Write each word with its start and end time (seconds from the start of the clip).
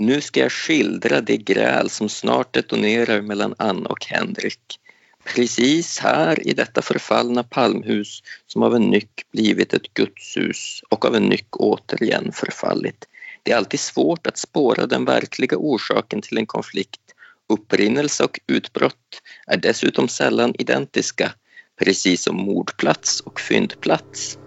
Nu 0.00 0.20
ska 0.20 0.40
jag 0.40 0.52
skildra 0.52 1.20
det 1.20 1.36
gräl 1.36 1.90
som 1.90 2.08
snart 2.08 2.54
detonerar 2.54 3.22
mellan 3.22 3.54
Anna 3.58 3.88
och 3.88 4.04
Henrik. 4.04 4.78
Precis 5.24 5.98
här 5.98 6.48
i 6.48 6.52
detta 6.52 6.82
förfallna 6.82 7.42
palmhus 7.42 8.22
som 8.46 8.62
av 8.62 8.74
en 8.74 8.82
nyck 8.82 9.26
blivit 9.32 9.74
ett 9.74 9.94
gudshus 9.94 10.82
och 10.88 11.04
av 11.04 11.16
en 11.16 11.22
nyck 11.22 11.56
återigen 11.56 12.32
förfallit. 12.32 13.04
Det 13.42 13.52
är 13.52 13.56
alltid 13.56 13.80
svårt 13.80 14.26
att 14.26 14.38
spåra 14.38 14.86
den 14.86 15.04
verkliga 15.04 15.56
orsaken 15.56 16.22
till 16.22 16.38
en 16.38 16.46
konflikt. 16.46 17.00
Upprinnelse 17.48 18.24
och 18.24 18.40
utbrott 18.46 19.22
är 19.46 19.56
dessutom 19.56 20.08
sällan 20.08 20.54
identiska, 20.58 21.32
precis 21.78 22.22
som 22.22 22.36
mordplats 22.36 23.20
och 23.20 23.40
fyndplats. 23.40 24.38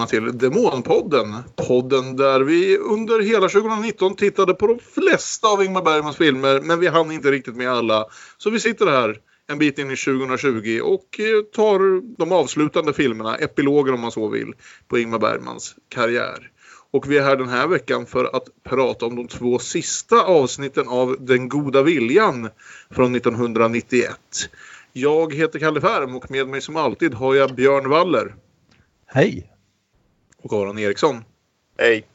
Välkomna 0.00 0.06
till 0.06 0.38
Demonpodden. 0.38 1.36
Podden 1.56 2.16
där 2.16 2.40
vi 2.40 2.76
under 2.76 3.20
hela 3.20 3.48
2019 3.48 4.16
tittade 4.16 4.54
på 4.54 4.66
de 4.66 4.78
flesta 4.78 5.48
av 5.48 5.64
Ingmar 5.64 5.82
Bergmans 5.82 6.16
filmer 6.16 6.60
men 6.60 6.80
vi 6.80 6.86
hann 6.86 7.12
inte 7.12 7.30
riktigt 7.30 7.56
med 7.56 7.70
alla. 7.70 8.06
Så 8.38 8.50
vi 8.50 8.60
sitter 8.60 8.86
här 8.86 9.16
en 9.46 9.58
bit 9.58 9.78
in 9.78 9.90
i 9.90 9.96
2020 9.96 10.80
och 10.82 11.20
eh, 11.20 11.42
tar 11.42 12.00
de 12.18 12.32
avslutande 12.32 12.92
filmerna, 12.92 13.36
epilogen 13.36 13.94
om 13.94 14.00
man 14.00 14.12
så 14.12 14.28
vill, 14.28 14.52
på 14.88 14.98
Ingmar 14.98 15.18
Bergmans 15.18 15.74
karriär. 15.88 16.50
Och 16.90 17.10
vi 17.10 17.18
är 17.18 17.22
här 17.22 17.36
den 17.36 17.48
här 17.48 17.66
veckan 17.66 18.06
för 18.06 18.24
att 18.36 18.44
prata 18.68 19.06
om 19.06 19.16
de 19.16 19.28
två 19.28 19.58
sista 19.58 20.22
avsnitten 20.22 20.88
av 20.88 21.16
Den 21.20 21.48
goda 21.48 21.82
viljan 21.82 22.48
från 22.90 23.14
1991. 23.14 24.10
Jag 24.92 25.34
heter 25.34 25.58
Kalle 25.58 25.80
Färm 25.80 26.16
och 26.16 26.30
med 26.30 26.48
mig 26.48 26.60
som 26.60 26.76
alltid 26.76 27.14
har 27.14 27.34
jag 27.34 27.54
Björn 27.54 27.88
Waller. 27.88 28.34
Hej! 29.06 29.49
Och 30.42 30.52
Aron 30.52 30.78
Eriksson. 30.78 31.24
Hej. 31.78 32.06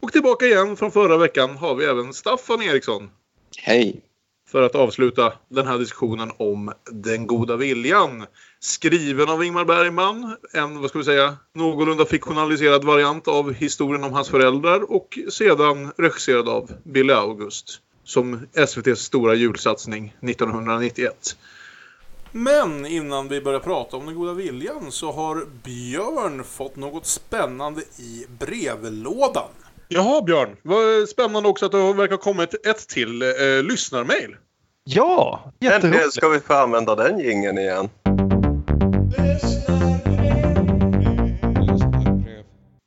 Och 0.00 0.12
tillbaka 0.12 0.46
igen 0.46 0.76
från 0.76 0.92
förra 0.92 1.16
veckan 1.16 1.56
har 1.56 1.74
vi 1.74 1.84
även 1.84 2.12
Staffan 2.12 2.62
Eriksson 2.62 3.10
Hej! 3.58 4.00
för 4.48 4.62
att 4.62 4.74
avsluta 4.74 5.32
den 5.48 5.66
här 5.66 5.78
diskussionen 5.78 6.32
om 6.36 6.72
Den 6.90 7.26
goda 7.26 7.56
viljan. 7.56 8.26
Skriven 8.60 9.28
av 9.28 9.44
Ingmar 9.44 9.64
Bergman, 9.64 10.36
en 10.52 10.80
vad 10.80 10.90
ska 10.90 10.98
vi 10.98 11.04
säga, 11.04 11.36
någorlunda 11.54 12.04
fiktionaliserad 12.04 12.84
variant 12.84 13.28
av 13.28 13.52
historien 13.52 14.04
om 14.04 14.12
hans 14.12 14.28
föräldrar 14.28 14.92
och 14.92 15.18
sedan 15.30 15.92
regisserad 15.96 16.48
av 16.48 16.70
Billy 16.84 17.12
August 17.12 17.80
som 18.04 18.46
SVTs 18.52 19.00
stora 19.00 19.34
julsatsning 19.34 20.14
1991. 20.22 21.36
Men 22.32 22.86
innan 22.86 23.28
vi 23.28 23.40
börjar 23.40 23.60
prata 23.60 23.96
om 23.96 24.06
den 24.06 24.14
goda 24.14 24.32
viljan 24.32 24.86
så 24.92 25.12
har 25.12 25.44
Björn 25.64 26.44
fått 26.44 26.76
något 26.76 27.06
spännande 27.06 27.80
i 27.80 28.26
brevlådan. 28.38 29.48
Jaha 29.88 30.22
Björn, 30.22 30.56
vad 30.62 31.08
spännande 31.08 31.48
också 31.48 31.66
att 31.66 31.72
det 31.72 31.92
verkar 31.92 32.14
ha 32.16 32.22
kommit 32.22 32.66
ett 32.66 32.88
till 32.88 33.22
eh, 33.22 33.28
lyssnarmail. 33.62 34.36
Ja, 34.84 35.40
Äntligen 35.60 35.74
jätteroligt. 35.74 36.12
ska 36.14 36.28
vi 36.28 36.40
få 36.40 36.54
använda 36.54 36.94
den 36.94 37.18
gingen 37.18 37.58
igen. 37.58 37.88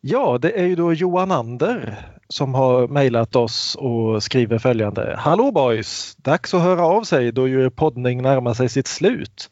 Ja, 0.01 0.37
det 0.41 0.51
är 0.59 0.65
ju 0.65 0.75
då 0.75 0.93
Johan 0.93 1.31
Ander 1.31 2.07
som 2.33 2.53
har 2.53 2.87
mejlat 2.87 3.35
oss 3.35 3.75
och 3.75 4.23
skriver 4.23 4.57
följande. 4.57 5.15
Hallå 5.17 5.51
boys! 5.51 6.15
Dags 6.15 6.53
att 6.53 6.61
höra 6.61 6.85
av 6.85 7.03
sig 7.03 7.31
då 7.31 7.47
ju 7.47 7.65
er 7.65 7.69
poddning 7.69 8.21
närmar 8.21 8.53
sig 8.53 8.69
sitt 8.69 8.87
slut. 8.87 9.49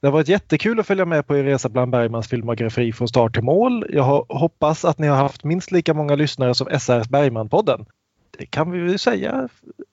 Det 0.00 0.06
har 0.06 0.12
varit 0.12 0.28
jättekul 0.28 0.80
att 0.80 0.86
följa 0.86 1.04
med 1.04 1.26
på 1.26 1.36
er 1.36 1.44
resa 1.44 1.68
bland 1.68 1.92
Bergmans 1.92 2.28
filmografi 2.28 2.92
från 2.92 3.08
start 3.08 3.34
till 3.34 3.42
mål. 3.42 3.86
Jag 3.90 4.26
hoppas 4.28 4.84
att 4.84 4.98
ni 4.98 5.06
har 5.06 5.16
haft 5.16 5.44
minst 5.44 5.72
lika 5.72 5.94
många 5.94 6.14
lyssnare 6.14 6.54
som 6.54 6.66
SRs 6.80 7.08
Bergman-podden. 7.08 7.86
Det 8.38 8.46
kan 8.46 8.70
vi 8.70 8.80
väl 8.80 8.98
säga, 8.98 9.48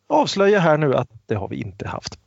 avslöja 0.09 0.59
här 0.59 0.77
nu 0.77 0.95
att 0.95 1.09
det 1.25 1.35
har 1.35 1.47
vi 1.47 1.61
inte 1.61 1.87
haft. 1.87 2.19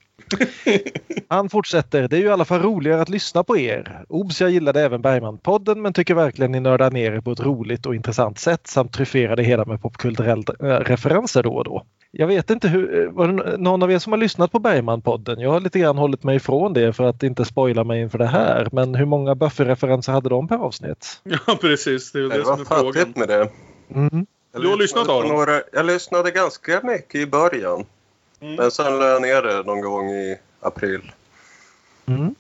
Han 1.29 1.49
fortsätter. 1.51 2.09
Det 2.09 2.17
är 2.17 2.21
ju 2.21 2.27
i 2.27 2.31
alla 2.31 2.45
fall 2.45 2.63
roligare 2.63 3.01
att 3.03 3.09
lyssna 3.09 3.45
på 3.45 3.59
er. 3.59 4.05
Obs, 4.09 4.41
jag 4.41 4.51
gillade 4.51 4.81
även 4.81 5.03
Bergman-podden 5.03 5.75
men 5.81 5.93
tycker 5.93 6.15
verkligen 6.15 6.53
ni 6.53 6.61
nördar 6.61 6.91
ner 6.91 7.13
er 7.13 7.21
på 7.21 7.33
ett 7.33 7.41
roligt 7.41 7.87
och 7.87 7.95
intressant 7.95 8.39
sätt 8.39 8.67
samt 8.67 8.93
tryfferar 8.93 9.37
det 9.37 9.43
hela 9.43 9.65
med 9.65 9.83
popkulturella 9.83 10.43
äh, 10.61 10.65
referenser 10.67 11.43
då 11.43 11.55
och 11.55 11.65
då. 11.65 11.85
Jag 12.11 12.27
vet 12.27 12.51
inte 12.51 12.69
hur, 12.69 13.03
eh, 13.05 13.11
var 13.11 13.29
det 13.29 13.57
någon 13.57 13.83
av 13.83 13.93
er 13.93 13.99
som 13.99 14.13
har 14.13 14.19
lyssnat 14.19 14.53
på 14.53 14.59
Bergman-podden? 14.59 15.41
Jag 15.41 15.51
har 15.51 15.61
lite 15.61 15.79
grann 15.79 15.99
hållit 15.99 16.23
mig 16.23 16.37
ifrån 16.37 16.73
det 16.73 16.93
för 16.93 17.05
att 17.05 17.23
inte 17.23 17.45
spoila 17.45 17.85
mig 17.85 18.01
inför 18.01 18.19
det 18.19 18.27
här. 18.27 18.69
Men 18.73 18.95
hur 18.95 19.05
många 19.07 19.35
Buffy-referenser 19.35 20.13
hade 20.13 20.29
de 20.29 20.49
per 20.49 20.57
avsnitt? 20.57 21.21
Ja 21.47 21.57
precis, 21.61 22.13
det 22.13 22.19
är 22.19 22.23
Det 22.23 22.29
det 22.29 22.45
som 22.45 22.51
var 22.51 22.61
är 22.61 22.65
frågan. 22.65 22.93
fattigt 22.95 23.17
med 23.17 23.29
det. 23.29 23.49
Mm. 23.95 24.27
Jag 24.53 24.63
Du 24.63 24.69
har 24.69 24.77
lyssnat, 24.77 25.07
på 25.07 25.13
Aron? 25.13 25.29
några, 25.29 25.61
Jag 25.73 25.87
lyssnade 25.87 26.31
ganska 26.31 26.81
mycket 26.85 27.15
i 27.15 27.27
början. 27.27 27.85
Mm. 28.45 28.57
Men 28.57 28.71
sen 28.71 28.99
lade 28.99 29.11
jag 29.11 29.23
ner 29.23 29.43
det 29.43 29.63
någon 29.63 29.81
gång 29.81 30.11
i 30.11 30.39
april. 30.61 31.13
Mm. 32.07 32.35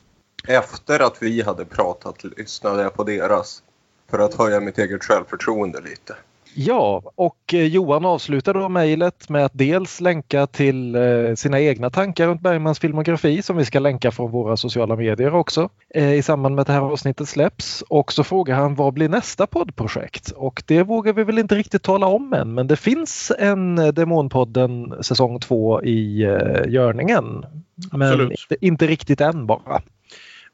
Efter 0.48 1.00
att 1.00 1.22
vi 1.22 1.42
hade 1.42 1.64
pratat 1.64 2.24
lyssnade 2.24 2.82
jag 2.82 2.94
på 2.94 3.04
deras. 3.04 3.62
För 4.10 4.18
att 4.18 4.34
höja 4.34 4.60
mitt 4.60 4.78
eget 4.78 5.04
självförtroende 5.04 5.80
lite. 5.80 6.16
Ja, 6.56 7.02
och 7.14 7.54
eh, 7.54 7.66
Johan 7.66 8.04
avslutar 8.04 8.54
då 8.54 8.68
mejlet 8.68 9.28
med 9.28 9.44
att 9.44 9.52
dels 9.54 10.00
länka 10.00 10.46
till 10.46 10.94
eh, 10.94 11.34
sina 11.34 11.60
egna 11.60 11.90
tankar 11.90 12.26
runt 12.26 12.40
Bergmans 12.40 12.78
filmografi 12.78 13.42
som 13.42 13.56
vi 13.56 13.64
ska 13.64 13.78
länka 13.78 14.10
från 14.10 14.30
våra 14.30 14.56
sociala 14.56 14.96
medier 14.96 15.34
också 15.34 15.68
eh, 15.94 16.12
i 16.12 16.22
samband 16.22 16.54
med 16.54 16.60
att 16.60 16.66
det 16.66 16.72
här 16.72 16.80
avsnittet 16.80 17.28
släpps. 17.28 17.82
Och 17.82 18.12
så 18.12 18.24
frågar 18.24 18.56
han 18.56 18.74
vad 18.74 18.94
blir 18.94 19.08
nästa 19.08 19.46
poddprojekt? 19.46 20.30
Och 20.30 20.62
det 20.66 20.82
vågar 20.82 21.12
vi 21.12 21.24
väl 21.24 21.38
inte 21.38 21.54
riktigt 21.54 21.82
tala 21.82 22.06
om 22.06 22.32
än 22.32 22.54
men 22.54 22.66
det 22.66 22.76
finns 22.76 23.32
en 23.38 23.76
Demonpodden 23.76 24.94
säsong 25.00 25.40
2 25.40 25.82
i 25.82 26.18
görningen. 26.66 27.44
Men 27.92 28.20
inte, 28.20 28.56
inte 28.60 28.86
riktigt 28.86 29.20
än 29.20 29.46
bara. 29.46 29.82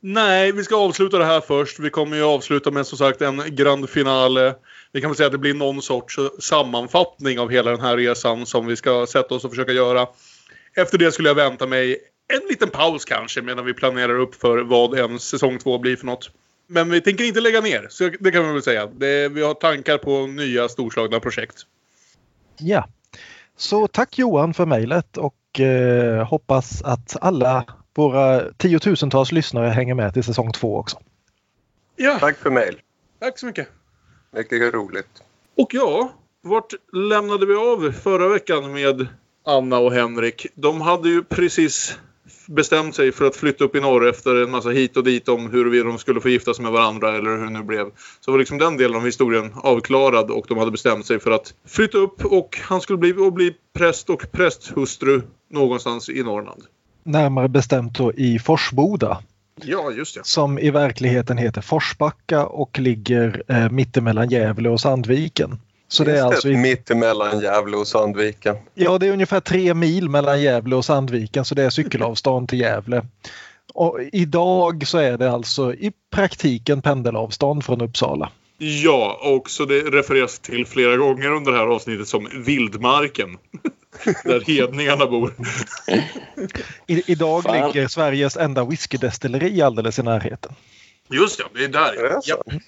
Nej, 0.01 0.53
vi 0.53 0.65
ska 0.65 0.77
avsluta 0.77 1.19
det 1.19 1.25
här 1.25 1.41
först. 1.41 1.79
Vi 1.79 1.91
kommer 1.91 2.17
ju 2.17 2.23
avsluta 2.23 2.71
med 2.71 2.87
som 2.87 2.99
sagt 2.99 3.23
en 3.23 3.43
grand 3.47 3.91
finale. 3.91 4.55
Vi 4.93 5.01
kan 5.01 5.11
väl 5.11 5.17
säga 5.17 5.27
att 5.27 5.33
det 5.33 5.39
blir 5.39 5.55
någon 5.55 5.83
sorts 5.83 6.19
sammanfattning 6.39 7.39
av 7.39 7.51
hela 7.51 7.71
den 7.71 7.81
här 7.81 7.97
resan 7.97 8.47
som 8.47 8.67
vi 8.67 8.77
ska 8.77 9.07
sätta 9.07 9.35
oss 9.35 9.45
och 9.45 9.51
försöka 9.51 9.73
göra. 9.73 10.07
Efter 10.77 10.99
det 10.99 11.13
skulle 11.13 11.29
jag 11.29 11.35
vänta 11.35 11.67
mig 11.67 11.99
en 12.33 12.49
liten 12.49 12.71
paus 12.71 13.05
kanske 13.05 13.43
medan 13.43 13.65
vi 13.65 13.75
planerar 13.75 14.19
upp 14.19 14.35
för 14.35 14.59
vad 14.59 14.99
en 14.99 15.19
säsong 15.19 15.59
två 15.59 15.79
blir 15.79 15.97
för 15.97 16.07
något. 16.07 16.31
Men 16.67 16.91
vi 16.91 17.01
tänker 17.01 17.25
inte 17.25 17.41
lägga 17.41 17.61
ner, 17.61 17.87
så 17.91 18.11
det 18.21 18.31
kan 18.31 18.47
vi 18.47 18.53
väl 18.53 18.63
säga. 18.63 18.87
Det, 18.87 19.29
vi 19.29 19.43
har 19.43 19.55
tankar 19.55 19.99
på 19.99 20.27
nya 20.27 20.69
storslagna 20.69 21.21
projekt. 21.21 21.57
Ja, 22.59 22.89
så 23.57 23.87
tack 23.87 24.19
Johan 24.19 24.55
för 24.55 24.67
mejlet 24.67 25.17
och 25.17 25.61
eh, 25.61 26.27
hoppas 26.27 26.83
att 26.83 27.17
alla 27.21 27.65
våra 27.95 28.53
tiotusentals 28.53 29.33
lyssnare 29.33 29.69
hänger 29.69 29.95
med 29.95 30.15
till 30.15 30.25
säsong 30.25 30.53
två 30.53 30.77
också. 30.77 30.99
Ja, 31.97 32.19
Tack 32.19 32.39
för 32.39 32.51
mail. 32.51 32.81
tack 33.21 33.39
så 33.39 33.47
mycket. 33.47 33.69
Mycket 34.33 34.75
roligt. 34.75 35.23
Och 35.57 35.75
ja, 35.75 36.13
vart 36.43 36.73
lämnade 36.93 37.47
vi 37.47 37.55
av 37.55 37.93
förra 37.93 38.29
veckan 38.29 38.73
med 38.73 39.07
Anna 39.47 39.79
och 39.79 39.93
Henrik? 39.93 40.47
De 40.55 40.81
hade 40.81 41.09
ju 41.09 41.23
precis 41.25 41.99
bestämt 42.47 42.95
sig 42.95 43.13
för 43.13 43.25
att 43.27 43.37
flytta 43.37 43.65
upp 43.65 43.77
i 43.77 43.81
norr 43.81 44.09
efter 44.09 44.43
en 44.43 44.51
massa 44.51 44.69
hit 44.71 44.97
och 44.97 45.05
dit 45.05 45.29
om 45.29 45.51
huruvida 45.51 45.85
de 45.85 45.99
skulle 45.99 46.21
få 46.21 46.29
gifta 46.29 46.55
sig 46.55 46.63
med 46.63 46.73
varandra 46.73 47.17
eller 47.17 47.31
hur 47.37 47.45
det 47.45 47.51
nu 47.51 47.63
blev. 47.63 47.87
Så 48.21 48.31
var 48.31 48.39
liksom 48.39 48.59
den 48.59 48.77
delen 48.77 48.97
av 48.97 49.05
historien 49.07 49.53
avklarad 49.57 50.31
och 50.31 50.45
de 50.49 50.59
hade 50.59 50.71
bestämt 50.71 51.07
sig 51.07 51.21
för 51.21 51.31
att 51.31 51.55
flytta 51.67 51.99
upp 51.99 52.25
och 52.25 52.59
han 52.63 52.81
skulle 52.81 52.99
bli, 52.99 53.13
och 53.13 53.33
bli 53.33 53.55
präst 53.73 54.11
och 54.11 54.27
prästhustru 54.33 55.23
någonstans 55.51 56.09
i 56.09 56.23
Norrland. 56.23 56.63
Närmare 57.03 57.49
bestämt 57.49 57.99
då 57.99 58.13
i 58.13 58.39
Forsboda 58.39 59.23
Ja, 59.63 59.91
just 59.91 60.15
det. 60.15 60.21
som 60.27 60.59
i 60.59 60.71
verkligheten 60.71 61.39
heter 61.39 61.61
Forsbacka 61.61 62.47
och 62.47 62.79
ligger 62.79 63.43
eh, 63.49 63.71
mittemellan 63.71 64.29
Gävle 64.31 64.69
och 64.69 64.81
Sandviken. 64.81 65.59
Så 65.89 66.05
det 66.05 66.19
är 66.19 66.23
alltså 66.23 66.49
i, 66.49 66.57
Mitt 66.57 66.91
emellan 66.91 67.41
Gävle 67.41 67.77
och 67.77 67.87
Sandviken. 67.89 68.57
ja, 68.75 68.99
det 68.99 69.07
är 69.07 69.13
ungefär 69.13 69.41
tre 69.41 69.75
mil 69.75 70.09
mellan 70.09 70.43
Gävle 70.43 70.77
och 70.77 70.85
Sandviken 70.85 71.45
så 71.45 71.55
det 71.55 71.63
är 71.63 71.71
cykelavstånd 71.71 72.49
till 72.49 72.61
Gävle. 72.61 73.03
Och 73.75 73.99
idag 74.13 74.87
så 74.87 74.99
är 74.99 75.19
det 75.19 75.31
alltså 75.31 75.75
i 75.75 75.93
praktiken 76.11 76.83
pendelavstånd 76.83 77.65
från 77.65 77.81
Uppsala. 77.81 78.31
Ja, 78.63 79.19
och 79.23 79.51
så 79.51 79.65
det 79.65 79.81
refereras 79.81 80.39
till 80.39 80.67
flera 80.67 80.97
gånger 80.97 81.31
under 81.33 81.53
det 81.53 81.59
här 81.59 81.67
avsnittet 81.67 82.09
som 82.09 82.29
vildmarken. 82.45 83.39
där 84.25 84.41
hedningarna 84.41 85.07
bor. 85.07 85.35
I, 86.87 87.13
idag 87.13 87.43
Fan. 87.43 87.67
ligger 87.75 87.89
Sveriges 87.89 88.37
enda 88.37 88.65
whiskydestilleri 88.65 89.63
alldeles 89.63 89.99
i 89.99 90.03
närheten. 90.03 90.53
Just 91.11 91.39
ja, 91.39 91.47
det 91.55 91.65
är 91.65 91.69
där. 91.69 91.93
Är 91.93 92.03
det 92.03 92.21
Ja. 92.25 92.43
så? 92.47 92.61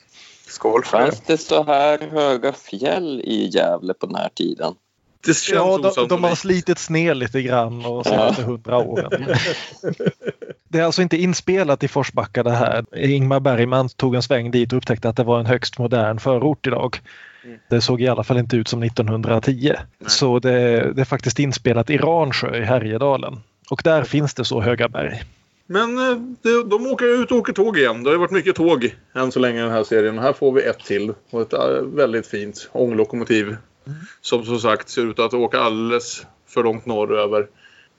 Skål 0.47 0.85
för. 0.85 0.99
Fanns 0.99 1.21
det 1.21 1.39
så 1.39 1.65
här 1.65 1.99
höga 2.11 2.53
fjäll 2.53 3.21
i 3.21 3.50
Gävle 3.53 3.94
på 3.94 4.06
den 4.06 4.15
här 4.17 4.29
tiden? 4.29 4.75
Det 5.27 5.37
känns 5.37 5.49
Ja, 5.49 5.93
de, 5.97 6.09
de 6.09 6.25
har 6.25 6.35
slitits 6.35 6.91
ner 6.91 7.15
lite 7.15 7.43
grann 7.43 7.83
de 7.83 8.05
senaste 8.05 8.43
hundra 8.43 8.79
åren. 8.79 9.27
Det 10.69 10.79
är 10.79 10.85
alltså 10.85 11.03
inte 11.03 11.17
inspelat 11.17 11.83
i 11.83 11.89
Forsbacka 11.89 12.43
det 12.43 12.51
här. 12.51 12.85
Ingmar 12.97 13.41
Bergman 13.41 13.89
tog 13.89 14.15
en 14.15 14.23
sväng 14.23 14.51
dit 14.51 14.73
och 14.73 14.77
upptäckte 14.77 15.09
att 15.09 15.17
det 15.17 15.25
var 15.25 15.41
en 15.41 15.47
högst 15.47 15.79
modern 15.79 16.19
förort 16.19 16.67
idag. 16.67 17.01
Det 17.69 17.81
såg 17.81 18.03
i 18.03 18.09
alla 18.09 18.25
fall 18.25 18.39
inte 18.39 18.57
ut 18.57 18.69
som 18.69 18.83
1910. 18.83 19.75
Så 20.07 20.39
det, 20.39 20.93
det 20.93 21.01
är 21.01 21.05
faktiskt 21.05 21.39
inspelat 21.39 21.91
i 21.91 21.99
Ransjö 21.99 22.57
i 22.57 22.65
Härjedalen. 22.65 23.41
Och 23.71 23.81
där 23.85 24.05
finns 24.05 24.35
det 24.35 24.45
så 24.45 24.61
höga 24.61 24.89
berg. 24.89 25.23
Men 25.67 25.99
eh, 25.99 26.17
det, 26.43 26.65
de 26.65 26.87
åker 26.87 27.23
ut 27.23 27.31
och 27.31 27.39
åker 27.39 27.53
tåg 27.53 27.79
igen. 27.79 28.03
Det 28.03 28.11
har 28.11 28.15
ju 28.15 28.21
varit 28.21 28.31
mycket 28.31 28.57
tåg 28.57 28.95
än 29.15 29.33
så 29.33 29.39
länge 29.39 29.59
i 29.59 29.63
den 29.63 29.71
här 29.71 29.85
serien. 29.85 30.19
Här 30.19 30.33
får 30.33 30.53
vi 30.53 30.63
ett 30.63 30.85
till. 30.85 31.13
Och 31.31 31.43
ett 31.43 31.53
eh, 31.53 31.83
väldigt 31.83 32.27
fint 32.27 32.69
ånglokomotiv. 32.73 33.57
Som 34.20 34.44
som 34.44 34.58
sagt 34.58 34.88
ser 34.88 35.02
ut 35.02 35.19
att 35.19 35.34
åka 35.34 35.61
alldeles 35.61 36.26
för 36.46 36.62
långt 36.62 36.87
norröver. 36.87 37.46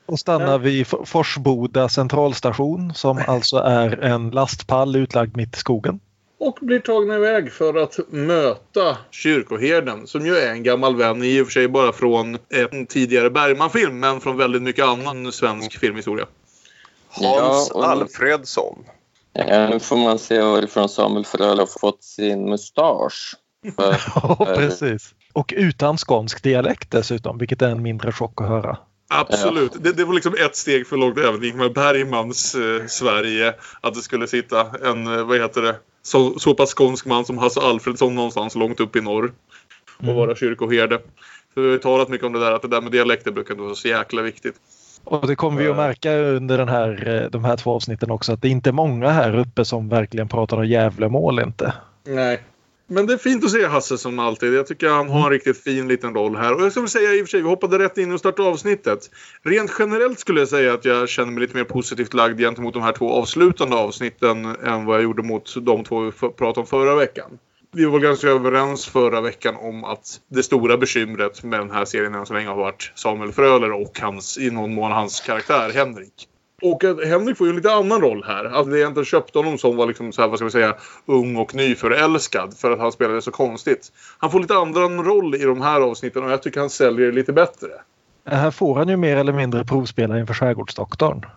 Och 0.06 0.20
stannar 0.20 0.58
vid 0.58 0.88
Forsboda 1.06 1.90
centralstation 1.90 2.94
som 2.94 3.24
alltså 3.28 3.58
är 3.58 4.04
en 4.04 4.30
lastpall 4.30 4.96
utlagd 4.96 5.38
mitt 5.38 5.56
i 5.56 5.60
skogen. 5.60 6.00
Och 6.38 6.58
blir 6.62 6.80
tagna 6.80 7.16
iväg 7.16 7.52
för 7.52 7.74
att 7.84 8.00
möta 8.10 8.98
kyrkoherden. 9.12 10.08
Som 10.08 10.26
ju 10.26 10.36
är 10.36 10.52
en 10.52 10.64
gammal 10.64 10.96
vän 10.96 11.24
i 11.24 11.42
och 11.42 11.46
för 11.46 11.52
sig 11.52 11.68
bara 11.68 11.94
från 11.94 12.38
en 12.50 12.86
tidigare 12.86 13.30
Bergman-film. 13.30 14.00
Men 14.00 14.22
från 14.22 14.38
väldigt 14.38 14.62
mycket 14.62 14.86
annan 14.86 15.32
svensk 15.32 15.80
filmhistoria. 15.80 16.26
Hans 17.10 17.72
Ja, 17.74 17.86
Alfredsson. 17.86 18.86
Ja, 19.34 19.70
nu 19.70 19.80
får 19.80 19.98
man 19.98 20.20
se 20.20 20.42
varifrån 20.42 20.90
Samuel 20.90 21.26
Fröler 21.26 21.58
har 21.58 21.80
fått 21.80 22.04
sin 22.04 22.50
mustasch. 22.50 23.36
För, 23.76 24.02
Ja, 24.16 24.54
precis. 24.56 25.14
Och 25.34 25.54
utan 25.58 25.98
skånsk 25.98 26.44
dialekt 26.44 26.92
dessutom, 26.92 27.38
vilket 27.38 27.62
är 27.62 27.70
en 27.70 27.82
mindre 27.82 28.12
chock 28.12 28.42
att 28.42 28.48
höra. 28.48 28.78
Absolut. 29.08 29.84
Det, 29.84 29.92
det 29.92 30.06
var 30.06 30.14
liksom 30.14 30.34
ett 30.46 30.56
steg 30.56 30.88
för 30.88 30.98
långt 30.98 31.18
även 31.18 31.44
i 31.44 31.48
Ingmar 31.48 31.70
Bergmans 31.70 32.56
eh, 32.56 32.86
Sverige. 32.88 33.54
Att 33.82 33.94
det 33.94 34.02
skulle 34.02 34.28
sitta 34.28 34.68
en, 34.90 35.08
eh, 35.08 35.24
vad 35.24 35.38
heter 35.38 35.62
det, 35.62 35.76
så, 36.04 36.40
så 36.40 36.54
pass 36.54 36.74
skånsk 36.74 37.06
man 37.06 37.26
som 37.26 37.38
Hasse 37.38 37.60
Alfredsson 37.60 38.16
någonstans 38.16 38.56
långt 38.56 38.80
upp 38.80 38.96
i 38.96 39.02
norr. 39.02 39.34
Och 39.98 40.04
Mm. 40.04 40.16
vara 40.16 40.36
kyrkoherde. 40.36 41.00
För 41.54 41.62
vi 41.62 41.68
har 41.68 41.74
ju 41.74 41.80
talat 41.80 42.10
mycket 42.10 42.28
om 42.28 42.34
det 42.34 42.40
där 42.40 42.52
att 42.52 42.62
det 42.62 42.68
där 42.68 42.82
med 42.82 42.92
dialekter 42.92 43.32
brukar 43.32 43.56
vara 43.56 43.76
så 43.76 43.88
jäkla 43.88 44.22
viktigt. 44.22 44.56
Och 45.04 45.28
det 45.28 45.36
kommer 45.36 45.62
vi 45.62 45.68
att 45.68 45.76
märka 45.76 46.16
under 46.18 46.58
den 46.58 46.70
här, 46.70 47.22
eh, 47.24 47.30
de 47.30 47.44
här 47.46 47.58
två 47.58 47.76
avsnitten 47.76 48.12
också 48.12 48.34
att 48.34 48.42
det 48.42 48.48
är 48.48 48.52
inte 48.52 48.72
många 48.72 49.10
här 49.10 49.40
uppe 49.40 49.66
som 49.66 49.90
verkligen 49.90 50.28
pratar 50.28 50.58
om 50.58 50.68
Gävlemål 50.68 51.40
inte. 51.40 51.74
Nej. 52.08 52.42
Men 52.88 53.06
det 53.06 53.14
är 53.14 53.18
fint 53.18 53.44
att 53.44 53.52
se 53.52 53.66
Hasse 53.66 53.98
som 53.98 54.20
alltid. 54.20 54.54
Jag 54.54 54.68
tycker 54.68 54.90
han 54.90 55.10
har 55.10 55.24
en 55.26 55.30
riktigt 55.30 55.64
fin 55.64 55.88
liten 55.88 56.14
roll 56.14 56.36
här. 56.36 56.54
Och 56.56 56.62
jag 56.62 56.72
skulle 56.72 56.88
säga 56.88 57.14
i 57.14 57.22
och 57.22 57.26
för 57.26 57.30
sig, 57.32 57.42
vi 57.42 57.48
hoppade 57.48 57.80
rätt 57.80 57.98
in 57.98 58.12
och 58.12 58.20
startade 58.20 58.50
avsnittet. 58.50 59.10
Rent 59.44 59.72
generellt 59.80 60.20
skulle 60.20 60.40
jag 60.42 60.50
säga 60.50 60.74
att 60.74 60.86
jag 60.86 61.10
känner 61.10 61.32
mig 61.32 61.42
lite 61.42 61.58
mer 61.58 61.64
positivt 61.64 62.14
lagd 62.14 62.40
gentemot 62.40 62.74
de 62.74 62.84
här 62.84 62.92
två 62.92 63.12
avslutande 63.12 63.76
avsnitten 63.76 64.46
än 64.46 64.86
vad 64.86 64.96
jag 64.96 65.04
gjorde 65.04 65.24
mot 65.24 65.56
de 65.62 65.84
två 65.84 66.00
vi 66.00 66.12
pratade 66.12 66.60
om 66.60 66.66
förra 66.66 66.96
veckan. 66.96 67.40
Vi 67.76 67.86
var 67.86 68.00
ganska 68.00 68.28
överens 68.28 68.86
förra 68.86 69.22
veckan 69.22 69.56
om 69.56 69.84
att 69.84 70.22
det 70.28 70.44
stora 70.44 70.78
bekymret 70.78 71.44
med 71.44 71.60
den 71.60 71.72
här 71.72 71.86
serien 71.86 72.14
än 72.14 72.26
så 72.26 72.34
länge 72.34 72.48
har 72.48 72.56
varit 72.56 72.92
Samuel 72.96 73.32
Fröler 73.32 73.72
och 73.72 74.00
hans, 74.00 74.38
i 74.38 74.50
någon 74.52 74.74
mån 74.74 74.92
hans 74.92 75.22
karaktär 75.22 75.72
Henrik. 75.74 76.28
Och 76.64 76.84
att 76.84 77.06
Henrik 77.08 77.38
får 77.38 77.48
ju 77.48 77.50
en 77.50 77.56
lite 77.56 77.74
annan 77.74 78.02
roll 78.02 78.24
här. 78.28 78.46
Att 78.46 78.68
vi 78.68 78.80
egentligen 78.80 79.06
köpte 79.06 79.40
honom 79.40 79.58
som 79.58 79.76
var 79.76 79.88
liksom 79.88 80.12
så 80.12 80.22
här, 80.22 80.30
vad 80.30 80.40
ska 80.40 80.46
vi 80.46 80.52
säga, 80.52 80.76
ung 81.06 81.36
och 81.36 81.56
nyförälskad 81.56 82.58
för 82.58 82.72
att 82.72 82.80
han 82.80 82.92
spelade 82.92 83.22
så 83.22 83.32
konstigt. 83.32 83.92
Han 84.18 84.32
får 84.32 84.40
lite 84.40 84.56
annan 84.56 85.04
roll 85.06 85.36
i 85.36 85.44
de 85.44 85.62
här 85.62 85.82
avsnitten 85.82 86.24
och 86.24 86.32
jag 86.32 86.44
tycker 86.44 86.60
han 86.60 86.70
säljer 86.70 87.06
det 87.06 87.12
lite 87.12 87.34
bättre. 87.34 87.68
Här 88.26 88.52
får 88.52 88.76
han 88.76 88.90
ju 88.90 88.98
mer 88.98 89.18
eller 89.18 89.34
mindre 89.34 89.66
provspela 89.66 90.20
inför 90.20 90.34
Skärgårdsdoktorn. 90.34 91.26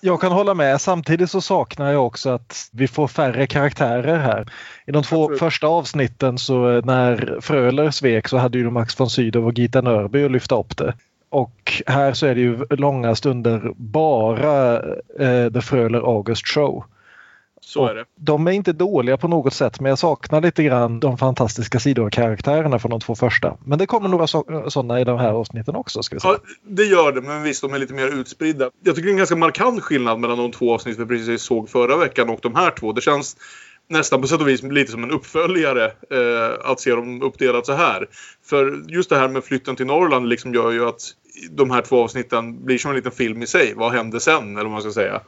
Jag 0.00 0.20
kan 0.20 0.32
hålla 0.32 0.54
med. 0.54 0.80
Samtidigt 0.80 1.30
så 1.30 1.40
saknar 1.40 1.92
jag 1.92 2.06
också 2.06 2.30
att 2.30 2.68
vi 2.72 2.88
får 2.88 3.08
färre 3.08 3.46
karaktärer 3.46 4.18
här. 4.18 4.52
I 4.86 4.92
de 4.92 5.02
två 5.02 5.22
Absolut. 5.22 5.38
första 5.38 5.66
avsnitten 5.66 6.38
så 6.38 6.70
eh, 6.70 6.84
när 6.84 7.38
Fröler 7.40 7.90
svek 7.90 8.28
så 8.28 8.36
hade 8.36 8.58
ju 8.58 8.70
Max 8.70 9.00
von 9.00 9.10
Sydow 9.10 9.46
och 9.46 9.58
Gita 9.58 9.80
Nörby 9.80 10.24
att 10.24 10.30
lyfta 10.30 10.60
upp 10.60 10.76
det. 10.76 10.94
Och 11.28 11.82
här 11.86 12.12
så 12.12 12.26
är 12.26 12.34
det 12.34 12.40
ju 12.40 12.66
långa 12.70 13.14
stunder 13.14 13.72
bara 13.76 14.76
eh, 15.18 15.52
The 15.52 15.60
Fröler 15.60 15.98
August 15.98 16.48
Show. 16.48 16.84
Så 17.60 17.86
är 17.86 17.94
det. 17.94 18.04
De 18.14 18.46
är 18.46 18.52
inte 18.52 18.72
dåliga 18.72 19.16
på 19.16 19.28
något 19.28 19.52
sätt 19.52 19.80
men 19.80 19.88
jag 19.88 19.98
saknar 19.98 20.40
lite 20.40 20.62
grann 20.62 21.00
de 21.00 21.18
fantastiska 21.18 21.80
sidokaraktärerna 21.80 22.78
från 22.78 22.90
de 22.90 23.00
två 23.00 23.14
första. 23.14 23.56
Men 23.64 23.78
det 23.78 23.86
kommer 23.86 24.08
några 24.08 24.26
sådana 24.70 25.00
i 25.00 25.04
de 25.04 25.18
här 25.18 25.32
avsnitten 25.32 25.76
också. 25.76 26.02
Ska 26.02 26.16
vi 26.16 26.20
säga. 26.20 26.32
Ja, 26.32 26.50
det 26.62 26.84
gör 26.84 27.12
det, 27.12 27.20
men 27.20 27.42
visst, 27.42 27.62
de 27.62 27.74
är 27.74 27.78
lite 27.78 27.94
mer 27.94 28.20
utspridda. 28.20 28.70
Jag 28.84 28.94
tycker 28.94 29.06
det 29.06 29.10
är 29.10 29.12
en 29.12 29.18
ganska 29.18 29.36
markant 29.36 29.82
skillnad 29.82 30.20
mellan 30.20 30.38
de 30.38 30.52
två 30.52 30.74
avsnitt 30.74 30.98
vi 30.98 31.06
precis 31.06 31.42
såg 31.42 31.68
förra 31.68 31.96
veckan 31.96 32.28
och 32.28 32.38
de 32.42 32.54
här 32.54 32.70
två. 32.70 32.92
Det 32.92 33.00
känns 33.00 33.36
nästan 33.88 34.20
på 34.20 34.28
sätt 34.28 34.40
och 34.40 34.48
vis 34.48 34.62
lite 34.62 34.92
som 34.92 35.04
en 35.04 35.10
uppföljare 35.10 35.84
eh, 35.84 36.70
att 36.70 36.80
se 36.80 36.90
dem 36.90 37.22
uppdelat 37.22 37.66
så 37.66 37.72
här. 37.72 38.08
För 38.44 38.82
just 38.88 39.10
det 39.10 39.16
här 39.16 39.28
med 39.28 39.44
flytten 39.44 39.76
till 39.76 39.86
Norrland 39.86 40.28
liksom 40.28 40.54
gör 40.54 40.70
ju 40.70 40.88
att 40.88 41.02
de 41.50 41.70
här 41.70 41.82
två 41.82 42.02
avsnitten 42.04 42.64
blir 42.64 42.78
som 42.78 42.90
en 42.90 42.96
liten 42.96 43.12
film 43.12 43.42
i 43.42 43.46
sig. 43.46 43.72
Vad 43.76 43.92
hände 43.92 44.20
sen, 44.20 44.52
eller 44.52 44.62
vad 44.62 44.72
man 44.72 44.82
ska 44.82 44.92
säga. 44.92 45.14
Eh, 45.14 45.20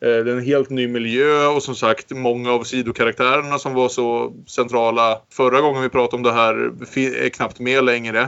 Det 0.00 0.30
är 0.30 0.36
en 0.36 0.42
helt 0.44 0.70
ny 0.70 0.88
miljö 0.88 1.46
och 1.46 1.62
som 1.62 1.74
sagt 1.74 2.10
många 2.10 2.52
av 2.52 2.62
sidokaraktärerna 2.64 3.58
som 3.58 3.74
var 3.74 3.88
så 3.88 4.32
centrala 4.46 5.18
förra 5.32 5.60
gången 5.60 5.82
vi 5.82 5.88
pratade 5.88 6.16
om 6.16 6.22
det 6.22 6.32
här 6.32 6.54
är 7.24 7.28
knappt 7.28 7.60
med 7.60 7.84
längre. 7.84 8.20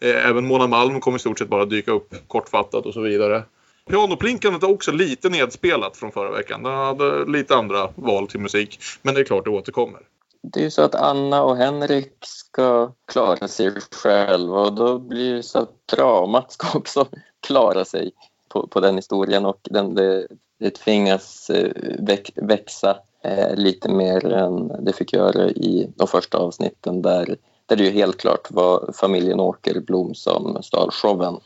Eh, 0.00 0.28
Även 0.28 0.46
Mona 0.46 0.66
Malm 0.66 1.00
kommer 1.00 1.16
i 1.16 1.20
stort 1.20 1.38
sett 1.38 1.48
bara 1.48 1.64
dyka 1.64 1.92
upp 1.92 2.14
kortfattat 2.28 2.86
och 2.86 2.94
så 2.94 3.00
vidare. 3.00 3.42
Pianoplinkandet 3.90 4.62
är 4.62 4.70
också 4.70 4.92
lite 4.92 5.28
nedspelat 5.28 5.96
från 5.96 6.12
förra 6.12 6.30
veckan. 6.30 6.62
Den 6.62 6.74
hade 6.74 7.24
lite 7.24 7.56
andra 7.56 7.88
val 7.94 8.28
till 8.28 8.40
musik. 8.40 8.78
Men 9.02 9.14
det 9.14 9.20
är 9.20 9.24
klart 9.24 9.44
det 9.44 9.50
återkommer. 9.50 10.00
Det 10.42 10.60
är 10.60 10.64
ju 10.64 10.70
så 10.70 10.82
att 10.82 10.94
Anna 10.94 11.42
och 11.42 11.56
Henrik 11.56 12.12
ska 12.20 12.92
klara 13.12 13.48
sig 13.48 13.72
själva 14.02 14.60
och 14.60 14.72
då 14.72 14.98
blir 14.98 15.34
det 15.34 15.42
så 15.42 15.58
att 15.58 15.88
dramat 15.96 16.52
ska 16.52 16.78
också 16.78 17.06
klara 17.46 17.84
sig 17.84 18.12
på, 18.48 18.66
på 18.66 18.80
den 18.80 18.96
historien 18.96 19.46
och 19.46 19.60
den, 19.62 19.94
det, 19.94 20.26
det 20.58 20.70
tvingas 20.70 21.50
eh, 21.50 21.72
väx, 21.98 22.30
växa 22.34 22.96
eh, 23.24 23.54
lite 23.54 23.88
mer 23.88 24.26
än 24.32 24.84
det 24.84 24.92
fick 24.92 25.12
göra 25.12 25.50
i 25.50 25.90
de 25.96 26.08
första 26.08 26.38
avsnitten 26.38 27.02
där, 27.02 27.36
där 27.66 27.76
det 27.76 27.84
ju 27.84 27.90
helt 27.90 28.16
klart 28.16 28.50
var 28.50 28.92
familjen 28.92 29.40
Åkerblom 29.40 30.14
som 30.14 30.62
stal 30.62 30.90
showen. 30.90 31.36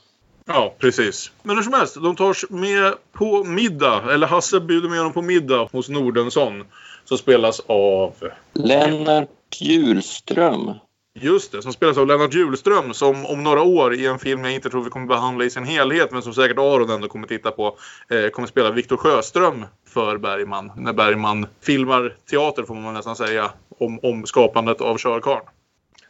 Ja, 0.46 0.74
precis. 0.78 1.32
Men 1.42 1.56
hur 1.56 1.62
som 1.62 1.72
helst, 1.72 1.94
de 1.94 2.16
tar 2.16 2.52
med 2.52 2.94
på 3.12 3.44
middag. 3.44 4.12
Eller 4.12 4.26
Hasse 4.26 4.60
bjuder 4.60 4.88
med 4.88 4.98
dem 4.98 5.12
på 5.12 5.22
middag 5.22 5.68
hos 5.72 5.88
Nordensson. 5.88 6.64
Som 7.04 7.18
spelas 7.18 7.60
av... 7.66 8.14
Lennart 8.54 9.28
Hjulström. 9.60 10.74
Just 11.14 11.52
det, 11.52 11.62
som 11.62 11.72
spelas 11.72 11.98
av 11.98 12.06
Lennart 12.06 12.34
Hjulström 12.34 12.94
som 12.94 13.26
om 13.26 13.44
några 13.44 13.62
år 13.62 13.94
i 13.94 14.06
en 14.06 14.18
film 14.18 14.44
jag 14.44 14.54
inte 14.54 14.70
tror 14.70 14.84
vi 14.84 14.90
kommer 14.90 15.06
behandla 15.06 15.44
i 15.44 15.50
sin 15.50 15.64
helhet 15.64 16.12
men 16.12 16.22
som 16.22 16.34
säkert 16.34 16.58
Aron 16.58 16.90
ändå 16.90 17.08
kommer 17.08 17.26
titta 17.26 17.50
på 17.50 17.76
eh, 18.10 18.30
kommer 18.30 18.48
spela 18.48 18.70
Viktor 18.70 18.96
Sjöström 18.96 19.64
för 19.88 20.18
Bergman. 20.18 20.72
När 20.76 20.92
Bergman 20.92 21.46
filmar 21.60 22.16
teater 22.30 22.62
får 22.62 22.74
man 22.74 22.94
nästan 22.94 23.16
säga 23.16 23.50
om, 23.78 24.00
om 24.02 24.26
skapandet 24.26 24.80
av 24.80 24.98
Körkarn. 24.98 25.42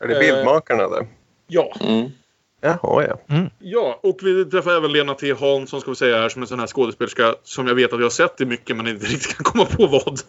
Är 0.00 0.08
det 0.08 0.18
bildmakarna 0.18 0.88
det? 0.88 1.06
Ja. 1.46 1.76
Mm. 1.80 2.10
Jaha, 2.60 3.04
ja. 3.08 3.18
Ja, 3.58 4.00
och 4.02 4.18
vi 4.22 4.44
träffar 4.44 4.70
även 4.70 4.92
Lena 4.92 5.14
T 5.14 5.32
Hansson 5.32 5.80
ska 5.80 5.90
vi 5.90 5.96
säga 5.96 6.16
här 6.18 6.28
som 6.28 6.42
en 6.42 6.48
sån 6.48 6.60
här 6.60 6.66
skådespelerska 6.66 7.34
som 7.44 7.66
jag 7.66 7.74
vet 7.74 7.92
att 7.92 7.98
jag 7.98 8.04
har 8.04 8.10
sett 8.10 8.40
i 8.40 8.44
mycket 8.44 8.76
men 8.76 8.86
inte 8.86 9.06
riktigt 9.12 9.36
kan 9.36 9.44
komma 9.44 9.64
på 9.64 9.86
vad. 9.86 10.04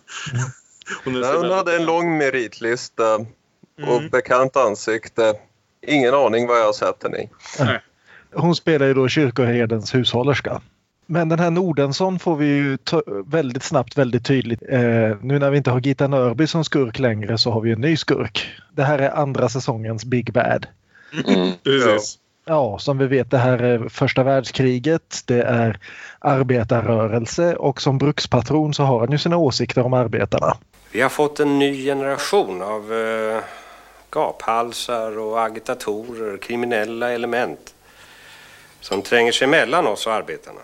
Hon 1.03 1.15
är 1.15 1.19
Nej, 1.19 1.35
Hon 1.37 1.51
hade 1.51 1.75
en 1.75 1.85
lång 1.85 2.17
meritlista 2.17 3.15
och 3.15 3.97
Mm. 3.97 4.09
bekant 4.09 4.55
ansikte. 4.57 5.33
Ingen 5.87 6.13
aning 6.13 6.47
vad 6.47 6.59
jag 6.59 6.65
har 6.65 6.73
sett 6.73 7.03
henne 7.03 7.17
i. 7.17 7.29
Hon 8.33 8.55
spelar 8.55 8.85
ju 8.87 8.93
då 8.93 9.07
kyrkoherdens 9.07 9.95
hushållerska. 9.95 10.61
Men 11.05 11.29
den 11.29 11.39
här 11.39 11.51
Nordensson 11.51 12.19
får 12.19 12.35
vi 12.35 12.45
ju 12.45 12.77
väldigt 13.25 13.63
snabbt 13.63 13.97
väldigt 13.97 14.25
tydligt. 14.25 14.61
Eh, 14.69 14.79
nu 15.21 15.39
när 15.39 15.49
vi 15.51 15.57
inte 15.57 15.71
har 15.71 15.79
Gita 15.79 16.07
Nörby 16.07 16.47
som 16.47 16.63
skurk 16.63 16.99
längre 16.99 17.37
så 17.37 17.51
har 17.51 17.61
vi 17.61 17.71
en 17.71 17.81
ny 17.81 17.97
skurk. 17.97 18.49
Det 18.71 18.83
här 18.83 18.99
är 18.99 19.09
andra 19.09 19.49
säsongens 19.49 20.05
Big 20.05 20.33
Bad. 20.33 20.67
Mm. 21.27 21.51
Precis. 21.63 22.17
ja, 22.45 22.79
som 22.79 22.97
vi 22.97 23.07
vet, 23.07 23.31
det 23.31 23.37
här 23.37 23.57
är 23.57 23.89
första 23.89 24.23
världskriget, 24.23 25.21
det 25.25 25.41
är 25.41 25.79
arbetarrörelse 26.19 27.55
och 27.55 27.81
som 27.81 27.97
brukspatron 27.97 28.73
så 28.73 28.83
har 28.83 28.99
han 28.99 29.11
ju 29.11 29.17
sina 29.17 29.37
åsikter 29.37 29.85
om 29.85 29.93
arbetarna. 29.93 30.57
Vi 30.91 31.01
har 31.01 31.09
fått 31.09 31.39
en 31.39 31.59
ny 31.59 31.85
generation 31.85 32.61
av 32.61 32.93
eh, 32.93 33.43
gaphalsar 34.11 35.19
och 35.19 35.41
agitatorer, 35.41 36.37
kriminella 36.37 37.11
element 37.11 37.75
som 38.81 39.01
tränger 39.01 39.31
sig 39.31 39.47
mellan 39.47 39.87
oss 39.87 40.07
och 40.07 40.13
arbetarna. 40.13 40.59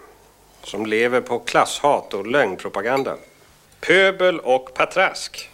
Som 0.64 0.86
lever 0.86 1.22
på 1.22 1.40
klasshat 1.40 2.14
och 2.14 2.28
lögnpropaganda. 2.28 3.16
Pöbel 3.80 4.40
och 4.40 4.74
patrask. 4.74 5.50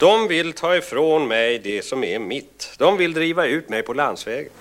De 0.00 0.28
vill 0.28 0.52
ta 0.52 0.76
ifrån 0.76 1.28
mig 1.28 1.58
det 1.58 1.84
som 1.84 2.04
är 2.04 2.18
mitt. 2.18 2.74
De 2.78 2.96
vill 2.96 3.12
driva 3.12 3.46
ut 3.46 3.68
mig 3.68 3.82
på 3.82 3.92
landsvägen. 3.92 4.52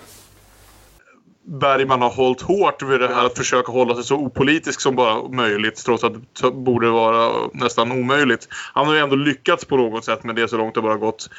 Bergman 1.43 2.01
har 2.01 2.09
hållit 2.09 2.41
hårt 2.41 2.81
vid 2.81 2.99
det 2.99 3.07
här 3.07 3.25
att 3.25 3.37
försöka 3.37 3.71
hålla 3.71 3.95
sig 3.95 4.03
så 4.03 4.15
opolitisk 4.15 4.81
som 4.81 4.95
bara 4.95 5.29
möjligt 5.29 5.85
trots 5.85 6.03
att 6.03 6.13
det 6.41 6.51
borde 6.51 6.89
vara 6.89 7.49
nästan 7.53 7.91
omöjligt. 7.91 8.47
Han 8.73 8.87
har 8.87 8.93
ju 8.93 8.99
ändå 8.99 9.15
lyckats 9.15 9.65
på 9.65 9.77
något 9.77 10.05
sätt 10.05 10.23
med 10.23 10.35
det 10.35 10.47
så 10.47 10.57
långt 10.57 10.75
det 10.75 10.81
bara 10.81 10.97
gått. 10.97 11.29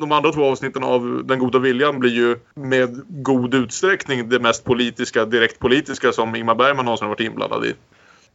De 0.00 0.12
andra 0.12 0.32
två 0.32 0.44
avsnitten 0.44 0.84
av 0.84 1.22
Den 1.24 1.38
goda 1.38 1.58
viljan 1.58 1.98
blir 1.98 2.14
ju 2.14 2.36
med 2.54 3.02
god 3.08 3.54
utsträckning 3.54 4.28
det 4.28 4.38
mest 4.38 4.64
politiska, 4.64 5.24
direkt 5.24 5.58
politiska 5.58 6.12
som 6.12 6.36
Ingmar 6.36 6.54
Bergman 6.54 6.84
någonsin 6.84 7.08
varit 7.08 7.20
inblandad 7.20 7.64
i 7.66 7.74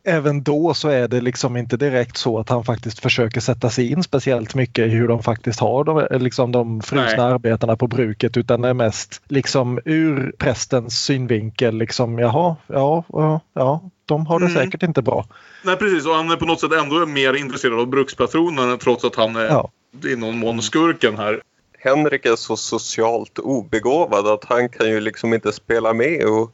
även 0.03 0.43
då 0.43 0.74
så 0.74 0.89
är 0.89 1.08
det 1.08 1.22
liksom 1.22 1.58
inte 1.58 1.77
direkt 1.77 2.17
så 2.17 2.39
att 2.39 2.50
han 2.50 2.63
faktiskt 2.63 3.00
försöker 3.00 3.41
sätta 3.41 3.70
sig 3.70 3.91
in 3.91 4.03
speciellt 4.03 4.55
mycket 4.55 4.86
i 4.86 4.89
hur 4.89 5.08
de 5.08 5.24
faktiskt 5.24 5.60
har 5.60 5.84
de, 5.84 6.24
liksom 6.24 6.51
de 6.51 6.81
frusna 6.81 7.24
Nej. 7.24 7.34
arbetarna 7.34 7.75
på 7.75 7.88
bruket 7.88 8.38
utan 8.38 8.62
det 8.62 8.70
är 8.70 8.74
mest 8.74 9.22
liksom 9.27 9.79
ur 9.86 10.34
prästens 10.38 11.03
synvinkel 11.03 11.77
liksom 11.77 12.20
jaha, 12.20 12.55
ja, 12.67 13.03
ja, 13.08 13.41
ja 13.53 13.89
de 14.05 14.25
har 14.25 14.39
det 14.39 14.46
mm. 14.46 14.63
säkert 14.63 14.84
inte 14.84 15.01
bra. 15.01 15.25
Nej 15.63 15.75
precis 15.75 16.05
och 16.05 16.15
han 16.15 16.31
är 16.31 16.36
på 16.36 16.46
något 16.46 16.60
sätt 16.60 16.72
ändå 16.72 17.05
mer 17.05 17.34
intresserad 17.34 17.79
av 17.79 17.88
brukspatronerna 17.88 18.77
trots 18.77 19.05
att 19.05 19.15
han 19.15 19.36
är 19.36 19.46
ja. 19.46 19.72
i 20.05 20.15
någon 20.15 20.38
mån 20.38 20.62
skurken 20.62 21.17
här. 21.17 21.41
Henrik 21.79 22.25
är 22.25 22.36
så 22.36 22.58
socialt 22.58 23.39
obegåvad 23.39 24.27
att 24.27 24.46
han 24.46 24.70
kan 24.70 24.89
ju 24.89 25.00
liksom 25.00 25.34
inte 25.34 25.51
spela 25.51 25.93
med 25.93 26.25
och 26.25 26.51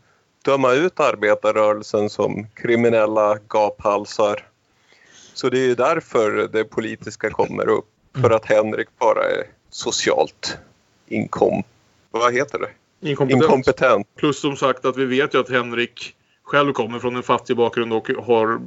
döma 0.48 0.74
ut 0.74 1.00
arbetarrörelsen 1.00 2.10
som 2.10 2.48
kriminella 2.56 3.38
gaphalsar. 3.48 4.48
Så 5.34 5.50
det 5.50 5.60
är 5.60 5.76
därför 5.76 6.50
det 6.54 6.64
politiska 6.64 7.30
kommer 7.30 7.70
upp. 7.70 7.86
För 8.22 8.30
att 8.30 8.46
Henrik 8.46 8.88
bara 9.00 9.24
är 9.24 9.44
socialt 9.70 10.58
inkom... 11.08 11.64
Vad 12.12 12.34
heter 12.34 12.60
det? 12.60 13.10
Inkompetent. 13.10 13.44
Inkompetent. 13.44 14.08
Plus 14.16 14.40
som 14.40 14.56
sagt 14.56 14.86
att 14.86 14.98
vi 14.98 15.06
vet 15.06 15.34
ju 15.34 15.40
att 15.40 15.50
Henrik 15.50 16.16
själv 16.48 16.74
kommer 16.74 17.00
från 17.00 17.16
en 17.16 17.24
fattig 17.24 17.58
bakgrund 17.58 17.94
och 17.94 18.10
har 18.10 18.60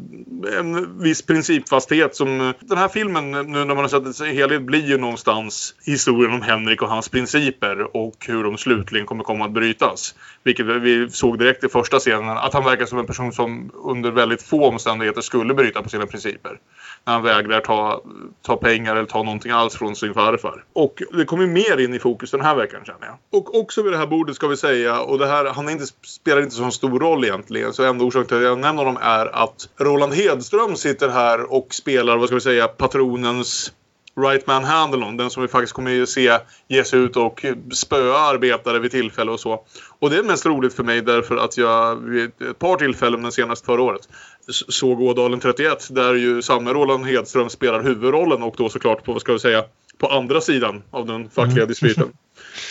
en 0.59 0.99
viss 1.03 1.23
principfasthet 1.23 2.17
som 2.17 2.41
eh, 2.41 2.55
den 2.61 2.79
här 2.79 2.89
filmen 2.89 3.31
nu 3.31 3.45
när 3.65 3.65
man 3.65 3.77
har 3.77 3.89
sett 3.89 4.19
den 4.19 4.29
i 4.29 4.35
helhet 4.35 4.63
blir 4.63 4.89
ju 4.89 4.99
någonstans 4.99 5.75
historien 5.87 6.33
om 6.33 6.43
Henrik 6.43 6.83
och 6.83 6.89
hans 6.89 7.09
principer 7.09 7.97
och 7.97 8.27
hur 8.29 8.45
de 8.45 8.59
slutligen 8.59 9.07
kommer 9.07 9.25
komma 9.25 9.45
att 9.45 9.53
brytas. 9.53 10.15
Vilket 10.43 10.67
vi 10.67 11.11
såg 11.11 11.39
direkt 11.39 11.65
i 11.65 11.69
första 11.69 11.99
scenen 11.99 12.39
att 12.39 12.55
han 12.55 12.65
verkar 12.65 12.87
som 12.87 12.99
en 12.99 13.07
person 13.07 13.33
som 13.33 13.71
under 13.85 14.11
väldigt 14.11 14.43
få 14.43 14.69
omständigheter 14.69 15.21
skulle 15.21 15.55
bryta 15.55 15.83
på 15.83 15.89
sina 15.89 16.07
principer 16.07 16.59
när 17.05 17.13
han 17.13 17.23
vägrar 17.23 17.61
ta, 17.61 18.03
ta 18.43 18.57
pengar 18.57 18.97
eller 18.97 19.07
ta 19.07 19.23
någonting 19.23 19.53
alls 19.53 19.77
från 19.77 19.97
sin 19.97 20.15
farfar. 20.15 20.65
Och 20.73 21.03
det 21.13 21.25
kommer 21.25 21.47
mer 21.47 21.81
in 21.81 21.95
i 21.95 21.99
fokus 21.99 22.31
den 22.31 22.41
här 22.41 22.55
veckan 22.55 22.81
känner 22.85 23.07
jag. 23.07 23.41
Och 23.41 23.61
också 23.61 23.83
vid 23.83 23.93
det 23.93 23.99
här 23.99 24.07
bordet 24.07 24.37
ska 24.37 24.47
vi 24.47 24.57
säga, 24.57 25.01
och 25.01 25.19
det 25.19 25.27
här, 25.27 25.45
han 25.45 25.69
inte, 25.69 25.87
spelar 26.03 26.43
inte 26.43 26.55
så 26.55 26.71
stor 26.71 27.01
roll 27.01 27.25
egentligen, 27.25 27.73
så 27.73 27.85
enda 27.85 28.05
orsaken 28.05 28.29
till 28.29 28.37
att 28.37 28.43
jag 28.43 28.59
nämner 28.59 28.85
honom 28.85 29.03
är 29.03 29.27
att 29.27 29.69
Roland 29.77 30.15
Hedström 30.15 30.77
sitter 30.77 31.09
här 31.09 31.53
och 31.53 31.75
spelar, 31.75 32.17
vad 32.17 32.27
ska 32.27 32.35
vi 32.35 32.41
säga, 32.41 32.69
patronens 32.69 33.73
right 34.21 34.47
man 34.47 34.65
Handelon, 34.65 35.17
den 35.17 35.31
som 35.31 35.43
vi 35.43 35.49
faktiskt 35.49 35.73
kommer 35.73 36.03
att 36.03 36.09
se 36.09 36.39
ge 36.69 36.85
sig 36.85 36.99
ut 36.99 37.17
och 37.17 37.47
spöa 37.73 38.19
arbetare 38.19 38.79
vid 38.79 38.91
tillfälle 38.91 39.31
och 39.31 39.41
så. 39.41 39.65
Och 39.99 40.11
det 40.11 40.17
är 40.17 40.23
mest 40.23 40.47
roligt 40.47 40.75
för 40.75 40.85
mig 40.85 41.01
därför 41.01 41.37
att 41.37 41.57
jag 41.57 41.97
vid 41.97 42.33
ett 42.51 42.59
par 42.59 42.77
tillfällen 42.77 43.23
den 43.23 43.33
senaste 43.33 43.67
förra 43.67 43.83
året 43.83 44.09
såg 44.53 45.01
Ådalen 45.01 45.41
31 45.41 45.89
där 45.91 46.15
ju 46.15 46.43
samme 46.43 46.73
Roland 46.73 47.07
Hedström 47.07 47.51
spelar 47.51 47.83
huvudrollen 47.83 48.43
och 48.43 48.55
då 48.59 48.69
såklart 48.69 49.05
på, 49.05 49.13
vad 49.13 49.21
ska 49.21 49.33
vi 49.33 49.39
säga, 49.39 49.65
på 49.99 50.07
andra 50.07 50.41
sidan 50.41 50.83
av 50.91 51.07
den 51.07 51.31
fackliga 51.31 51.63
mm. 51.63 51.69
dispyten. 51.69 52.09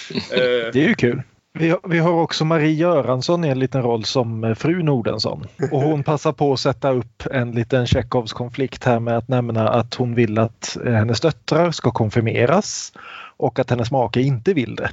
det 0.29 0.79
är 0.79 0.87
ju 0.87 0.95
kul. 0.95 1.21
Vi 1.53 1.69
har, 1.69 1.79
vi 1.83 1.99
har 1.99 2.21
också 2.21 2.45
Marie 2.45 2.73
Göransson 2.73 3.45
i 3.45 3.47
en 3.47 3.59
liten 3.59 3.81
roll 3.81 4.05
som 4.05 4.43
eh, 4.43 4.55
fru 4.55 4.83
Nordensson. 4.83 5.47
Och 5.71 5.81
hon 5.81 6.03
passar 6.03 6.31
på 6.31 6.53
att 6.53 6.59
sätta 6.59 6.91
upp 6.91 7.23
en 7.31 7.51
liten 7.51 7.87
Tjechovs 7.87 8.33
konflikt 8.33 8.83
här 8.83 8.99
med 8.99 9.17
att 9.17 9.27
nämna 9.27 9.69
att 9.69 9.93
hon 9.93 10.15
vill 10.15 10.39
att 10.39 10.77
eh, 10.85 10.93
hennes 10.93 11.21
döttrar 11.21 11.71
ska 11.71 11.91
konfirmeras 11.91 12.93
och 13.37 13.59
att 13.59 13.69
hennes 13.69 13.91
make 13.91 14.21
inte 14.21 14.53
vill 14.53 14.75
det. 14.75 14.91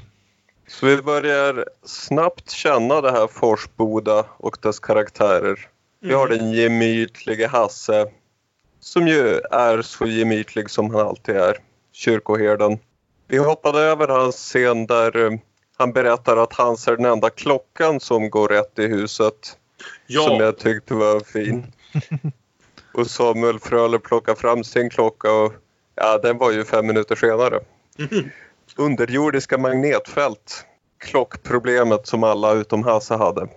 Så 0.69 0.87
vi 0.87 1.03
börjar 1.03 1.65
snabbt 1.85 2.51
känna 2.51 3.01
det 3.01 3.11
här 3.11 3.27
Forsboda 3.27 4.25
och 4.37 4.59
dess 4.63 4.81
karaktärer. 4.81 5.59
Vi 6.07 6.15
har 6.15 6.29
den 6.29 6.53
gemytlige 6.53 7.47
Hasse 7.47 8.07
som 8.81 9.09
ju 9.09 9.41
är 9.51 9.83
så 9.83 10.07
gemytlig 10.07 10.71
som 10.71 10.95
han 10.95 11.07
alltid 11.07 11.37
är, 11.37 11.57
kyrkoherden. 11.93 12.79
Vi 13.29 13.39
hoppade 13.39 13.81
över 13.81 14.09
hans 14.09 14.37
scen 14.37 14.87
där 14.87 15.25
eh, 15.25 15.39
han 15.77 15.93
berättar 15.93 16.37
att 16.37 16.53
hans 16.53 16.89
är 16.89 16.97
den 16.97 17.07
enda 17.07 17.31
klockan 17.31 18.01
som 18.01 18.31
går 18.31 18.49
rätt 18.49 18.79
i 18.79 18.87
huset. 18.87 19.59
Ja. 20.07 20.23
Som 20.23 20.37
jag 20.37 20.59
tyckte 20.59 20.95
var 20.95 21.21
fin. 21.21 21.73
Och 22.95 23.07
Samuel 23.07 23.59
Fröler 23.59 23.99
plockar 23.99 24.35
fram 24.35 24.65
sin 24.65 24.91
klocka 24.91 25.33
och 25.33 25.53
ja, 25.95 26.19
den 26.19 26.39
var 26.39 26.53
ju 26.53 26.65
fem 26.65 26.87
minuter 26.87 27.17
senare. 27.17 27.61
Underjordiska 28.77 29.59
magnetfält. 29.59 30.65
Klockproblemet 30.99 32.07
som 32.07 32.25
alla 32.25 32.53
utom 32.53 32.83
Hasse 32.83 33.15
hade. 33.15 33.49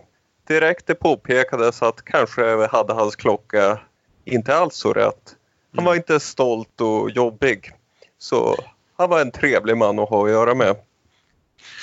Direkt 0.50 0.88
det 0.88 0.96
påpekades 0.96 1.82
att 1.82 2.06
kanske 2.06 2.68
hade 2.68 2.94
hans 2.94 3.16
klocka 3.16 3.80
inte 4.26 4.56
alls 4.56 4.76
så 4.76 4.94
rätt. 4.94 5.36
Han 5.76 5.86
var 5.86 5.92
mm. 5.92 6.02
inte 6.02 6.20
stolt 6.20 6.82
och 6.82 7.10
jobbig. 7.10 7.72
Så 8.18 8.56
han 8.98 9.10
var 9.10 9.22
en 9.22 9.32
trevlig 9.32 9.78
man 9.78 10.00
att 10.00 10.10
ha 10.10 10.26
att 10.26 10.32
göra 10.32 10.56
med. 10.56 10.76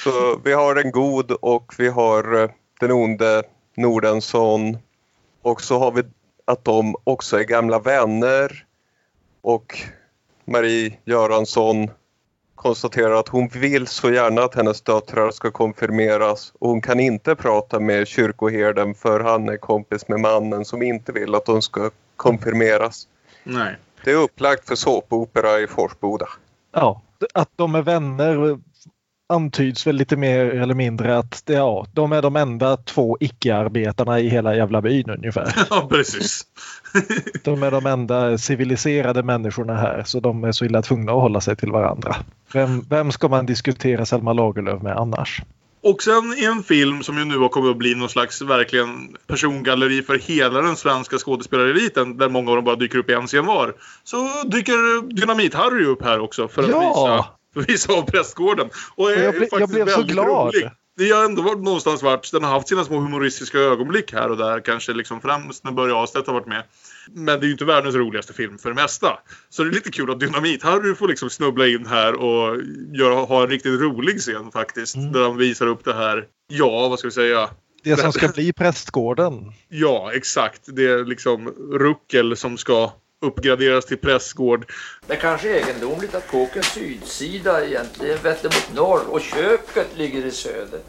Så 0.04 0.40
vi 0.44 0.52
har 0.52 0.76
en 0.76 0.90
god 0.90 1.30
och 1.30 1.74
vi 1.78 1.88
har 1.88 2.42
eh, 2.42 2.50
den 2.80 2.92
onde 2.92 3.42
Nordensson. 3.76 4.78
Och 5.42 5.60
så 5.60 5.78
har 5.78 5.92
vi 5.92 6.02
att 6.44 6.64
de 6.64 6.96
också 7.04 7.38
är 7.38 7.44
gamla 7.44 7.78
vänner. 7.78 8.66
Och 9.42 9.78
Marie 10.44 10.98
Göransson 11.04 11.90
konstaterar 12.66 13.14
att 13.14 13.28
hon 13.28 13.48
vill 13.48 13.86
så 13.86 14.10
gärna 14.10 14.42
att 14.42 14.54
hennes 14.54 14.80
döttrar 14.80 15.30
ska 15.30 15.50
konfirmeras 15.50 16.52
och 16.58 16.68
hon 16.68 16.80
kan 16.80 17.00
inte 17.00 17.34
prata 17.34 17.80
med 17.80 18.06
kyrkoherden 18.06 18.94
för 18.94 19.20
han 19.20 19.48
är 19.48 19.56
kompis 19.56 20.08
med 20.08 20.20
mannen 20.20 20.64
som 20.64 20.82
inte 20.82 21.12
vill 21.12 21.34
att 21.34 21.46
de 21.46 21.62
ska 21.62 21.90
konfirmeras. 22.16 23.08
Nej. 23.44 23.76
Det 24.04 24.10
är 24.10 24.16
upplagt 24.16 24.68
för 24.68 24.74
såpopera 24.74 25.60
i 25.60 25.66
Forsboda. 25.66 26.28
Ja, 26.72 27.02
att 27.34 27.50
de 27.56 27.74
är 27.74 27.82
vänner 27.82 28.58
antyds 29.28 29.86
väl 29.86 29.96
lite 29.96 30.16
mer 30.16 30.44
eller 30.46 30.74
mindre 30.74 31.18
att 31.18 31.42
det, 31.46 31.52
ja, 31.52 31.86
de 31.92 32.12
är 32.12 32.22
de 32.22 32.36
enda 32.36 32.76
två 32.76 33.16
icke-arbetarna 33.20 34.20
i 34.20 34.28
hela 34.28 34.56
jävla 34.56 34.82
byn 34.82 35.10
ungefär. 35.10 35.54
Ja, 35.70 35.86
precis. 35.90 36.42
de 37.44 37.62
är 37.62 37.70
de 37.70 37.86
enda 37.86 38.38
civiliserade 38.38 39.22
människorna 39.22 39.74
här 39.74 40.02
så 40.06 40.20
de 40.20 40.44
är 40.44 40.52
så 40.52 40.64
illa 40.64 40.82
tvungna 40.82 41.12
att 41.12 41.20
hålla 41.20 41.40
sig 41.40 41.56
till 41.56 41.72
varandra. 41.72 42.16
Vem, 42.52 42.82
vem 42.88 43.12
ska 43.12 43.28
man 43.28 43.46
diskutera 43.46 44.06
Selma 44.06 44.32
Lagerlöf 44.32 44.82
med 44.82 44.96
annars? 44.96 45.42
Och 45.82 46.02
sen 46.02 46.34
i 46.38 46.44
en 46.44 46.62
film 46.62 47.02
som 47.02 47.18
ju 47.18 47.24
nu 47.24 47.38
har 47.38 47.48
kommit 47.48 47.70
att 47.70 47.76
bli 47.76 47.94
någon 47.94 48.08
slags 48.08 48.42
verkligen 48.42 49.16
persongalleri 49.26 50.02
för 50.02 50.18
hela 50.18 50.62
den 50.62 50.76
svenska 50.76 51.18
skådespelareliten 51.18 52.16
där 52.16 52.28
många 52.28 52.50
av 52.50 52.56
dem 52.56 52.64
bara 52.64 52.76
dyker 52.76 52.98
upp 52.98 53.10
i 53.10 53.12
en 53.12 53.26
scen 53.26 53.46
var. 53.46 53.74
Så 54.04 54.16
dyker 54.44 55.02
Dynamit-Harry 55.02 55.84
upp 55.84 56.02
här 56.02 56.20
också 56.20 56.48
för 56.48 56.62
att 56.62 56.68
ja. 56.68 56.78
visa 56.78 57.35
visa 57.68 57.92
av 57.92 58.02
prästgården. 58.02 58.70
Och 58.94 59.10
jag, 59.12 59.34
ble, 59.34 59.48
jag 59.50 59.68
blev 59.68 59.86
så 59.86 60.02
glad. 60.02 60.54
Rolig. 60.54 60.70
Det 60.96 61.10
har 61.10 61.24
ändå 61.24 61.42
varit 61.42 61.62
någonstans 61.62 62.02
varit, 62.02 62.32
den 62.32 62.44
har 62.44 62.50
haft 62.50 62.68
sina 62.68 62.84
små 62.84 63.00
humoristiska 63.00 63.58
ögonblick 63.58 64.12
här 64.12 64.30
och 64.30 64.36
där. 64.36 64.60
Kanske 64.60 64.92
liksom 64.92 65.20
främst 65.20 65.64
när 65.64 65.72
Börje 65.72 65.94
Ahlstedt 65.94 66.26
har 66.26 66.34
varit 66.34 66.46
med. 66.46 66.62
Men 67.10 67.40
det 67.40 67.44
är 67.44 67.46
ju 67.46 67.52
inte 67.52 67.64
världens 67.64 67.94
roligaste 67.94 68.32
film 68.32 68.58
för 68.58 68.68
det 68.68 68.74
mesta. 68.74 69.18
Så 69.48 69.64
det 69.64 69.70
är 69.70 69.72
lite 69.72 69.90
kul 69.90 70.10
att 70.10 70.18
Dynamit-Harry 70.18 70.94
får 70.94 71.08
liksom 71.08 71.30
snubbla 71.30 71.66
in 71.66 71.86
här 71.86 72.14
och 72.14 72.60
göra, 72.92 73.14
ha 73.14 73.42
en 73.42 73.50
riktigt 73.50 73.80
rolig 73.80 74.20
scen 74.20 74.52
faktiskt. 74.52 74.96
Mm. 74.96 75.12
Där 75.12 75.22
han 75.22 75.36
visar 75.36 75.66
upp 75.66 75.84
det 75.84 75.94
här, 75.94 76.24
ja 76.48 76.88
vad 76.88 76.98
ska 76.98 77.08
vi 77.08 77.12
säga, 77.12 77.50
det 77.84 77.96
som 77.96 78.12
ska 78.12 78.28
bli 78.28 78.52
prästgården. 78.52 79.52
Ja, 79.68 80.12
exakt. 80.14 80.62
Det 80.66 80.86
är 80.86 81.04
liksom 81.04 81.48
ruckel 81.72 82.36
som 82.36 82.58
ska 82.58 82.92
uppgraderas 83.20 83.84
till 83.84 83.98
prästgård. 83.98 84.72
Det 85.06 85.16
kanske 85.16 85.48
är 85.48 85.54
egendomligt 85.54 86.14
att 86.14 86.28
kåkens 86.28 86.66
sydsida 86.66 87.66
egentligen 87.66 88.18
vetter 88.22 88.48
mot 88.48 88.74
norr 88.74 89.00
och 89.10 89.20
köket 89.20 89.88
ligger 89.96 90.26
i 90.26 90.30
söder. 90.30 90.80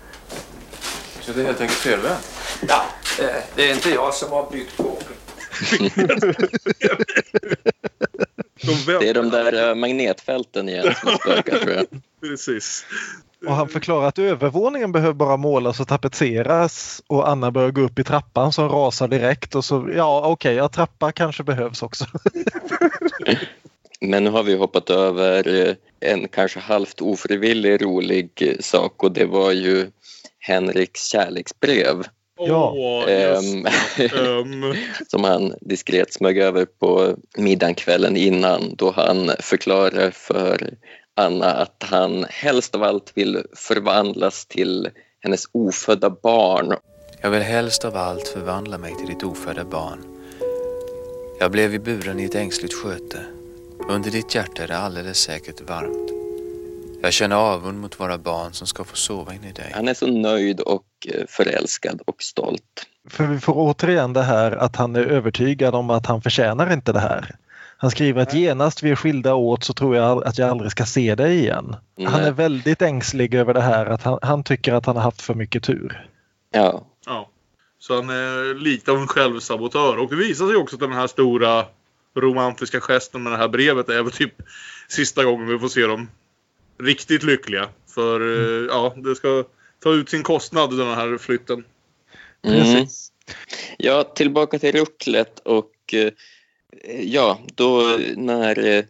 Så 1.21 1.33
det 1.33 1.41
är 1.41 1.45
helt 1.45 1.61
enkelt 1.61 1.79
felvänt. 1.79 2.27
Ja, 2.67 2.85
eh, 3.19 3.43
det 3.55 3.69
är 3.69 3.73
inte 3.73 3.89
jag 3.89 4.13
som 4.13 4.31
har 4.31 4.51
byggt 4.51 4.77
kåken. 4.77 5.13
De 8.61 8.97
Det 8.99 9.09
är 9.09 9.13
de 9.13 9.29
där 9.29 9.69
eh, 9.69 9.75
magnetfälten 9.75 10.69
igen 10.69 10.93
som 11.01 11.17
spökar 11.17 11.59
tror 11.59 11.71
jag. 11.71 11.85
Precis. 12.21 12.85
Och 13.45 13.55
han 13.55 13.67
förklarar 13.67 14.07
att 14.07 14.19
övervåningen 14.19 14.91
behöver 14.91 15.13
bara 15.13 15.37
målas 15.37 15.79
och 15.79 15.87
tapetseras 15.87 17.03
och 17.07 17.29
Anna 17.29 17.51
börjar 17.51 17.71
gå 17.71 17.81
upp 17.81 17.99
i 17.99 18.03
trappan 18.03 18.53
som 18.53 18.69
rasar 18.69 19.07
direkt 19.07 19.55
och 19.55 19.65
så 19.65 19.89
ja 19.95 20.27
okej, 20.27 20.55
ja, 20.55 20.69
trappa 20.69 21.11
kanske 21.11 21.43
behövs 21.43 21.83
också. 21.83 22.05
Men 24.01 24.23
nu 24.23 24.29
har 24.29 24.43
vi 24.43 24.57
hoppat 24.57 24.89
över 24.89 25.67
eh, 25.67 25.75
en 25.99 26.27
kanske 26.27 26.59
halvt 26.59 27.01
ofrivillig 27.01 27.83
rolig 27.83 28.57
sak 28.59 29.03
och 29.03 29.11
det 29.11 29.25
var 29.25 29.51
ju 29.51 29.91
Henriks 30.39 31.07
kärleksbrev 31.07 32.03
Ja. 32.39 33.07
Ehm, 33.07 33.65
som 35.07 35.23
han 35.23 35.53
diskret 35.61 36.13
smög 36.13 36.37
över 36.37 36.65
på 36.65 37.15
middagen 37.37 37.75
kvällen 37.75 38.17
innan 38.17 38.75
då 38.75 38.91
han 38.91 39.31
förklarar 39.39 40.11
för 40.11 40.69
Anna 41.17 41.51
att 41.51 41.83
han 41.89 42.25
helst 42.29 42.75
av 42.75 42.83
allt 42.83 43.11
vill 43.15 43.43
förvandlas 43.55 44.45
till 44.45 44.89
hennes 45.19 45.49
ofödda 45.51 46.09
barn. 46.09 46.73
Jag 47.21 47.29
vill 47.29 47.41
helst 47.41 47.85
av 47.85 47.97
allt 47.97 48.27
förvandla 48.27 48.77
mig 48.77 48.95
till 48.95 49.07
ditt 49.07 49.23
ofödda 49.23 49.65
barn. 49.65 49.99
Jag 51.39 51.51
blev 51.51 51.73
i 51.73 51.79
buren 51.79 52.19
i 52.19 52.23
ett 52.23 52.35
ängsligt 52.35 52.73
sköte. 52.73 53.19
Under 53.89 54.11
ditt 54.11 54.35
hjärta 54.35 54.63
är 54.63 54.67
det 54.67 54.77
alldeles 54.77 55.17
säkert 55.17 55.61
varmt. 55.69 56.11
Jag 57.01 57.13
känner 57.13 57.35
avund 57.35 57.79
mot 57.79 57.99
våra 57.99 58.17
barn 58.17 58.53
som 58.53 58.67
ska 58.67 58.83
få 58.83 58.95
sova 58.95 59.33
in 59.33 59.43
i 59.43 59.51
dig. 59.51 59.71
Han 59.73 59.87
är 59.87 59.93
så 59.93 60.07
nöjd 60.07 60.59
och 60.59 60.85
eh, 61.07 61.25
förälskad 61.27 62.01
och 62.05 62.23
stolt. 62.23 62.87
För 63.09 63.27
vi 63.27 63.39
får 63.39 63.53
återigen 63.57 64.13
det 64.13 64.23
här 64.23 64.51
att 64.51 64.75
han 64.75 64.95
är 64.95 65.03
övertygad 65.03 65.75
om 65.75 65.89
att 65.89 66.05
han 66.05 66.21
förtjänar 66.21 66.73
inte 66.73 66.91
det 66.91 66.99
här. 66.99 67.35
Han 67.77 67.91
skriver 67.91 68.21
att 68.21 68.33
genast 68.33 68.83
vi 68.83 68.91
är 68.91 68.95
skilda 68.95 69.35
åt 69.35 69.63
så 69.63 69.73
tror 69.73 69.95
jag 69.95 70.27
att 70.27 70.37
jag 70.37 70.49
aldrig 70.49 70.71
ska 70.71 70.85
se 70.85 71.15
dig 71.15 71.39
igen. 71.39 71.75
Han 72.05 72.19
Nej. 72.19 72.27
är 72.27 72.31
väldigt 72.31 72.81
ängslig 72.81 73.33
över 73.33 73.53
det 73.53 73.61
här 73.61 73.85
att 73.85 74.03
han, 74.03 74.19
han 74.21 74.43
tycker 74.43 74.73
att 74.73 74.85
han 74.85 74.95
har 74.95 75.03
haft 75.03 75.21
för 75.21 75.33
mycket 75.33 75.63
tur. 75.63 76.09
Ja, 76.51 76.85
ja. 77.05 77.29
Så 77.79 77.95
han 77.95 78.09
är 78.09 78.59
lite 78.59 78.91
av 78.91 78.97
en 78.97 79.07
självsabotör. 79.07 79.97
Och 79.97 80.09
det 80.09 80.15
visar 80.15 80.47
sig 80.47 80.55
också 80.55 80.75
att 80.75 80.79
den 80.79 80.93
här 80.93 81.07
stora 81.07 81.65
romantiska 82.15 82.79
gesten 82.79 83.23
med 83.23 83.33
det 83.33 83.37
här 83.37 83.47
brevet 83.47 83.89
är 83.89 84.03
väl 84.03 84.11
typ 84.11 84.33
sista 84.87 85.23
gången 85.23 85.47
vi 85.47 85.59
får 85.59 85.67
se 85.67 85.87
dem 85.87 86.09
riktigt 86.79 87.23
lyckliga. 87.23 87.69
För 87.87 88.21
eh, 88.21 88.67
ja, 88.69 88.93
det 88.95 89.15
ska 89.15 89.43
ta 89.83 89.93
ut 89.93 90.09
sin 90.09 90.23
kostnad 90.23 90.77
den 90.77 90.87
här 90.87 91.17
flytten. 91.17 91.63
Mm. 92.41 92.59
Precis. 92.59 93.11
Ja, 93.77 94.03
tillbaka 94.03 94.59
till 94.59 94.71
Rucklet 94.71 95.39
och 95.39 95.93
eh, 95.93 96.11
Eh, 96.73 97.01
ja, 97.01 97.39
då 97.55 97.99
när 98.15 98.65
eh, 98.65 98.83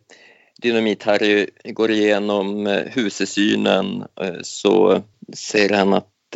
Dynamit-Harry 0.62 1.50
går 1.64 1.92
igenom 1.92 2.68
eh, 2.68 2.84
husesynen 2.84 4.06
så 4.42 5.04
ser 5.34 5.70
han 5.70 5.94
att, 5.94 6.36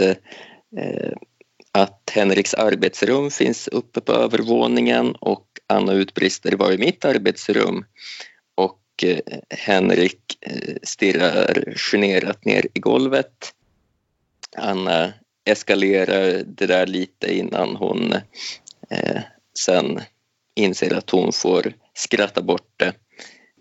att 1.71 2.09
Henriks 2.11 2.53
arbetsrum 2.53 3.31
finns 3.31 3.67
uppe 3.67 4.01
på 4.01 4.13
övervåningen 4.13 5.15
och 5.15 5.47
Anna 5.67 5.93
utbrister 5.93 6.51
var 6.51 6.71
är 6.71 6.77
mitt 6.77 7.05
arbetsrum? 7.05 7.85
Och 8.55 8.79
Henrik 9.49 10.37
stirrar 10.83 11.73
generat 11.75 12.45
ner 12.45 12.67
i 12.73 12.79
golvet. 12.79 13.53
Anna 14.57 15.13
eskalerar 15.45 16.43
det 16.45 16.65
där 16.65 16.87
lite 16.87 17.37
innan 17.37 17.75
hon 17.75 18.13
sen 19.59 20.01
inser 20.61 20.97
att 20.97 21.09
hon 21.09 21.31
får 21.33 21.73
skratta 21.93 22.41
bort 22.41 22.67
det. 22.77 22.93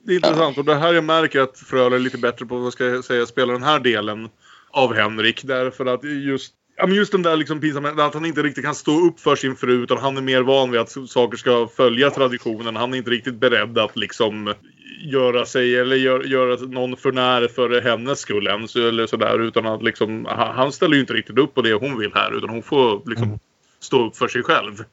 Det 0.04 0.12
är 0.12 0.16
intressant 0.16 0.58
och 0.58 0.64
det 0.64 0.74
här 0.74 0.94
jag 0.94 1.04
märker 1.04 1.40
att 1.40 1.58
Fröler 1.58 1.96
är 1.96 2.00
lite 2.00 2.18
bättre 2.18 2.46
på 2.46 2.56
vad 2.58 2.72
ska 2.72 2.84
jag 2.84 3.04
säga, 3.04 3.26
spela 3.26 3.52
den 3.52 3.62
här 3.62 3.80
delen 3.80 4.28
av 4.70 4.94
Henrik. 4.94 5.44
Därför 5.44 5.86
att 5.86 6.04
just, 6.04 6.52
ja, 6.76 6.86
men 6.86 6.96
just 6.96 7.12
den 7.12 7.22
där 7.22 7.36
liksom 7.36 7.60
pinsamheten, 7.60 8.00
att 8.00 8.14
han 8.14 8.24
inte 8.24 8.42
riktigt 8.42 8.64
kan 8.64 8.74
stå 8.74 9.06
upp 9.06 9.20
för 9.20 9.36
sin 9.36 9.56
fru 9.56 9.82
utan 9.82 9.98
han 9.98 10.16
är 10.16 10.20
mer 10.22 10.42
van 10.42 10.70
vid 10.70 10.80
att 10.80 10.96
saker 11.08 11.36
ska 11.36 11.68
följa 11.76 12.10
traditionen. 12.10 12.76
Han 12.76 12.94
är 12.94 12.98
inte 12.98 13.10
riktigt 13.10 13.34
beredd 13.34 13.78
att 13.78 13.96
liksom 13.96 14.54
göra 15.02 15.46
sig 15.46 15.76
eller 15.76 15.96
gör, 15.96 16.20
göra 16.24 16.56
någon 16.56 16.96
för 16.96 17.12
när 17.12 17.48
för 17.48 17.80
hennes 17.80 18.18
skull 18.18 18.46
ens 18.46 18.76
eller 18.76 19.06
sådär 19.06 19.38
utan 19.38 19.66
att 19.66 19.82
liksom 19.82 20.26
han 20.28 20.54
han 20.56 20.72
ställer 20.72 20.94
ju 20.94 21.00
inte 21.00 21.14
riktigt 21.14 21.38
upp 21.38 21.54
på 21.54 21.62
det 21.62 21.72
hon 21.72 21.98
vill 21.98 22.10
här 22.14 22.36
utan 22.36 22.48
hon 22.48 22.62
får 22.62 23.02
liksom 23.06 23.28
Mm. 23.28 23.38
stå 23.80 24.06
upp 24.06 24.16
för 24.16 24.28
sig 24.28 24.42
själv. 24.42 24.84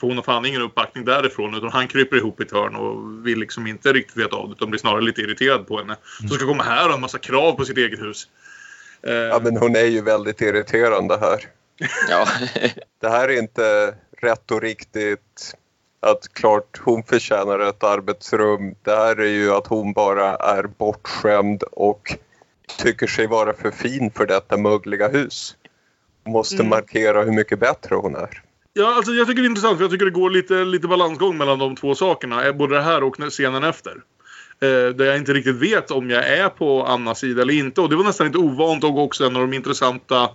För 0.00 0.06
hon 0.06 0.16
har 0.16 0.22
fan 0.22 0.46
ingen 0.46 0.62
uppbackning 0.62 1.04
därifrån 1.04 1.54
utan 1.54 1.68
han 1.68 1.88
kryper 1.88 2.16
ihop 2.16 2.40
i 2.40 2.42
ett 2.44 2.52
hörn 2.52 2.76
och 2.76 3.26
vill 3.26 3.38
liksom 3.38 3.66
inte 3.66 3.92
riktigt 3.92 4.16
veta 4.16 4.36
av 4.36 4.48
det 4.48 4.52
utan 4.52 4.70
blir 4.70 4.80
snarare 4.80 5.00
lite 5.02 5.20
irriterad 5.20 5.66
på 5.66 5.78
henne. 5.78 5.96
Som 6.20 6.28
ska 6.28 6.46
komma 6.46 6.62
här 6.62 6.82
och 6.84 6.88
ha 6.88 6.94
en 6.94 7.00
massa 7.00 7.18
krav 7.18 7.52
på 7.52 7.64
sitt 7.64 7.76
eget 7.78 8.00
hus. 8.00 8.28
Eh, 9.02 9.12
Ja, 9.14 9.40
men 9.42 9.56
hon 9.56 9.76
är 9.76 9.84
ju 9.84 10.00
väldigt 10.02 10.40
irriterande 10.40 11.18
här. 11.18 11.40
Ja, 12.10 12.26
Det 13.00 13.08
här 13.08 13.28
är 13.28 13.38
inte 13.38 13.94
rätt 14.20 14.50
och 14.50 14.60
riktigt 14.62 15.54
att 16.00 16.32
klart 16.32 16.80
hon 16.84 17.02
förtjänar 17.02 17.58
ett 17.58 17.84
arbetsrum. 17.84 18.74
Det 18.82 18.96
här 18.96 19.16
är 19.20 19.28
ju 19.28 19.52
att 19.52 19.66
hon 19.66 19.92
bara 19.92 20.36
är 20.36 20.62
bortskämd 20.62 21.62
och 21.62 22.14
tycker 22.78 23.06
sig 23.06 23.26
vara 23.26 23.52
för 23.52 23.70
fin 23.70 24.10
för 24.10 24.26
detta 24.26 24.56
mögliga 24.56 25.08
hus. 25.08 25.56
Måste 26.26 26.54
Mm. 26.54 26.68
markera 26.68 27.22
hur 27.22 27.32
mycket 27.32 27.58
bättre 27.58 27.94
hon 27.94 28.14
är. 28.16 28.42
Ja, 28.78 28.94
alltså 28.94 29.12
jag 29.12 29.26
tycker 29.26 29.42
det 29.42 29.46
är 29.46 29.50
intressant 29.50 29.76
för 29.76 29.84
jag 29.84 29.90
tycker 29.90 30.04
det 30.04 30.10
går 30.10 30.30
lite, 30.30 30.64
lite 30.64 30.88
balansgång 30.88 31.38
mellan 31.38 31.58
de 31.58 31.76
två 31.76 31.94
sakerna. 31.94 32.46
Eh, 32.46 32.52
både 32.52 32.74
det 32.74 32.82
här 32.82 33.02
och 33.02 33.16
scenen 33.30 33.64
efter. 33.64 33.90
Eh, 34.60 34.94
där 34.94 35.04
jag 35.04 35.16
inte 35.16 35.32
riktigt 35.32 35.56
vet 35.56 35.90
om 35.90 36.10
jag 36.10 36.28
är 36.28 36.48
på 36.48 36.84
Annas 36.84 37.18
sida 37.18 37.42
eller 37.42 37.54
inte. 37.54 37.80
Och 37.80 37.88
det 37.88 37.96
var 37.96 38.04
nästan 38.04 38.26
lite 38.26 38.38
ovant 38.38 38.84
och 38.84 38.98
också 38.98 39.26
en 39.26 39.36
av 39.36 39.42
de 39.42 39.52
intressanta 39.52 40.30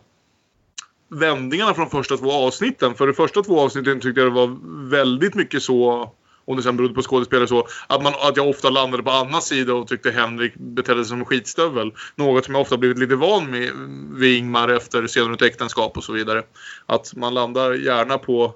vändningarna 1.10 1.74
från 1.74 1.90
första 1.90 2.18
två 2.18 2.32
avsnitten. 2.32 2.96
För 2.96 3.08
de 3.08 3.14
första 3.14 3.44
två 3.44 3.60
avsnitten 3.60 4.00
tyckte 4.00 4.22
jag 4.22 4.30
det 4.30 4.36
var 4.36 4.58
väldigt 4.90 5.36
mycket 5.36 5.64
så, 5.64 6.12
om 6.46 6.58
det 6.58 6.64
sen 6.64 6.78
berodde 6.78 6.94
på 6.94 7.02
skådespelare 7.02 7.48
så, 7.48 7.68
att, 7.88 8.04
man, 8.04 8.14
att 8.22 8.38
jag 8.38 8.50
ofta 8.50 8.70
landade 8.70 9.04
på 9.04 9.12
Annas 9.12 9.48
sida 9.48 9.74
och 9.74 9.88
tyckte 9.88 10.12
Henrik 10.12 10.54
betedde 10.56 11.04
sig 11.04 11.10
som 11.10 11.20
en 11.20 11.26
skitstövel. 11.26 11.92
Något 12.16 12.46
som 12.46 12.54
jag 12.54 12.62
ofta 12.62 12.78
blivit 12.78 13.00
lite 13.00 13.16
van 13.16 13.52
med 13.52 13.72
vid 14.20 14.38
Ingmar 14.38 14.70
efter 14.70 15.08
senare 15.08 15.34
ett 15.34 15.42
äktenskap 15.42 15.98
och 15.98 16.04
så 16.04 16.14
vidare. 16.14 16.44
Att 16.86 17.16
man 17.16 17.34
landar 17.34 17.74
gärna 17.74 18.18
på 18.18 18.56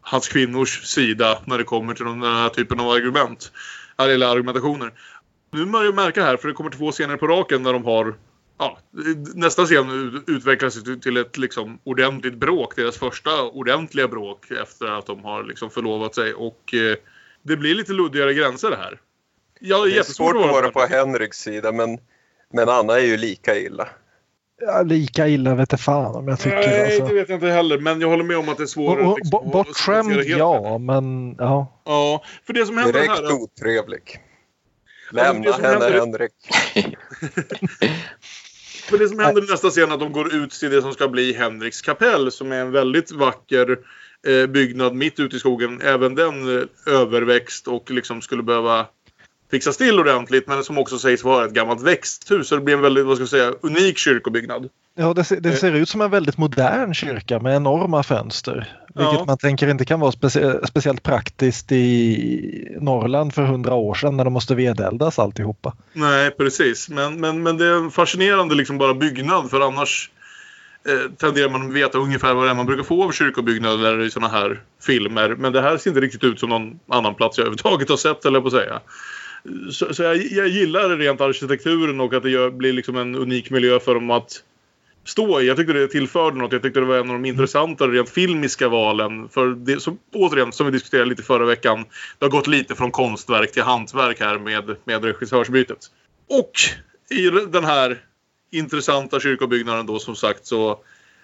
hans 0.00 0.28
kvinnors 0.28 0.82
sida 0.82 1.38
när 1.44 1.58
det 1.58 1.64
kommer 1.64 1.94
till 1.94 2.04
den 2.04 2.22
här 2.22 2.48
typen 2.48 2.80
av 2.80 2.90
argument. 2.90 3.52
Eller 3.98 4.26
argumentationer. 4.26 4.92
Nu 5.52 5.66
börjar 5.66 5.84
jag 5.84 5.94
märka 5.94 6.22
här, 6.22 6.36
för 6.36 6.48
det 6.48 6.54
kommer 6.54 6.70
två 6.70 6.92
scener 6.92 7.16
på 7.16 7.26
raken 7.26 7.62
när 7.62 7.72
de 7.72 7.84
har 7.84 8.14
Ja, 8.58 8.78
nästa 9.34 9.64
scen 9.64 10.22
utvecklas 10.26 10.82
till 11.02 11.16
ett 11.16 11.38
liksom 11.38 11.78
ordentligt 11.84 12.34
bråk. 12.34 12.76
Deras 12.76 12.98
första 12.98 13.42
ordentliga 13.42 14.08
bråk 14.08 14.50
efter 14.50 14.86
att 14.86 15.06
de 15.06 15.24
har 15.24 15.44
liksom 15.44 15.70
förlovat 15.70 16.14
sig. 16.14 16.34
Och 16.34 16.74
eh, 16.74 16.96
det 17.44 17.56
blir 17.56 17.74
lite 17.74 17.92
luddigare 17.92 18.34
gränser 18.34 18.70
det 18.70 18.76
här. 18.76 19.00
Ja, 19.60 19.84
Det 19.84 19.98
är 19.98 20.02
svårt 20.02 20.36
att 20.36 20.50
vara 20.50 20.70
på 20.70 20.80
Henriks 20.80 21.38
sida 21.38 21.72
men, 21.72 21.98
men 22.52 22.68
Anna 22.68 22.94
är 23.00 23.04
ju 23.04 23.16
lika 23.16 23.58
illa. 23.58 23.88
Ja, 24.60 24.82
lika 24.82 25.28
illa 25.28 25.54
vet 25.54 25.72
jag 25.72 25.80
fan 25.80 26.14
om 26.14 26.28
jag 26.28 26.40
tycker. 26.40 26.56
Nej, 26.56 26.84
alltså. 26.86 27.06
det 27.06 27.14
vet 27.14 27.28
jag 27.28 27.36
inte 27.36 27.46
heller. 27.48 27.78
Men 27.78 28.00
jag 28.00 28.08
håller 28.08 28.24
med 28.24 28.36
om 28.36 28.48
att 28.48 28.56
det 28.56 28.62
är 28.62 28.66
svårare. 28.66 29.14
Liksom, 29.16 29.50
Bortskämd, 29.50 30.24
ja, 30.24 30.78
men 30.78 31.34
ja. 31.38 31.82
Ja, 31.84 32.24
för 32.46 32.52
det 32.52 32.66
som 32.66 32.78
händer 32.78 32.92
Direkt 32.92 33.12
här... 33.12 33.32
otrevlig. 33.32 34.20
Men 35.12 35.24
det 35.24 35.32
Lämna 35.32 35.52
som 35.52 35.64
henne 35.64 35.84
händer- 35.84 36.00
Henrik. 36.00 36.32
För 38.84 38.98
det 38.98 39.08
som 39.08 39.18
händer 39.18 39.42
i 39.44 39.50
nästa 39.50 39.70
scen 39.70 39.90
är 39.90 39.94
att 39.94 40.00
de 40.00 40.12
går 40.12 40.34
ut 40.34 40.50
till 40.50 40.70
det 40.70 40.82
som 40.82 40.92
ska 40.92 41.08
bli 41.08 41.32
Henriks 41.32 41.82
kapell 41.82 42.32
som 42.32 42.52
är 42.52 42.56
en 42.60 42.72
väldigt 42.72 43.12
vacker 43.12 43.70
eh, 43.70 43.76
byggnad 44.48 44.94
mitt 44.94 45.20
ute 45.20 45.36
i 45.36 45.38
skogen. 45.38 45.80
Även 45.82 46.14
den 46.14 46.56
eh, 46.58 46.64
överväxt 46.86 47.68
och 47.68 47.90
liksom 47.90 48.22
skulle 48.22 48.42
behöva 48.42 48.86
fixas 49.50 49.76
till 49.76 50.00
ordentligt 50.00 50.48
men 50.48 50.64
som 50.64 50.78
också 50.78 50.98
sägs 50.98 51.24
vara 51.24 51.44
ett 51.44 51.52
gammalt 51.52 51.82
växthus. 51.82 52.48
Så 52.48 52.54
det 52.56 52.60
blir 52.62 52.74
en 52.74 52.80
väldigt, 52.80 53.06
vad 53.06 53.16
ska 53.16 53.22
jag 53.22 53.28
säga, 53.28 53.52
unik 53.60 53.98
kyrkobyggnad. 53.98 54.68
Ja, 54.96 55.14
det, 55.14 55.24
ser- 55.24 55.40
det 55.40 55.52
ser 55.52 55.72
ut 55.72 55.88
som 55.88 56.00
en 56.00 56.10
väldigt 56.10 56.38
modern 56.38 56.94
kyrka 56.94 57.38
med 57.40 57.56
enorma 57.56 58.02
fönster. 58.02 58.76
Vilket 58.94 59.14
Ja. 59.14 59.24
man 59.26 59.38
tänker 59.38 59.68
inte 59.68 59.84
kan 59.84 60.00
vara 60.00 60.10
specie- 60.12 60.66
speciellt 60.66 61.02
praktiskt 61.02 61.72
i 61.72 62.76
Norrland 62.80 63.34
för 63.34 63.42
hundra 63.42 63.74
år 63.74 63.94
sedan 63.94 64.16
när 64.16 64.24
de 64.24 64.32
måste 64.32 64.54
vedeldas 64.54 65.18
alltihopa. 65.18 65.76
Nej, 65.92 66.30
precis. 66.30 66.88
Men, 66.88 67.20
men, 67.20 67.42
men 67.42 67.56
det 67.58 67.66
är 67.66 67.72
en 67.76 67.90
fascinerande 67.90 68.54
liksom 68.54 68.78
bara 68.78 68.94
byggnad 68.94 69.50
för 69.50 69.60
annars 69.60 70.10
eh, 70.88 71.10
tenderar 71.18 71.48
man 71.48 71.66
att 71.66 71.72
veta 71.72 71.98
ungefär 71.98 72.34
vad 72.34 72.46
det 72.46 72.50
är 72.50 72.54
man 72.54 72.66
brukar 72.66 72.82
få 72.82 73.04
av 73.04 73.12
kyrkobyggnader 73.12 74.00
i 74.00 74.10
sådana 74.10 74.32
här 74.32 74.60
filmer. 74.82 75.28
Men 75.28 75.52
det 75.52 75.60
här 75.60 75.76
ser 75.76 75.90
inte 75.90 76.00
riktigt 76.00 76.24
ut 76.24 76.40
som 76.40 76.48
någon 76.48 76.80
annan 76.88 77.14
plats 77.14 77.38
jag 77.38 77.42
överhuvudtaget 77.46 77.88
har 77.88 77.96
sett, 77.96 78.24
eller 78.24 78.40
på 78.40 78.46
att 78.46 78.52
säga. 78.52 78.80
Så, 79.70 79.94
så 79.94 80.02
jag, 80.02 80.16
jag 80.16 80.48
gillar 80.48 80.96
rent 80.96 81.20
arkitekturen 81.20 82.00
och 82.00 82.14
att 82.14 82.22
det 82.22 82.30
gör, 82.30 82.50
blir 82.50 82.72
liksom 82.72 82.96
en 82.96 83.14
unik 83.14 83.50
miljö 83.50 83.80
för 83.80 83.94
dem 83.94 84.10
att 84.10 84.42
stå 85.04 85.40
i. 85.40 85.46
Jag 85.46 85.56
tyckte 85.56 85.72
det 85.72 85.88
tillförde 85.88 86.38
något. 86.38 86.52
Jag 86.52 86.62
tyckte 86.62 86.80
det 86.80 86.86
var 86.86 86.96
en 86.96 87.10
av 87.10 87.22
de 87.22 87.24
intressantare 87.24 87.90
rent 87.90 88.10
filmiska 88.10 88.68
valen. 88.68 89.28
För 89.28 89.46
det, 89.48 89.80
som, 89.80 89.98
återigen, 90.14 90.52
som 90.52 90.66
vi 90.66 90.72
diskuterade 90.72 91.08
lite 91.08 91.22
förra 91.22 91.44
veckan, 91.44 91.84
det 92.18 92.24
har 92.24 92.30
gått 92.30 92.46
lite 92.46 92.74
från 92.74 92.90
konstverk 92.90 93.52
till 93.52 93.62
hantverk 93.62 94.20
här 94.20 94.38
med, 94.38 94.76
med 94.84 95.04
regissörsbytet. 95.04 95.78
Och 96.28 96.52
i 97.16 97.30
den 97.30 97.64
här 97.64 97.98
intressanta 98.54 99.20
kyrkobyggnaden 99.20 99.86
då 99.86 99.98
som 99.98 100.16
sagt 100.16 100.46
så, 100.46 100.78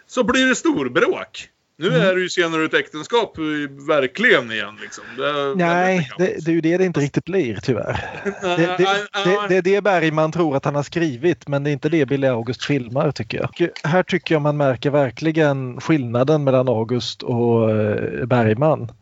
så 0.07 0.25
blir 0.25 0.47
det 0.47 0.55
storbråk. 0.55 1.49
Nu 1.79 1.89
Mm. 1.89 2.01
är 2.01 2.15
det 2.15 2.21
ju 2.21 2.29
senare 2.29 2.65
ett 2.65 2.75
äktenskap 2.75 3.39
eh, 3.39 3.45
verkligen 3.87 4.53
igen. 4.53 4.79
Liksom. 4.83 5.05
Det, 5.17 5.55
Nej, 5.65 6.11
det, 6.19 6.45
det 6.45 6.51
är 6.51 6.55
ju 6.55 6.61
det 6.61 6.77
det 6.77 6.85
inte 6.85 7.01
riktigt 7.01 7.25
blir 7.25 7.57
tyvärr. 7.63 8.21
Det, 8.43 8.57
det, 8.57 9.07
det, 9.25 9.49
det 9.49 9.57
är 9.57 9.63
det 9.63 9.81
Bergman 9.81 10.33
tror 10.33 10.57
att 10.57 10.65
han 10.65 10.75
har 10.75 10.83
skrivit 10.83 11.49
men 11.49 11.65
det 11.65 11.71
är 11.71 11.73
inte 11.73 11.89
det 11.89 12.07
Billy 12.07 12.27
August 12.27 12.65
filmar 12.65 13.11
tycker 13.13 13.39
jag. 13.39 13.69
Här 13.85 14.03
tycker 14.03 14.35
jag 14.35 14.43
man 14.43 14.57
märker 14.57 14.91
verkligen 14.91 15.81
skillnaden 15.81 16.45
mellan 16.45 16.69
August 16.69 17.23
och 17.23 17.71
eh, 17.71 18.27
Bergman. 18.27 18.93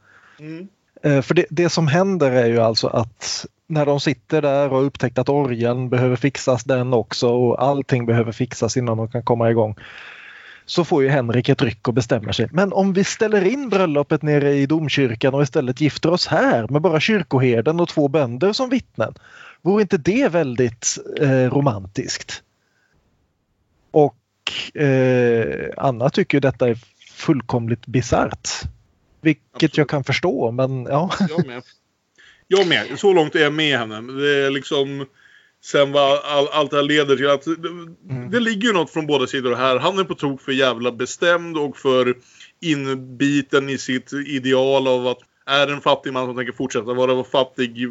Mm. 0.40 0.68
Eh, 1.02 1.22
För 1.22 1.34
det, 1.34 1.46
det 1.50 1.68
som 1.68 1.86
händer 1.88 2.30
är 2.30 2.46
ju 2.46 2.58
alltså 2.58 2.86
att 2.86 3.46
när 3.68 3.86
de 3.86 4.00
sitter 4.00 4.42
där 4.42 4.72
och 4.72 4.86
upptäckt 4.86 5.18
att 5.18 5.28
orgeln 5.28 5.88
behöver 5.88 6.16
fixas 6.16 6.64
den 6.64 6.94
också 6.94 7.28
och 7.28 7.62
allting 7.62 8.06
behöver 8.06 8.32
fixas 8.32 8.76
innan 8.76 8.96
de 8.96 9.08
kan 9.08 9.22
komma 9.22 9.50
igång. 9.50 9.76
Så 10.66 10.84
får 10.84 11.02
ju 11.02 11.08
Henrik 11.08 11.48
ett 11.48 11.62
ryck 11.62 11.88
och 11.88 11.94
bestämmer 11.94 12.32
sig. 12.32 12.48
Men 12.52 12.72
om 12.72 12.92
vi 12.92 13.04
ställer 13.04 13.44
in 13.44 13.68
bröllopet 13.68 14.22
nere 14.22 14.54
i 14.54 14.66
domkyrkan 14.66 15.34
och 15.34 15.42
istället 15.42 15.80
gifter 15.80 16.10
oss 16.10 16.26
här 16.26 16.68
med 16.68 16.82
bara 16.82 17.00
kyrkoherden 17.00 17.80
och 17.80 17.88
två 17.88 18.08
bönder 18.08 18.52
som 18.52 18.70
vittnen. 18.70 19.14
Vore 19.62 19.82
inte 19.82 19.96
det 19.96 20.28
väldigt 20.28 20.98
eh, 21.20 21.50
romantiskt? 21.50 22.42
Och 23.90 24.80
eh, 24.80 25.70
Anna 25.76 26.10
tycker 26.10 26.40
detta 26.40 26.68
är 26.68 26.78
fullkomligt 27.12 27.86
bisarrt. 27.86 28.48
Vilket 29.20 29.44
Absolut. 29.54 29.76
jag 29.76 29.88
kan 29.88 30.04
förstå 30.04 30.50
men 30.50 30.84
ja. 30.84 31.10
Jag 31.28 31.46
med. 31.46 31.62
Jag 32.48 32.68
med. 32.68 32.98
Så 32.98 33.12
långt 33.12 33.34
är 33.34 33.40
jag 33.40 33.52
med 33.52 33.78
henne. 33.78 34.12
Det 34.12 34.36
är 34.36 34.50
liksom... 34.50 35.06
Sen 35.64 35.92
vad 35.92 36.18
all, 36.24 36.48
allt 36.48 36.70
det 36.70 36.76
här 36.76 36.84
leder 36.84 37.16
till 37.16 37.30
att 37.30 37.44
det, 37.44 38.28
det 38.30 38.40
ligger 38.40 38.68
ju 38.68 38.72
något 38.72 38.90
från 38.90 39.06
båda 39.06 39.26
sidor 39.26 39.54
här. 39.54 39.78
Han 39.78 39.98
är 39.98 40.04
på 40.04 40.14
tok 40.14 40.40
för 40.40 40.52
jävla 40.52 40.92
bestämd 40.92 41.56
och 41.58 41.76
för 41.76 42.14
inbiten 42.60 43.68
i 43.68 43.78
sitt 43.78 44.12
ideal 44.12 44.88
av 44.88 45.06
att 45.06 45.18
är 45.46 45.68
en 45.68 45.80
fattig 45.80 46.12
man 46.12 46.26
som 46.26 46.36
tänker 46.36 46.52
fortsätta 46.52 46.92
vara 46.94 47.24
fattig 47.24 47.88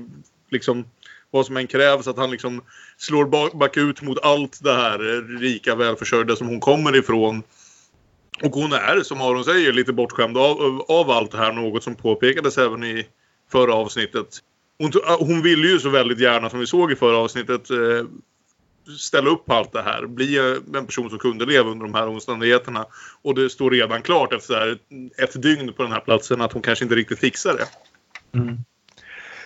liksom 0.52 0.86
vad 1.32 1.46
som 1.46 1.58
än 1.58 1.68
krävs 1.68 2.08
att 2.08 2.18
han 2.18 2.32
liksom 2.32 2.62
slår 2.98 3.26
ba- 3.26 3.58
back 3.58 3.78
ut 3.78 4.02
mot 4.02 4.20
allt 4.24 4.64
det 4.64 4.74
här 4.74 5.00
rika 5.40 5.76
välförsörjda 5.76 6.36
som 6.36 6.48
hon 6.48 6.60
kommer 6.60 6.96
ifrån. 6.96 7.44
Och 8.44 8.52
hon 8.52 8.74
är, 8.74 9.02
som 9.02 9.22
Aron 9.22 9.44
säger, 9.44 9.74
lite 9.74 9.94
bortskämd 9.94 10.38
av, 10.38 10.86
av 10.88 11.12
allt 11.12 11.32
det 11.32 11.38
här. 11.38 11.54
Något 11.54 11.84
som 11.84 11.96
påpekades 11.96 12.58
även 12.58 12.84
i 12.84 13.08
förra 13.52 13.74
avsnittet. 13.74 14.40
Hon, 14.80 14.92
hon 15.20 15.42
ville 15.42 15.68
ju 15.68 15.80
så 15.80 15.90
väldigt 15.90 16.20
gärna, 16.20 16.50
som 16.50 16.60
vi 16.60 16.68
såg 16.68 16.92
i 16.92 16.96
förra 16.96 17.18
avsnittet, 17.18 17.70
eh, 17.70 17.78
ställa 19.00 19.30
upp 19.30 19.52
allt 19.52 19.74
det 19.74 19.82
här. 19.82 20.06
Bli 20.06 20.38
en 20.76 20.86
person 20.86 21.10
som 21.10 21.20
kunde 21.20 21.46
leva 21.46 21.70
under 21.70 21.86
de 21.86 21.94
här 21.94 22.08
omständigheterna. 22.08 22.86
Och 23.22 23.36
det 23.36 23.50
står 23.50 23.72
redan 23.72 24.02
klart 24.02 24.34
efter 24.34 24.78
ett 25.18 25.42
dygn 25.42 25.74
på 25.74 25.84
den 25.84 25.92
här 25.92 26.00
platsen 26.00 26.42
att 26.42 26.54
hon 26.54 26.62
kanske 26.62 26.86
inte 26.86 26.96
riktigt 26.96 27.20
fixar 27.20 27.54
det. 27.54 27.68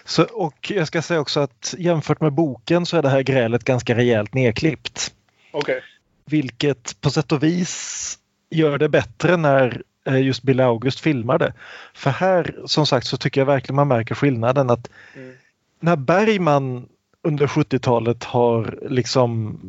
Så, 0.05 0.23
och 0.23 0.71
jag 0.71 0.87
ska 0.87 1.01
säga 1.01 1.19
också 1.19 1.39
att 1.39 1.75
jämfört 1.77 2.21
med 2.21 2.33
boken 2.33 2.85
så 2.85 2.97
är 2.97 3.01
det 3.01 3.09
här 3.09 3.21
grälet 3.21 3.63
ganska 3.63 3.95
rejält 3.95 4.33
nedklippt. 4.33 5.13
Okej. 5.51 5.83
Vilket 6.25 7.01
på 7.01 7.09
sätt 7.09 7.31
och 7.31 7.43
vis 7.43 8.17
gör 8.49 8.77
det 8.77 8.89
bättre 8.89 9.37
när 9.37 9.65
eh, 9.67 9.81
just 10.05 10.43
Bill 10.43 10.59
August 10.59 10.99
filmar 10.99 11.37
det. 11.39 11.53
För 11.93 12.09
här 12.09 12.55
som 12.65 12.85
sagt 12.85 13.07
så 13.07 13.17
tycker 13.17 13.41
jag 13.41 13.45
verkligen 13.45 13.75
man 13.75 13.87
märker 13.87 14.15
skillnaden 14.15 14.69
att 14.69 14.89
Mm. 15.15 15.33
när 15.79 15.95
Bergman 15.95 16.85
under 17.23 17.47
70-talet 17.47 18.23
har 18.23 18.79
liksom 18.89 19.59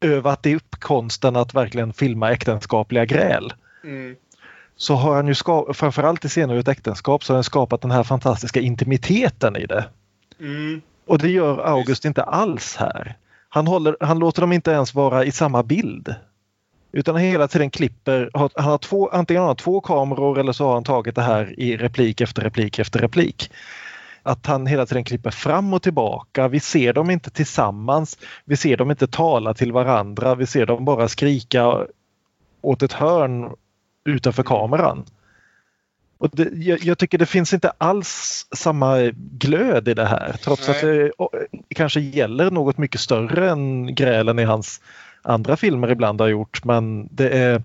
övat 0.00 0.46
upp 0.46 0.76
konsten 0.80 1.36
att 1.36 1.54
verkligen 1.54 1.92
filma 1.92 2.32
äktenskapliga 2.32 3.04
gräl 3.04 3.52
Mm. 3.84 4.16
så 4.76 4.94
har 4.94 5.14
han 5.16 5.26
ju 5.28 5.34
ska- 5.34 5.72
framförallt 5.74 6.24
i 6.24 6.28
scener 6.28 6.54
ur 6.54 6.60
ett 6.60 6.68
äktenskap 6.68 7.24
så 7.24 7.32
har 7.32 7.36
han 7.36 7.44
skapat 7.44 7.80
den 7.82 7.90
här 7.90 8.02
fantastiska 8.02 8.60
intimiteten 8.60 9.56
i 9.56 9.66
det. 9.66 9.84
Mm. 10.40 10.80
Och 11.06 11.18
det 11.18 11.28
gör 11.30 11.58
August 11.58 12.04
inte 12.04 12.22
alls 12.22 12.76
här. 12.76 13.14
Han, 13.48 13.66
håller, 13.66 13.96
han 14.00 14.18
låter 14.18 14.40
dem 14.40 14.52
inte 14.52 14.70
ens 14.70 14.94
vara 14.94 15.24
i 15.24 15.32
samma 15.32 15.62
bild. 15.62 16.14
Utan 16.96 17.14
han 17.14 17.24
hela 17.24 17.48
tiden 17.48 17.70
klipper, 17.70 18.30
han 18.34 18.50
har 18.54 18.78
två, 18.78 19.08
antingen 19.08 19.40
har 19.40 19.46
han 19.46 19.56
två 19.56 19.80
kameror 19.80 20.38
eller 20.38 20.52
så 20.52 20.66
har 20.66 20.74
han 20.74 20.84
tagit 20.84 21.14
det 21.14 21.22
här 21.22 21.60
i 21.60 21.76
replik 21.76 22.20
efter 22.20 22.42
replik 22.42 22.78
efter 22.78 22.98
replik. 23.00 23.50
Att 24.22 24.46
han 24.46 24.66
hela 24.66 24.86
tiden 24.86 25.04
klipper 25.04 25.30
fram 25.30 25.74
och 25.74 25.82
tillbaka. 25.82 26.48
Vi 26.48 26.60
ser 26.60 26.92
dem 26.92 27.10
inte 27.10 27.30
tillsammans. 27.30 28.18
Vi 28.44 28.56
ser 28.56 28.76
dem 28.76 28.90
inte 28.90 29.06
tala 29.06 29.54
till 29.54 29.72
varandra. 29.72 30.34
Vi 30.34 30.46
ser 30.46 30.66
dem 30.66 30.84
bara 30.84 31.08
skrika 31.08 31.86
åt 32.60 32.82
ett 32.82 32.92
hörn 32.92 33.50
utanför 34.04 34.42
kameran. 34.42 35.04
Och 36.18 36.30
det, 36.32 36.48
jag, 36.52 36.84
jag 36.84 36.98
tycker 36.98 37.18
det 37.18 37.26
finns 37.26 37.54
inte 37.54 37.72
alls 37.78 38.46
samma 38.56 38.98
glöd 39.16 39.88
i 39.88 39.94
det 39.94 40.06
här 40.06 40.36
trots 40.44 40.68
Nej. 40.68 40.76
att 40.76 40.82
det 41.68 41.74
kanske 41.74 42.00
gäller 42.00 42.50
något 42.50 42.78
mycket 42.78 43.00
större 43.00 43.50
än 43.50 43.94
grälen 43.94 44.38
i 44.38 44.44
hans 44.44 44.80
andra 45.26 45.56
filmer 45.56 45.90
ibland 45.90 46.20
har 46.20 46.28
gjort. 46.28 46.64
Men 46.64 47.08
det 47.10 47.28
är, 47.28 47.62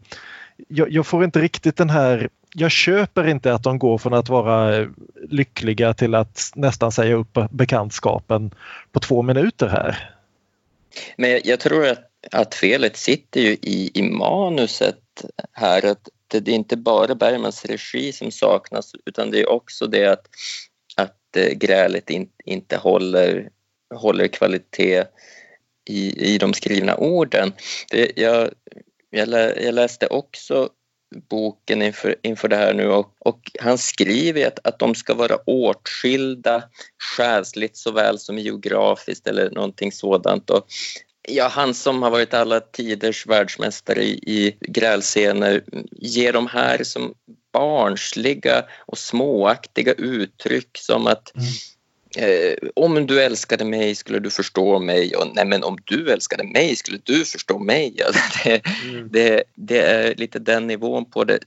jag, 0.68 0.92
jag 0.92 1.08
får 1.08 1.24
inte 1.24 1.40
riktigt 1.40 1.78
den 1.78 1.90
här 1.90 2.30
jag 2.54 2.72
köper 2.72 3.28
inte 3.28 3.54
att 3.54 3.64
de 3.64 3.80
går 3.80 3.98
från 3.98 4.14
att 4.14 4.30
vara 4.30 4.88
lyckliga 5.30 5.94
till 5.94 6.16
att 6.16 6.52
nästan 6.56 6.92
säga 6.92 7.16
upp 7.16 7.38
bekantskapen 7.52 8.56
på 8.92 9.00
två 9.00 9.22
minuter 9.22 9.68
här. 9.68 10.16
Men 11.16 11.40
jag, 11.44 11.60
tror 11.60 11.88
att, 11.88 12.10
att 12.32 12.56
felet 12.56 12.98
sitter 12.98 13.42
ju 13.42 13.52
i, 13.52 13.92
i 13.94 14.02
manuset 14.02 15.26
här. 15.52 15.86
Att 15.86 16.10
det, 16.28 16.40
det 16.40 16.52
är 16.52 16.56
inte 16.56 16.78
bara 16.78 17.16
Bergmans 17.16 17.66
regi 17.66 18.12
som 18.12 18.32
saknas 18.32 18.92
utan 19.06 19.32
det 19.32 19.40
är 19.42 19.50
också 19.50 19.88
det 19.88 20.06
att, 20.06 20.28
att 20.96 21.38
eh, 21.38 21.54
grälet 21.54 22.10
in, 22.10 22.30
inte 22.46 22.78
håller, 22.78 23.50
håller 23.96 24.28
kvalitet 24.28 25.04
i, 25.90 26.34
i 26.34 26.38
de 26.38 26.54
skrivna 26.54 26.96
orden. 26.96 27.54
Det, 27.90 28.12
jag, 28.16 28.50
jag, 29.10 29.30
lä, 29.30 29.64
jag 29.64 29.74
läste 29.74 30.08
också 30.08 30.70
boken 31.30 31.82
inför, 31.82 32.16
inför 32.22 32.48
det 32.48 32.56
här 32.56 32.74
nu 32.74 32.88
och, 32.88 33.16
och 33.20 33.52
han 33.60 33.78
skriver 33.78 34.48
att, 34.48 34.60
att 34.64 34.80
de 34.80 34.96
ska 34.96 35.14
vara 35.14 35.36
åtskilda 35.36 36.64
själsligt 37.18 37.78
såväl 37.78 38.20
som 38.20 38.38
geografiskt 38.38 39.28
eller 39.28 39.50
någonting 39.50 39.92
sådant. 39.92 40.50
Och, 40.50 40.68
ja, 41.28 41.48
han 41.48 41.74
som 41.74 42.04
har 42.04 42.12
varit 42.12 42.34
alla 42.34 42.60
tiders 42.60 43.28
världsmästare 43.28 44.04
i, 44.04 44.12
i 44.12 44.58
grälscener 44.60 45.64
ger 45.92 46.34
de 46.34 46.48
här 46.48 46.84
som 46.84 47.14
barnsliga 47.54 48.66
och 48.86 48.98
småaktiga 48.98 49.94
uttryck 49.94 50.78
som 50.78 51.08
att 51.08 51.36
Mm. 51.36 51.48
Eh, 52.18 52.54
om 52.76 53.08
du 53.08 53.22
älskade 53.22 53.66
mig 53.66 53.96
skulle 53.96 54.20
du 54.20 54.30
förstå 54.30 54.80
mig 54.80 55.16
och 55.16 55.28
nej 55.36 55.46
men 55.46 55.64
om 55.64 55.78
du 55.86 56.12
älskade 56.12 56.44
mig 56.44 56.76
skulle 56.76 57.00
du 57.04 57.26
förstå 57.26 57.60
mig. 57.60 57.96
Det, 58.44 58.62
Mm. 58.84 59.10
det, 59.12 59.44
det 59.56 59.80
är 59.82 60.16
lite 60.16 60.40
den 60.40 60.68
nivån 60.68 61.06
på 61.06 61.24
det. 61.24 61.40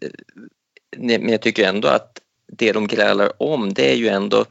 Men 0.96 1.28
jag 1.28 1.42
tycker 1.42 1.68
ändå 1.68 1.88
att 1.88 2.20
det 2.52 2.72
de 2.72 2.86
grälar 2.86 3.42
om 3.42 3.74
det 3.74 3.90
är 3.90 3.96
ju 3.96 4.08
ändå 4.08 4.44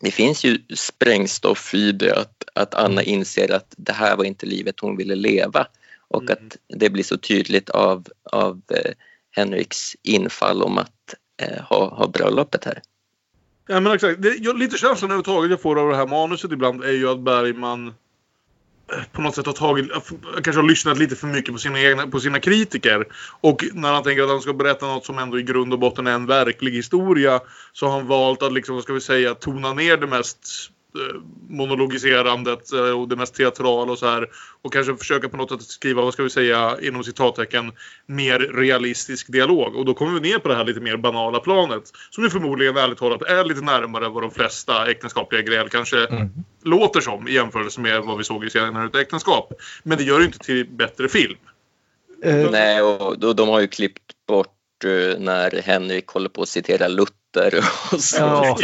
det 0.00 0.10
finns 0.10 0.44
ju 0.44 0.58
sprängstoff 0.74 1.74
i 1.74 1.92
det 1.92 2.16
att, 2.16 2.44
att 2.54 2.74
Anna 2.74 3.02
inser 3.02 3.52
att 3.52 3.74
det 3.76 3.92
här 3.92 4.16
var 4.16 4.24
inte 4.24 4.46
livet 4.46 4.80
hon 4.80 4.96
ville 4.96 5.14
leva 5.14 5.66
och 6.08 6.22
Mm. 6.22 6.32
att 6.32 6.56
det 6.78 6.90
blir 6.90 7.04
så 7.04 7.16
tydligt 7.18 7.70
av, 7.70 8.06
av 8.22 8.62
eh, 8.74 8.92
Henriks 9.30 9.96
infall 10.02 10.62
om 10.62 10.78
att 10.78 11.14
eh, 11.42 11.62
ha, 11.62 11.94
ha 11.94 12.06
bröllopet 12.08 12.64
här. 12.64 12.82
Ja 13.66 13.80
men 13.80 13.92
exakt. 13.92 14.22
Det, 14.22 14.34
jag, 14.34 14.58
lite 14.58 14.76
känslan 14.76 15.10
överhuvudtaget 15.10 15.50
jag 15.50 15.60
får 15.60 15.80
av 15.80 15.90
det 15.90 15.96
här 15.96 16.06
manuset 16.06 16.52
ibland 16.52 16.84
är 16.84 16.92
ju 16.92 17.08
att 17.08 17.20
Bergman 17.20 17.86
eh, 17.86 19.02
på 19.12 19.22
något 19.22 19.34
sätt 19.34 19.46
har 19.46 19.52
tagit, 19.52 19.90
eh, 19.90 20.00
kanske 20.42 20.60
har 20.60 20.68
lyssnat 20.68 20.98
lite 20.98 21.16
för 21.16 21.26
mycket 21.26 21.54
på 21.54 21.58
sina, 21.58 21.80
egna, 21.80 22.06
på 22.06 22.20
sina 22.20 22.40
kritiker. 22.40 23.06
Och 23.40 23.64
när 23.72 23.92
han 23.92 24.02
tänker 24.02 24.22
att 24.22 24.28
han 24.28 24.40
ska 24.40 24.52
berätta 24.52 24.86
något 24.86 25.06
som 25.06 25.18
ändå 25.18 25.38
i 25.38 25.42
grund 25.42 25.72
och 25.72 25.78
botten 25.78 26.06
är 26.06 26.12
en 26.12 26.26
verklig 26.26 26.72
historia 26.72 27.40
så 27.72 27.86
har 27.86 27.92
han 27.98 28.06
valt 28.06 28.42
att 28.42 28.52
liksom, 28.52 28.74
vad 28.74 28.84
ska 28.84 28.92
vi 28.92 29.00
säga, 29.00 29.34
tona 29.34 29.72
ner 29.72 29.96
det 29.96 30.06
mest 30.06 30.71
monologiserandet 31.48 32.72
eh, 32.72 33.00
och 33.00 33.08
det 33.08 33.16
mest 33.16 33.34
teatrala 33.34 33.92
och 33.92 33.98
så 33.98 34.06
här. 34.06 34.28
Och 34.62 34.72
kanske 34.72 34.96
försöka 34.96 35.28
på 35.28 35.36
något 35.36 35.50
sätt 35.50 35.62
skriva, 35.62 36.02
vad 36.02 36.12
ska 36.12 36.22
vi 36.22 36.30
säga, 36.30 36.76
inom 36.82 37.04
citattecken, 37.04 37.72
mer 38.06 38.38
realistisk 38.38 39.32
dialog. 39.32 39.76
Och 39.76 39.84
då 39.84 39.94
kommer 39.94 40.20
vi 40.20 40.30
ner 40.30 40.38
på 40.38 40.48
det 40.48 40.54
här 40.54 40.64
lite 40.64 40.80
mer 40.80 40.96
banala 40.96 41.40
planet. 41.40 41.82
Som 42.10 42.24
ju 42.24 42.30
förmodligen 42.30 42.76
ärligt 42.76 42.98
talat 42.98 43.22
är 43.22 43.44
lite 43.44 43.60
närmare 43.60 44.08
vad 44.08 44.22
de 44.22 44.30
flesta 44.30 44.90
äktenskapliga 44.90 45.42
gräl 45.42 45.68
kanske 45.68 45.96
låter 46.64 47.00
som 47.00 47.28
i 47.28 47.32
jämförelse 47.32 47.80
med 47.80 48.02
vad 48.02 48.18
vi 48.18 48.24
såg 48.24 48.44
i 48.44 48.50
serien 48.50 48.76
Ett 48.76 48.96
äktenskap. 48.96 49.52
Men 49.82 49.98
det 49.98 50.04
gör 50.04 50.18
ju 50.18 50.26
inte 50.26 50.38
till 50.38 50.66
bättre 50.66 51.08
film. 51.08 51.38
Eh, 52.24 52.50
Nej, 52.50 52.82
och 52.82 53.18
då, 53.18 53.32
de 53.32 53.48
har 53.48 53.60
ju 53.60 53.68
klippt 53.68 54.26
bort 54.28 54.84
eh, 54.84 55.18
när 55.18 55.62
Henrik 55.62 56.06
håller 56.06 56.28
på 56.28 56.42
att 56.42 56.48
citera 56.48 56.88
Luther 56.88 57.21
och 57.92 58.00
så. 58.00 58.16
Ja. 58.16 58.56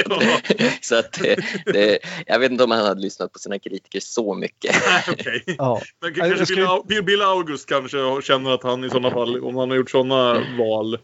så 0.81 0.97
att 0.99 1.13
det, 1.13 1.37
det, 1.67 1.99
jag 2.27 2.39
vet 2.39 2.51
inte 2.51 2.65
om 2.65 2.71
han 2.71 2.85
hade 2.87 3.01
lyssnat 3.01 3.33
på 3.33 3.39
sina 3.39 3.59
kritiker 3.59 4.01
så 4.01 4.35
mycket. 4.35 4.77
Nej, 4.87 5.03
okej. 5.09 5.43
ja. 5.59 5.81
Men 6.01 6.15
Jag 6.17 6.29
kanske 6.37 6.47
ska- 6.47 6.83
Bill, 6.89 7.05
Bill, 7.05 7.23
August 7.23 7.69
kanske 7.69 7.99
känner 8.23 8.51
att 8.51 8.63
han 8.63 8.85
i 8.85 8.91
sådana 8.91 9.11
fall, 9.11 9.41
om 9.45 9.57
han 9.57 9.71
har 9.71 9.77
gjort 9.77 9.91
sådana 9.91 10.43
val, 10.59 10.99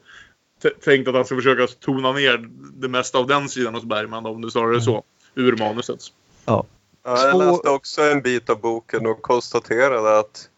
tänkt 0.85 1.09
att 1.09 1.15
han 1.15 1.25
ska 1.25 1.35
försöka 1.37 1.67
tona 1.67 2.13
ner 2.13 2.49
det 2.77 2.89
mesta 2.89 3.19
av 3.19 3.27
den 3.27 3.49
sidan 3.49 3.75
hos 3.75 3.85
Bergman, 3.85 4.27
om 4.27 4.43
det 4.43 4.51
snarare 4.51 4.77
är 4.77 4.81
så, 4.81 5.03
ur 5.35 5.57
manuset. 5.57 6.01
Ja, 6.45 6.65
jag 7.05 7.33
Två- 7.33 7.39
läste 7.39 7.69
också 7.71 8.03
en 8.03 8.23
bit 8.23 8.51
av 8.51 8.61
boken 8.61 9.07
och 9.07 9.23
konstaterade 9.23 10.19
att 10.19 10.49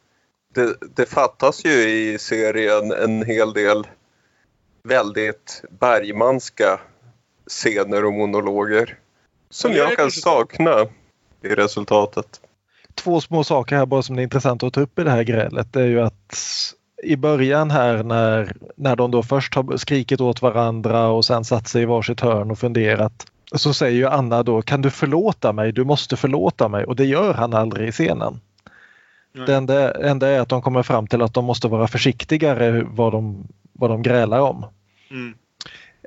det, 0.55 0.77
det 0.97 1.07
fattas 1.07 1.65
ju 1.65 1.71
i 1.89 2.19
serien 2.19 2.93
en 2.93 3.23
hel 3.25 3.53
del 3.53 3.87
väldigt 4.83 5.63
Bergmanska 5.81 6.81
scener 7.47 8.05
och 8.05 8.13
monologer. 8.13 8.99
Som 9.51 9.73
jag 9.73 9.97
kan 9.97 10.11
sakna 10.11 10.87
i 11.43 11.49
resultatet. 11.49 12.41
Två 12.95 13.21
små 13.21 13.45
saker 13.45 13.77
här 13.77 13.87
bara 13.87 14.03
som 14.03 14.19
är 14.19 14.23
intressant 14.23 14.63
att 14.63 14.73
ta 14.73 14.81
upp 14.81 14.99
i 14.99 15.05
det 15.05 15.11
här 15.11 15.23
grälet. 15.23 15.73
Det 15.73 15.81
är 15.81 15.87
ju 15.87 16.01
att 16.01 16.37
i 17.03 17.17
början 17.17 17.71
här 17.71 18.03
när, 18.03 18.57
när 18.77 18.97
de 18.97 19.11
då 19.11 19.23
först 19.23 19.55
har 19.55 19.77
skrikit 19.77 20.21
åt 20.21 20.43
varandra 20.43 21.09
och 21.09 21.25
sen 21.25 21.45
satt 21.45 21.69
sig 21.69 21.83
i 21.83 21.85
varsitt 21.85 22.21
hörn 22.21 22.51
och 22.51 22.59
funderat. 22.59 23.27
Så 23.53 23.75
säger 23.75 23.97
ju 23.97 24.07
Anna 24.07 24.43
då, 24.43 24.63
kan 24.63 24.83
du 24.83 24.91
förlåta 24.91 25.53
mig? 25.53 25.73
Du 25.73 25.85
måste 25.85 26.17
förlåta 26.17 26.69
mig. 26.69 26.85
Och 26.85 26.97
det 26.97 27.05
gör 27.05 27.35
han 27.35 27.55
aldrig 27.55 27.89
i 27.89 27.93
scenen. 27.93 28.41
Nej. 29.33 29.47
Det 29.47 29.55
enda, 29.55 30.09
enda 30.09 30.29
är 30.29 30.41
att 30.41 30.49
de 30.49 30.63
kommer 30.63 30.83
fram 30.83 31.07
till 31.07 31.23
att 31.23 31.35
de 31.35 31.45
måste 31.45 31.69
vara 31.69 31.89
försiktigare 31.89 32.87
vad 32.87 33.13
de, 33.13 33.49
vad 33.73 33.91
de 33.91 34.03
grälar 34.03 34.41
om. 34.41 34.67
Mm. 35.11 35.35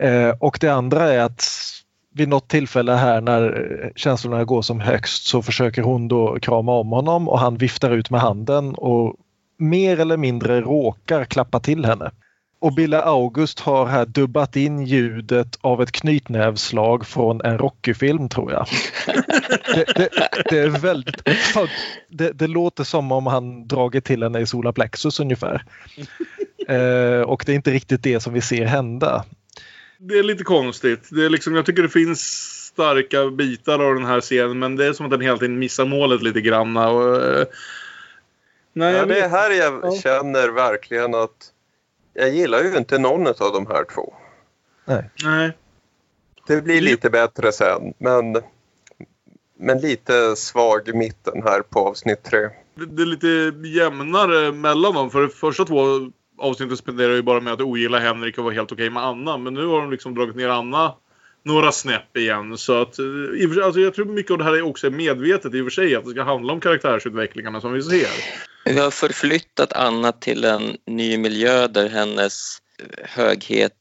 Eh, 0.02 0.30
och 0.40 0.58
det 0.62 0.70
andra 0.70 1.14
är 1.14 1.20
att 1.20 1.46
vid 2.14 2.30
något 2.30 2.48
tillfälle 2.48 2.92
här 2.92 3.22
när 3.22 3.92
känslorna 3.96 4.44
går 4.44 4.62
som 4.62 4.80
högst 4.80 5.28
så 5.28 5.42
försöker 5.42 5.82
hon 5.82 6.08
då 6.08 6.40
krama 6.40 6.72
om 6.72 6.92
honom 6.92 7.30
och 7.30 7.40
han 7.40 7.58
viftar 7.58 7.92
ut 7.92 8.10
med 8.10 8.22
handen 8.22 8.76
och 8.76 9.16
mer 9.58 10.00
eller 10.00 10.18
mindre 10.18 10.62
råkar 10.62 11.26
klappa 11.26 11.60
till 11.60 11.86
henne. 11.86 12.12
Och 12.62 12.74
Bille 12.74 13.02
August 13.02 13.60
har 13.60 13.86
här 13.86 14.06
dubbat 14.06 14.56
in 14.56 14.86
ljudet 14.86 15.58
av 15.62 15.82
ett 15.82 15.92
knytnävslag 15.92 17.06
från 17.06 17.42
en 17.42 17.58
Rocky-film 17.58 18.30
tror 18.30 18.52
jag. 18.52 18.66
Det, 19.76 19.86
det, 19.96 20.10
det 20.50 20.60
är 20.60 20.70
väldigt... 20.70 21.22
Det, 22.10 22.32
det 22.32 22.48
låter 22.48 22.84
som 22.84 23.12
om 23.12 23.28
han 23.28 23.68
dragit 23.68 24.06
till 24.06 24.24
henne 24.24 24.40
i 24.40 24.46
solar 24.46 24.72
plexus 24.72 25.20
ungefär. 25.20 25.64
Eh, 26.68 27.22
och 27.22 27.44
det 27.46 27.52
är 27.52 27.56
inte 27.56 27.72
riktigt 27.72 28.04
det 28.04 28.20
som 28.20 28.34
vi 28.34 28.42
ser 28.42 28.66
hända. 28.66 29.26
Det 30.02 30.20
är 30.20 30.24
lite 30.24 30.44
konstigt. 30.44 31.08
Det 31.12 31.26
är 31.26 31.30
liksom, 31.30 31.56
jag 31.56 31.66
tycker 31.66 31.84
det 31.84 31.90
finns 31.90 32.22
starka 32.74 33.30
bitar 33.30 33.80
av 33.80 33.94
den 33.96 34.06
här 34.06 34.22
scenen, 34.22 34.60
men 34.60 34.76
det 34.76 34.86
är 34.86 34.94
som 34.94 35.06
att 35.06 35.12
den 35.12 35.22
hela 35.22 35.38
tiden 35.38 35.60
missar 35.60 35.86
målet 35.86 36.22
lite 36.22 36.42
grann. 36.42 36.78
Och, 36.78 37.26
eh, 37.26 37.46
nej, 38.74 38.96
Ja, 38.96 39.06
det 39.06 39.20
är 39.20 39.30
här 39.30 39.52
jag 39.52 39.80
Ja. 39.84 39.92
känner 40.04 40.50
verkligen 40.50 41.16
att 41.16 41.52
jag 42.14 42.30
gillar 42.30 42.64
ju 42.64 42.78
inte 42.78 42.98
någon 42.98 43.28
av 43.28 43.54
de 43.54 43.68
här 43.68 43.84
två. 43.96 44.14
Nej. 45.24 45.52
Det 46.48 46.62
blir 46.62 46.82
lite 46.82 47.10
bättre 47.10 47.52
sen, 47.52 47.94
men, 47.98 48.38
men 49.58 49.80
lite 49.80 50.36
svag 50.36 50.88
i 50.88 50.94
mitten 50.94 51.44
här 51.44 51.62
på 51.62 51.80
avsnitt 51.88 52.24
tre. 52.24 52.40
Det, 52.76 52.86
det 52.86 53.02
är 53.02 53.06
lite 53.06 53.68
jämnare 53.68 54.52
mellan 54.52 54.94
dem. 54.94 55.10
För 55.12 55.22
de 55.22 55.30
första 55.30 55.66
två 55.66 56.12
avsnitten 56.40 56.78
spenderar 56.78 57.14
ju 57.14 57.22
bara 57.22 57.40
med 57.40 57.54
att 57.54 57.62
ogilla 57.62 58.00
Henrik 58.00 58.38
och 58.38 58.44
vara 58.44 58.54
helt 58.54 58.72
okej 58.72 58.90
med 58.90 59.04
Anna. 59.04 59.38
Men 59.38 59.54
nu 59.54 59.66
har 59.66 59.82
de 59.82 59.92
liksom 59.92 60.16
dragit 60.16 60.36
ner 60.36 60.50
Anna 60.50 60.94
några 61.46 61.72
snäpp 61.72 62.18
igen. 62.18 62.58
Så 62.58 62.82
att, 62.82 63.00
eh, 63.00 63.06
i 63.06 63.46
och 63.46 63.50
för 63.50 63.54
sig- 63.56 63.64
alltså 63.64 63.82
jag 63.82 63.94
tror 63.94 64.06
mycket 64.06 64.32
av 64.32 64.38
det 64.38 64.44
här 64.44 64.54
är 64.54 64.62
också 64.62 64.90
medvetet 64.90 65.54
i 65.54 65.62
och 65.62 65.66
för 65.66 65.72
sig. 65.72 65.96
Att 65.96 66.06
det 66.06 66.12
ska 66.12 66.24
handla 66.24 66.54
om 66.54 66.60
karaktärsutvecklingarna 66.60 67.62
som 67.62 67.74
vi 67.74 67.82
ser. 67.82 68.10
Vi 68.66 68.80
har 68.80 68.92
förflyttat 68.92 69.74
Anna 69.74 70.12
till 70.12 70.46
en 70.46 70.78
ny 70.88 71.18
miljö 71.18 71.68
där 71.68 71.90
hennes 71.90 72.58
höghet 73.04 73.74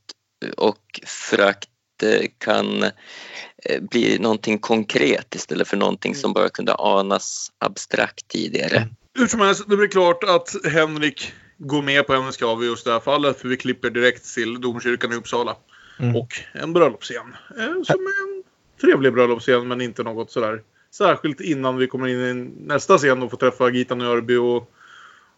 och 0.56 1.00
frakt 1.06 1.68
eh, 2.02 2.26
kan 2.38 2.82
eh, 2.82 3.82
bli 3.90 4.18
någonting 4.18 4.58
konkret 4.58 5.34
istället 5.34 5.68
för 5.68 5.76
någonting 5.76 6.14
som 6.14 6.32
bara 6.32 6.48
kunde 6.48 6.74
anas 6.74 7.52
abstrakt 7.58 8.28
tidigare. 8.28 8.88
Hur 9.18 9.26
som 9.26 9.40
helst, 9.40 9.64
det 9.68 9.76
blir 9.76 9.88
klart 9.88 10.24
att 10.24 10.54
Henrik 10.72 11.32
går 11.58 11.82
med 11.82 12.06
på 12.06 12.12
hennes 12.14 12.36
krav 12.36 12.64
i 12.64 12.66
just 12.66 12.84
det 12.84 12.92
här 12.92 13.00
fallet. 13.00 13.40
För 13.40 13.48
vi 13.48 13.56
klipper 13.56 13.90
direkt 13.90 14.34
till 14.34 14.60
domkyrkan 14.60 15.12
i 15.12 15.16
Uppsala. 15.16 15.56
Mm. 16.00 16.16
Och 16.16 16.28
en 16.52 16.72
bröllopsscen. 16.72 17.36
Eh, 17.58 17.82
som 17.84 17.96
är 17.96 18.36
en 18.36 18.42
trevlig 18.80 19.12
bröllopsscen 19.12 19.68
men 19.68 19.80
inte 19.80 20.02
något 20.02 20.30
sådär. 20.30 20.62
Särskilt 20.90 21.40
innan 21.40 21.76
vi 21.76 21.86
kommer 21.86 22.06
in 22.06 22.20
i 22.20 22.50
nästa 22.66 22.98
scen 22.98 23.22
och 23.22 23.30
får 23.30 23.38
träffa 23.38 23.70
Gita 23.70 23.94
Nörby 23.94 24.36
och, 24.36 24.70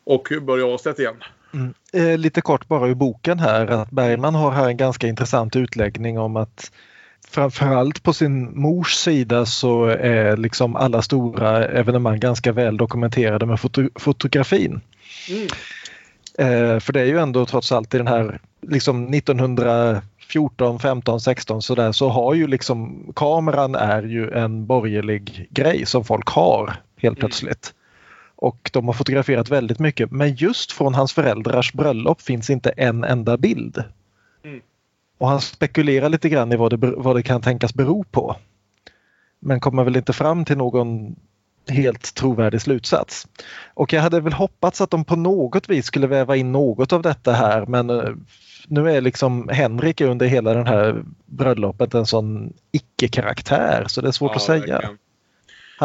och 0.04 0.32
Börje 0.42 0.64
Ahlstedt 0.64 0.98
igen. 0.98 1.16
Mm. 1.54 1.74
Eh, 1.92 2.18
lite 2.18 2.40
kort 2.40 2.68
bara 2.68 2.88
ur 2.88 2.94
boken 2.94 3.38
här 3.38 3.66
att 3.66 3.90
Bergman 3.90 4.34
har 4.34 4.50
här 4.50 4.68
en 4.68 4.76
ganska 4.76 5.06
intressant 5.06 5.56
utläggning 5.56 6.18
om 6.18 6.36
att 6.36 6.72
framförallt 7.28 8.02
på 8.02 8.12
sin 8.12 8.60
mors 8.60 8.94
sida 8.94 9.46
så 9.46 9.86
är 9.86 10.36
liksom 10.36 10.76
alla 10.76 11.02
stora 11.02 11.66
evenemang 11.66 12.20
ganska 12.20 12.52
väl 12.52 12.76
dokumenterade 12.76 13.46
med 13.46 13.60
foto 13.60 13.88
fotografin. 13.94 14.80
Mm. 15.28 15.48
Eh, 16.38 16.78
för 16.78 16.92
det 16.92 17.00
är 17.00 17.04
ju 17.04 17.18
ändå 17.18 17.46
trots 17.46 17.72
allt 17.72 17.94
i 17.94 17.98
den 17.98 18.06
här 18.06 18.40
liksom 18.60 19.14
1914, 19.14 20.78
15, 20.78 21.20
16 21.20 21.62
så 21.62 21.74
där 21.74 21.92
så 21.92 22.08
har 22.08 22.34
ju 22.34 22.46
liksom 22.46 23.06
kameran 23.16 23.74
är 23.74 24.02
ju 24.02 24.30
en 24.30 24.66
borgerlig 24.66 25.46
grej 25.50 25.86
som 25.86 26.04
folk 26.04 26.28
har 26.28 26.66
helt 26.96 27.18
Mm. 27.18 27.20
plötsligt. 27.20 27.74
Och 28.36 28.70
de 28.72 28.86
har 28.86 28.92
fotograferat 28.92 29.50
väldigt 29.50 29.78
mycket 29.78 30.10
men 30.10 30.34
just 30.34 30.72
från 30.72 30.94
hans 30.94 31.12
föräldrars 31.12 31.72
bröllop 31.72 32.20
finns 32.22 32.50
inte 32.50 32.70
en 32.70 33.04
enda 33.04 33.36
bild. 33.36 33.84
Mm. 34.44 34.60
Och 35.18 35.28
han 35.28 35.40
spekulerar 35.40 36.08
lite 36.08 36.28
grann 36.28 36.52
i 36.52 36.56
vad 36.56 36.80
det, 36.80 36.94
vad 36.96 37.16
det 37.16 37.22
kan 37.22 37.42
tänkas 37.42 37.74
bero 37.74 38.04
på. 38.04 38.36
Men 39.38 39.60
kommer 39.60 39.84
väl 39.84 39.96
inte 39.96 40.12
fram 40.12 40.44
till 40.44 40.56
någon 40.56 41.16
helt 41.70 42.14
trovärdig 42.14 42.60
slutsats. 42.60 43.26
Och 43.74 43.92
jag 43.92 44.00
hade 44.02 44.20
väl 44.20 44.32
hoppats 44.32 44.80
att 44.80 44.90
de 44.90 45.04
på 45.04 45.16
något 45.16 45.68
vis 45.70 45.86
skulle 45.86 46.06
väva 46.06 46.36
in 46.36 46.52
något 46.52 46.92
av 46.92 47.02
detta 47.02 47.32
här 47.32 47.66
men 47.66 47.90
eh, 47.90 48.08
nu 48.68 48.90
är 48.90 49.00
liksom 49.00 49.48
Henrik 49.48 50.00
under 50.00 50.26
hela 50.26 50.54
den 50.54 50.66
här 50.66 51.02
bröllopet 51.26 51.94
en 51.94 52.06
sån 52.06 52.52
icke-karaktär 52.72 53.84
så 53.88 54.00
det 54.00 54.08
är 54.08 54.12
svårt 54.12 54.30
Ja, 54.30 54.36
att 54.36 54.42
säga. 54.42 54.90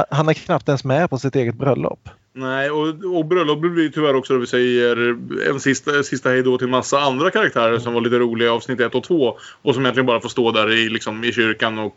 Han- 0.10 0.30
är 0.30 0.34
knappt 0.34 0.69
ens 0.69 0.84
med 0.84 1.10
på 1.10 1.17
sitt 1.17 1.36
eget 1.36 1.56
bröllop. 1.56 2.10
Nej, 2.34 2.69
och, 2.71 3.17
och 3.17 3.26
bröllopet 3.26 3.71
blir 3.71 3.89
tyvärr 3.89 4.15
också, 4.15 4.34
då 4.34 4.39
vi 4.39 4.48
säger, 4.48 5.17
en 5.50 5.60
sista, 5.60 6.04
sista 6.04 6.30
hejdå 6.30 6.58
till 6.58 6.67
massa 6.67 7.00
andra 7.00 7.32
karaktärer 7.32 7.80
som 7.80 7.93
var 7.93 8.02
lite 8.02 8.19
roliga 8.19 8.48
i 8.48 8.52
avsnitt 8.52 8.80
1 8.80 8.95
och 8.95 9.04
2. 9.04 9.38
Och 9.62 9.74
som 9.74 9.84
egentligen 9.84 10.06
bara 10.06 10.21
får 10.21 10.30
stå 10.30 10.52
där 10.52 10.71
i, 10.74 10.89
liksom, 10.89 11.24
i 11.24 11.32
kyrkan 11.32 11.80
och 11.80 11.95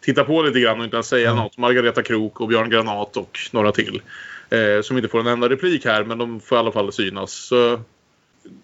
titta 0.00 0.24
på 0.24 0.42
lite 0.42 0.60
grann 0.60 0.78
och 0.78 0.84
inte 0.84 0.96
ens 0.96 1.08
säga 1.08 1.30
Mm. 1.30 1.42
något. 1.42 1.58
Margareta 1.58 2.02
Krok 2.02 2.40
och 2.40 2.48
Björn 2.48 2.70
Granat 2.70 3.16
och 3.16 3.38
några 3.52 3.72
till. 3.72 4.02
Eh, 4.50 4.82
som 4.82 4.96
inte 4.96 5.08
får 5.08 5.20
en 5.20 5.26
enda 5.26 5.48
replik 5.48 5.84
här, 5.84 6.04
men 6.04 6.18
de 6.18 6.40
får 6.40 6.56
i 6.56 6.58
alla 6.58 6.72
fall 6.72 6.92
synas. 6.92 7.32
Så 7.32 7.80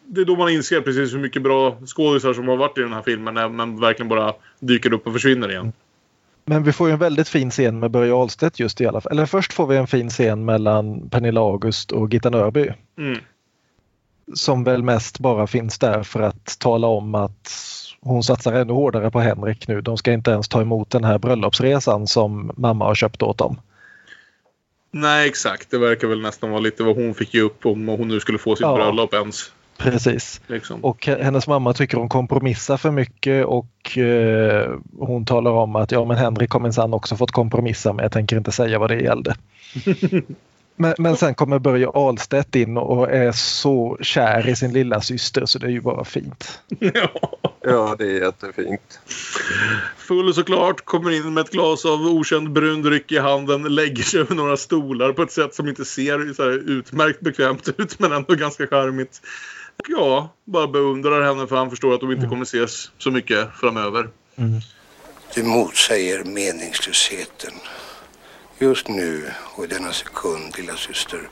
det 0.04 0.20
är 0.20 0.24
då 0.24 0.36
man 0.36 0.48
inser 0.50 0.80
precis 0.80 1.14
hur 1.14 1.18
mycket 1.18 1.42
bra 1.42 1.78
skådisar 1.86 2.32
som 2.32 2.48
har 2.48 2.56
varit 2.56 2.78
i 2.78 2.80
den 2.80 2.92
här 2.92 3.02
filmen 3.02 3.34
när 3.34 3.48
man 3.48 3.80
verkligen 3.80 4.08
bara 4.08 4.34
dyker 4.60 4.92
upp 4.92 5.06
och 5.06 5.12
försvinner 5.12 5.50
igen. 5.50 5.72
Men 6.44 6.62
vi 6.62 6.72
får 6.72 6.88
ju 6.88 6.92
en 6.92 6.98
väldigt 6.98 7.28
fin 7.28 7.50
scen 7.50 7.78
med 7.78 7.90
Börje 7.90 8.14
Ahlstedt 8.14 8.60
just 8.60 8.80
i 8.80 8.86
alla 8.86 9.00
fall. 9.00 9.12
Eller 9.12 9.26
först 9.26 9.52
får 9.52 9.66
vi 9.66 9.76
en 9.76 9.86
fin 9.86 10.10
scen 10.10 10.44
mellan 10.44 11.10
Pernilla 11.10 11.40
August 11.40 11.92
och 11.92 12.12
Gitta 12.14 12.30
Nörby. 12.30 12.72
Mm. 12.98 13.18
Som 14.34 14.64
väl 14.64 14.82
mest 14.82 15.18
bara 15.18 15.46
finns 15.46 15.78
där 15.78 16.02
för 16.02 16.20
att 16.20 16.58
tala 16.58 16.86
om 16.86 17.14
att 17.14 17.52
hon 18.06 18.22
satsar 18.22 18.52
ännu 18.52 18.72
hårdare 18.72 19.10
på 19.10 19.20
Henrik 19.20 19.68
nu. 19.68 19.80
De 19.80 19.96
ska 19.96 20.12
inte 20.12 20.30
ens 20.30 20.48
ta 20.48 20.60
emot 20.60 20.90
den 20.90 21.04
här 21.04 21.18
bröllopsresan 21.18 22.06
som 22.06 22.52
mamma 22.56 22.84
har 22.84 22.94
köpt 22.94 23.22
åt 23.22 23.38
dem. 23.38 23.60
Nej, 24.90 25.28
exakt. 25.28 25.70
Det 25.70 25.78
verkar 25.78 26.08
väl 26.08 26.20
nästan 26.20 26.50
vara 26.50 26.60
lite 26.60 26.82
vad 26.82 26.96
hon 26.96 27.14
fick 27.14 27.34
ge 27.34 27.40
upp 27.40 27.66
om 27.66 27.88
hon 27.88 28.08
nu 28.08 28.20
skulle 28.20 28.38
få 28.38 28.56
sitt 28.56 28.60
Ja. 28.60 28.74
bröllop 28.76 29.14
ens. 29.14 29.52
Precis. 29.78 30.40
Liksom. 30.46 30.84
Och 30.84 31.06
hennes 31.06 31.46
mamma 31.46 31.72
tycker 31.72 31.96
hon 31.98 32.08
kompromissar 32.08 32.76
för 32.76 32.90
mycket 32.90 33.46
och 33.46 33.98
eh, 33.98 34.70
hon 34.98 35.24
talar 35.24 35.50
om 35.50 35.76
att 35.76 35.92
ja 35.92 36.04
men 36.04 36.16
Henrik 36.16 36.50
har 36.50 36.60
minsann 36.60 36.94
också 36.94 37.16
fått 37.16 37.30
kompromissa 37.30 37.92
men 37.92 38.02
jag 38.02 38.12
tänker 38.12 38.36
inte 38.36 38.52
säga 38.52 38.78
vad 38.78 38.90
det 38.90 39.00
gällde. 39.00 39.34
Men, 40.76 40.94
men 40.98 41.16
sen 41.16 41.34
kommer 41.34 41.58
Börje 41.58 41.88
Ahlstedt 41.88 42.54
in 42.54 42.76
och 42.76 43.10
är 43.10 43.32
så 43.32 43.98
kär 44.00 44.48
i 44.48 44.56
sin 44.56 44.72
lilla 44.72 45.00
syster 45.00 45.46
så 45.46 45.58
det 45.58 45.66
är 45.66 45.70
ju 45.70 45.80
bara 45.80 46.04
fint. 46.04 46.60
ja. 46.78 47.10
Ja, 47.68 47.96
det 47.98 48.04
är 48.04 48.20
jättefint. 48.20 49.00
Full 49.96 50.34
såklart, 50.34 50.84
kommer 50.84 51.10
in 51.10 51.34
med 51.34 51.44
ett 51.44 51.50
glas 51.50 51.84
av 51.84 52.06
okänd 52.06 52.52
brun 52.52 52.82
dryck 52.82 53.12
i 53.12 53.18
handen, 53.18 53.62
lägger 53.62 54.02
sig 54.02 54.20
över 54.20 54.34
några 54.34 54.56
stolar 54.56 55.12
på 55.12 55.22
ett 55.22 55.32
sätt 55.32 55.54
som 55.54 55.68
inte 55.68 55.84
ser 55.84 56.34
så 56.34 56.42
här 56.42 56.70
utmärkt 56.70 57.20
bekvämt 57.20 57.68
ut 57.78 57.98
men 57.98 58.12
ändå 58.12 58.34
ganska 58.34 58.66
charmigt. 58.66 59.20
Och 59.76 59.86
ja, 59.88 60.34
bara 60.44 60.66
beundrar 60.66 61.22
henne 61.22 61.46
för 61.46 61.56
han 61.56 61.70
förstår 61.70 61.94
att 61.94 62.00
de 62.00 62.12
inte 62.12 62.26
kommer 62.26 62.42
ses 62.42 62.90
så 62.98 63.10
mycket 63.10 63.48
framöver. 63.60 64.08
Du 65.34 65.42
motsäger 65.42 66.24
meningslösheten. 66.24 67.52
Just 68.58 68.88
nu 68.88 69.30
och 69.54 69.64
i 69.64 69.66
denna 69.66 69.92
sekund, 69.92 70.56
lilla 70.58 70.76
syster, 70.76 71.28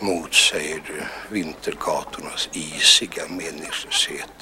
motsäger 0.00 0.82
du 0.86 1.02
vintergatornas 1.34 2.48
isiga 2.52 3.22
meningslöshet 3.28 4.32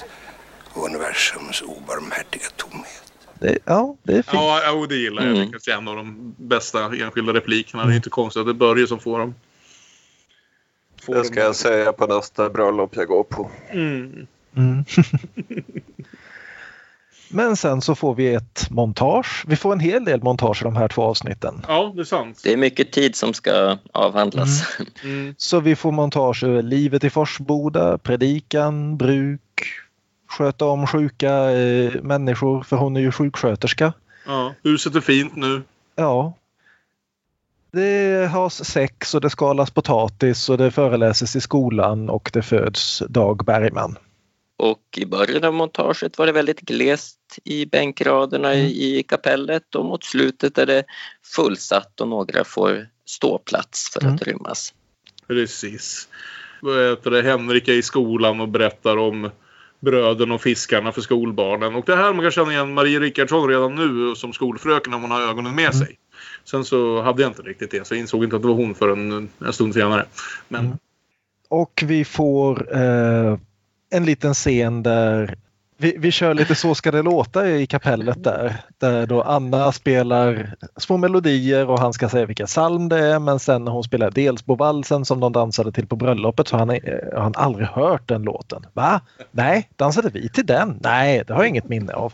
och 0.73 0.85
universums 0.85 1.61
obarmhärtiga 1.61 2.47
tomhet. 2.55 3.03
Det, 3.39 3.57
ja, 3.65 3.95
det 4.03 4.11
är 4.11 4.15
fint. 4.15 4.33
Ja, 4.33 4.71
och 4.71 4.87
det 4.87 4.95
gillar 4.95 5.23
jag. 5.25 5.37
Mm. 5.37 5.51
Det 5.65 5.71
är 5.71 5.77
en 5.77 5.87
av 5.87 5.95
de 5.95 6.35
bästa 6.37 6.85
enskilda 6.85 7.33
replikerna. 7.33 7.85
Det 7.85 7.93
är 7.93 7.95
inte 7.95 8.09
konstigt 8.09 8.39
att 8.39 8.45
det 8.45 8.51
är 8.51 8.53
Börje 8.53 8.87
som 8.87 8.99
får 8.99 9.19
dem. 9.19 9.35
Får 11.01 11.13
Det 11.13 11.19
dem. 11.19 11.25
ska 11.25 11.39
jag 11.39 11.55
säga 11.55 11.93
på 11.93 12.07
nästa 12.07 12.49
bröllop 12.49 12.95
jag 12.95 13.07
går 13.07 13.23
på. 13.23 13.51
Mm. 13.69 14.27
Mm. 14.55 14.85
Men 17.33 17.55
sen 17.57 17.81
så 17.81 17.95
får 17.95 18.15
vi 18.15 18.33
ett 18.33 18.67
montage. 18.69 19.43
Vi 19.47 19.55
får 19.55 19.73
en 19.73 19.79
hel 19.79 20.05
del 20.05 20.23
montage 20.23 20.61
i 20.61 20.63
de 20.63 20.75
här 20.75 20.87
två 20.87 21.01
avsnitten. 21.01 21.65
Ja, 21.67 21.91
det 21.95 22.01
är 22.01 22.05
sant. 22.05 22.41
Det 22.43 22.53
är 22.53 22.57
mycket 22.57 22.91
tid 22.91 23.15
som 23.15 23.33
ska 23.33 23.77
avhandlas. 23.91 24.77
Mm. 25.03 25.35
Så 25.37 25.59
vi 25.59 25.75
får 25.75 25.91
montage 25.91 26.43
över 26.43 26.61
livet 26.61 27.03
i 27.03 27.09
Forsboda, 27.09 27.97
predikan, 27.97 28.97
bruk, 28.97 29.41
sköta 30.27 30.65
om 30.65 30.87
sjuka 30.87 31.51
eh, 31.51 32.01
människor 32.01 32.63
för 32.63 32.75
hon 32.77 32.97
är 32.97 33.01
ju 33.01 33.11
sjuksköterska. 33.11 33.93
Ja, 34.25 34.53
huset 34.63 34.95
är 34.95 35.01
fint 35.01 35.35
nu. 35.35 35.63
Ja. 35.95 36.33
Det 37.71 38.29
has 38.31 38.65
sex 38.65 39.15
och 39.15 39.21
det 39.21 39.29
skalas 39.29 39.71
potatis 39.71 40.49
och 40.49 40.57
det 40.57 40.71
föreläses 40.71 41.35
i 41.35 41.41
skolan 41.41 42.09
och 42.09 42.29
det 42.33 42.41
föds 42.41 43.03
Dag 43.09 43.45
Bergman. 43.45 43.97
Och 44.61 44.97
i 44.97 45.05
början 45.05 45.43
av 45.43 45.53
montaget 45.53 46.17
var 46.17 46.25
det 46.25 46.31
väldigt 46.31 46.59
glest 46.61 47.19
i 47.43 47.65
bänkraderna 47.65 48.55
i, 48.55 48.99
i 48.99 49.03
kapellet 49.03 49.75
och 49.75 49.85
mot 49.85 50.03
slutet 50.03 50.57
är 50.57 50.65
det 50.65 50.83
fullsatt 51.35 52.01
och 52.01 52.07
några 52.07 52.43
får 52.43 52.87
ståplats 53.05 53.93
för 53.93 54.07
att 54.07 54.21
rymmas. 54.21 54.73
Precis. 55.27 56.07
Det? 57.03 57.21
Henrik 57.21 57.67
är 57.67 57.73
i 57.73 57.81
skolan 57.81 58.41
och 58.41 58.49
berättar 58.49 58.97
om 58.97 59.29
bröden 59.79 60.31
och 60.31 60.41
fiskarna 60.41 60.91
för 60.91 61.01
skolbarnen. 61.01 61.75
Och 61.75 61.85
det 61.85 61.95
här 61.95 62.13
man 62.13 62.21
kan 62.21 62.31
känna 62.31 62.51
igen 62.51 62.73
Marie 62.73 62.99
Rickardsson 62.99 63.49
redan 63.49 63.75
nu 63.75 64.15
som 64.15 64.33
skolfröken 64.33 64.93
om 64.93 65.01
hon 65.01 65.11
har 65.11 65.21
ögonen 65.21 65.55
med 65.55 65.75
sig. 65.75 65.97
Sen 66.43 66.65
så 66.65 67.01
hade 67.01 67.21
jag 67.21 67.29
inte 67.29 67.41
riktigt 67.41 67.71
det 67.71 67.87
så 67.87 67.93
jag 67.93 67.99
insåg 67.99 68.23
inte 68.23 68.35
att 68.35 68.41
det 68.41 68.47
var 68.47 68.55
hon 68.55 68.75
förrän 68.75 69.29
en 69.45 69.53
stund 69.53 69.73
senare. 69.73 70.05
Men 70.47 70.77
Och 71.49 71.83
vi 71.85 72.05
får 72.05 72.75
eh, 72.77 73.37
en 73.91 74.05
liten 74.05 74.33
scen 74.33 74.83
där 74.83 75.35
vi, 75.81 75.95
vi 75.97 76.11
kör 76.11 76.33
lite 76.33 76.55
Så 76.55 76.75
ska 76.75 76.91
det 76.91 77.01
låta 77.01 77.49
i 77.49 77.67
kapellet 77.67 78.23
där. 78.23 78.55
Där 78.77 79.05
då 79.05 79.21
Anna 79.21 79.71
spelar 79.71 80.55
små 80.77 80.97
melodier 80.97 81.69
och 81.69 81.79
han 81.79 81.93
ska 81.93 82.09
säga 82.09 82.25
vilken 82.25 82.47
psalm 82.47 82.89
det 82.89 82.99
är 82.99 83.19
men 83.19 83.39
sen 83.39 83.65
när 83.65 83.71
hon 83.71 83.83
spelar 83.83 84.11
Delsbovalsen 84.11 85.05
som 85.05 85.19
de 85.19 85.31
dansade 85.31 85.71
till 85.71 85.87
på 85.87 85.95
bröllopet 85.95 86.47
så 86.47 86.55
har 86.55 86.59
han, 86.59 86.69
eh, 86.69 87.13
har 87.13 87.21
han 87.21 87.35
aldrig 87.35 87.67
hört 87.67 88.07
den 88.07 88.21
låten. 88.21 88.65
Va? 88.73 89.01
Nej, 89.31 89.69
dansade 89.75 90.09
vi 90.09 90.29
till 90.29 90.45
den? 90.45 90.79
Nej, 90.83 91.23
det 91.27 91.33
har 91.33 91.41
jag 91.41 91.49
inget 91.49 91.69
minne 91.69 91.93
av. 91.93 92.13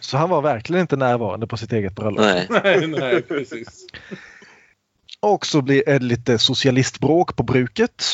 Så 0.00 0.16
han 0.16 0.30
var 0.30 0.42
verkligen 0.42 0.80
inte 0.80 0.96
närvarande 0.96 1.46
på 1.46 1.56
sitt 1.56 1.72
eget 1.72 1.94
bröllop. 1.94 2.20
Nej. 2.20 2.46
nej, 2.64 2.86
nej, 2.86 3.22
precis. 3.22 3.86
Och 5.20 5.46
så 5.46 5.62
blir 5.62 5.82
det 5.86 5.98
lite 5.98 6.38
socialistbråk 6.38 7.36
på 7.36 7.42
bruket. 7.42 8.04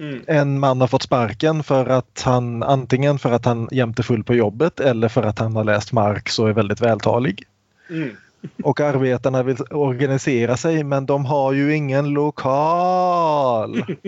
Mm. 0.00 0.24
En 0.26 0.60
man 0.60 0.80
har 0.80 0.88
fått 0.88 1.02
sparken 1.02 1.62
för 1.62 1.86
att 1.86 2.22
han 2.24 2.62
antingen 2.62 3.18
för 3.18 3.32
att 3.32 3.44
han 3.44 3.68
jämt 3.72 3.98
är 3.98 4.02
full 4.02 4.24
på 4.24 4.34
jobbet 4.34 4.80
eller 4.80 5.08
för 5.08 5.22
att 5.22 5.38
han 5.38 5.56
har 5.56 5.64
läst 5.64 5.92
Marx 5.92 6.38
och 6.38 6.48
är 6.48 6.52
väldigt 6.52 6.80
vältalig. 6.80 7.44
Mm. 7.90 8.16
Och 8.62 8.80
arbetarna 8.80 9.42
vill 9.42 9.56
organisera 9.70 10.56
sig 10.56 10.84
men 10.84 11.06
de 11.06 11.24
har 11.24 11.52
ju 11.52 11.74
ingen 11.74 12.08
lokal. 12.08 13.84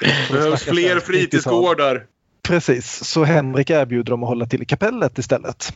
Det 0.00 0.32
behövs 0.32 0.62
fler 0.62 1.00
fritidsgårdar. 1.00 2.06
Precis, 2.42 3.04
så 3.04 3.24
Henrik 3.24 3.70
erbjuder 3.70 4.10
dem 4.10 4.22
att 4.22 4.28
hålla 4.28 4.46
till 4.46 4.62
i 4.62 4.64
kapellet 4.64 5.18
istället. 5.18 5.74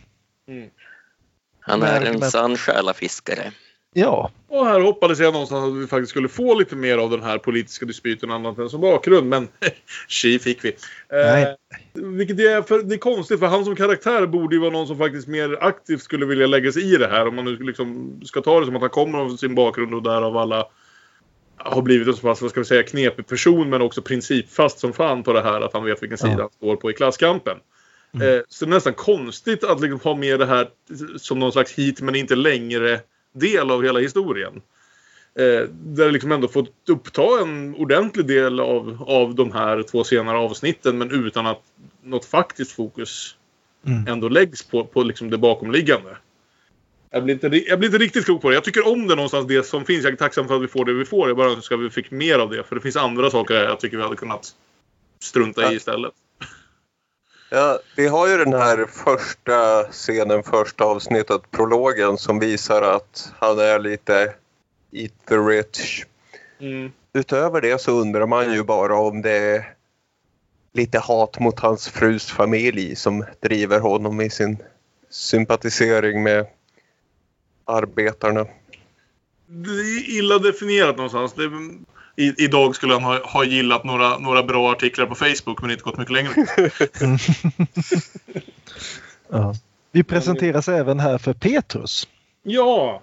Han 1.61 1.83
är 1.83 2.01
Men- 2.01 2.23
en 2.23 2.31
sann 2.31 2.57
själafiskare. 2.57 3.53
Ja, 3.99 4.31
Och 4.49 4.67
här 4.67 4.81
hoppades 4.81 5.19
jag 5.21 5.33
någonstans 5.33 5.73
att 5.73 5.83
vi 5.83 5.87
faktiskt 5.87 6.11
skulle 6.11 6.29
få 6.29 6.55
lite 6.55 6.77
mer 6.77 6.99
av 6.99 7.11
den 7.11 7.23
här 7.23 7.39
politiska 7.39 7.87
dispyten 7.87 8.31
annat 8.31 8.59
än 8.59 8.71
som 8.71 8.81
bakgrund. 8.81 9.29
Men 9.29 9.49
tji 10.09 10.39
fick 10.39 10.65
vi. 10.65 10.77
Nej. 11.11 11.43
Eh, 11.43 11.55
vilket 11.95 12.39
är, 12.39 12.63
för, 12.63 12.83
det 12.83 12.95
är 12.95 12.99
konstigt 12.99 13.41
för 13.41 13.47
han 13.47 13.65
som 13.65 13.77
karaktär 13.77 14.27
borde 14.27 14.55
ju 14.55 14.61
vara 14.61 14.71
någon 14.71 14.87
som 14.87 14.99
faktiskt 14.99 15.29
mer 15.29 15.59
aktivt 15.61 16.03
skulle 16.03 16.27
vilja 16.27 16.47
lägga 16.47 16.73
sig 16.73 16.95
i 16.95 16.97
det 16.97 17.09
här. 17.09 17.29
Om 17.29 17.35
man 17.35 17.45
nu 17.45 17.57
liksom 17.57 18.21
ska 18.25 18.41
ta 18.41 18.61
det 18.61 18.67
som 18.67 18.77
att 18.77 18.83
han 18.83 18.91
kommer 18.91 19.19
av 19.19 19.37
sin 19.37 19.55
bakgrund 19.55 19.95
och 19.95 20.03
därav 20.03 20.37
alla 20.37 20.67
har 21.57 21.83
blivit 21.83 22.09
en 22.09 22.15
så 22.15 22.21
pass, 22.23 22.43
vad 22.43 22.51
ska 22.51 22.61
vi 22.61 22.67
säga, 22.67 22.83
knepig 22.83 23.27
person 23.27 23.71
men 23.71 23.83
också 23.83 24.03
principfast 24.03 24.79
som 24.79 24.93
fan 24.93 25.23
på 25.23 25.33
det 25.33 25.43
här 25.43 25.61
att 25.61 25.73
han 25.73 25.85
vet 25.85 26.03
vilken 26.03 26.19
sida 26.19 26.33
Ja. 26.33 26.41
han 26.41 26.51
står 26.51 26.77
på 26.77 26.91
i 26.91 26.95
klasskampen. 26.95 27.57
Eh, 28.15 28.43
så 28.49 28.65
det 28.65 28.69
är 28.69 28.75
nästan 28.75 28.95
konstigt 28.95 29.65
att 29.65 29.81
liksom 29.81 30.01
ha 30.01 30.15
med 30.15 30.39
det 30.39 30.47
här 30.47 30.69
som 31.17 31.39
någon 31.39 31.53
slags 31.53 31.73
hit 31.73 32.01
men 32.01 32.15
inte 32.15 32.35
längre 32.35 33.01
del 33.39 33.71
av 33.71 33.85
hela 33.85 34.01
historien. 34.01 34.63
Eh, 35.39 35.69
där 35.71 36.07
det 36.07 36.11
liksom 36.11 36.33
ändå 36.33 36.49
fått 36.49 36.89
uppta 36.89 37.41
en 37.43 37.75
ordentlig 37.75 38.27
del 38.27 38.61
av, 38.61 39.05
av 39.07 39.35
de 39.35 39.53
här 39.53 39.83
två 39.83 40.05
senare 40.05 40.39
avsnitten 40.39 40.99
men 40.99 41.11
utan 41.11 41.47
att 41.47 41.63
något 42.03 42.25
faktiskt 42.25 42.73
fokus 42.73 43.37
Mm. 43.87 44.07
ändå 44.07 44.29
läggs 44.29 44.63
på, 44.63 44.85
på 44.85 45.03
liksom 45.03 45.31
det 45.31 45.39
bakomliggande. 45.39 46.17
Jag 47.11 47.25
blir, 47.25 47.35
inte, 47.35 47.47
jag 47.69 47.79
blir 47.79 47.89
inte 47.89 47.99
riktigt 47.99 48.25
klok 48.25 48.43
på 48.43 48.49
det. 48.49 48.55
Jag 48.55 48.65
tycker 48.65 48.89
om 48.89 49.09
det 49.09 49.15
någonstans 49.15 49.47
det 49.47 49.67
som 49.67 49.85
finns. 49.85 50.05
Jag 50.05 50.13
är 50.13 50.17
tacksam 50.17 50.49
för 50.49 50.57
att 50.57 50.63
vi 50.63 50.69
får 50.69 50.85
det 50.85 50.93
vi 50.93 51.05
får. 51.05 51.29
Jag 51.29 51.37
bara 51.37 51.51
önskar 51.51 51.77
att 51.77 51.83
vi 51.83 51.91
fick 51.91 52.11
mer 52.11 52.39
av 52.39 52.51
det. 52.51 52.63
För 52.65 52.75
det 52.75 52.81
finns 52.81 52.97
andra 52.97 53.31
saker 53.31 53.55
jag 53.55 53.81
tycker 53.81 53.97
vi 53.97 54.03
hade 54.03 54.17
kunnat 54.17 54.55
strunta 55.21 55.73
i 55.73 55.77
istället. 55.77 56.13
Ja, 57.51 57.79
vi 57.97 58.07
har 58.07 58.29
ju 58.29 58.37
den 58.37 58.53
här 58.53 58.87
första 58.87 59.85
scenen, 59.91 60.43
första 60.43 60.85
avsnittet, 60.85 61.51
prologen, 61.51 62.19
som 62.19 62.39
visar 62.39 62.83
att 62.83 63.33
han 63.39 63.59
är 63.59 63.79
lite 63.79 64.35
eat 64.93 65.13
the 65.29 65.35
rich. 65.35 66.05
Mm. 66.59 66.93
Utöver 67.13 67.61
det 67.61 67.81
så 67.81 67.93
undrar 67.93 68.27
man 68.27 68.53
ju 68.53 68.63
bara 68.63 68.99
om 68.99 69.23
det 69.23 69.33
är 69.33 69.75
lite 70.73 70.99
hat 70.99 71.41
mot 71.41 71.61
hans 71.61 71.89
frus 71.89 72.27
familj 72.27 72.97
som 72.97 73.25
driver 73.41 73.81
honom 73.81 74.21
i 74.21 74.31
sin 74.31 74.59
sympatisering 75.11 76.23
med 76.23 76.47
arbetarna. 77.65 78.47
Det 79.47 79.71
är 79.71 80.19
illa 80.19 80.39
definierat 80.39 80.97
någonstans. 80.97 81.33
Det, 81.33 81.51
i, 82.17 82.45
idag 82.45 82.75
skulle 82.75 82.93
han 82.93 83.03
ha, 83.03 83.21
ha 83.25 83.45
gillat 83.45 83.85
några, 83.85 84.19
några 84.19 84.43
bra 84.43 84.73
artiklar 84.73 85.07
på 85.07 85.15
Facebook 85.15 85.63
men 85.63 85.71
inte 85.71 85.83
gått 85.83 85.99
mycket 85.99 86.13
längre. 86.13 86.31
ja. 89.31 89.55
Vi 89.93 90.05
presenteras 90.05 90.69
även 90.69 91.01
här 91.01 91.19
för 91.19 91.33
Petrus. 91.33 92.09
ja! 92.43 93.03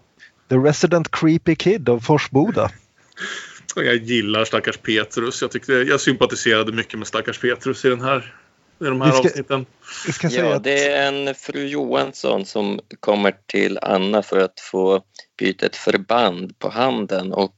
The 0.49 0.55
resident 0.55 1.11
creepy 1.11 1.55
kid 1.55 1.89
av 1.89 1.99
Forsboda. 1.99 2.69
Jag 3.75 3.95
gillar 3.95 4.45
stackars 4.45 4.77
Petrus. 4.77 5.41
Jag, 5.41 5.51
tyckte, 5.51 5.73
jag 5.73 6.01
sympatiserade 6.01 6.71
mycket 6.71 6.99
med 6.99 7.07
stackars 7.07 7.39
Petrus 7.39 7.85
i, 7.85 7.89
den 7.89 8.01
här, 8.01 8.35
i 8.85 8.89
de 8.89 9.01
här 9.01 9.11
Vi 9.11 9.17
ska- 9.17 9.27
avsnitten. 9.27 9.65
Ska 10.11 10.29
säga 10.29 10.45
Ja, 10.49 10.55
att 10.55 10.63
det 10.63 10.87
är 10.87 11.07
en 11.07 11.35
fru 11.35 11.67
Johansson 11.67 12.45
som 12.45 12.79
kommer 12.99 13.35
till 13.45 13.79
Anna 13.81 14.23
för 14.23 14.39
att 14.39 14.59
få 14.59 15.01
byta 15.39 15.65
ett 15.65 15.75
förband 15.75 16.59
på 16.59 16.69
handen 16.69 17.33
och 17.33 17.55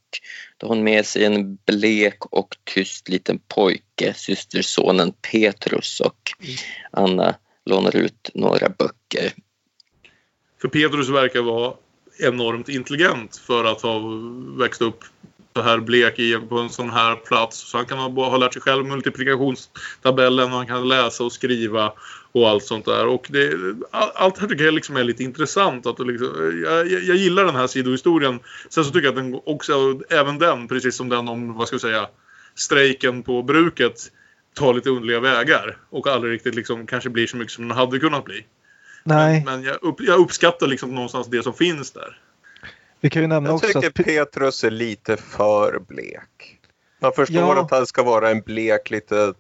då 0.57 0.67
har 0.67 0.75
hon 0.75 0.83
med 0.83 1.05
sig 1.05 1.25
en 1.25 1.55
blek 1.55 2.25
och 2.25 2.47
tyst 2.63 3.09
liten 3.09 3.39
pojke, 3.47 4.13
systersonen 4.15 5.13
Petrus 5.31 5.99
och 5.99 6.19
Anna 6.91 7.35
lånar 7.65 7.95
ut 7.95 8.29
några 8.33 8.69
böcker. 8.69 9.33
För 10.61 10.67
Petrus 10.67 11.09
verkar 11.09 11.41
vara 11.41 11.73
enormt 12.19 12.69
intelligent 12.69 13.37
för 13.37 13.63
att 13.65 13.81
ha 13.81 13.99
växt 14.57 14.81
upp 14.81 15.03
så 15.55 15.61
här 15.61 15.79
blek 15.79 16.19
i, 16.19 16.35
på 16.49 16.59
en 16.59 16.69
sån 16.69 16.89
här 16.89 17.15
plats. 17.15 17.57
Så 17.57 17.77
han 17.77 17.85
kan 17.85 17.97
ha, 17.97 18.29
ha 18.29 18.37
lärt 18.37 18.53
sig 18.53 18.61
själv 18.61 18.85
multiplikationstabellen 18.85 20.51
och 20.51 20.57
han 20.57 20.67
kan 20.67 20.87
läsa 20.87 21.23
och 21.23 21.31
skriva 21.31 21.93
och 22.31 22.49
allt 22.49 22.63
sånt 22.63 22.85
där. 22.85 23.07
Och 23.07 23.27
det, 23.29 23.53
all, 23.91 24.09
allt 24.15 24.37
här 24.37 24.47
tycker 24.47 24.65
jag 24.65 24.73
liksom 24.73 24.97
är 24.97 25.03
lite 25.03 25.23
intressant. 25.23 25.85
Att 25.85 26.07
liksom, 26.07 26.61
jag, 26.65 26.91
jag, 26.91 27.03
jag 27.03 27.15
gillar 27.15 27.45
den 27.45 27.55
här 27.55 27.67
sidohistorien. 27.67 28.39
Sen 28.69 28.85
så 28.85 28.91
tycker 28.91 29.05
jag 29.07 29.17
att 29.17 29.23
den 29.23 29.39
också, 29.45 29.99
även 30.09 30.39
den, 30.39 30.67
precis 30.67 30.95
som 30.95 31.09
den 31.09 31.27
om, 31.27 31.53
vad 31.53 31.67
ska 31.67 31.73
jag 31.73 31.81
säga, 31.81 32.07
strejken 32.55 33.23
på 33.23 33.43
bruket 33.43 34.11
tar 34.53 34.73
lite 34.73 34.89
underliga 34.89 35.19
vägar 35.19 35.77
och 35.89 36.07
aldrig 36.07 36.33
riktigt 36.33 36.55
liksom 36.55 36.87
kanske 36.87 37.09
blir 37.09 37.27
så 37.27 37.37
mycket 37.37 37.53
som 37.53 37.67
den 37.67 37.77
hade 37.77 37.99
kunnat 37.99 38.25
bli. 38.25 38.45
Nej. 39.03 39.43
Men, 39.45 39.53
men 39.53 39.63
jag, 39.63 39.83
upp, 39.83 40.01
jag 40.01 40.19
uppskattar 40.19 40.67
liksom 40.67 40.95
någonstans 40.95 41.27
det 41.27 41.43
som 41.43 41.53
finns 41.53 41.91
där. 41.91 42.17
Vi 43.05 43.09
kan 43.09 43.21
ju 43.21 43.27
nämna 43.27 43.49
Jag 43.49 43.55
också 43.55 43.67
tycker 43.67 43.87
att 43.87 43.93
Pe- 43.93 44.03
Petrus 44.03 44.63
är 44.63 44.71
lite 44.71 45.17
för 45.17 45.79
blek. 45.79 46.59
Man 47.01 47.11
förstår 47.13 47.37
Ja. 47.37 47.61
att 47.61 47.71
han 47.71 47.85
ska 47.87 48.03
vara 48.03 48.29
en 48.29 48.41
blek 48.41 48.89
litet 48.89 49.35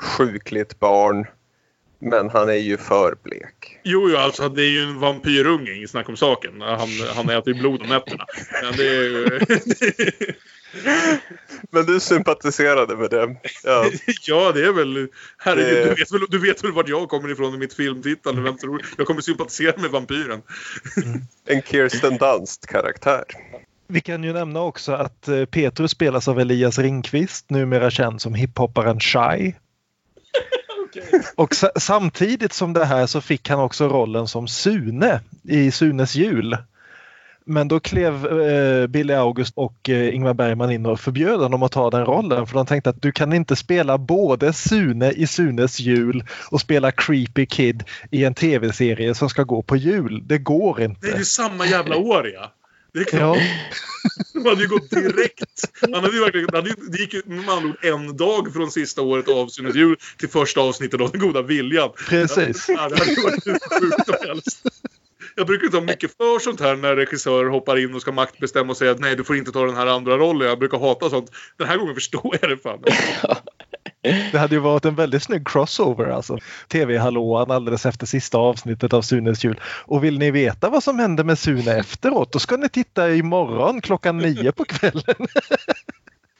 sjukligt 0.00 0.78
barn. 0.78 1.26
Men 1.98 2.30
han 2.30 2.48
är 2.48 2.52
ju 2.52 2.76
för 2.76 3.16
blek. 3.22 3.78
Jo, 3.84 4.08
jo, 4.10 4.16
alltså 4.16 4.48
det 4.48 4.62
är 4.62 4.70
ju 4.70 4.82
en 4.82 4.98
vampyrunge, 5.00 5.72
inget 5.72 5.90
snack 5.90 6.08
om 6.08 6.16
saken. 6.16 6.60
Han, 6.60 6.88
han 7.14 7.30
äter 7.30 7.54
ju 7.54 7.60
blod 7.60 7.82
om 7.82 7.88
nätterna. 7.88 8.26
Men 8.62 8.76
det 8.76 8.88
är 8.88 9.02
ju... 9.02 9.38
Men 11.70 11.86
du 11.86 12.00
sympatiserade 12.00 12.96
med 12.96 13.10
det. 13.10 13.36
Ja. 13.64 13.84
ja, 14.26 14.52
det 14.52 14.66
är 14.66 14.72
väl... 14.72 15.08
Herregud, 15.38 15.74
Det- 15.74 15.82
du, 15.84 15.94
vet 15.94 16.12
väl, 16.12 16.20
du 16.28 16.38
vet 16.38 16.64
väl 16.64 16.72
vart 16.72 16.88
jag 16.88 17.08
kommer 17.08 17.30
ifrån 17.30 17.54
i 17.54 17.58
mitt 17.58 17.74
filmtittande. 17.74 18.42
Vem 18.42 18.56
tror 18.56 18.82
Jag 18.96 19.06
kommer 19.06 19.20
sympatisera 19.20 19.80
med 19.80 19.90
vampyren. 19.90 20.42
En 21.46 21.62
Kirsten 21.62 22.16
Dunst-karaktär. 22.18 23.24
Vi 23.88 24.00
kan 24.00 24.24
ju 24.24 24.32
nämna 24.32 24.60
också 24.60 24.92
att 24.92 25.28
eh, 25.28 25.44
Petrus 25.44 25.90
spelas 25.90 26.28
av 26.28 26.40
Elias 26.40 26.78
Ringqvist, 26.78 27.50
numera 27.50 27.90
känd 27.90 28.20
som 28.22 28.34
hiphopparen 28.34 29.00
Shy. 29.00 29.52
Och 31.34 31.54
sa- 31.54 31.70
samtidigt 31.76 32.52
som 32.52 32.72
det 32.72 32.84
här 32.84 33.06
så 33.06 33.20
fick 33.20 33.48
han 33.48 33.60
också 33.60 33.88
rollen 33.88 34.28
som 34.28 34.48
Sune 34.48 35.20
i 35.42 35.70
Sunes 35.70 36.14
jul. 36.14 36.56
Men 37.50 37.68
då 37.68 37.80
klev 37.80 38.26
eh, 38.26 38.86
Billy 38.86 39.14
August 39.14 39.52
och 39.56 39.88
eh, 39.88 40.14
Ingmar 40.14 40.34
Bergman 40.34 40.70
in 40.70 40.86
och 40.86 41.00
förbjöd 41.00 41.40
honom 41.40 41.62
att 41.62 41.72
ta 41.72 41.90
den 41.90 42.04
rollen 42.04 42.46
för 42.46 42.54
de 42.54 42.66
tänkte 42.66 42.90
att 42.90 43.02
du 43.02 43.12
kan 43.12 43.32
inte 43.32 43.56
spela 43.56 43.98
både 43.98 44.52
Sune 44.52 45.10
i 45.10 45.26
Sunes 45.26 45.80
jul 45.80 46.24
och 46.50 46.60
spela 46.60 46.92
Creepy 46.92 47.46
Kid 47.46 47.84
i 48.10 48.24
en 48.24 48.34
tv-serie 48.34 49.14
som 49.14 49.28
ska 49.30 49.42
gå 49.42 49.62
på 49.62 49.76
jul. 49.76 50.22
Det 50.26 50.38
går 50.38 50.80
inte. 50.80 51.06
Det 51.06 51.12
är 51.12 51.18
ju 51.18 51.24
samma 51.24 51.66
jävla 51.66 51.96
år, 51.96 52.30
ja. 52.34 52.52
Det 52.92 53.00
är 53.00 53.04
klart. 53.04 53.38
Ja. 53.38 53.42
De 54.32 54.48
hade 54.48 54.62
ju 54.62 54.68
gått 54.68 54.90
direkt. 54.90 55.70
Han 55.80 55.94
hade 55.94 56.16
ju 56.16 56.20
verkligen, 56.20 56.46
det 56.46 56.56
hade, 56.56 56.74
det 56.90 56.98
gick 56.98 57.14
ju 57.14 57.22
med 57.26 57.48
andra 57.48 57.68
ord 57.68 57.84
en 57.84 58.16
dag 58.16 58.52
från 58.52 58.70
sista 58.70 59.02
året 59.02 59.28
av 59.28 59.48
Sunes 59.48 59.74
jul 59.74 59.96
till 60.18 60.28
första 60.28 60.60
avsnittet 60.60 61.00
av 61.00 61.10
Den 61.10 61.20
goda 61.20 61.42
viljan. 61.42 61.90
Precis. 62.08 62.66
Det 62.66 62.76
hade 62.76 63.04
ju 63.04 63.22
varit 63.22 63.46
hur 63.46 63.80
sjukt 63.80 64.06
som 64.06 64.28
helst. 64.28 64.62
Jag 65.38 65.46
brukar 65.46 65.64
inte 65.64 65.76
ha 65.76 65.84
mycket 65.84 66.16
för 66.16 66.38
sånt 66.38 66.60
här 66.60 66.76
när 66.76 66.96
regissörer 66.96 67.50
hoppar 67.50 67.78
in 67.78 67.94
och 67.94 68.00
ska 68.00 68.12
maktbestämma 68.12 68.70
och 68.70 68.76
säga 68.76 68.90
att 68.90 68.98
nej, 68.98 69.16
du 69.16 69.24
får 69.24 69.36
inte 69.36 69.52
ta 69.52 69.64
den 69.64 69.76
här 69.76 69.86
andra 69.86 70.18
rollen. 70.18 70.48
Jag 70.48 70.58
brukar 70.58 70.78
hata 70.78 71.10
sånt. 71.10 71.30
Den 71.56 71.68
här 71.68 71.76
gången 71.76 71.94
förstår 71.94 72.38
jag 72.40 72.50
det 72.50 72.56
fan. 72.56 72.82
Det 74.32 74.38
hade 74.38 74.54
ju 74.54 74.60
varit 74.60 74.84
en 74.84 74.94
väldigt 74.94 75.22
snygg 75.22 75.48
crossover 75.48 76.06
alltså. 76.06 76.38
TV-hallåan 76.68 77.50
alldeles 77.50 77.86
efter 77.86 78.06
sista 78.06 78.38
avsnittet 78.38 78.92
av 78.92 79.02
Sunes 79.02 79.44
jul. 79.44 79.60
Och 79.64 80.04
vill 80.04 80.18
ni 80.18 80.30
veta 80.30 80.70
vad 80.70 80.82
som 80.82 80.98
hände 80.98 81.24
med 81.24 81.38
Sune 81.38 81.78
efteråt 81.78 82.32
då 82.32 82.38
ska 82.38 82.56
ni 82.56 82.68
titta 82.68 83.14
imorgon 83.14 83.80
klockan 83.80 84.18
nio 84.18 84.52
på 84.52 84.64
kvällen. 84.64 85.02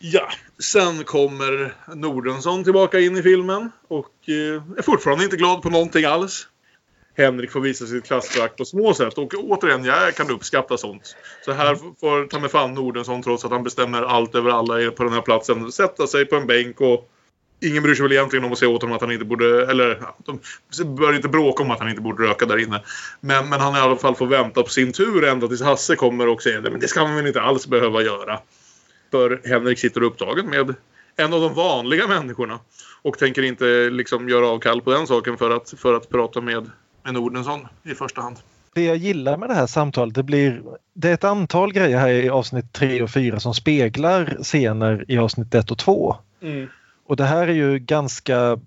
Ja, 0.01 0.29
sen 0.59 1.05
kommer 1.05 1.75
Nordensson 1.95 2.65
tillbaka 2.65 3.01
in 3.01 3.17
i 3.17 3.23
filmen 3.23 3.71
och 3.89 4.29
eh, 4.29 4.79
är 4.79 4.83
fortfarande 4.83 5.25
inte 5.25 5.37
glad 5.37 5.63
på 5.63 5.71
någonting 5.71 6.05
alls. 6.05 6.49
Henrik 7.19 7.51
får 7.51 7.61
visa 7.61 7.87
sitt 7.87 8.05
klassförakt 8.05 8.57
på 8.57 8.65
små 8.65 8.95
sätt 8.95 9.19
och 9.19 9.35
återigen, 9.35 9.85
jag 9.85 10.15
kan 10.15 10.31
uppskatta 10.31 10.77
sånt. 10.77 11.17
Så 11.45 11.53
här 11.53 11.75
får 12.01 12.27
ta 12.27 12.39
med 12.39 12.51
fan 12.51 12.75
Nordensson 12.75 13.23
trots 13.23 13.45
att 13.45 13.51
han 13.51 13.63
bestämmer 13.63 14.03
allt 14.03 14.35
över 14.35 14.51
alla 14.51 14.91
på 14.91 15.05
den 15.05 15.13
här 15.13 15.21
platsen. 15.21 15.73
Sätta 15.73 16.07
sig 16.07 16.25
på 16.25 16.37
en 16.37 16.47
bänk 16.47 16.81
och 16.81 17.11
ingen 17.61 17.83
bryr 17.83 17.95
sig 17.95 18.03
väl 18.03 18.13
egentligen 18.13 18.45
om 18.45 18.53
att 18.53 18.59
säga 18.59 18.69
åt 18.69 18.83
honom 18.83 18.97
att 18.97 19.03
han 19.03 19.13
inte 19.13 19.25
borde, 19.25 19.71
eller 19.71 20.03
de 20.27 20.95
bör 20.95 21.17
inte 21.17 21.29
bråka 21.29 21.63
om 21.63 21.71
att 21.71 21.79
han 21.79 21.89
inte 21.89 22.03
borde 22.03 22.23
röka 22.23 22.47
där 22.47 22.59
inne. 22.59 22.83
Men, 23.21 23.49
men 23.49 23.61
han 23.61 23.77
i 23.77 23.79
alla 23.79 23.97
fall 23.97 24.15
får 24.15 24.27
vänta 24.27 24.63
på 24.63 24.69
sin 24.69 24.93
tur 24.93 25.25
ända 25.25 25.49
tills 25.49 25.63
Hasse 25.63 25.97
kommer 25.97 26.29
och 26.29 26.43
säger 26.43 26.61
det. 26.61 26.71
Men 26.71 26.81
det 26.81 26.89
ska 26.89 27.05
man 27.05 27.17
väl 27.17 27.27
inte 27.27 27.41
alls 27.41 27.67
behöva 27.67 28.03
göra. 28.03 28.41
För 29.11 29.41
Henrik 29.45 29.79
sitter 29.79 30.03
upptagen 30.03 30.47
med 30.47 30.75
en 31.17 31.33
av 31.33 31.41
de 31.41 31.55
vanliga 31.55 32.07
människorna. 32.07 32.59
Och 33.03 33.19
tänker 33.19 33.43
inte 33.43 33.91
liksom 33.91 34.29
göra 34.29 34.49
avkall 34.49 34.83
på 34.83 34.91
den 34.91 35.07
saken 35.07 35.39
för 35.39 35.51
att, 35.51 35.75
för 35.79 35.95
att 35.95 36.09
prata 36.09 36.41
med, 36.41 36.71
med 37.09 37.23
Nordensson 37.23 37.67
i 37.85 37.95
första 37.95 38.21
hand. 38.21 38.37
Det 38.75 38.85
jag 38.85 38.97
gillar 38.97 39.37
med 39.37 39.49
det 39.49 39.55
här 39.55 39.67
samtalet 39.67 40.15
det 40.15 40.23
blir 40.23 40.63
det 40.95 41.09
är 41.09 41.15
ett 41.15 41.25
antal 41.25 41.73
grejer 41.73 41.99
här 41.99 42.09
i 42.09 42.29
avsnitt 42.29 42.73
3 42.73 43.03
och 43.03 43.11
4 43.11 43.41
som 43.41 43.55
speglar 43.55 44.39
scener 44.43 45.05
i 45.09 45.19
avsnitt 45.19 45.55
1 45.55 45.71
och 45.71 45.79
2. 45.79 46.17
Och 47.07 47.17
det 47.17 47.25
här 47.25 47.49
är 47.49 47.53
ju 47.53 47.79
ganska 47.79 48.59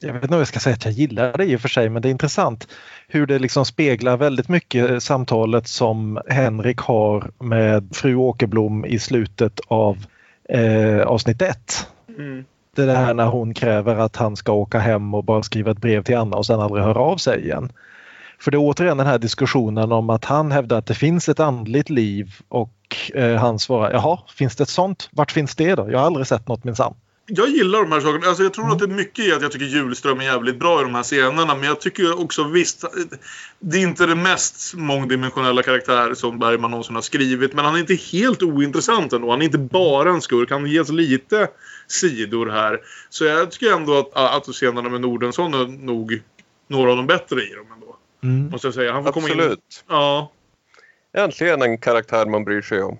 jag 0.00 0.12
vet 0.12 0.22
inte 0.22 0.34
om 0.34 0.38
jag 0.38 0.48
ska 0.48 0.60
säga 0.60 0.74
att 0.74 0.84
jag 0.84 0.94
gillar 0.94 1.36
det 1.36 1.44
i 1.44 1.56
och 1.56 1.60
för 1.60 1.68
sig 1.68 1.88
men 1.88 2.02
det 2.02 2.08
är 2.08 2.10
intressant 2.10 2.68
hur 3.08 3.26
det 3.26 3.38
liksom 3.38 3.64
speglar 3.64 4.16
väldigt 4.16 4.48
mycket 4.48 5.02
samtalet 5.02 5.68
som 5.68 6.20
Henrik 6.28 6.78
har 6.78 7.30
med 7.38 7.96
fru 7.96 8.14
Åkerblom 8.14 8.84
i 8.84 8.98
slutet 8.98 9.60
av 9.66 10.04
eh, 10.48 11.00
avsnitt 11.00 11.42
1. 11.42 11.88
Mm. 12.18 12.44
Det 12.76 12.82
är 12.82 12.86
det 12.86 12.96
här 12.96 13.14
när 13.14 13.26
hon 13.26 13.54
kräver 13.54 13.96
att 13.96 14.16
han 14.16 14.36
ska 14.36 14.52
åka 14.52 14.78
hem 14.78 15.14
och 15.14 15.24
bara 15.24 15.42
skriva 15.42 15.70
ett 15.70 15.78
brev 15.78 16.02
till 16.02 16.16
Anna 16.16 16.36
och 16.36 16.46
sen 16.46 16.60
aldrig 16.60 16.84
höra 16.84 16.98
av 17.00 17.16
sig 17.16 17.44
igen. 17.44 17.72
För 18.38 18.50
det 18.50 18.56
är 18.56 18.62
återigen 18.62 18.96
den 18.96 19.06
här 19.06 19.18
diskussionen 19.18 19.92
om 19.92 20.10
att 20.10 20.24
han 20.24 20.52
hävdar 20.52 20.78
att 20.78 20.86
det 20.86 20.94
finns 20.94 21.28
ett 21.28 21.40
andligt 21.40 21.90
liv 21.90 22.34
och 22.48 22.96
eh, 23.14 23.36
han 23.36 23.58
svarar 23.58 23.92
jaha, 23.92 24.18
finns 24.34 24.56
det 24.56 24.62
ett 24.62 24.68
sånt? 24.68 25.08
Vart 25.12 25.32
finns 25.32 25.54
det 25.56 25.74
då? 25.74 25.90
Jag 25.90 25.98
har 25.98 26.06
aldrig 26.06 26.26
sett 26.26 26.48
något 26.48 26.64
minsann. 26.64 26.94
Jag 27.26 27.48
gillar 27.48 27.82
de 27.82 27.92
här 27.92 28.00
sakerna. 28.00 28.26
Alltså 28.26 28.42
jag 28.42 28.54
tror 28.54 28.72
att 28.72 28.78
det 28.78 28.84
är 28.84 28.88
mycket 28.88 29.24
i 29.24 29.32
att 29.32 29.42
jag 29.42 29.52
tycker 29.52 29.66
Julström 29.66 30.20
är 30.20 30.24
jävligt 30.24 30.58
bra 30.58 30.80
i 30.80 30.82
de 30.82 30.94
här 30.94 31.02
scenerna. 31.02 31.54
Men 31.54 31.64
jag 31.64 31.80
tycker 31.80 32.20
också 32.20 32.44
visst, 32.44 32.84
det 33.58 33.76
är 33.76 33.82
inte 33.82 34.06
den 34.06 34.22
mest 34.22 34.74
mångdimensionella 34.74 35.62
karaktär 35.62 36.14
som 36.14 36.38
Bergman 36.38 36.70
någonsin 36.70 36.94
har 36.94 37.02
skrivit. 37.02 37.52
Men 37.54 37.64
han 37.64 37.74
är 37.74 37.78
inte 37.78 37.94
helt 37.94 38.42
ointressant 38.42 39.12
ändå. 39.12 39.30
Han 39.30 39.40
är 39.40 39.44
inte 39.44 39.58
bara 39.58 40.10
en 40.10 40.20
skurk. 40.20 40.50
Han 40.50 40.66
ges 40.66 40.88
lite 40.88 41.48
sidor 41.88 42.46
här. 42.46 42.80
Så 43.10 43.24
jag 43.24 43.50
tycker 43.50 43.72
ändå 43.72 43.98
att, 43.98 44.16
att 44.16 44.54
scenerna 44.54 44.88
med 44.88 45.00
Nordensson 45.00 45.54
är 45.54 45.66
nog 45.66 46.22
några 46.68 46.90
av 46.90 46.96
de 46.96 47.06
bättre 47.06 47.42
i 47.42 47.54
dem 47.54 47.66
ändå. 47.74 47.96
Mm. 48.22 48.50
Måste 48.50 48.66
jag 48.66 48.74
säga. 48.74 48.92
Han 48.92 49.04
får 49.04 49.12
komma 49.12 49.28
in. 49.28 49.40
Absolut. 49.40 49.84
Ja. 49.88 50.32
Äntligen 51.16 51.62
en 51.62 51.78
karaktär 51.78 52.26
man 52.26 52.44
bryr 52.44 52.62
sig 52.62 52.82
om. 52.82 52.98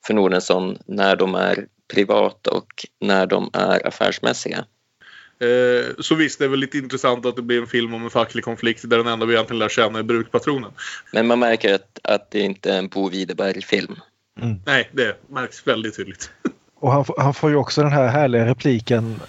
för 0.08 0.14
Nordensson 0.14 0.78
när 0.86 1.16
de 1.16 1.36
är 1.36 1.68
privata 1.94 2.52
och 2.52 2.86
när 3.00 3.26
de 3.26 3.50
är 3.54 3.88
affärsmässiga. 3.88 4.66
Eh, 5.42 5.96
så 6.00 6.16
visst, 6.16 6.40
det 6.40 6.46
är 6.46 6.50
väl 6.50 6.60
lite 6.60 6.78
intressant 6.78 7.26
att 7.26 7.36
det 7.36 7.42
blir 7.42 7.62
en 7.62 7.68
film 7.68 7.94
om 7.94 8.04
en 8.04 8.10
facklig 8.10 8.44
konflikt 8.44 8.90
där 8.90 8.98
den 8.98 9.08
enda 9.08 9.26
vi 9.26 9.34
egentligen 9.34 9.60
lär 9.60 9.70
känna 9.70 10.00
är 10.00 10.04
brukpatronen. 10.04 10.72
Men 11.14 11.28
man 11.28 11.40
märker 11.40 11.74
att, 11.76 12.00
att 12.04 12.32
det 12.32 12.40
inte 12.40 12.74
är 12.74 12.78
en 12.78 12.88
Bo 12.88 13.10
Widerberg-film. 13.10 13.96
Nej, 14.66 14.90
det 14.92 15.16
märks 15.30 15.68
väldigt 15.68 15.96
tydligt. 15.96 16.32
Och 16.80 16.92
han, 16.92 17.06
får- 17.06 17.16
han 17.22 17.34
får 17.34 17.50
ju 17.50 17.56
också 17.56 17.82
den 17.82 17.92
här 17.92 18.08
härliga 18.08 18.46
repliken 18.46 19.20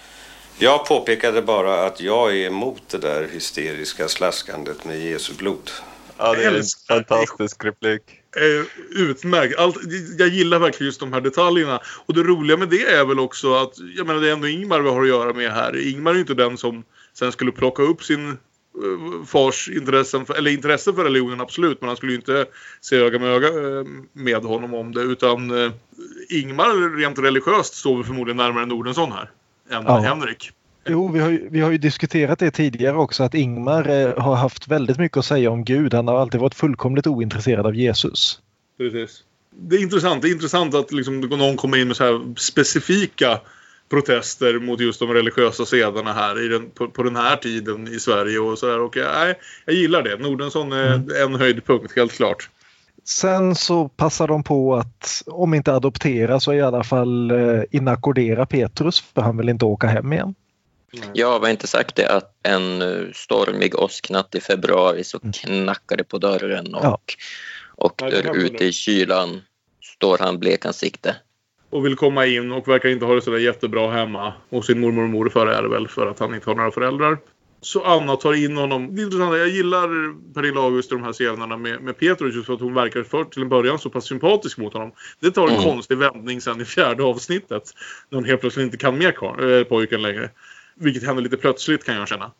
Jag 0.59 0.85
påpekade 0.87 1.41
bara 1.41 1.85
att 1.85 2.01
jag 2.01 2.37
är 2.37 2.47
emot 2.47 2.81
det 2.89 2.97
där 2.97 3.27
hysteriska 3.31 4.07
slaskandet 4.07 4.85
med 4.85 4.99
Jesu 4.99 5.33
blod. 5.33 5.69
Ja, 6.17 6.33
det 6.33 6.43
är 6.43 6.55
en 6.57 6.63
fantastisk 6.87 7.65
replik. 7.65 8.01
Eh, 8.35 8.65
utmärkt. 8.89 9.59
Allt, 9.59 9.77
jag 10.17 10.27
gillar 10.27 10.59
verkligen 10.59 10.85
just 10.85 10.99
de 10.99 11.13
här 11.13 11.21
detaljerna. 11.21 11.79
Och 12.05 12.13
det 12.13 12.23
roliga 12.23 12.57
med 12.57 12.69
det 12.69 12.83
är 12.83 13.05
väl 13.05 13.19
också 13.19 13.53
att 13.53 13.73
jag 13.97 14.07
menar, 14.07 14.21
det 14.21 14.29
är 14.29 14.33
ändå 14.33 14.47
Ingmar 14.47 14.81
vi 14.81 14.89
har 14.89 15.01
att 15.01 15.07
göra 15.07 15.33
med 15.33 15.51
här. 15.51 15.89
Ingmar 15.89 16.11
är 16.11 16.15
ju 16.15 16.21
inte 16.21 16.33
den 16.33 16.57
som 16.57 16.83
sen 17.13 17.31
skulle 17.31 17.51
plocka 17.51 17.83
upp 17.83 18.03
sin 18.03 18.29
eh, 18.29 19.25
fars 19.25 19.69
intressen, 19.69 20.25
för, 20.25 20.33
eller 20.33 20.51
intresse 20.51 20.93
för 20.93 21.03
religionen 21.03 21.41
absolut, 21.41 21.81
men 21.81 21.87
han 21.87 21.97
skulle 21.97 22.11
ju 22.11 22.17
inte 22.17 22.45
se 22.81 22.95
öga 22.97 23.19
med 23.19 23.29
öga 23.29 23.47
eh, 23.47 23.85
med 24.13 24.43
honom 24.43 24.73
om 24.73 24.93
det. 24.93 25.01
Utan 25.01 25.71
Ingmar 26.29 26.97
rent 26.97 27.19
religiöst 27.19 27.75
står 27.75 27.95
väl 27.95 28.05
förmodligen 28.05 28.37
närmare 28.37 28.65
Nordensson 28.65 29.11
här 29.11 29.31
än 29.69 29.83
Ja. 29.85 29.97
Henrik. 29.97 30.51
Jo, 30.85 31.07
vi 31.07 31.19
har, 31.19 31.29
ju, 31.29 31.49
vi 31.49 31.59
har 31.59 31.71
ju 31.71 31.77
diskuterat 31.77 32.39
det 32.39 32.51
tidigare 32.51 32.97
också 32.97 33.23
att 33.23 33.33
Ingmar 33.33 33.89
eh, 33.89 34.17
har 34.23 34.35
haft 34.35 34.67
väldigt 34.67 34.97
mycket 34.97 35.17
att 35.17 35.25
säga 35.25 35.51
om 35.51 35.63
Gud. 35.63 35.93
Han 35.93 36.07
har 36.07 36.15
alltid 36.21 36.41
varit 36.41 36.55
fullkomligt 36.55 37.07
ointresserad 37.07 37.65
av 37.65 37.75
Jesus. 37.75 38.39
Precis. 38.77 39.23
Det 39.55 39.75
är 39.75 39.81
intressant. 39.81 40.21
Det 40.21 40.27
är 40.29 40.31
intressant 40.33 40.75
att 40.75 40.91
liksom 40.91 41.19
någon 41.19 41.57
kommer 41.57 41.77
in 41.77 41.87
med 41.87 41.97
så 41.97 42.03
här 42.03 42.35
specifika 42.37 43.39
protester 43.89 44.59
mot 44.59 44.79
just 44.79 44.99
de 44.99 45.13
religiösa 45.13 45.65
sederna 45.65 46.13
här 46.13 46.45
i 46.45 46.47
den, 46.47 46.69
på, 46.69 46.87
på 46.87 47.03
den 47.03 47.15
här 47.15 47.35
tiden 47.35 47.87
i 47.87 47.99
Sverige 47.99 48.39
och 48.39 48.57
så 48.59 48.65
där. 48.65 48.79
Och 48.79 48.97
jag, 48.97 49.35
jag 49.65 49.75
gillar 49.75 50.03
det. 50.03 50.17
Nordensson 50.17 50.71
är 50.71 50.93
Mm. 50.93 51.09
en 51.23 51.35
höjdpunkt, 51.35 51.95
helt 51.95 52.11
klart. 52.11 52.49
Sen 53.03 53.55
så 53.55 53.89
passar 53.89 54.27
de 54.27 54.43
på 54.43 54.75
att 54.75 55.23
om 55.25 55.53
inte 55.53 55.73
adoptera 55.73 56.39
så 56.39 56.53
i 56.53 56.61
alla 56.61 56.83
fall 56.83 57.31
eh, 57.31 57.61
inackordera 57.71 58.45
Petrus 58.45 58.99
för 59.01 59.21
han 59.21 59.37
vill 59.37 59.49
inte 59.49 59.65
åka 59.65 59.87
hem 59.87 60.13
igen. 60.13 60.35
Jag 61.13 61.39
har 61.39 61.49
inte 61.49 61.67
sagt 61.67 61.95
det 61.95 62.07
att 62.09 62.35
en 62.43 62.81
eh, 62.81 63.07
stormig 63.13 63.79
åsknatt 63.79 64.35
i 64.35 64.39
februari 64.41 65.03
så 65.03 65.19
knackar 65.19 65.97
det 65.97 66.03
på 66.03 66.17
dörren 66.17 66.75
och, 66.75 66.83
Ja. 66.83 66.99
och 67.75 67.93
där 67.97 68.37
ute 68.37 68.65
i 68.65 68.71
kylan 68.71 69.41
står 69.81 70.17
han 70.17 70.39
blekansikte. 70.39 71.15
Och 71.69 71.85
vill 71.85 71.95
komma 71.95 72.25
in 72.25 72.51
och 72.51 72.67
verkar 72.67 72.89
inte 72.89 73.05
ha 73.05 73.15
det 73.15 73.21
sådär 73.21 73.37
jättebra 73.37 73.91
hemma. 73.91 74.33
Och 74.49 74.65
sin 74.65 74.79
mormor 74.79 75.03
och 75.03 75.09
morfar 75.09 75.47
är 75.47 75.61
det 75.63 75.69
väl 75.69 75.87
för 75.87 76.07
att 76.07 76.19
han 76.19 76.35
inte 76.35 76.49
har 76.49 76.55
några 76.55 76.71
föräldrar. 76.71 77.17
Så 77.63 77.83
Anna 77.83 78.15
tar 78.15 78.33
in 78.33 78.57
honom. 78.57 78.95
Det 78.95 79.01
är 79.01 79.03
intressant. 79.03 79.37
Jag 79.37 79.47
gillar 79.49 79.87
Pernilla 80.33 80.61
August 80.61 80.91
i 80.91 80.95
de 80.95 81.03
här 81.03 81.13
scenerna 81.13 81.57
med, 81.57 81.81
med 81.81 81.97
Petrus 81.97 82.35
just 82.35 82.45
för 82.45 82.53
att 82.53 82.59
hon 82.59 82.73
verkar 82.73 83.03
för, 83.03 83.23
till 83.23 83.41
en 83.41 83.49
början 83.49 83.79
så 83.79 83.89
pass 83.89 84.05
sympatisk 84.05 84.57
mot 84.57 84.73
honom. 84.73 84.91
Det 85.19 85.31
tar 85.31 85.47
en 85.47 85.53
Mm. 85.53 85.63
konstig 85.63 85.97
vändning 85.97 86.41
sen 86.41 86.61
i 86.61 86.65
fjärde 86.65 87.03
avsnittet. 87.03 87.63
När 88.09 88.15
hon 88.17 88.25
helt 88.25 88.41
plötsligt 88.41 88.63
inte 88.63 88.77
kan 88.77 88.97
med 88.97 89.13
äh, 89.59 89.63
pojken 89.63 90.01
längre. 90.01 90.29
Vilket 90.75 91.03
händer 91.03 91.23
lite 91.23 91.37
plötsligt 91.37 91.85
kan 91.85 91.95
jag 91.95 92.07
känna. 92.07 92.31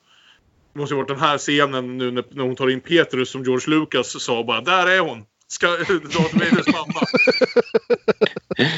Det 0.74 0.80
måste 0.80 0.94
ju 0.94 0.98
varit 0.98 1.08
den 1.08 1.20
här 1.20 1.38
scenen 1.38 1.98
nu 1.98 2.12
när, 2.12 2.24
när 2.30 2.44
hon 2.44 2.56
tar 2.56 2.70
in 2.70 2.80
Petrus 2.82 3.30
som 3.30 3.44
George 3.44 3.70
Lucas 3.80 4.24
sa 4.24 4.44
bara 4.44 4.62
Där 4.62 4.88
är 4.88 5.00
hon! 5.00 5.24
Ska 5.48 5.68
Darth 5.78 6.38
Vaders 6.38 6.68
mamma. 6.68 7.02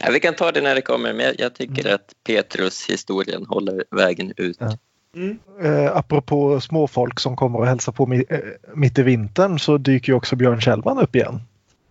Ja, 0.00 0.10
vi 0.12 0.20
kan 0.20 0.34
ta 0.34 0.52
det 0.52 0.60
när 0.60 0.74
det 0.74 0.82
kommer 0.82 1.14
men 1.14 1.26
jag, 1.26 1.34
jag 1.38 1.54
tycker 1.54 1.94
att 1.94 2.12
Petrus 2.26 2.86
historien 2.90 3.46
håller 3.46 3.84
vägen 3.90 4.32
ut. 4.36 4.56
Ja. 4.60 4.78
Mm. 5.16 5.38
Eh, 5.62 5.96
apropå 5.96 6.60
småfolk 6.60 7.20
som 7.20 7.36
kommer 7.36 7.58
och 7.58 7.66
hälsar 7.66 7.92
på 7.92 8.06
mi- 8.06 8.32
eh, 8.32 8.38
mitt 8.74 8.98
i 8.98 9.02
vintern 9.02 9.58
så 9.58 9.78
dyker 9.78 10.12
ju 10.12 10.16
också 10.16 10.36
Björn 10.36 10.60
Kjellman 10.60 10.98
upp 10.98 11.16
igen. 11.16 11.40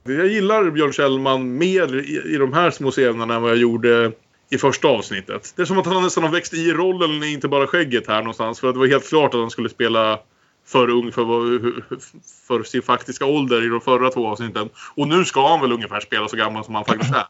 Jag 0.03 0.27
gillar 0.27 0.71
Björn 0.71 0.93
Kjellman 0.93 1.57
mer 1.57 1.95
i, 1.95 2.33
i 2.33 2.37
de 2.37 2.53
här 2.53 2.71
små 2.71 2.91
scenerna 2.91 3.35
än 3.35 3.41
vad 3.41 3.51
jag 3.51 3.57
gjorde 3.57 4.11
i 4.49 4.57
första 4.57 4.87
avsnittet. 4.87 5.53
Det 5.55 5.61
är 5.61 5.65
som 5.65 5.77
att 5.79 5.85
han 5.85 6.03
nästan 6.03 6.23
har 6.23 6.31
växt 6.31 6.53
i 6.53 6.73
rollen, 6.73 7.23
inte 7.23 7.47
bara 7.47 7.67
skägget 7.67 8.07
här 8.07 8.17
någonstans. 8.21 8.59
För 8.59 8.67
att 8.67 8.75
det 8.75 8.79
var 8.79 8.87
helt 8.87 9.09
klart 9.09 9.33
att 9.33 9.39
han 9.39 9.49
skulle 9.49 9.69
spela 9.69 10.19
för 10.67 10.89
ung 10.89 11.11
för, 11.11 11.23
för 12.47 12.63
sin 12.63 12.81
faktiska 12.81 13.25
ålder 13.25 13.65
i 13.65 13.67
de 13.67 13.81
förra 13.81 14.09
två 14.09 14.27
avsnitten. 14.27 14.69
Och 14.95 15.07
nu 15.07 15.25
ska 15.25 15.47
han 15.47 15.61
väl 15.61 15.71
ungefär 15.71 15.99
spela 15.99 16.27
så 16.27 16.37
gammal 16.37 16.65
som 16.65 16.75
han 16.75 16.85
faktiskt 16.85 17.13
är. 17.15 17.25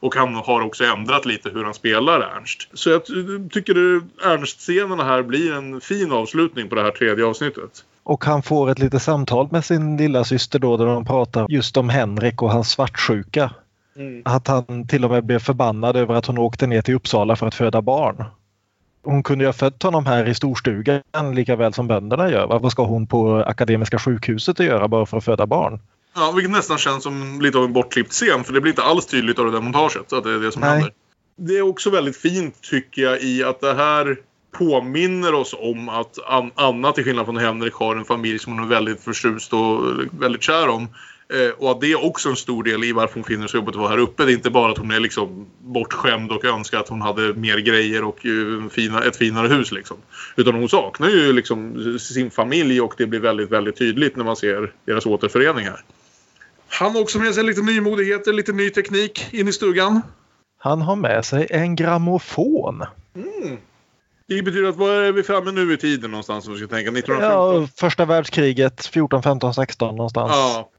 Och 0.00 0.14
han 0.14 0.34
har 0.34 0.60
också 0.60 0.84
ändrat 0.84 1.26
lite 1.26 1.50
hur 1.50 1.64
han 1.64 1.74
spelar 1.74 2.20
Ernst. 2.20 2.68
Så 2.72 2.90
jag 2.90 3.06
ty- 3.06 3.48
tycker 3.50 3.74
Ernst-scenerna 4.24 5.04
här 5.04 5.22
blir 5.22 5.52
en 5.52 5.80
fin 5.80 6.12
avslutning 6.12 6.68
på 6.68 6.74
det 6.74 6.82
här 6.82 6.90
tredje 6.90 7.24
avsnittet. 7.24 7.84
Och 8.02 8.24
han 8.24 8.42
får 8.42 8.70
ett 8.70 8.78
litet 8.78 9.02
samtal 9.02 9.48
med 9.50 9.64
sin 9.64 9.96
lilla 9.96 10.24
syster 10.24 10.58
då 10.58 10.76
där 10.76 10.86
de 10.86 11.04
pratar 11.04 11.46
just 11.48 11.76
om 11.76 11.88
Henrik 11.88 12.42
och 12.42 12.50
hans 12.50 12.70
svartsjuka. 12.70 13.50
Att 14.24 14.48
han 14.48 14.86
till 14.86 15.04
och 15.04 15.10
med 15.10 15.24
blev 15.24 15.38
förbannad 15.38 15.96
över 15.96 16.14
att 16.14 16.26
hon 16.26 16.38
åkte 16.38 16.66
ner 16.66 16.82
till 16.82 16.94
Uppsala 16.94 17.36
för 17.36 17.46
att 17.46 17.54
föda 17.54 17.82
barn. 17.82 18.24
Hon 19.04 19.22
kunde 19.22 19.44
ju 19.44 19.48
ha 19.48 19.52
fött 19.52 19.82
honom 19.82 20.06
här 20.06 20.28
i 20.28 20.34
storstugan 20.34 21.02
lika 21.34 21.56
väl 21.56 21.72
som 21.72 21.86
bönderna 21.86 22.30
gör. 22.30 22.46
Vad 22.46 22.72
ska 22.72 22.84
hon 22.84 23.06
på 23.06 23.36
Akademiska 23.46 23.98
sjukhuset 23.98 24.60
att 24.60 24.66
göra 24.66 24.88
bara 24.88 25.06
för 25.06 25.16
att 25.16 25.24
föda 25.24 25.46
barn? 25.46 25.80
Ja, 26.14 26.32
vilket 26.36 26.52
nästan 26.52 26.78
känns 26.78 27.02
som 27.02 27.40
lite 27.40 27.58
av 27.58 27.64
en 27.64 27.72
bortklippt 27.72 28.12
scen. 28.12 28.44
För 28.44 28.52
det 28.52 28.60
blir 28.60 28.72
inte 28.72 28.82
alls 28.82 29.06
tydligt 29.06 29.38
av 29.38 29.44
det 29.44 29.52
där 29.52 29.60
montaget 29.60 30.12
att 30.12 30.24
det 30.24 30.34
är 30.34 30.38
det 30.38 30.52
som 30.52 30.60
Nej. 30.60 30.70
händer. 30.70 30.92
Det 31.36 31.58
är 31.58 31.62
också 31.62 31.90
väldigt 31.90 32.16
fint 32.16 32.60
tycker 32.62 33.02
jag 33.02 33.22
i 33.22 33.44
att 33.44 33.60
det 33.60 33.74
här 33.74 34.16
påminner 34.58 35.34
oss 35.34 35.54
om 35.58 35.88
att 35.88 36.18
An- 36.26 36.50
Anna 36.54 36.92
till 36.92 37.04
skillnad 37.04 37.24
från 37.24 37.36
Henrik 37.36 37.74
har 37.74 37.96
en 37.96 38.04
familj 38.04 38.38
som 38.38 38.52
hon 38.52 38.64
är 38.64 38.68
väldigt 38.68 39.00
förtjust 39.00 39.52
och 39.52 39.80
väldigt 40.10 40.42
kär 40.42 40.68
om. 40.68 40.88
Eh, 41.32 41.50
och 41.58 41.70
att 41.70 41.80
det 41.80 41.92
är 41.92 42.04
också 42.04 42.28
en 42.28 42.36
stor 42.36 42.62
del 42.62 42.84
i 42.84 42.92
varför 42.92 43.14
hon 43.14 43.24
finner 43.24 43.46
sig 43.46 43.58
jobbigt 43.58 43.74
att 43.74 43.80
vara 43.80 43.90
här 43.90 43.98
uppe. 43.98 44.24
Det 44.24 44.32
är 44.32 44.34
inte 44.34 44.50
bara 44.50 44.72
att 44.72 44.78
hon 44.78 44.90
är 44.90 45.00
liksom 45.00 45.46
bortskämd 45.58 46.32
och 46.32 46.44
önskar 46.44 46.78
att 46.78 46.88
hon 46.88 47.00
hade 47.00 47.34
mer 47.34 47.58
grejer 47.58 48.04
och 48.04 48.26
eh, 48.26 48.68
fina, 48.70 49.04
ett 49.04 49.16
finare 49.16 49.48
hus. 49.48 49.72
Liksom. 49.72 49.96
Utan 50.36 50.54
hon 50.54 50.68
saknar 50.68 51.08
ju 51.08 51.32
liksom 51.32 51.98
sin 51.98 52.30
familj 52.30 52.80
och 52.80 52.94
det 52.98 53.06
blir 53.06 53.20
väldigt, 53.20 53.50
väldigt 53.50 53.76
tydligt 53.78 54.16
när 54.16 54.24
man 54.24 54.36
ser 54.36 54.72
deras 54.84 55.06
återförening 55.06 55.64
här. 55.64 55.84
Han 56.68 56.94
har 56.94 57.00
också 57.00 57.18
med 57.18 57.34
sig 57.34 57.44
lite 57.44 57.62
nymodigheter, 57.62 58.32
lite 58.32 58.52
ny 58.52 58.70
teknik 58.70 59.26
in 59.30 59.48
i 59.48 59.52
stugan. 59.52 60.02
Han 60.58 60.82
har 60.82 60.96
med 60.96 61.24
sig 61.24 61.46
en 61.50 61.76
grammofon. 61.76 62.84
Det 64.28 64.42
betyder 64.42 64.68
att 64.68 64.76
vad 64.76 64.90
är 64.90 65.12
vi 65.12 65.22
framme 65.22 65.52
nu 65.52 65.72
i 65.72 65.76
tiden 65.76 66.10
någonstans 66.10 66.46
om 66.46 66.52
vi 66.52 66.58
ska 66.58 66.68
tänka? 66.68 66.90
1915? 66.90 67.62
Ja, 67.62 67.68
första 67.76 68.04
världskriget 68.04 68.86
14, 68.86 69.22
15, 69.22 69.54
16 69.54 69.96
någonstans. 69.96 70.32
Ja. 70.34 70.70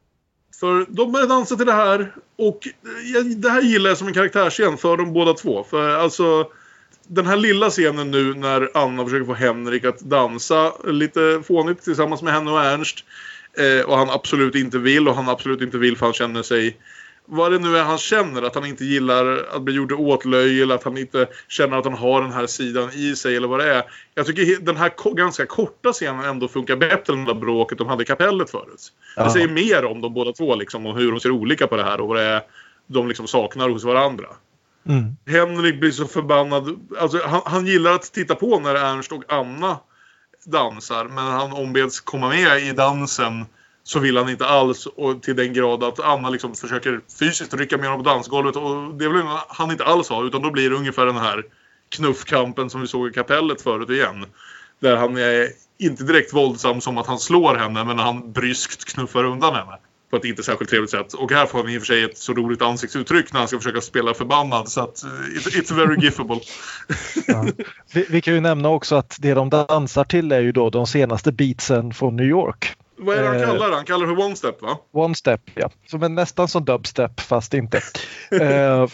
För 0.62 0.86
de 0.90 1.12
börjar 1.12 1.28
dansa 1.28 1.56
till 1.56 1.66
det 1.66 1.74
här 1.74 2.14
och 2.38 2.68
eh, 3.16 3.24
det 3.24 3.50
här 3.50 3.62
gillar 3.62 3.90
jag 3.90 3.98
som 3.98 4.08
en 4.08 4.14
karaktärsscen 4.14 4.78
för 4.78 4.98
de 4.98 5.14
båda 5.14 5.34
två. 5.34 5.64
För 5.64 5.90
eh, 5.90 6.04
alltså 6.04 6.48
den 7.08 7.26
här 7.26 7.38
lilla 7.38 7.70
scenen 7.70 8.12
nu 8.12 8.34
när 8.34 8.70
Anna 8.74 9.04
försöker 9.04 9.26
få 9.26 9.34
Henrik 9.34 9.86
att 9.86 10.00
dansa 10.00 10.74
lite 10.86 11.44
fånigt 11.48 11.84
tillsammans 11.84 12.22
med 12.22 12.34
henne 12.34 12.52
och 12.52 12.62
Ernst. 12.62 13.06
Eh, 13.58 13.86
och 13.86 13.98
han 13.98 14.10
absolut 14.10 14.56
inte 14.56 14.78
vill 14.78 15.08
och 15.08 15.16
han 15.16 15.30
absolut 15.30 15.62
inte 15.62 15.78
vill 15.78 15.98
för 15.98 16.06
han 16.06 16.14
känner 16.14 16.44
sig 16.44 16.78
vad 17.34 17.52
det 17.52 17.60
nu 17.60 17.78
är 17.78 17.84
han 17.84 17.98
känner, 17.98 18.42
att 18.42 18.56
han 18.56 18.66
inte 18.66 18.86
gillar 18.86 19.48
att 19.56 19.62
bli 19.62 19.74
gjord 19.74 19.90
till 19.90 19.98
åtlöje 19.98 20.64
eller 20.64 20.76
att 20.76 20.84
han 20.84 20.98
inte 20.98 21.28
känner 21.48 21.78
att 21.78 21.86
han 21.86 21.94
har 21.94 22.22
den 22.22 22.32
här 22.32 22.48
sidan 22.48 22.90
i 22.94 23.16
sig 23.16 23.36
eller 23.36 23.48
vad 23.48 23.60
det 23.60 23.74
är. 23.74 23.84
Jag 24.16 24.26
tycker 24.26 24.62
den 24.62 24.78
här 24.78 25.16
ganska 25.16 25.46
korta 25.46 25.94
scenen 25.94 26.26
ändå 26.26 26.48
funkar 26.48 26.76
bättre 26.76 27.14
än 27.14 27.26
det 27.26 27.34
där 27.34 27.40
bråket 27.40 27.78
de 27.78 27.88
hade 27.88 28.04
i 28.04 28.06
kapellet 28.06 28.50
förut. 28.50 28.94
Ja. 29.16 29.24
Det 29.24 29.30
säger 29.30 29.48
mer 29.48 29.86
om 29.86 30.02
de 30.02 30.14
båda 30.14 30.32
två 30.32 30.56
liksom 30.56 30.86
och 30.86 30.98
hur 30.98 31.12
de 31.12 31.20
ser 31.20 31.32
olika 31.32 31.68
på 31.68 31.78
det 31.78 31.84
här 31.84 32.02
och 32.02 32.08
vad 32.08 32.18
det 32.18 32.24
är 32.24 32.42
de 32.88 33.08
liksom 33.08 33.28
saknar 33.28 33.70
hos 33.70 33.84
varandra. 33.84 34.28
Mm. 34.88 35.18
Henrik 35.26 35.80
blir 35.80 35.92
så 35.92 36.08
förbannad. 36.08 36.80
Alltså, 37.00 37.20
han, 37.26 37.42
han 37.46 37.68
gillar 37.68 37.92
att 37.92 38.14
titta 38.14 38.36
på 38.36 38.60
när 38.60 38.76
Ernst 38.76 39.12
och 39.12 39.24
Anna 39.28 39.78
dansar. 40.46 41.06
Men 41.06 41.26
han 41.26 41.54
ombeds 41.54 42.00
komma 42.00 42.30
med 42.30 42.64
i 42.64 42.72
dansen 42.72 43.46
så 43.84 44.00
vill 44.00 44.18
han 44.18 44.30
inte 44.30 44.46
alls. 44.46 44.86
Och 44.86 45.24
till 45.24 45.36
den 45.36 45.54
grad 45.54 45.84
att 45.84 46.00
Anna 46.00 46.30
liksom 46.30 46.56
försöker 46.56 47.02
fysiskt 47.20 47.54
rycka 47.54 47.78
med 47.78 47.90
honom 47.90 48.04
på 48.04 48.10
dansgolvet. 48.10 48.56
Och 48.56 48.94
det 48.94 49.10
vill 49.10 49.24
han 49.48 49.72
inte 49.72 49.86
alls 49.86 50.10
ha. 50.10 50.26
Utan 50.26 50.42
då 50.42 50.52
blir 50.52 50.70
det 50.70 50.76
ungefär 50.76 51.06
den 51.06 51.18
här 51.18 51.44
knuffkampen 51.90 52.70
som 52.70 52.82
vi 52.82 52.88
såg 52.88 53.10
i 53.10 53.14
kapellet 53.14 53.62
förut 53.62 53.90
igen. 53.90 54.26
Där 54.80 54.98
han 54.98 55.18
är 55.18 55.48
inte 55.80 56.04
direkt 56.04 56.34
våldsam 56.34 56.82
som 56.82 56.98
att 56.98 57.08
han 57.08 57.20
slår 57.20 57.56
henne. 57.56 57.84
Men 57.84 58.00
han 58.00 58.32
bryskt 58.32 58.94
knuffar 58.94 59.24
undan 59.24 59.56
henne. 59.56 59.78
På 60.10 60.18
ett 60.18 60.26
inte 60.26 60.44
särskilt 60.44 60.70
trevligt 60.70 60.92
sätt. 60.92 61.14
Och 61.14 61.32
här 61.32 61.46
får 61.46 61.58
han 61.58 61.70
i 61.70 61.78
och 61.78 61.82
för 61.82 61.86
sig 61.86 62.04
ett 62.04 62.18
så 62.18 62.34
roligt 62.34 62.62
ansiktsuttryck 62.62 63.34
när 63.34 63.40
han 63.40 63.48
ska 63.48 63.58
försöka 63.58 63.82
spela 63.82 64.14
förbannad. 64.14 64.70
Så 64.70 64.82
att 64.82 65.04
eh, 65.04 65.10
it's 65.60 65.76
very 65.76 66.02
giffable. 66.02 66.40
Ja. 67.28 67.48
Vi, 67.94 68.06
vi 68.10 68.22
kan 68.22 68.34
ju 68.34 68.40
nämna 68.40 68.70
också 68.70 68.96
att 68.96 69.18
det 69.20 69.34
de 69.34 69.50
dansar 69.50 70.04
till 70.04 70.32
är 70.32 70.40
ju 70.40 70.52
då 70.52 70.70
de 70.70 70.88
senaste 70.88 71.32
beatsen 71.32 71.94
från 71.94 72.16
New 72.16 72.26
York. 72.26 72.76
Vad 73.02 73.18
är 73.18 73.22
det 73.22 73.28
han 73.28 73.38
Eh. 73.38 73.46
kallar 73.46 73.70
det? 73.70 73.76
Han 73.76 73.86
kallar 73.86 74.08
det 74.08 74.16
för 74.16 74.24
one 74.26 74.36
step 74.36 74.62
va? 74.62 74.78
One 74.92 75.16
step, 75.16 75.42
ja. 75.54 75.70
Som 75.88 76.04
är 76.04 76.10
nästan 76.10 76.48
som 76.48 76.66
dubstep 76.66 77.20
fast 77.20 77.54
inte. 77.54 77.82
Eh, 78.32 78.88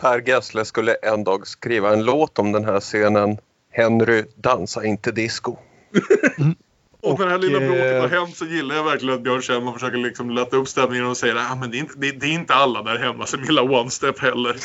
Per 0.00 0.28
Gessle 0.28 0.64
skulle 0.64 0.94
en 0.94 1.24
dag 1.24 1.46
skriva 1.46 1.92
en 1.92 2.04
låt 2.04 2.38
om 2.38 2.52
den 2.52 2.64
här 2.64 2.80
scenen. 2.80 3.38
Henry, 3.72 4.24
dansa 4.36 4.84
inte 4.84 5.12
disco. 5.12 5.56
Och, 7.06 7.18
när 7.18 7.26
det 7.26 7.32
här 7.32 7.38
lilla 7.38 7.60
eh, 7.60 7.66
bråket 7.68 8.00
har 8.00 8.08
hänt 8.08 8.36
så 8.36 8.44
gillar 8.44 8.76
jag 8.76 8.84
verkligen 8.84 9.14
att 9.14 9.22
Björn 9.22 9.42
Kjellman 9.42 9.74
försöker 9.74 9.98
liksom 9.98 10.30
lätta 10.30 10.56
upp 10.56 10.68
stämningen 10.68 11.06
och 11.06 11.16
säger 11.16 11.36
att 11.36 11.52
ah, 11.52 11.66
det, 11.66 11.76
är 11.76 11.80
inte, 11.80 11.94
det, 11.96 12.12
det 12.12 12.26
är 12.26 12.32
inte 12.32 12.54
alla 12.54 12.82
där 12.82 12.98
hemma 12.98 13.26
som 13.26 13.44
gillar 13.44 13.72
one 13.72 13.90
step 13.90 14.18
heller. 14.18 14.56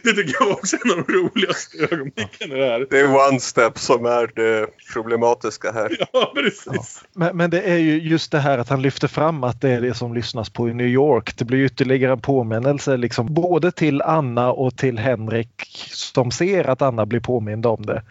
det 0.04 0.12
tycker 0.12 0.34
jag 0.40 0.50
också 0.50 0.76
en 0.84 0.90
av 0.90 1.04
de 1.06 1.12
roligaste 1.12 1.78
ögonblicken 1.90 2.52
i 2.52 2.54
det 2.54 2.66
här. 2.66 2.86
Det 2.90 3.00
är 3.00 3.28
one 3.28 3.40
step 3.40 3.78
som 3.78 4.06
är 4.06 4.30
det 4.34 4.66
problematiska 4.92 5.72
här. 5.72 5.96
Ja, 6.12 6.32
precis. 6.34 7.02
men, 7.12 7.36
men 7.36 7.50
det 7.50 7.60
är 7.60 7.78
ju 7.78 8.00
just 8.00 8.32
det 8.32 8.38
här 8.38 8.58
att 8.58 8.68
han 8.68 8.82
lyfter 8.82 9.08
fram 9.08 9.44
att 9.44 9.60
det 9.60 9.70
är 9.70 9.80
det 9.80 9.94
som 9.94 10.14
lyssnas 10.14 10.50
på 10.50 10.68
i 10.68 10.74
New 10.74 10.86
York. 10.86 11.36
Det 11.36 11.44
blir 11.44 11.64
ytterligare 11.64 12.12
en 12.12 12.20
påminnelse 12.20 12.96
liksom, 12.96 13.34
både 13.34 13.72
till 13.72 14.02
Anna 14.02 14.52
och 14.52 14.76
till 14.76 14.98
Henrik 14.98 15.48
som 15.90 16.30
ser 16.30 16.70
att 16.70 16.82
Anna 16.82 17.06
blir 17.06 17.20
påmind 17.20 17.66
om 17.66 17.86
det. 17.86 18.02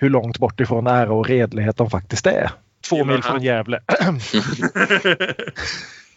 Hur 0.00 0.10
långt 0.10 0.38
bort 0.38 0.60
ifrån 0.60 0.86
ära 0.86 1.12
och 1.12 1.28
redlighet 1.28 1.76
de 1.76 1.90
faktiskt 1.90 2.26
är. 2.26 2.50
Två 2.88 2.96
Gillar 2.96 3.12
mil 3.12 3.22
från 3.22 3.42
Gävle. 3.42 3.80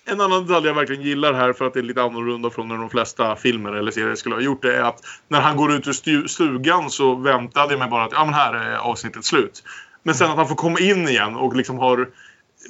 En 0.06 0.22
annan 0.22 0.48
detalj 0.48 0.68
jag 0.68 0.74
verkligen 0.74 1.02
gillar 1.02 1.34
här 1.34 1.54
för 1.54 1.66
att 1.66 1.74
det 1.74 1.80
är 1.80 1.84
lite 1.84 2.02
annorlunda 2.02 2.50
från 2.50 2.68
när 2.68 2.78
de 2.78 2.90
flesta 2.90 3.36
filmer 3.36 3.72
eller 3.72 3.92
serier 3.92 4.16
skulle 4.16 4.36
ha 4.36 4.42
gjort 4.42 4.62
det 4.62 4.76
är 4.76 4.82
att 4.82 5.00
när 5.28 5.42
han 5.42 5.58
går 5.58 5.74
ut 5.74 5.88
ur 5.88 5.92
stu- 5.92 6.28
stugan 6.28 6.90
så 6.90 7.16
väntade 7.16 7.74
jag 7.74 7.80
mig 7.80 7.90
bara 7.90 8.04
att 8.04 8.12
ja 8.12 8.26
men 8.26 8.34
här 8.34 8.54
är 8.54 8.76
avsnittet 8.76 9.26
slut. 9.26 9.64
Men 10.04 10.16
sen 10.16 10.30
att 10.30 10.38
han 10.38 10.48
får 10.48 10.56
komma 10.56 10.80
in 10.80 11.08
igen 11.08 11.36
och 11.36 11.56
liksom 11.56 11.80
har 11.80 12.10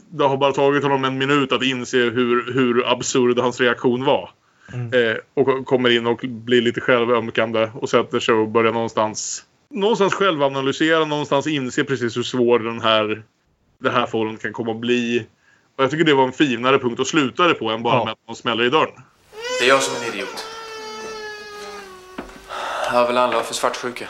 det 0.09 0.24
har 0.24 0.38
bara 0.38 0.51
tagit 0.51 0.84
honom 0.84 1.05
en 1.05 1.18
minut 1.18 1.51
att 1.51 1.64
inse 1.64 1.97
hur, 1.97 2.53
hur 2.53 2.91
absurd 2.91 3.39
hans 3.39 3.61
reaktion 3.61 4.05
var. 4.05 4.30
Eh, 4.74 5.18
och 5.34 5.66
kommer 5.66 5.89
in 5.89 6.07
och 6.07 6.20
blir 6.28 6.61
lite 6.61 6.82
självömkande 6.82 7.70
och 7.74 7.89
sätter 7.89 8.20
sig 8.20 8.36
och 8.36 8.49
börjar 8.49 8.74
någonstans 8.74 9.43
någonstans 9.74 10.13
självanalysera, 10.13 11.05
någonstans 11.05 11.47
inse 11.47 11.84
precis 11.84 12.17
hur 12.17 12.24
svår 12.24 12.59
den 12.59 12.82
här 12.82 13.24
det 13.80 13.89
här 13.91 14.05
förhållandet 14.05 14.41
kan 14.41 14.53
komma 14.53 14.71
att 14.71 14.78
bli. 14.80 15.28
Och 15.78 15.84
jag 15.84 15.91
tycker 15.91 16.03
det 16.03 16.13
var 16.13 16.24
en 16.24 16.32
finare 16.34 16.80
punkt 16.80 16.99
att 16.99 17.07
sluta 17.07 17.47
det 17.47 17.53
på 17.53 17.69
än 17.69 17.84
bara 17.84 17.95
Ja. 17.95 18.03
med 18.05 18.11
att 18.11 18.19
de 18.28 18.36
smäller 18.36 18.63
i 18.63 18.69
dörren. 18.69 19.01
Det 19.59 19.65
är 19.65 19.69
jag 19.69 19.84
som 19.84 19.95
är 20.03 20.07
en 20.07 20.13
idiot. 20.13 20.45
Jag 22.86 22.91
har 22.99 23.07
väl 23.07 23.17
anlag 23.17 23.45
för 23.45 23.53
svartsjuka. 23.53 24.09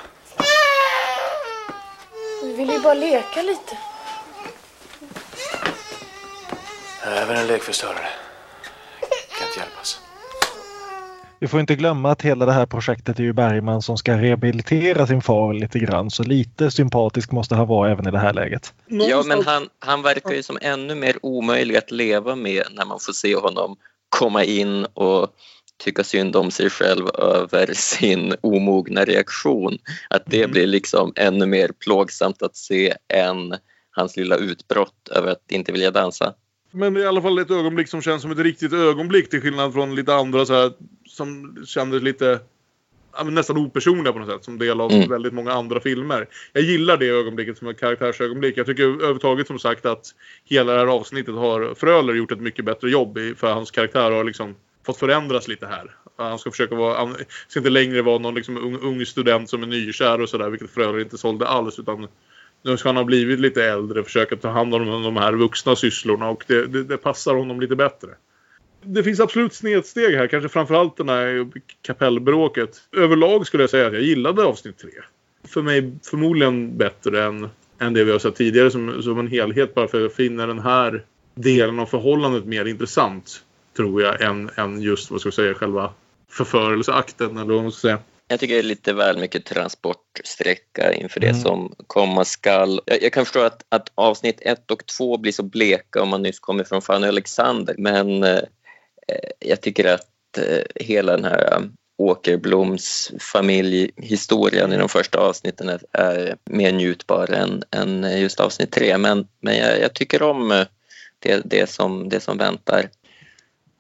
Vi 2.44 2.54
vill 2.54 2.70
ju 2.70 2.80
bara 2.80 2.94
leka 2.94 3.42
lite. 3.42 3.78
Jag 7.06 7.14
är 7.18 7.26
väl 7.26 7.38
en 7.38 7.48
lekförstörare. 7.48 8.08
Kan 9.40 9.48
inte 9.48 9.60
hjälpas. 9.60 10.02
Vi 11.44 11.48
får 11.48 11.60
inte 11.60 11.76
glömma 11.76 12.12
att 12.12 12.22
hela 12.22 12.46
det 12.46 12.52
här 12.52 12.66
projektet 12.66 13.20
är 13.20 13.24
ju 13.24 13.34
Bergman 13.34 13.82
som 13.82 13.98
ska 13.98 14.18
rehabilitera 14.18 15.08
sin 15.08 15.22
far 15.22 15.54
lite 15.54 15.80
grann 15.80 16.12
så 16.12 16.24
lite 16.24 16.72
sympatisk 16.72 17.32
måste 17.32 17.56
han 17.56 17.68
vara 17.68 17.92
även 17.92 18.08
i 18.08 18.12
det 18.12 18.20
här 18.20 18.34
läget. 18.34 18.74
Ja, 18.88 19.24
men 19.26 19.46
han, 19.46 19.70
han 19.80 20.02
verkar 20.02 20.32
ju 20.32 20.44
som 20.44 20.58
ännu 20.62 20.96
mer 20.96 21.18
omöjlig 21.22 21.78
att 21.78 21.92
leva 21.92 22.36
med 22.36 22.64
när 22.72 22.86
man 22.86 23.00
får 23.00 23.14
se 23.14 23.36
honom 23.36 23.76
komma 24.10 24.44
in 24.44 24.86
och 24.86 25.28
tycka 25.84 26.04
synd 26.04 26.36
om 26.36 26.52
sig 26.52 26.70
själv 26.70 27.08
över 27.18 27.74
sin 27.74 28.34
omogna 28.42 29.06
reaktion. 29.06 29.78
Att 30.10 30.24
det 30.26 30.52
blir 30.52 30.68
liksom 30.68 31.14
ännu 31.16 31.46
mer 31.46 31.70
plågsamt 31.80 32.42
att 32.42 32.56
se 32.56 32.94
än 33.14 33.56
hans 33.92 34.18
lilla 34.18 34.36
utbrott 34.36 35.10
över 35.12 35.32
att 35.32 35.52
inte 35.52 35.72
vilja 35.72 35.92
dansa. 35.92 36.34
Men 36.76 36.94
det 36.94 37.00
är 37.00 37.04
i 37.04 37.08
alla 37.08 37.22
fall 37.22 37.40
ett 37.40 37.52
ögonblick 37.52 37.88
som 37.88 38.02
känns 38.02 38.22
som 38.22 38.32
ett 38.32 38.40
riktigt 38.40 38.74
ögonblick 38.74 39.30
till 39.30 39.42
skillnad 39.42 39.74
från 39.74 39.96
lite 39.96 40.16
andra 40.16 40.46
så 40.46 40.54
här, 40.54 40.72
som 41.14 41.58
kändes 41.66 42.04
lite 42.04 42.40
nästan 43.26 43.58
opersonliga 43.58 44.14
på 44.14 44.20
något 44.20 44.30
sätt 44.30 44.44
som 44.44 44.60
del 44.60 44.82
av 44.82 44.92
Mm. 44.92 45.10
väldigt 45.10 45.34
många 45.34 45.52
andra 45.52 45.80
filmer. 45.80 46.28
Jag 46.54 46.64
gillar 46.64 46.98
det 46.98 47.08
ögonblicket 47.08 47.58
som 47.58 47.68
ett 47.68 47.80
karaktärsögonblick. 47.80 48.58
Jag 48.58 48.66
tycker 48.66 48.84
överhuvudtaget 48.84 49.48
som 49.48 49.60
sagt 49.60 49.86
att 49.86 50.06
hela 50.46 50.74
det 50.74 50.80
här 50.80 50.88
avsnittet 50.88 51.36
har 51.36 51.76
Fröler 51.76 52.14
gjort 52.14 52.32
ett 52.32 52.40
mycket 52.40 52.66
bättre 52.66 52.90
jobb 52.90 53.18
i 53.18 53.36
för 53.36 53.54
hans 53.54 53.72
karaktär 53.72 54.12
har 54.12 54.24
liksom 54.24 54.56
fått 54.86 54.98
förändras 54.98 55.48
lite 55.48 55.68
här. 55.68 55.96
Han 56.18 56.40
ska 56.40 56.52
försöka 56.52 56.76
vara, 56.76 56.98
han 56.98 57.16
ska 57.48 57.60
inte 57.60 57.70
längre 57.70 58.02
vara 58.02 58.18
någon 58.18 58.36
liksom 58.36 58.58
ung, 58.58 58.80
ung 58.82 59.06
student 59.06 59.50
som 59.50 59.64
är 59.64 59.68
nykär 59.68 60.22
och 60.22 60.30
sådär 60.30 60.50
vilket 60.50 60.72
Fröler 60.72 61.00
inte 61.00 61.18
sålde 61.18 61.48
alls 61.48 61.80
utan 61.80 62.08
nu 62.64 62.78
ska 62.78 62.90
han 62.90 62.98
ha 62.98 63.04
blivit 63.04 63.40
lite 63.40 63.64
äldre, 63.64 64.04
försöka 64.04 64.36
ta 64.36 64.50
hand 64.50 64.76
om 64.76 65.04
de 65.04 65.18
här 65.18 65.34
vuxna 65.34 65.76
sysslorna 65.76 66.30
och 66.30 66.44
det, 66.48 66.66
det, 66.66 66.84
det 66.84 66.98
passar 66.98 67.36
honom 67.36 67.62
lite 67.62 67.76
bättre. 67.76 68.10
Det 68.86 69.04
finns 69.04 69.20
absolut 69.20 69.54
snedsteg 69.54 70.16
här, 70.16 70.28
kanske 70.28 70.50
framförallt 70.50 70.98
den 70.98 71.10
här 71.10 71.48
kapellbråket. 71.82 72.82
Överlag 72.98 73.48
skulle 73.48 73.64
jag 73.64 73.70
säga 73.70 73.88
att 73.88 73.94
jag 73.94 74.02
gillade 74.02 74.44
avsnitt 74.44 74.78
tre. 74.78 74.90
För 75.48 75.62
mig 75.62 75.92
förmodligen 76.04 76.78
bättre 76.78 77.24
än, 77.24 77.50
än 77.80 77.94
det 77.94 78.04
vi 78.04 78.12
har 78.12 78.20
sett 78.20 78.36
tidigare 78.36 78.72
som, 78.72 79.04
som 79.04 79.20
en 79.20 79.28
helhet 79.28 79.76
bara 79.76 79.88
för 79.88 79.98
att 79.98 80.04
jag 80.04 80.14
finner 80.14 80.48
den 80.48 80.60
här 80.60 81.04
delen 81.36 81.80
av 81.80 81.86
förhållandet 81.86 82.46
mer 82.46 82.66
intressant 82.66 83.44
tror 83.78 84.02
jag 84.02 84.22
än, 84.22 84.50
än 84.56 84.82
just 84.82 85.12
vad 85.12 85.20
ska 85.20 85.28
jag 85.28 85.34
säga 85.34 85.54
själva 85.54 85.94
förförelseakten 86.30 87.38
eller 87.38 87.54
vad 87.54 87.64
man 87.64 87.72
ska 87.72 87.82
säga. 87.82 88.00
Jag 88.28 88.40
tycker 88.40 88.54
det 88.54 88.60
är 88.60 88.64
lite 88.64 88.94
väl 88.94 89.20
mycket 89.20 89.46
transportsträcka 89.46 90.94
inför 90.94 91.20
det 91.20 91.28
Mm. 91.30 91.42
som 91.42 91.76
komma 91.88 92.26
skall. 92.26 92.82
Jag, 92.86 93.04
jag 93.04 93.14
kan 93.14 93.26
förstå 93.26 93.40
att, 93.40 93.66
att 93.70 93.92
avsnitt 93.96 94.38
ett 94.42 94.72
och 94.72 94.86
två 94.86 95.18
blir 95.18 95.32
så 95.32 95.44
bleka 95.44 96.02
om 96.02 96.10
man 96.10 96.22
nyss 96.22 96.40
kommer 96.40 96.64
från 96.64 96.82
Fanny 96.82 97.06
och 97.06 97.10
Alexander 97.10 97.76
men 97.78 98.24
eh, 98.24 98.40
Eh, 99.08 99.30
jag 99.40 99.62
tycker 99.62 99.86
att 99.94 100.38
eh, 100.38 100.64
hela 100.76 101.12
den 101.12 101.26
här 101.26 101.58
um, 101.58 101.74
Åkerbloms 101.98 103.12
familjehistorien 103.20 104.74
i 104.74 104.78
de 104.78 104.90
första 104.90 105.20
avsnitten 105.20 105.80
är, 105.92 106.36
mer 106.46 106.72
njutbar 106.72 107.32
än, 107.32 107.64
än 107.72 108.22
just 108.22 108.40
avsnitt 108.40 108.72
tre. 108.72 108.98
Men, 108.98 109.28
men 109.40 109.58
jag, 109.58 109.82
jag 109.82 109.94
tycker 109.94 110.24
om 110.24 110.52
eh, 110.52 110.66
det, 111.20 111.42
det, 111.46 111.70
som, 111.70 112.10
det 112.10 112.20
som 112.20 112.38
väntar. 112.38 112.90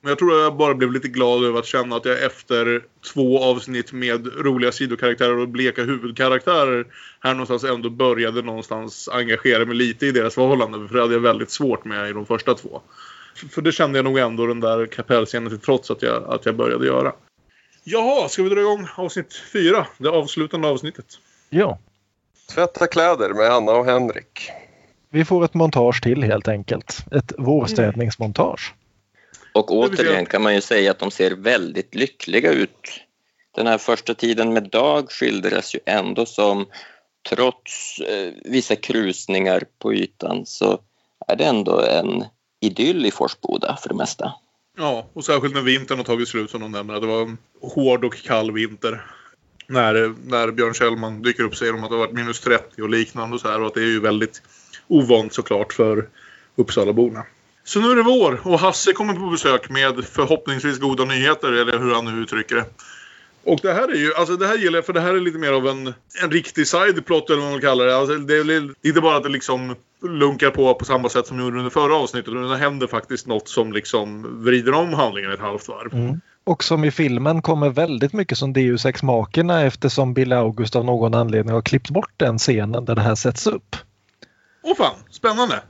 Men 0.01 0.09
jag 0.09 0.19
tror 0.19 0.35
att 0.35 0.43
jag 0.43 0.57
bara 0.57 0.73
blev 0.75 0.91
lite 0.91 1.07
glad 1.07 1.45
över 1.45 1.59
att 1.59 1.65
känna 1.65 1.95
att 1.95 2.05
jag 2.05 2.23
efter 2.23 2.83
två 3.13 3.43
avsnitt 3.43 3.93
med 3.93 4.27
roliga 4.27 4.71
sidokaraktärer 4.71 5.37
och 5.37 5.49
bleka 5.49 5.83
huvudkaraktärer 5.83 6.85
här 7.19 7.33
någonstans 7.33 7.63
ändå 7.63 7.89
började 7.89 8.41
någonstans 8.41 9.09
engagera 9.11 9.65
mig 9.65 9.75
lite 9.75 10.05
i 10.05 10.11
deras 10.11 10.35
förhållande. 10.35 10.87
För 10.87 10.95
det 10.95 11.01
hade 11.01 11.13
jag 11.13 11.21
väldigt 11.21 11.51
svårt 11.51 11.85
med 11.85 12.09
i 12.09 12.13
de 12.13 12.25
första 12.25 12.53
två. 12.53 12.81
För 13.51 13.61
det 13.61 13.71
kände 13.71 13.97
jag 13.97 14.03
nog 14.05 14.17
ändå 14.17 14.45
den 14.45 14.59
där 14.59 14.85
kapellscenen 14.85 15.49
till 15.49 15.59
trots 15.59 15.91
att 15.91 16.01
jag, 16.01 16.33
att 16.33 16.45
jag 16.45 16.55
började 16.55 16.85
göra. 16.85 17.13
Jaha, 17.83 18.29
ska 18.29 18.43
vi 18.43 18.49
dra 18.49 18.59
igång 18.59 18.87
avsnitt 18.95 19.33
fyra? 19.53 19.87
Det 19.97 20.09
avslutande 20.09 20.67
avsnittet. 20.67 21.05
Ja, 21.49 21.79
Tvätta 22.53 22.87
kläder 22.87 23.29
med 23.33 23.51
Anna 23.51 23.71
och 23.71 23.85
Henrik. 23.85 24.49
vi 25.09 25.25
får 25.25 25.45
ett 25.45 25.53
montage 25.53 26.03
till 26.03 26.23
helt 26.23 26.47
enkelt. 26.47 26.97
Ett 27.11 27.33
vårstädningsmontage. 27.37 28.73
Och 29.53 29.69
vill 29.89 29.97
säga- 29.97 30.09
återigen 30.09 30.25
kan 30.25 30.41
man 30.43 30.55
ju 30.55 30.61
säga 30.61 30.91
att 30.91 30.99
de 30.99 31.11
ser 31.11 31.31
väldigt 31.31 31.95
lyckliga 31.95 32.51
ut. 32.51 33.01
Den 33.55 33.67
här 33.67 33.77
första 33.77 34.13
tiden 34.13 34.53
med 34.53 34.69
Dag 34.69 35.11
skildras 35.11 35.75
ju 35.75 35.79
ändå 35.85 36.25
som 36.25 36.65
trots 37.29 37.99
eh, 37.99 38.33
vissa 38.45 38.75
krusningar 38.75 39.63
på 39.79 39.93
ytan 39.93 40.45
så 40.45 40.79
är 41.27 41.35
det 41.35 41.43
ändå 41.45 41.81
en 41.81 42.23
idyll 42.63 43.05
i 43.05 43.11
Forsboda 43.11 43.77
för 43.81 43.89
det 43.89 43.95
mesta. 43.95 44.33
Ja, 44.77 45.09
och 45.13 45.25
särskilt 45.25 45.53
när 45.53 45.61
vintern 45.61 45.97
har 45.97 46.05
tagit 46.05 46.27
slut 46.27 46.51
som 46.51 46.61
de 46.61 46.71
nämner. 46.71 46.99
Det 46.99 47.07
var 47.07 47.21
en 47.21 47.37
hård 47.61 48.05
och 48.05 48.17
kall 48.23 48.51
vinter. 48.51 49.05
När, 49.67 50.15
när 50.25 50.51
Björn 50.51 50.73
Kjellman 50.73 51.21
dyker 51.21 51.43
upp 51.43 51.51
och 51.51 51.57
säger 51.57 51.73
de 51.73 51.83
att 51.83 51.89
det 51.89 51.95
har 51.95 52.05
varit 52.05 52.15
minus 52.15 52.39
30 52.39 52.81
och 52.81 52.89
liknande 52.89 53.35
och 53.35 53.41
så 53.41 53.47
här. 53.47 53.61
Och 53.61 53.67
att 53.67 53.73
det 53.73 53.81
är 53.81 53.91
ju 53.91 53.99
väldigt 53.99 54.41
ovant 54.87 55.33
såklart 55.33 55.73
för 55.73 56.09
Uppsalaborna. 56.55 57.25
Så 57.63 57.79
nu 57.79 57.91
är 57.91 57.95
det 57.95 58.03
vår 58.03 58.41
och 58.43 58.59
Hasse 58.59 58.93
kommer 58.93 59.13
på 59.13 59.29
besök 59.29 59.69
med 59.69 60.05
förhoppningsvis 60.05 60.79
goda 60.79 61.05
nyheter 61.05 61.51
eller 61.51 61.79
hur 61.79 61.93
han 61.93 62.05
nu 62.05 62.23
uttrycker 62.23 62.55
det. 62.55 62.65
Och 63.45 63.59
det 63.61 63.73
här 63.73 63.87
är 63.87 63.95
ju, 63.95 64.13
alltså 64.13 64.35
det 64.35 64.47
här 64.47 64.57
gillar 64.57 64.77
jag 64.77 64.85
för 64.85 64.93
det 64.93 65.01
här 65.01 65.13
är 65.13 65.19
lite 65.19 65.37
mer 65.37 65.51
av 65.51 65.67
en, 65.67 65.93
en 66.23 66.31
riktig 66.31 66.67
sideplot 66.67 67.29
eller 67.29 67.41
vad 67.41 67.51
man 67.51 67.61
kallar 67.61 67.85
det. 67.85 67.97
Alltså 67.97 68.17
det 68.17 68.33
är 68.33 68.87
inte 68.87 69.01
bara 69.01 69.17
att 69.17 69.23
det 69.23 69.29
liksom 69.29 69.75
lunkar 70.01 70.49
på 70.49 70.73
på 70.73 70.85
samma 70.85 71.09
sätt 71.09 71.27
som 71.27 71.39
gjorde 71.39 71.57
under 71.57 71.69
förra 71.69 71.95
avsnittet. 71.95 72.27
Utan 72.27 72.49
det 72.49 72.57
händer 72.57 72.87
faktiskt 72.87 73.27
något 73.27 73.47
som 73.47 73.73
liksom 73.73 74.27
vrider 74.43 74.73
om 74.73 74.93
handlingen 74.93 75.31
ett 75.31 75.39
halvt 75.39 75.67
varv. 75.67 75.93
Mm. 75.93 76.21
Och 76.43 76.63
som 76.63 76.83
i 76.83 76.91
filmen 76.91 77.41
kommer 77.41 77.69
väldigt 77.69 78.13
mycket 78.13 78.37
som 78.37 78.53
Deus 78.53 78.85
ex 78.85 79.03
machina 79.03 79.61
eftersom 79.61 80.13
Bill 80.13 80.33
August 80.33 80.75
av 80.75 80.85
någon 80.85 81.13
anledning 81.13 81.53
har 81.53 81.61
klippt 81.61 81.89
bort 81.89 82.13
den 82.17 82.37
scenen 82.37 82.85
där 82.85 82.95
det 82.95 83.01
här 83.01 83.15
sätts 83.15 83.47
upp. 83.47 83.75
Åh 84.63 84.75
fan, 84.77 84.95
spännande! 85.09 85.61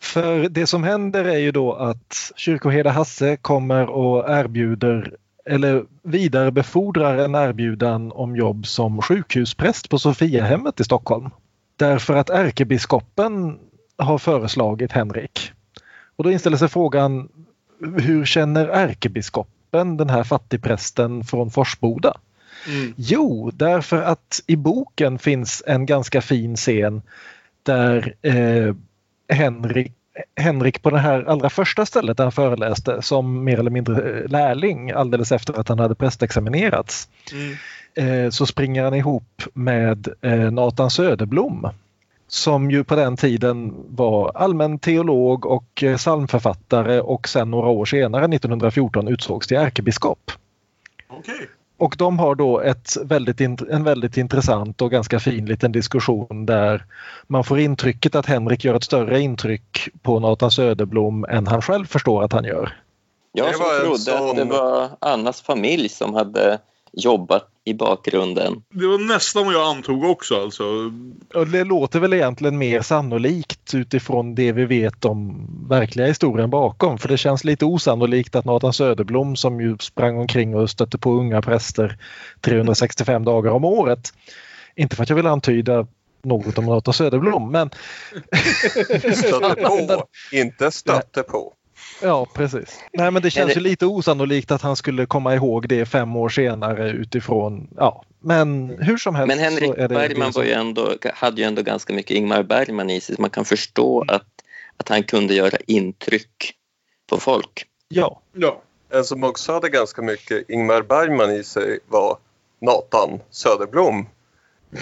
För 0.00 0.48
det 0.48 0.66
som 0.66 0.84
händer 0.84 1.24
är 1.24 1.38
ju 1.38 1.52
då 1.52 1.72
att 1.72 2.32
kyrkoherde 2.36 2.90
Hasse 2.90 3.36
kommer 3.36 3.90
och 3.90 4.30
erbjuder 4.30 5.16
eller 5.44 5.84
vidarebefordrar 6.02 7.18
en 7.18 7.34
erbjudan 7.34 8.12
om 8.12 8.36
jobb 8.36 8.66
som 8.66 9.02
sjukhuspräst 9.02 9.88
på 9.88 9.98
Sofiahemmet 9.98 10.80
i 10.80 10.84
Stockholm. 10.84 11.30
Därför 11.76 12.16
att 12.16 12.30
ärkebiskopen 12.30 13.58
har 13.98 14.18
föreslagit 14.18 14.92
Henrik. 14.92 15.52
Och 16.16 16.24
då 16.24 16.30
inställer 16.30 16.56
sig 16.56 16.68
frågan 16.68 17.28
hur 17.98 18.24
känner 18.24 18.68
ärkebiskopen 18.68 19.96
den 19.96 20.10
här 20.10 20.24
fattigprästen 20.24 21.24
från 21.24 21.50
Forsboda? 21.50 22.16
Mm. 22.68 22.94
Jo, 22.96 23.50
därför 23.54 24.02
att 24.02 24.42
i 24.46 24.56
boken 24.56 25.18
finns 25.18 25.62
en 25.66 25.86
ganska 25.86 26.20
fin 26.20 26.56
scen 26.56 27.02
där 27.62 28.14
eh, 28.22 28.74
Henrik, 29.28 29.92
Henrik 30.36 30.82
på 30.82 30.90
det 30.90 30.98
här 30.98 31.24
allra 31.24 31.50
första 31.50 31.86
stället 31.86 32.16
där 32.16 32.24
han 32.24 32.32
föreläste 32.32 33.02
som 33.02 33.44
mer 33.44 33.58
eller 33.58 33.70
mindre 33.70 34.20
eh, 34.20 34.28
lärling 34.28 34.90
alldeles 34.90 35.32
efter 35.32 35.60
att 35.60 35.68
han 35.68 35.78
hade 35.78 35.94
prästexaminerats 35.94 37.08
Mm. 37.32 38.24
eh, 38.26 38.30
så 38.30 38.46
springer 38.46 38.84
han 38.84 38.94
ihop 38.94 39.42
med 39.54 40.08
eh, 40.20 40.50
Nathan 40.50 40.90
Söderblom 40.90 41.68
som 42.28 42.70
ju 42.70 42.84
på 42.84 42.96
den 42.96 43.16
tiden 43.16 43.74
var 43.88 44.32
allmän 44.34 44.78
teolog 44.78 45.46
och 45.46 45.84
psalmförfattare 45.96 47.00
och 47.00 47.28
sen 47.28 47.50
några 47.50 47.68
år 47.68 47.84
senare, 47.84 48.24
1914, 48.24 49.08
utsågs 49.08 49.46
till 49.46 49.56
ärkebiskop. 49.56 50.30
Okej. 51.08 51.48
Och 51.82 51.94
de 51.98 52.18
har 52.18 52.34
då 52.34 52.60
ett 52.60 52.96
väldigt, 53.04 53.40
en 53.40 53.84
väldigt 53.84 54.16
intressant 54.16 54.82
och 54.82 54.90
ganska 54.90 55.20
fin 55.20 55.46
liten 55.46 55.72
diskussion 55.72 56.46
där 56.46 56.84
man 57.26 57.44
får 57.44 57.58
intrycket 57.58 58.14
att 58.14 58.26
Henrik 58.26 58.64
gör 58.64 58.74
ett 58.74 58.84
större 58.84 59.20
intryck 59.20 59.88
på 60.02 60.20
Nathan 60.20 60.50
Söderblom 60.50 61.24
än 61.24 61.46
han 61.46 61.62
själv 61.62 61.86
förstår 61.86 62.24
att 62.24 62.32
han 62.32 62.44
gör. 62.44 62.76
Jag 63.32 63.54
som 63.54 63.64
trodde 63.80 63.98
sån- 63.98 64.30
att 64.30 64.36
det 64.36 64.44
var 64.44 64.88
Annas 64.98 65.42
familj 65.42 65.88
som 65.88 66.14
hade 66.14 66.58
jobbat 66.92 67.48
i 67.64 67.74
bakgrunden. 67.74 68.62
Det 68.70 68.86
var 68.86 68.98
nästan 68.98 69.44
vad 69.44 69.54
jag 69.54 69.76
antog 69.76 70.04
också 70.04 70.42
alltså. 70.42 70.64
Det 71.52 71.64
låter 71.64 72.00
väl 72.00 72.12
egentligen 72.12 72.58
mer 72.58 72.80
sannolikt 72.82 73.74
utifrån 73.74 74.34
det 74.34 74.52
vi 74.52 74.64
vet 74.64 75.04
om 75.04 75.46
verkliga 75.68 76.06
historien 76.06 76.50
bakom. 76.50 76.98
För 76.98 77.08
det 77.08 77.16
känns 77.16 77.44
lite 77.44 77.64
osannolikt 77.64 78.34
att 78.34 78.44
Nathan 78.44 78.72
Söderblom 78.72 79.36
som 79.36 79.60
ju 79.60 79.76
sprang 79.80 80.18
omkring 80.18 80.54
och 80.54 80.70
stötte 80.70 80.98
på 80.98 81.12
unga 81.12 81.42
präster 81.42 81.98
365 82.40 83.24
dagar 83.24 83.50
om 83.50 83.64
året. 83.64 84.12
Inte 84.76 84.96
för 84.96 85.02
att 85.02 85.08
jag 85.08 85.16
vill 85.16 85.26
antyda 85.26 85.86
något 86.22 86.58
om 86.58 86.66
Nathan 86.66 86.94
Söderblom 86.94 87.52
men 87.52 87.70
Stötte 89.14 89.62
på, 89.62 90.06
inte 90.32 90.70
stötte 90.70 91.22
på. 91.22 91.52
Ja 92.02 92.26
precis. 92.34 92.78
Nej 92.92 93.10
men 93.10 93.22
det 93.22 93.30
känns 93.30 93.48
det- 93.48 93.54
ju 93.54 93.60
lite 93.60 93.86
osannolikt 93.86 94.50
att 94.50 94.62
han 94.62 94.76
skulle 94.76 95.06
komma 95.06 95.34
ihåg 95.34 95.68
det 95.68 95.86
fem 95.86 96.16
år 96.16 96.28
senare 96.28 96.90
utifrån 96.90 97.68
ja 97.76 98.04
men 98.20 98.76
hur 98.80 98.96
som 98.96 99.14
helst 99.14 99.28
Men 99.28 99.38
så 99.38 99.44
Henrik 99.44 99.78
är 99.78 99.88
det 99.88 99.94
Bergman 99.94 100.32
var 100.34 100.42
ju 100.44 100.52
ändå, 100.52 100.94
hade 101.14 101.40
ju 101.40 101.46
ändå 101.46 101.62
ganska 101.62 101.92
mycket 101.92 102.16
Ingmar 102.16 102.42
Bergman 102.42 102.90
i 102.90 103.00
sig 103.00 103.16
så 103.16 103.20
man 103.22 103.30
kan 103.30 103.44
förstå 103.44 104.04
att, 104.08 104.26
att 104.76 104.88
han 104.88 105.02
kunde 105.02 105.34
göra 105.34 105.56
intryck 105.66 106.52
på 107.10 107.16
folk. 107.18 107.66
Ja, 107.88 108.20
Ja. 108.32 108.62
En 108.94 109.04
som 109.04 109.24
också 109.24 109.52
hade 109.52 109.68
ganska 109.68 110.02
mycket 110.02 110.50
Ingmar 110.50 110.82
Bergman 110.82 111.30
i 111.30 111.44
sig 111.44 111.78
var 111.88 112.16
Nathan 112.60 113.20
Söderblom. 113.30 114.06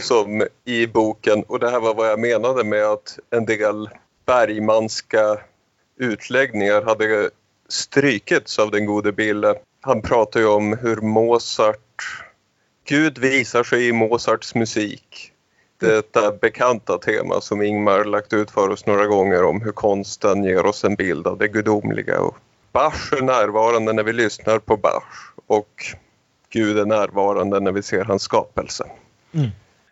Som 0.01 0.47
i 0.65 0.87
boken, 0.87 1.43
och 1.43 1.59
det 1.59 1.71
här 1.71 1.81
var 1.81 1.95
vad 1.95 2.09
jag 2.11 2.21
menade 2.21 2.65
med 2.65 2.85
att 2.85 3.19
en 3.31 3.45
del 3.47 3.89
Bergmanska 4.27 5.39
utläggningar 6.01 6.83
hade 6.83 7.31
strykits 7.69 8.59
av 8.59 8.71
den 8.71 8.87
gode 8.87 9.13
Bille. 9.13 9.55
Han 9.81 10.03
pratar 10.03 10.41
ju 10.41 10.47
om 10.47 10.79
hur 10.79 10.97
Mozart, 10.97 12.25
Gud 12.85 13.19
visar 13.19 13.63
sig 13.63 13.89
i 13.89 13.93
Mozarts 13.93 14.55
musik. 14.55 15.33
Detta 15.81 16.33
bekanta 16.33 16.99
tema 16.99 17.41
som 17.41 17.63
Ingmar 17.63 18.05
lagt 18.05 18.33
ut 18.33 18.51
för 18.51 18.69
oss 18.69 18.87
några 18.87 19.07
gånger 19.07 19.45
om 19.45 19.61
hur 19.61 19.73
konsten 19.73 20.45
ger 20.45 20.67
oss 20.67 20.85
en 20.85 20.95
bild 20.95 21.27
av 21.27 21.39
det 21.39 21.49
gudomliga. 21.49 22.21
Och 22.21 22.37
Bach 22.73 23.13
är 23.13 23.23
närvarande 23.23 23.93
när 23.93 24.03
vi 24.03 24.13
lyssnar 24.13 24.59
på 24.59 24.77
Bach 24.77 25.33
och 25.47 25.85
Gud 26.51 26.79
är 26.79 26.85
närvarande 26.85 27.61
när 27.61 27.73
vi 27.73 27.83
ser 27.83 28.05
hans 28.05 28.23
skapelse. 28.23 28.85
Mm. 29.33 29.51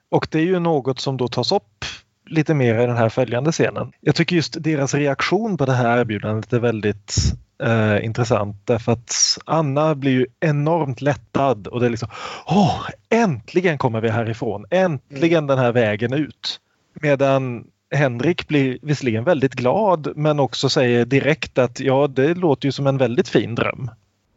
Och 0.09 0.29
det 0.31 0.39
är 0.39 0.43
ju 0.43 0.59
något 0.59 1.01
som 1.01 1.17
då 1.17 1.29
tas 1.29 1.53
upp 1.53 1.85
lite 2.31 2.55
mer 2.55 2.75
i 2.75 2.87
den 2.87 2.97
här 2.97 3.09
följande 3.09 3.53
scenen. 3.53 3.93
Jag 4.01 4.15
tycker 4.15 4.37
just 4.37 4.63
deras 4.63 4.95
reaktion 4.95 5.57
på 5.57 5.67
det 5.67 5.73
här 5.73 5.99
erbjudandet 5.99 6.53
är 6.53 6.59
väldigt 6.59 7.15
eh, 7.63 8.05
intressant 8.05 8.57
därför 8.65 8.93
att 8.93 9.39
Anna 9.45 9.95
blir 9.95 10.13
ju 10.13 10.27
enormt 10.41 11.01
lättad 11.01 11.67
och 11.67 11.81
det 11.81 11.87
är 11.87 11.91
liksom 11.91 12.09
Åh, 12.47 12.81
äntligen 13.09 13.79
kommer 13.79 14.01
vi 14.01 14.09
härifrån! 14.09 14.65
Äntligen 14.71 15.47
den 15.47 15.59
här 15.59 15.73
vägen 15.73 16.13
ut! 16.13 16.61
Medan 17.01 17.65
Henrik 17.91 18.49
blir 18.49 18.79
visserligen 18.83 19.25
väldigt 19.25 19.55
glad 19.55 20.13
men 20.17 20.41
också 20.41 20.69
säger 20.69 21.05
direkt 21.05 21.59
att 21.59 21.81
ja, 21.81 22.07
det 22.07 22.35
låter 22.35 22.67
ju 22.67 22.73
som 22.73 22.87
en 22.87 22.99
väldigt 22.99 23.29
fin 23.29 23.55
dröm. 23.55 23.91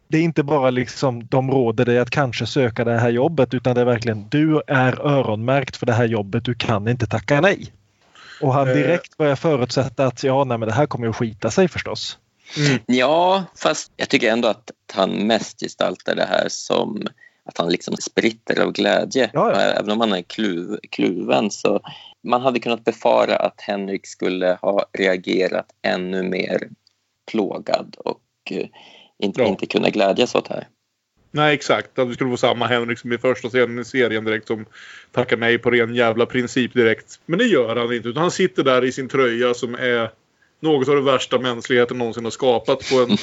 Det 0.08 0.18
är 0.18 0.22
inte 0.22 0.42
bara 0.42 0.70
liksom 0.70 1.26
de 1.26 1.50
råder 1.50 1.84
dig 1.84 1.98
att 1.98 2.10
kanske 2.10 2.46
söka 2.46 2.84
det 2.84 2.98
här 2.98 3.10
jobbet 3.10 3.54
utan 3.54 3.74
det 3.74 3.80
är 3.80 3.84
verkligen 3.84 4.28
du 4.28 4.62
är 4.66 5.06
öronmärkt 5.06 5.76
för 5.76 5.86
det 5.86 5.92
här 5.92 6.04
jobbet, 6.04 6.44
du 6.44 6.54
kan 6.54 6.88
inte 6.88 7.06
tacka 7.06 7.40
nej. 7.40 7.72
Och 8.42 8.54
han 8.54 8.68
Eh. 8.68 8.74
direkt 8.74 9.16
börjar 9.16 9.36
förutsätta 9.36 10.06
att 10.06 10.22
ja, 10.24 10.44
nej, 10.44 10.58
men 10.58 10.68
det 10.68 10.74
här 10.74 10.86
kommer 10.86 11.06
ju 11.06 11.10
att 11.10 11.16
skita 11.16 11.50
sig 11.50 11.68
förstås. 11.68 12.18
Ja, 12.86 13.44
fast 13.56 13.92
jag 13.96 14.08
tycker 14.08 14.32
ändå 14.32 14.48
att 14.48 14.70
han 14.92 15.10
mest 15.10 15.60
gestaltar 15.60 16.14
det 16.14 16.24
här 16.24 16.46
som 16.48 17.06
att 17.44 17.58
han 17.58 17.68
liksom 17.68 17.96
spritter 17.96 18.60
av 18.62 18.72
glädje. 18.72 19.30
Ja, 19.32 19.50
ja. 19.52 19.60
Även 19.60 19.90
om 19.90 20.00
han 20.00 20.12
är 20.12 20.22
kluv, 20.22 20.78
kluven 20.90 21.50
så 21.50 21.80
man 22.24 22.42
hade 22.42 22.60
kunnat 22.60 22.84
befara 22.84 23.36
att 23.36 23.60
Henrik 23.60 24.06
skulle 24.06 24.58
ha 24.62 24.86
reagerat 24.92 25.66
ännu 25.82 26.22
mer 26.22 26.68
plågad 27.30 27.96
och 28.04 28.20
eh, 28.50 28.66
inte, 29.18 29.40
Ja. 29.42 29.46
inte 29.48 29.66
kunna 29.66 29.90
glädjas 29.90 30.34
åt 30.34 30.48
det 30.48 30.54
här. 30.54 30.68
Nej, 31.34 31.54
exakt. 31.54 31.98
Att 31.98 32.08
vi 32.08 32.14
skulle 32.14 32.30
få 32.30 32.36
samma 32.36 32.66
Henrik 32.66 32.98
som 32.98 33.12
i 33.12 33.18
första 33.18 33.48
scenen 33.48 33.78
i 33.78 33.84
serien 33.84 34.24
direkt 34.24 34.46
som 34.46 34.66
tackar 35.12 35.36
nej 35.36 35.58
på 35.58 35.70
ren 35.70 35.94
jävla 35.94 36.26
princip 36.26 36.72
direkt. 36.72 37.20
Men 37.26 37.38
det 37.38 37.44
gör 37.44 37.76
han 37.76 37.92
inte. 37.92 38.08
Utan 38.08 38.22
han 38.22 38.30
sitter 38.30 38.64
där 38.64 38.84
i 38.84 38.92
sin 38.92 39.08
tröja 39.08 39.54
som 39.54 39.74
är 39.74 40.10
något 40.60 40.88
av 40.88 40.94
det 40.94 41.02
värsta 41.02 41.38
mänskligheten 41.38 41.98
någonsin 41.98 42.24
har 42.24 42.30
skapat 42.30 42.90
på 42.90 42.96
en... 42.96 43.08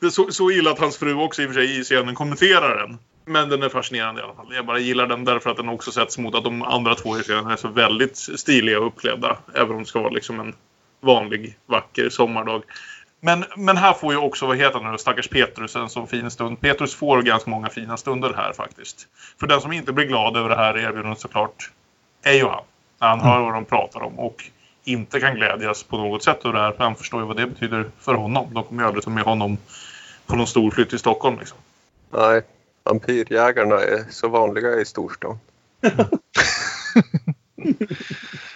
det 0.00 0.06
är 0.06 0.10
så, 0.10 0.32
så 0.32 0.50
illa 0.50 0.70
att 0.70 0.78
hans 0.78 0.96
fru 0.96 1.14
också 1.14 1.42
i 1.42 1.46
och 1.46 1.48
för 1.48 1.54
sig 1.54 1.80
i 1.80 1.84
scenen 1.84 2.14
kommenterar 2.14 2.78
den. 2.78 2.98
Men 3.24 3.48
den 3.48 3.62
är 3.62 3.68
fascinerande 3.68 4.20
i 4.20 4.24
alla 4.24 4.34
fall. 4.34 4.54
Jag 4.54 4.66
bara 4.66 4.78
gillar 4.78 5.06
den 5.06 5.24
därför 5.24 5.50
att 5.50 5.56
den 5.56 5.68
också 5.68 5.90
sätts 5.90 6.18
mot 6.18 6.34
att 6.34 6.44
de 6.44 6.62
andra 6.62 6.94
två 6.94 7.18
i 7.18 7.22
serien 7.22 7.46
är 7.46 7.56
så 7.56 7.68
väldigt 7.68 8.16
stiliga 8.16 8.80
och 8.80 8.86
uppklädda. 8.86 9.38
Även 9.54 9.70
om 9.70 9.78
det 9.78 9.88
ska 9.88 10.00
vara 10.00 10.12
liksom 10.12 10.40
en 10.40 10.54
vanlig 11.00 11.58
vacker 11.66 12.08
sommardag. 12.08 12.62
Men, 13.20 13.44
men 13.56 13.76
här 13.76 13.92
får 13.92 14.12
ju 14.12 14.18
också, 14.18 14.46
vad 14.46 14.56
heter 14.56 14.80
han 14.80 14.92
nu, 14.92 14.98
stackars 14.98 15.28
Petrus 15.28 15.76
en 15.76 15.88
sån 15.88 16.06
fin 16.06 16.30
stund. 16.30 16.60
Petrus 16.60 16.94
får 16.94 17.22
ganska 17.22 17.50
många 17.50 17.68
fina 17.68 17.96
stunder 17.96 18.34
här 18.36 18.52
faktiskt. 18.52 19.08
För 19.40 19.46
den 19.46 19.60
som 19.60 19.72
inte 19.72 19.92
blir 19.92 20.06
glad 20.06 20.36
över 20.36 20.48
det 20.48 20.56
här 20.56 20.78
erbjudandet 20.78 21.20
såklart 21.20 21.70
är 22.22 22.32
ju 22.32 22.44
han. 22.44 22.64
När 23.00 23.08
han 23.08 23.20
hör 23.20 23.40
vad 23.40 23.54
de 23.54 23.64
pratar 23.64 24.02
om 24.02 24.18
och 24.18 24.44
inte 24.84 25.20
kan 25.20 25.34
glädjas 25.34 25.82
på 25.82 25.96
något 25.96 26.22
sätt 26.22 26.44
över 26.44 26.58
det 26.58 26.60
här. 26.60 26.72
För 26.72 26.84
han 26.84 26.96
förstår 26.96 27.20
ju 27.20 27.26
vad 27.26 27.36
det 27.36 27.46
betyder 27.46 27.90
för 28.00 28.14
honom. 28.14 28.54
De 28.54 28.64
kommer 28.64 28.82
ju 28.82 28.86
aldrig 28.86 29.04
ta 29.04 29.10
med 29.10 29.24
honom 29.24 29.58
på 30.26 30.36
någon 30.36 30.46
stor 30.46 30.70
flytt 30.70 30.90
till 30.90 30.98
Stockholm 30.98 31.38
liksom. 31.38 31.58
Nej, 32.10 32.42
vampyrjägarna 32.84 33.74
är 33.74 34.04
så 34.10 34.28
vanliga 34.28 34.80
i 34.80 34.84
storstan. 34.84 35.38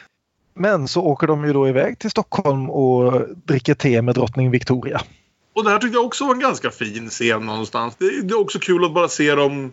Men 0.54 0.88
så 0.88 1.02
åker 1.02 1.26
de 1.26 1.44
ju 1.44 1.52
då 1.52 1.68
iväg 1.68 1.98
till 1.98 2.10
Stockholm 2.10 2.70
och 2.70 3.22
dricker 3.44 3.74
te 3.74 4.02
med 4.02 4.14
drottning 4.14 4.50
Victoria. 4.50 5.00
Och 5.54 5.64
det 5.64 5.70
här 5.70 5.78
tyckte 5.78 5.96
jag 5.96 6.06
också 6.06 6.26
var 6.26 6.34
en 6.34 6.40
ganska 6.40 6.70
fin 6.70 7.08
scen 7.08 7.46
någonstans. 7.46 7.96
Det, 7.98 8.06
är 8.06 8.40
också 8.40 8.58
kul 8.58 8.84
att 8.84 8.94
bara 8.94 9.08
se 9.08 9.34
dem 9.34 9.72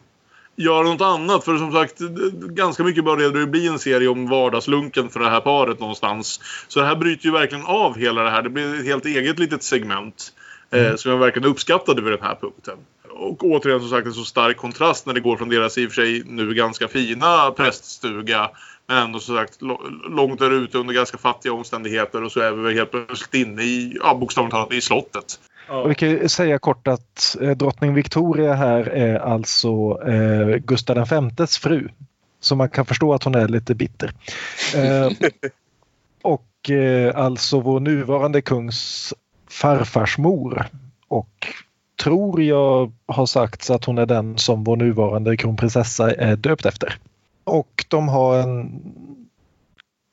göra 0.56 0.84
något 0.84 1.02
annat. 1.02 1.46
För 1.46 1.58
som 1.58 1.72
sagt, 1.72 2.00
ganska 2.34 2.84
mycket 2.84 3.06
började 3.06 3.40
det 3.40 3.48
bli 3.48 3.68
en 3.68 3.80
serie 3.80 4.08
om 4.08 4.30
vardagslunken 4.30 5.10
för 5.10 5.20
det 5.20 5.30
här 5.30 5.42
paret 5.42 5.80
någonstans. 5.80 6.40
Så 6.68 6.80
det 6.80 6.86
här 6.86 6.96
bryter 6.96 7.26
ju 7.26 7.32
verkligen 7.32 7.66
av 7.66 7.98
hela 7.98 8.24
det 8.24 8.30
här. 8.30 8.42
Det 8.42 8.50
blir 8.50 8.80
ett 8.80 8.86
helt 8.86 9.06
eget 9.06 9.40
litet 9.40 9.64
segment. 9.64 10.34
Eh, 10.72 10.96
som 10.96 11.12
jag 11.12 11.18
verkligen 11.18 11.50
uppskattade 11.50 12.02
vid 12.02 12.14
den 12.14 12.22
här 12.22 12.36
punkten. 12.36 12.78
Och 13.10 13.44
återigen 13.44 13.80
som 13.80 13.90
sagt 13.90 14.08
en 14.08 14.14
så 14.14 14.24
stark 14.24 14.58
kontrast 14.58 15.06
när 15.06 15.14
det 15.14 15.20
går 15.20 15.38
från 15.38 15.50
deras 15.50 15.78
i 15.78 15.88
och 15.88 15.92
för 15.92 16.02
sig 16.02 16.24
nu 16.26 16.54
ganska 16.54 16.88
fina 16.88 17.52
präststuga 17.52 18.50
men 18.90 18.98
ändå 18.98 19.20
som 19.20 19.36
sagt 19.36 19.62
långt 20.10 20.40
där 20.40 20.52
ute 20.52 20.78
under 20.78 20.94
ganska 20.94 21.18
fattiga 21.18 21.54
omständigheter 21.54 22.24
och 22.24 22.32
så 22.32 22.40
är 22.40 22.52
vi 22.52 22.62
väl 22.62 22.74
helt 22.74 22.92
plötsligt 22.92 23.48
inne 23.48 23.62
i, 23.62 23.98
ja 24.04 24.16
bokstavligt 24.16 24.52
talat, 24.52 24.74
i 24.74 24.82
slottet. 24.82 25.40
Och 25.70 25.92
vi 25.92 25.96
kan 25.96 26.10
ju 26.10 26.30
säga 26.30 26.60
kort 26.60 26.88
att 26.88 27.38
eh, 27.42 27.50
drottning 27.50 27.94
Victoria 27.94 28.54
här 28.54 28.84
är 28.84 29.20
alltså 29.20 30.02
eh, 30.08 30.58
Gustav 30.58 31.08
Vs 31.38 31.58
fru. 31.58 31.90
Så 32.40 32.56
man 32.56 32.70
kan 32.70 32.86
förstå 32.86 33.14
att 33.14 33.24
hon 33.24 33.36
är 33.36 33.48
lite 33.48 33.76
bitter. 33.76 34.14
Eh, 34.76 35.12
och 36.22 36.70
eh, 36.70 37.16
alltså 37.16 37.60
vår 37.60 37.80
nuvarande 37.80 38.42
kungs 38.42 39.14
farfarsmor. 39.50 40.66
Och 41.08 41.48
tror 42.04 42.44
jag 42.44 42.92
har 43.06 43.26
sagts 43.26 43.70
att 43.70 43.86
hon 43.86 43.98
är 43.98 44.06
den 44.06 44.38
som 44.38 44.64
vår 44.64 44.76
nuvarande 44.76 45.38
kronprinsessa 45.38 46.12
är 46.12 46.36
döpt 46.36 46.66
efter. 46.66 47.00
Och 47.50 47.86
de 47.88 48.08
har 48.08 48.38
en 48.38 48.82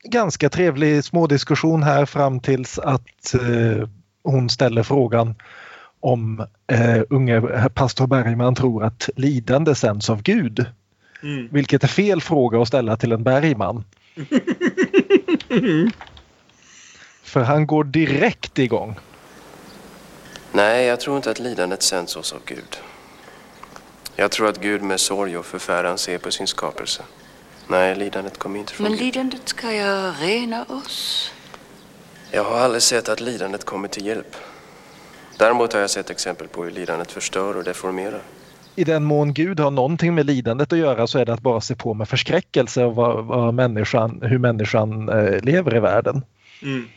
ganska 0.05 0.49
trevlig 0.49 1.05
smådiskussion 1.05 1.82
här 1.82 2.07
fram 2.07 2.41
tills 2.41 2.78
att 2.78 3.34
eh, 3.34 3.89
hon 4.22 4.51
ställer 4.51 4.82
frågan 4.82 5.34
om 6.01 6.47
eh, 6.72 7.03
unge 7.11 7.68
pastor 7.74 8.07
Bergman 8.07 8.55
tror 8.55 8.84
att 8.84 9.11
lidande 9.16 9.74
sänds 9.74 10.11
av 10.11 10.22
Gud. 10.22 10.66
Mm. 11.22 11.49
Vilket 11.51 11.84
är 11.84 11.89
fel 11.89 12.20
fråga 12.20 12.62
att 12.62 12.68
ställa 12.68 12.97
till 12.97 13.12
en 13.12 13.22
Bergman. 13.22 13.84
För 17.22 17.41
han 17.41 17.66
går 17.66 17.84
direkt 17.84 18.59
igång. 18.59 18.95
Nej, 20.53 20.87
jag 20.87 21.01
tror 21.01 21.16
inte 21.16 21.30
att 21.30 21.39
lidandet 21.39 21.82
sänds 21.82 22.16
oss 22.16 22.32
av 22.32 22.41
Gud. 22.45 22.76
Jag 24.16 24.30
tror 24.30 24.49
att 24.49 24.61
Gud 24.61 24.82
med 24.82 25.01
sorg 25.01 25.37
och 25.37 25.47
förfäran 25.47 25.99
ser 25.99 26.18
på 26.18 26.30
sin 26.30 26.47
skapelse. 26.47 27.03
Nej, 27.69 27.97
lidandet 27.97 28.39
kommer 28.39 28.59
inte 28.59 28.73
från 28.73 28.85
Men 28.85 28.93
Gud. 28.93 29.01
lidandet 29.01 29.49
ska 29.49 29.73
jag 29.73 30.14
rena 30.21 30.64
oss. 30.64 31.33
Jag 32.31 32.45
har 32.45 32.59
aldrig 32.59 32.83
sett 32.83 33.09
att 33.09 33.21
lidandet 33.21 33.64
kommer 33.64 33.89
till 33.89 34.07
hjälp. 34.07 34.37
Däremot 35.39 35.73
har 35.73 35.81
jag 35.81 35.91
sett 35.91 36.11
exempel 36.11 36.49
på 36.49 36.64
hur 36.64 36.71
lidandet 36.71 37.12
förstör 37.12 37.57
och 37.57 37.64
deformerar. 37.64 38.23
I 38.77 38.85
den 38.85 39.05
mån 39.05 39.35
Gud 39.35 39.61
har 39.61 39.71
någonting 39.71 40.14
med 40.14 40.27
lidandet 40.27 40.73
att 40.73 40.79
göra 40.79 41.07
så 41.07 41.19
är 41.19 41.25
det 41.25 41.33
att 41.33 41.41
bara 41.41 41.61
se 41.61 41.75
på 41.75 41.95
med 41.95 42.09
förskräckelse 42.09 42.85
och 42.85 42.95
vad, 42.95 43.25
vad 43.25 43.55
människan, 43.55 44.23
hur 44.23 44.39
människan 44.39 45.09
eh, 45.09 45.41
lever 45.43 45.77
i 45.77 45.81
världen. 45.81 46.25
Mm. 46.62 46.89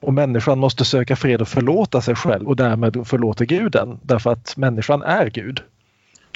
Och 0.00 0.14
människan 0.14 0.58
måste 0.58 0.84
söka 0.84 1.16
fred 1.16 1.40
och 1.42 1.48
förlåta 1.48 2.00
sig 2.00 2.14
själv 2.14 2.48
och 2.48 2.56
därmed 2.56 3.06
förlåta 3.06 3.44
guden 3.44 3.98
därför 4.02 4.30
att 4.30 4.56
människan 4.56 5.02
är 5.02 5.26
Gud. 5.30 5.62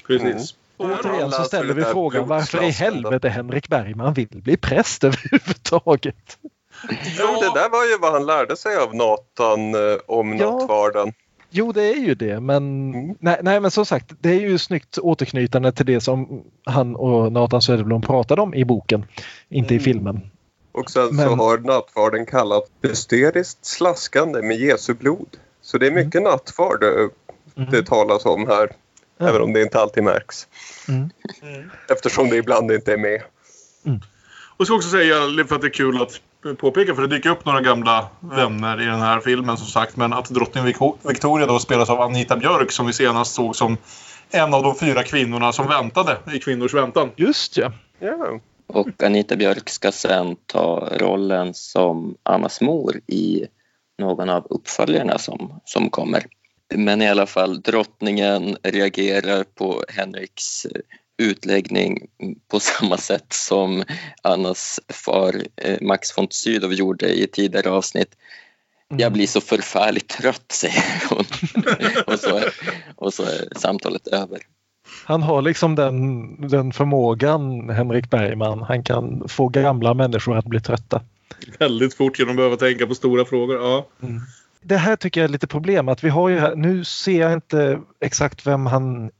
Precis. 0.07 0.55
Återigen 0.77 1.31
så 1.31 1.43
ställer 1.43 1.73
vi 1.73 1.81
det 1.81 1.87
frågan 1.91 2.27
varför 2.27 2.63
i 2.63 2.69
helvete 2.71 3.29
Henrik 3.29 3.67
Bergman 3.69 4.13
vill 4.13 4.27
bli 4.31 4.57
präst 4.57 5.03
överhuvudtaget. 5.03 6.37
Jo, 7.19 7.27
det 7.41 7.59
där 7.59 7.69
var 7.69 7.85
ju 7.85 7.97
vad 8.01 8.11
han 8.11 8.25
lärde 8.25 8.57
sig 8.57 8.77
av 8.77 8.95
Nathan 8.95 9.75
eh, 9.75 9.97
om 10.07 10.37
Ja. 10.37 10.51
nattvarden. 10.51 11.13
Jo, 11.49 11.71
det 11.71 11.83
är 11.93 11.95
ju 11.99 12.15
det, 12.15 12.39
men 12.39 12.91
nej, 13.19 13.39
nej, 13.41 13.59
men 13.59 13.71
som 13.71 13.85
sagt, 13.85 14.11
det 14.19 14.29
är 14.29 14.39
ju 14.39 14.57
snyggt 14.57 14.97
återknytande 14.97 15.71
till 15.71 15.85
det 15.85 16.01
som 16.01 16.43
han 16.65 16.95
och 16.95 17.31
Nathan 17.31 17.61
Söderblom 17.61 18.01
pratade 18.01 18.41
om 18.41 18.53
i 18.53 18.65
boken, 18.65 19.05
inte 19.49 19.75
i 19.75 19.79
filmen. 19.79 20.19
Och 20.71 20.91
sen 20.91 21.07
så 21.07 21.13
Men- 21.13 21.39
har 21.39 21.57
nattvarden 21.57 22.25
kallat 22.25 22.63
hysteriskt 22.83 23.65
slaskande 23.65 24.41
med 24.41 24.57
Jesu 24.57 24.93
blod. 24.93 25.27
Så 25.61 25.77
det 25.77 25.87
är 25.87 25.91
mycket 25.91 26.23
nattvard 26.23 26.83
eh, 26.83 27.65
det 27.71 27.83
talas 27.85 28.25
om 28.25 28.47
här. 28.47 28.69
Även 29.19 29.41
om 29.41 29.53
det 29.53 29.61
inte 29.61 29.79
alltid 29.79 30.03
märks. 30.03 30.47
Mm. 30.87 31.09
Eftersom 31.89 32.29
det 32.29 32.35
ibland 32.35 32.71
inte 32.71 32.93
är 32.93 32.97
med. 32.97 33.21
Och 34.57 34.61
jag 34.61 34.67
ska 34.67 34.75
också 34.75 34.89
säga, 34.89 35.15
för 35.47 35.55
att 35.55 35.61
det 35.61 35.67
är 35.67 35.73
kul 35.73 36.01
att 36.01 36.21
påpeka, 36.57 36.95
för 36.95 37.01
det 37.01 37.15
dyker 37.15 37.29
upp 37.29 37.45
några 37.45 37.61
gamla 37.61 38.07
vänner 38.19 38.81
i 38.81 38.85
den 38.85 38.99
här 38.99 39.19
filmen 39.19 39.57
som 39.57 39.67
sagt. 39.67 39.95
Men 39.95 40.13
att 40.13 40.29
drottning 40.29 40.63
Vic- 40.63 40.97
Victoria 41.07 41.47
då 41.47 41.59
spelas 41.59 41.89
av 41.89 42.01
Anita 42.01 42.37
Björk 42.37 42.71
som 42.71 42.87
vi 42.87 42.93
senast 42.93 43.33
såg 43.33 43.55
som 43.55 43.77
en 44.29 44.53
av 44.53 44.63
de 44.63 44.75
fyra 44.75 45.03
kvinnorna 45.03 45.53
som 45.53 45.67
väntade 45.67 46.17
i 46.33 46.39
Kvinnors 46.39 46.73
väntan. 46.73 47.11
Just 47.15 47.57
ja. 47.57 47.71
Ja. 47.99 48.39
Och 48.67 49.03
Anita 49.03 49.35
Björk 49.35 49.69
ska 49.69 49.91
sen 49.91 50.35
ta 50.45 50.89
rollen 50.99 51.53
som 51.53 52.15
Annas 52.23 52.61
mor 52.61 53.01
i 53.07 53.45
någon 53.99 54.29
av 54.29 54.47
uppföljarna 54.49 55.17
som, 55.17 55.59
som 55.65 55.89
kommer. 55.89 56.23
Men 56.75 57.01
i 57.01 57.09
alla 57.09 57.25
fall, 57.25 57.61
drottningen 57.61 58.57
reagerar 58.63 59.43
på 59.43 59.83
Henriks 59.87 60.65
eh, 60.65 60.81
utläggning 61.17 62.07
på 62.51 62.59
samma 62.79 62.97
sätt 62.97 63.33
som 63.33 63.83
Annas 64.21 64.79
far 64.89 65.35
eh, 65.55 65.77
Max 65.81 66.17
von 66.17 66.27
Sydow 66.29 66.73
gjorde 66.73 67.13
i 67.13 67.27
tidigare 67.27 67.69
avsnitt. 67.69 68.15
Jag 68.97 69.13
blir 69.13 69.27
så 69.27 69.41
förfärligt 69.41 70.09
trött, 70.09 70.51
säger 70.51 71.09
hon. 71.09 71.25
och, 72.13 72.19
så 72.19 72.37
är, 72.37 72.53
och 72.95 73.13
så 73.13 73.23
är 73.23 73.59
samtalet 73.59 74.07
över. 74.07 74.39
Han 75.05 75.23
har 75.23 75.41
liksom 75.41 75.75
den, 75.75 76.47
den 76.47 76.73
förmågan, 76.73 77.69
Henrik 77.69 78.09
Bergman. 78.09 78.61
Han 78.61 78.83
kan 78.83 79.29
få 79.29 79.47
gamla 79.47 79.93
människor 79.93 80.37
att 80.37 80.45
bli 80.45 80.61
trötta. 80.61 81.01
Väldigt 81.59 81.93
fort 81.93 82.19
genom 82.19 82.31
att 82.31 82.37
behöva 82.37 82.55
tänka 82.55 82.87
på 82.87 82.95
stora 82.95 83.25
frågor. 83.25 83.55
Ja. 83.55 83.87
Det 84.61 84.77
här 84.77 84.95
tycker 84.95 85.21
jag 85.21 85.27
är 85.27 85.31
lite 85.31 85.47
problem 85.47 85.89
att 85.89 86.03
vi 86.03 86.09
har 86.09 86.29
ju 86.29 86.39
här, 86.39 86.55
nu 86.55 86.83
ser 86.83 87.21
jag 87.21 87.33
inte 87.33 87.79
exakt 88.01 88.47
vem 88.47 88.65
han, 88.65 89.11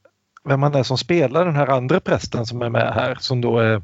vem 0.45 0.63
han 0.63 0.75
är 0.75 0.83
som 0.83 0.97
spelar 0.97 1.45
den 1.45 1.55
här 1.55 1.67
andra 1.67 1.99
prästen 1.99 2.45
som 2.45 2.61
är 2.61 2.69
med 2.69 2.93
här 2.93 3.17
som 3.19 3.41
då 3.41 3.59
är 3.59 3.81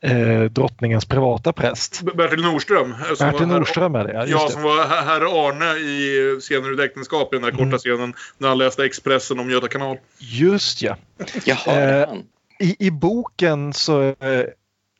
eh, 0.00 0.42
drottningens 0.42 1.04
privata 1.06 1.52
präst. 1.52 2.02
Bertil 2.02 2.42
Nordström. 2.42 2.92
eh, 2.92 3.14
som 3.14 3.30
Bertil 3.30 3.46
var 3.46 3.56
Nordström 3.58 3.94
är 3.94 4.04
det, 4.04 4.12
ja, 4.12 4.20
just 4.26 4.32
Ja, 4.32 4.38
det. 4.38 4.42
Mm. 4.42 4.52
som 4.52 4.62
var 4.62 4.76
her- 4.84 5.04
herr 5.04 5.48
Arne 5.48 5.78
i 5.78 6.40
Scener 6.40 6.68
ur 6.72 6.80
äktenskap 6.80 7.34
i 7.34 7.36
den 7.38 7.44
där 7.50 7.64
korta 7.64 7.78
scenen 7.78 8.14
när 8.38 8.48
han 8.48 8.58
läste 8.58 8.84
Expressen 8.84 9.38
om 9.40 9.50
Göta 9.50 9.68
kanal. 9.68 9.96
Just 10.18 10.82
ja. 10.82 10.96
Jaha, 11.44 11.74
Eh, 11.80 12.08
i, 12.60 12.76
I 12.86 12.90
boken 12.90 13.72
så 13.72 14.00
är 14.20 14.50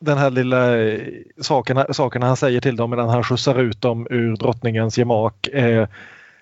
den 0.00 0.18
här 0.18 0.30
lilla 0.30 0.78
eh, 0.78 1.00
sakerna, 1.40 1.86
sakerna 1.92 2.26
han 2.26 2.36
säger 2.36 2.60
till 2.60 2.76
dem 2.76 2.90
medan 2.90 3.08
han 3.08 3.24
skjutsar 3.24 3.60
ut 3.60 3.80
dem 3.80 4.06
ur 4.10 4.36
drottningens 4.36 4.98
gemak 4.98 5.46
eh, 5.46 5.88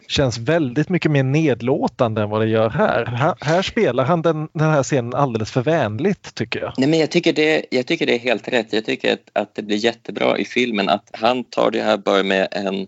känns 0.08 0.38
väldigt 0.38 0.88
mycket 0.88 1.10
mer 1.10 1.22
nedlåtande 1.22 2.22
än 2.22 2.30
vad 2.30 2.40
det 2.40 2.46
gör 2.46 2.70
här. 2.70 3.06
Här, 3.06 3.34
här 3.40 3.62
spelar 3.62 4.04
han 4.04 4.22
den, 4.22 4.48
den 4.52 4.70
här 4.70 4.82
scenen 4.82 5.14
alldeles 5.14 5.50
för 5.50 5.62
vänligt 5.62 6.34
tycker 6.34 6.60
jag. 6.60 6.72
Nej, 6.76 6.88
men 6.88 6.98
jag, 6.98 7.10
tycker 7.10 7.32
det, 7.32 7.66
jag 7.70 7.86
tycker 7.86 8.06
det 8.06 8.14
är 8.14 8.18
helt 8.18 8.48
rätt. 8.48 8.72
Jag 8.72 8.84
tycker 8.84 9.12
att, 9.12 9.30
att 9.32 9.54
det 9.54 9.62
blir 9.62 9.76
jättebra 9.76 10.38
i 10.38 10.44
filmen 10.44 10.88
att 10.88 11.10
han 11.12 11.44
tar 11.44 11.70
det 11.70 11.82
här 11.82 11.96
bara 11.96 12.22
med 12.22 12.48
en 12.50 12.86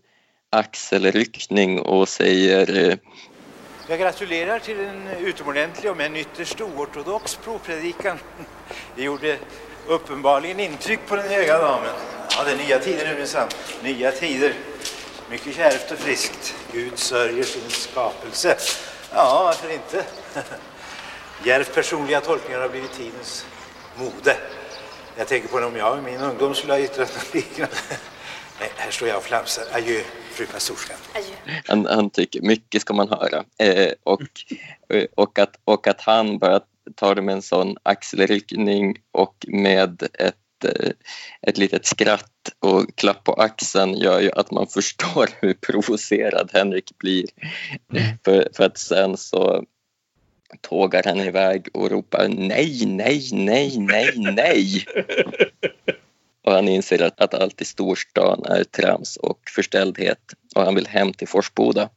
axelryckning 0.51 1.81
och 1.81 2.09
säger 2.09 2.91
eh, 2.91 2.97
Jag 3.89 3.99
gratulerar 3.99 4.59
till 4.59 4.81
en 4.81 5.27
utomordentlig 5.27 5.91
om 5.91 6.01
en 6.01 6.17
ytterst 6.17 6.61
oortodox 6.61 7.37
provpredikan. 7.45 8.19
Det 8.97 9.03
gjorde 9.03 9.37
uppenbarligen 9.89 10.61
intryck 10.61 11.01
på 11.07 11.17
den 11.17 11.29
höga 11.29 11.59
damen. 11.59 11.91
Ja, 12.31 12.45
det 12.45 12.51
är 12.51 12.57
nya 12.57 12.79
tider 12.79 13.07
nu 13.07 13.19
minsann. 13.19 13.49
Nya 13.83 14.13
tider. 14.13 14.55
Mycket 15.31 15.55
kärvt 15.55 15.91
och 15.91 15.99
friskt. 15.99 16.55
Gud 16.73 16.99
sörjer 16.99 17.45
sin 17.45 17.71
skapelse. 17.71 18.57
Ja, 19.15 19.43
varför 19.45 19.73
inte? 19.73 20.05
Djärvt 21.45 21.75
personliga 21.75 22.21
tolkningar 22.21 22.61
har 22.61 22.69
blivit 22.69 22.93
tidens 22.93 23.47
mode. 23.97 24.37
Jag 25.17 25.29
tänker 25.29 25.49
på 25.49 25.59
om 25.59 25.77
jag 25.77 25.99
i 25.99 26.03
min 26.03 26.21
ungdom 26.21 26.55
skulle 26.55 26.73
ha 26.73 26.81
yttrat 26.81 27.15
något 27.15 27.35
liknande. 27.35 27.77
Nej, 28.61 28.71
här 28.77 28.91
står 28.91 29.09
jag 29.09 29.17
och 29.17 29.23
flamsar. 29.23 29.65
Adjö, 29.73 30.01
fru 30.33 30.47
pastorskan. 30.47 30.97
han, 31.67 31.87
han 31.87 32.11
tycker 32.11 32.41
mycket 32.43 32.83
ska 32.83 32.95
man 32.95 33.09
höra. 33.09 33.45
Eh, 33.59 33.93
och, 34.03 34.23
eh, 34.89 35.05
och, 35.15 35.39
att, 35.39 35.61
och 35.65 35.87
att 35.87 36.01
han 36.01 36.39
bara 36.39 36.61
tar 36.97 37.15
det 37.15 37.23
med 37.23 37.35
en 37.35 37.43
sån 37.43 37.77
axelryckning 37.83 38.97
och 39.13 39.45
med 39.49 40.03
ett, 40.03 40.65
eh, 40.65 40.91
ett 41.43 41.59
litet 41.59 41.87
skratt 41.87 42.33
och 42.59 42.97
klapp 42.97 43.25
på 43.25 43.33
axeln 43.33 43.97
gör 43.97 44.21
ju 44.21 44.31
att 44.33 44.51
man 44.51 44.67
förstår 44.75 45.29
hur 45.41 45.55
provocerad 45.55 46.51
Henrik 46.53 46.99
blir. 46.99 47.25
För, 48.25 48.49
för 48.55 48.65
att 48.65 48.79
sen 48.79 49.17
så 49.17 49.65
tågar 50.61 51.03
han 51.05 51.21
iväg 51.21 51.69
och 51.73 51.91
ropar 51.91 52.29
nej, 52.29 52.87
nej, 52.87 53.31
nej, 53.33 53.79
nej, 53.79 54.15
nej. 54.17 54.85
Och 56.49 56.55
han 56.55 56.69
inser 56.69 57.03
att, 57.03 57.21
att 57.21 57.35
allt 57.35 57.61
i 57.61 57.65
storstan 57.65 58.45
är 58.45 58.65
trams 58.65 59.17
och 59.17 59.39
förställdhet 59.55 60.19
och 60.55 60.63
han 60.63 60.75
vill 60.75 60.87
hem 60.87 61.13
till 61.13 61.29
Forsboda. 61.29 61.91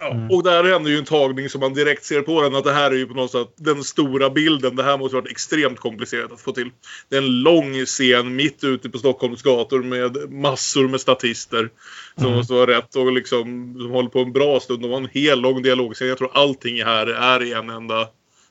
Ja, 0.00 0.28
Och 0.30 0.42
där 0.42 0.64
händer 0.64 0.90
ju 0.90 0.98
en 0.98 1.04
tagning 1.04 1.48
som 1.48 1.60
man 1.60 1.74
direkt 1.74 2.04
ser 2.04 2.22
på 2.22 2.42
den 2.42 2.54
att 2.54 2.64
det 2.64 2.72
här 2.72 2.90
är 2.90 2.94
ju 2.94 3.06
på 3.06 3.14
något 3.14 3.30
sätt 3.30 3.48
den 3.56 3.84
stora 3.84 4.30
bilden. 4.30 4.76
Det 4.76 4.82
här 4.82 4.98
måste 4.98 5.16
varit 5.16 5.30
extremt 5.30 5.80
komplicerat 5.80 6.32
att 6.32 6.40
få 6.40 6.52
till. 6.52 6.70
Det 7.08 7.16
är 7.16 7.22
en 7.22 7.42
lång 7.42 7.84
scen 7.84 8.36
mitt 8.36 8.64
ute 8.64 8.90
på 8.90 8.98
Stockholms 8.98 9.42
gator 9.42 9.82
med 9.82 10.32
massor 10.32 10.88
med 10.88 11.00
statister 11.00 11.70
som 12.14 12.24
Mm. 12.24 12.36
måste 12.36 12.52
vara 12.52 12.76
rätt 12.76 12.96
och 12.96 13.12
liksom 13.12 13.74
som 13.78 13.90
håller 13.90 14.08
på 14.08 14.18
en 14.18 14.32
bra 14.32 14.60
stund. 14.60 14.82
Det 14.82 14.88
var 14.88 14.96
en 14.96 15.08
hel 15.12 15.40
lång 15.40 15.62
dialogscen. 15.62 16.08
Jag 16.08 16.18
tror 16.18 16.30
allting 16.34 16.84
här 16.84 17.06
är 17.06 17.42
i 17.42 17.52
en 17.52 17.70
enda 17.70 18.08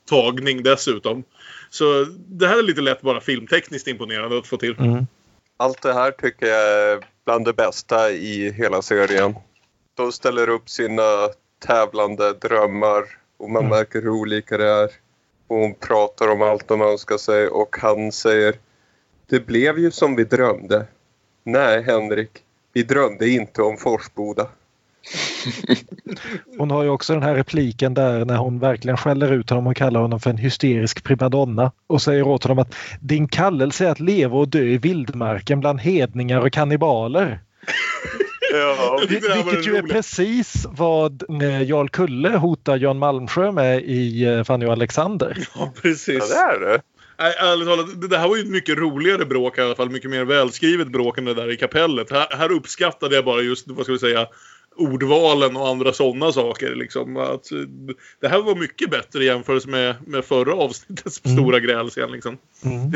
tagning 0.08 0.62
dessutom. 0.62 1.24
Så 1.70 2.06
det 2.28 2.46
här 2.46 2.58
är 2.58 2.62
lite 2.62 2.80
lätt 2.80 3.00
bara 3.00 3.20
filmtekniskt 3.20 3.88
imponerande 3.88 4.38
att 4.38 4.46
få 4.46 4.56
till. 4.56 4.76
Mm. 4.78 5.06
Allt 5.56 5.82
det 5.82 5.92
här 5.92 6.10
tycker 6.10 6.46
jag 6.46 6.70
är 6.70 6.98
bland 7.24 7.44
det 7.44 7.52
bästa 7.52 8.10
i 8.10 8.52
hela 8.52 8.82
serien. 8.82 9.34
De 9.94 10.12
ställer 10.12 10.48
upp 10.48 10.68
sina 10.68 11.28
tävlande 11.66 12.32
drömmar 12.32 13.04
och 13.36 13.50
man 13.50 13.68
märker 13.68 14.02
hur 14.02 14.10
olika 14.10 14.58
det 14.58 14.68
är. 14.68 14.90
Och 15.46 15.56
hon 15.56 15.74
pratar 15.74 16.28
om 16.28 16.42
allt 16.42 16.68
de 16.68 16.82
önskar 16.82 17.16
sig 17.16 17.48
och 17.48 17.76
han 17.80 18.12
säger 18.12 18.54
Det 19.26 19.46
blev 19.46 19.78
ju 19.78 19.90
som 19.90 20.16
vi 20.16 20.24
drömde. 20.24 20.86
Nej, 21.44 21.82
Henrik. 21.82 22.30
Vi 22.72 22.82
drömde 22.82 23.28
inte 23.28 23.62
om 23.62 23.76
Forsboda. 23.76 24.48
Hon 26.58 26.70
har 26.70 26.82
ju 26.82 26.88
också 26.88 27.12
den 27.12 27.22
här 27.22 27.34
repliken 27.34 27.94
där 27.94 28.24
när 28.24 28.36
hon 28.36 28.58
verkligen 28.58 28.96
skäller 28.96 29.32
ut 29.32 29.50
honom 29.50 29.66
och 29.66 29.76
kallar 29.76 30.00
honom 30.00 30.20
för 30.20 30.30
en 30.30 30.36
hysterisk 30.36 31.04
primadonna 31.04 31.72
och 31.86 32.02
säger 32.02 32.22
åt 32.22 32.42
honom 32.42 32.58
att 32.58 32.74
din 33.00 33.28
kallelse 33.28 33.86
är 33.86 33.90
att 33.90 34.00
leva 34.00 34.38
och 34.38 34.48
dö 34.48 34.62
i 34.62 34.78
vildmarken 34.78 35.60
bland 35.60 35.80
hedningar 35.80 36.40
och 36.40 36.52
kannibaler. 36.52 37.40
Ja, 38.58 39.00
Vilket 39.08 39.28
ju 39.66 39.76
är 39.76 39.80
roligt. 39.82 39.92
precis 39.92 40.66
vad 40.70 41.42
eh, 41.42 41.62
Jarl 41.62 41.88
Kulle 41.88 42.28
hotar 42.28 42.76
Jan 42.76 42.98
Malmsjö 42.98 43.52
med 43.52 43.82
i 43.82 44.24
eh, 44.24 44.44
Fanny 44.44 44.66
och 44.66 44.72
Alexander. 44.72 45.38
Ja, 45.54 45.72
precis. 45.82 46.14
Ja, 46.14 46.26
det 46.26 46.56
är 46.56 46.60
det. 46.72 46.80
Nej, 47.18 47.34
ärligt 47.38 47.68
talat, 47.68 48.10
det- 48.10 48.18
här 48.18 48.28
var 48.28 48.36
ju 48.36 48.42
ett 48.42 48.48
mycket 48.50 48.78
roligare 48.78 49.24
bråk 49.24 49.58
i 49.58 49.60
alla 49.60 49.74
fall. 49.74 49.90
Mycket 49.90 50.10
mer 50.10 50.24
välskrivet 50.24 50.88
bråk 50.88 51.18
än 51.18 51.24
det 51.24 51.34
där 51.34 51.52
i 51.52 51.56
kapellet. 51.56 52.10
Här, 52.10 52.26
här 52.30 52.52
uppskattade 52.52 53.14
jag 53.14 53.24
bara 53.24 53.40
just, 53.40 53.68
vad 53.68 53.84
ska 53.84 53.92
vi 53.92 53.98
säga, 53.98 54.26
ordvalen 54.76 55.56
och 55.56 55.68
andra 55.68 55.92
sådana 55.92 56.32
saker. 56.32 56.74
Liksom. 56.74 57.16
Att, 57.16 57.52
eh, 57.52 57.58
det 58.20 58.28
här 58.28 58.42
var 58.42 58.54
mycket 58.54 58.90
bättre 58.90 59.22
i 59.22 59.26
jämförelse 59.26 59.68
med, 59.68 59.94
med 60.06 60.24
förra 60.24 60.54
avsnittets 60.54 61.20
Mm. 61.24 61.36
stora 61.36 61.60
grälscen. 61.60 62.10
Liksom. 62.12 62.38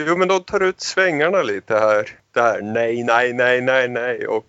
Jo, 0.07 0.17
men 0.17 0.29
de 0.29 0.41
tar 0.45 0.61
ut 0.63 0.81
svängarna 0.81 1.43
lite 1.43 1.75
här. 1.75 2.09
Det 2.35 2.41
här 2.41 2.61
nej, 2.63 3.05
nej, 3.05 3.33
nej, 3.33 3.61
nej, 3.61 3.89
nej 3.89 4.27
och 4.27 4.47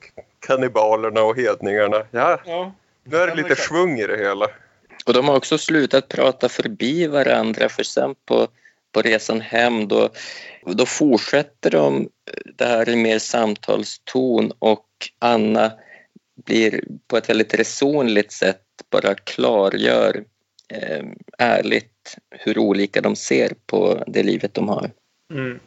kannibalerna 0.49 1.21
och 1.21 1.37
hedningarna. 1.37 2.03
Ja, 2.11 2.39
Ja. 2.45 2.71
nu 3.03 3.17
är 3.17 3.27
det 3.27 3.35
lite 3.35 3.55
svung 3.55 3.99
i 3.99 4.07
det 4.07 4.17
hela. 4.17 4.47
Och 5.05 5.13
de 5.13 5.27
har 5.27 5.35
också 5.35 5.57
slutat 5.57 6.07
prata 6.07 6.49
förbi 6.49 7.07
varandra 7.07 7.69
för 7.69 7.83
sen 7.83 8.15
på, 8.25 8.47
på 8.91 9.01
resan 9.01 9.41
hem 9.41 9.87
då, 9.87 10.09
då 10.65 10.85
fortsätter 10.85 11.71
de 11.71 12.09
det 12.57 12.65
här 12.65 12.89
i 12.89 12.95
mer 12.95 13.19
samtalston 13.19 14.51
och 14.59 14.87
Anna 15.19 15.71
blir 16.45 16.83
på 17.07 17.17
ett 17.17 17.29
väldigt 17.29 17.53
resonligt 17.53 18.31
sätt 18.31 18.61
bara 18.89 19.15
klargör 19.15 20.23
eh, 20.73 21.05
ärligt 21.37 22.17
hur 22.29 22.57
olika 22.57 23.01
de 23.01 23.15
ser 23.15 23.51
på 23.65 24.03
det 24.07 24.23
livet 24.23 24.53
de 24.53 24.69
har. 24.69 24.91
Mm. 25.31 25.59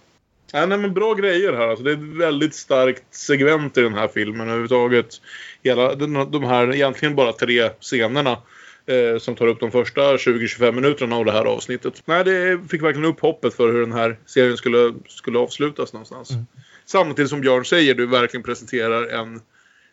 Ja, 0.52 0.66
nej, 0.66 0.78
men 0.78 0.94
bra 0.94 1.14
grejer 1.14 1.52
här. 1.52 1.68
Alltså, 1.68 1.84
det 1.84 1.90
är 1.90 1.94
ett 1.94 2.16
väldigt 2.16 2.54
starkt 2.54 3.14
segment 3.14 3.78
i 3.78 3.80
den 3.80 3.94
här 3.94 4.08
filmen 4.08 4.48
överhuvudtaget. 4.48 5.20
Hela, 5.62 5.94
den, 5.94 6.30
de 6.30 6.44
här 6.44 6.74
egentligen 6.74 7.14
bara 7.14 7.32
tre 7.32 7.70
scenerna 7.80 8.38
eh, 8.86 9.18
som 9.18 9.34
tar 9.34 9.46
upp 9.46 9.60
de 9.60 9.70
första 9.70 10.00
20-25 10.00 10.72
minuterna 10.72 11.16
av 11.16 11.24
det 11.24 11.32
här 11.32 11.44
avsnittet. 11.44 12.02
Nej, 12.04 12.24
det 12.24 12.60
fick 12.70 12.82
verkligen 12.82 13.08
upp 13.08 13.20
hoppet 13.20 13.54
för 13.54 13.72
hur 13.72 13.80
den 13.80 13.92
här 13.92 14.18
serien 14.26 14.56
skulle, 14.56 14.94
skulle 15.08 15.38
avslutas 15.38 15.92
någonstans. 15.92 16.30
Mm. 16.30 16.46
Samtidigt 16.86 17.30
som 17.30 17.40
Björn 17.40 17.64
säger, 17.64 17.94
du 17.94 18.06
verkligen 18.06 18.44
presenterar 18.44 19.06
en 19.06 19.40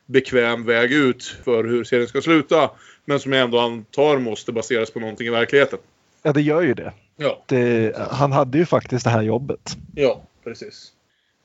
bekväm 0.05 0.65
väg 0.65 0.91
ut 0.91 1.35
för 1.43 1.63
hur 1.63 1.83
serien 1.83 2.07
ska 2.07 2.21
sluta. 2.21 2.69
Men 3.05 3.19
som 3.19 3.33
jag 3.33 3.43
ändå 3.43 3.59
antar 3.59 4.17
måste 4.17 4.51
baseras 4.51 4.91
på 4.91 4.99
någonting 4.99 5.27
i 5.27 5.29
verkligheten. 5.29 5.79
Ja, 6.23 6.33
det 6.33 6.41
gör 6.41 6.61
ju 6.61 6.73
det. 6.73 6.93
Ja. 7.17 7.43
det 7.45 7.95
han 8.11 8.31
hade 8.31 8.57
ju 8.57 8.65
faktiskt 8.65 9.03
det 9.03 9.09
här 9.09 9.21
jobbet. 9.21 9.77
Ja, 9.95 10.23
precis. 10.43 10.93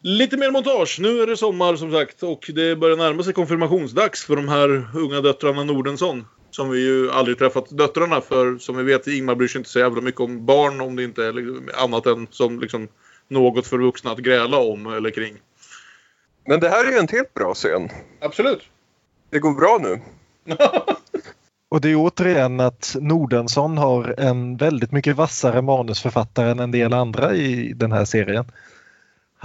Lite 0.01 0.37
mer 0.37 0.51
montage. 0.51 0.99
Nu 1.01 1.23
är 1.23 1.27
det 1.27 1.37
sommar 1.37 1.77
som 1.77 1.93
sagt 1.93 2.23
och 2.23 2.51
det 2.55 2.77
börjar 2.77 2.97
närma 2.97 3.23
sig 3.23 3.33
konfirmationsdags 3.33 4.25
för 4.25 4.37
de 4.37 4.49
här 4.49 4.89
unga 4.95 5.21
döttrarna 5.21 5.65
Nordensson. 5.65 6.25
Som 6.51 6.71
vi 6.71 6.87
ju 6.87 7.11
aldrig 7.11 7.39
träffat 7.39 7.79
döttrarna 7.79 8.21
för 8.21 8.59
som 8.59 8.77
vi 8.77 8.83
vet 8.83 9.07
Ingmar 9.07 9.35
bryr 9.35 9.49
sig 9.49 9.59
inte 9.59 9.71
så 9.71 9.79
jävla 9.79 10.01
mycket 10.01 10.21
om 10.21 10.47
barn 10.47 10.81
om 10.81 10.97
det 10.97 11.05
inte 11.05 11.25
är 11.25 11.33
liksom 11.33 11.71
annat 11.75 12.07
än 12.07 12.27
som 12.31 12.61
liksom 12.61 12.89
något 13.29 13.67
för 13.67 13.79
vuxna 13.79 14.11
att 14.11 14.19
gräla 14.19 14.59
om 14.59 14.87
eller 14.87 15.11
kring. 15.11 15.35
Men 16.47 16.61
det 16.61 16.69
här 16.69 16.85
är 16.85 16.93
ju 16.93 16.99
en 16.99 17.09
helt 17.09 17.35
bra 17.35 17.55
scen. 17.55 17.89
Absolut. 18.21 18.63
Det 19.31 19.39
går 19.39 19.55
bra 19.55 19.79
nu. 19.83 20.01
Och 21.69 21.81
det 21.81 21.91
är 21.91 21.97
återigen 21.97 22.61
att 22.61 22.97
Nordensson 23.01 23.79
har 23.79 24.15
en 24.21 24.57
väldigt 24.57 24.93
mycket 24.93 25.17
vassare 25.17 25.63
manusförfattare 25.63 26.51
än 26.51 26.59
en 26.59 26.71
del 26.71 26.93
andra 26.93 27.35
i 27.35 27.73
den 27.73 27.93
här 27.93 28.05
serien. 28.05 28.45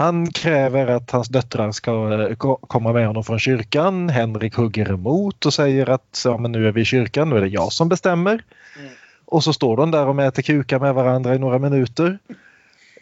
Han 0.00 0.32
kräver 0.32 0.86
att 0.86 1.10
hans 1.10 1.28
döttrar 1.28 1.72
ska 1.72 2.22
eh, 2.28 2.36
komma 2.60 2.92
med 2.92 3.06
honom 3.06 3.24
från 3.24 3.38
kyrkan. 3.38 4.08
Henrik 4.08 4.54
hugger 4.54 4.92
emot 4.92 5.46
och 5.46 5.54
säger 5.54 5.90
att 5.90 6.22
ja, 6.24 6.38
men 6.38 6.52
nu 6.52 6.68
är 6.68 6.72
vi 6.72 6.80
i 6.80 6.84
kyrkan, 6.84 7.30
nu 7.30 7.36
är 7.36 7.40
det 7.40 7.48
jag 7.48 7.72
som 7.72 7.88
bestämmer. 7.88 8.44
Mm. 8.78 8.90
Och 9.24 9.44
så 9.44 9.52
står 9.52 9.76
de 9.76 9.90
där 9.90 10.06
och 10.06 10.16
mäter 10.16 10.42
kukar 10.42 10.78
med 10.78 10.94
varandra 10.94 11.34
i 11.34 11.38
några 11.38 11.58
minuter. 11.58 12.18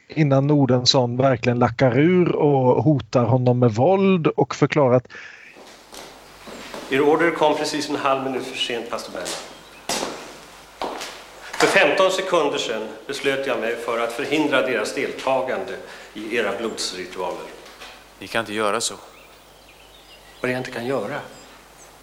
Innan 0.08 0.46
Nordensson 0.46 1.16
verkligen 1.16 1.58
lackar 1.58 1.98
ur 1.98 2.32
och 2.32 2.84
hotar 2.84 3.24
honom 3.24 3.58
med 3.58 3.72
våld 3.72 4.26
och 4.26 4.54
förklarar 4.54 4.96
att 4.96 5.08
Er 6.90 7.00
order 7.00 7.30
kom 7.30 7.56
precis 7.56 7.90
en 7.90 7.96
halv 7.96 8.24
minut 8.24 8.46
för 8.46 8.56
sent, 8.56 8.90
pastor 8.90 9.12
Bergman. 9.12 9.28
För 11.58 11.66
15 11.66 12.10
sekunder 12.10 12.58
sedan 12.58 12.82
beslöt 13.06 13.46
jag 13.46 13.60
mig 13.60 13.76
för 13.76 14.00
att 14.00 14.12
förhindra 14.12 14.62
deras 14.62 14.94
deltagande 14.94 15.72
i 16.18 16.36
era 16.36 16.58
blodsritualer. 16.58 17.46
Ni 18.18 18.26
kan 18.26 18.40
inte 18.40 18.54
göra 18.54 18.80
så. 18.80 18.94
Vad 20.40 20.50
jag 20.50 20.58
inte 20.58 20.70
kan 20.70 20.86
göra? 20.86 21.20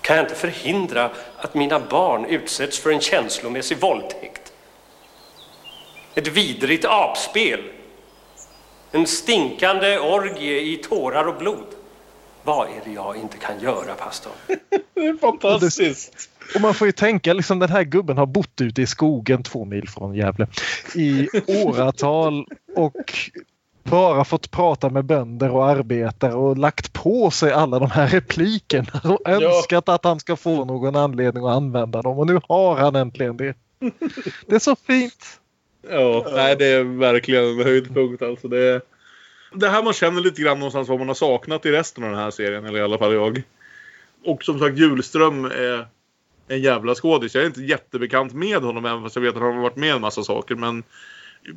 Kan 0.02 0.16
jag 0.16 0.26
inte 0.26 0.36
förhindra 0.36 1.12
att 1.38 1.54
mina 1.54 1.80
barn 1.80 2.26
utsätts 2.26 2.80
för 2.80 2.92
en 2.92 3.02
känslomässig 3.02 3.78
våldtäkt? 3.78 4.54
Ett 6.16 6.28
vidrigt 6.28 6.86
apspel. 6.86 7.60
En 8.92 9.08
stinkande 9.08 10.00
orgie 10.00 10.62
i 10.62 10.78
tårar 10.78 11.28
och 11.28 11.38
blod. 11.38 11.68
Vad 12.44 12.68
är 12.68 12.82
det 12.86 12.92
jag 12.92 13.18
inte 13.18 13.38
kan 13.38 13.60
göra, 13.60 13.94
pastor? 13.94 14.32
det 14.94 15.06
är 15.06 15.18
fantastiskt. 15.18 16.30
Och 16.56 16.62
man 16.62 16.74
får 16.74 16.88
ju 16.88 16.92
tänka, 16.92 17.34
liksom 17.34 17.60
den 17.60 17.70
här 17.70 17.84
gubben 17.84 18.18
har 18.18 18.26
bott 18.26 18.62
ute 18.62 18.82
i 18.82 18.88
skogen 18.88 19.44
två 19.44 19.66
mil 19.66 19.90
från 19.90 20.16
Gävle 20.16 20.48
i 20.96 21.28
åratal 21.48 22.48
och 22.76 23.30
bara 23.90 24.26
fått 24.26 24.52
prata 24.52 24.90
med 24.90 25.06
bönder 25.06 25.50
och 25.50 25.68
arbetare 25.68 26.34
och 26.34 26.58
lagt 26.58 26.94
på 26.94 27.32
sig 27.32 27.52
alla 27.52 27.80
de 27.80 27.92
här 27.92 28.08
replikerna 28.08 29.02
och 29.04 29.30
önskat 29.30 29.84
ja. 29.88 29.94
att 29.94 30.04
han 30.04 30.20
ska 30.20 30.36
få 30.36 30.66
någon 30.66 30.96
anledning 30.96 31.46
att 31.46 31.56
använda 31.56 32.02
dem 32.02 32.20
och 32.20 32.28
nu 32.28 32.40
har 32.48 32.76
han 32.76 32.96
äntligen 32.96 33.38
det. 33.38 33.56
Det 34.48 34.56
är 34.56 34.60
så 34.60 34.76
fint. 34.76 35.40
Ja, 35.90 36.26
nej, 36.34 36.56
det 36.56 36.66
är 36.66 36.84
verkligen 36.84 37.46
en 37.46 37.66
höjdpunkt 37.66 38.22
alltså. 38.22 38.48
Det 38.48 38.60
är 38.60 38.82
det 39.56 39.70
här 39.70 39.84
man 39.84 39.94
känner 39.94 40.22
lite 40.22 40.42
grann 40.42 40.60
någonstans 40.60 40.90
vad 40.90 41.00
man 41.00 41.08
har 41.08 41.16
saknat 41.16 41.66
i 41.66 41.72
resten 41.72 42.04
av 42.04 42.10
den 42.10 42.20
här 42.20 42.32
serien, 42.32 42.66
eller 42.66 42.80
i 42.80 42.82
alla 42.82 42.98
fall 42.98 43.14
jag. 43.14 43.42
Och 44.26 44.44
som 44.44 44.60
sagt, 44.60 44.78
Julström 44.78 45.46
är 45.46 45.88
en 46.48 46.62
jävla 46.62 46.96
skådis. 46.96 47.36
Jag 47.36 47.42
är 47.42 47.48
inte 47.48 47.62
jättebekant 47.62 48.34
med 48.34 48.62
honom 48.62 48.86
även 48.86 49.04
fast 49.04 49.16
jag 49.16 49.24
vet 49.24 49.36
att 49.36 49.42
han 49.42 49.56
har 49.56 49.62
varit 49.62 49.76
med 49.76 49.96
en 49.96 50.02
massa 50.02 50.24
saker. 50.24 50.56
Men 50.56 50.84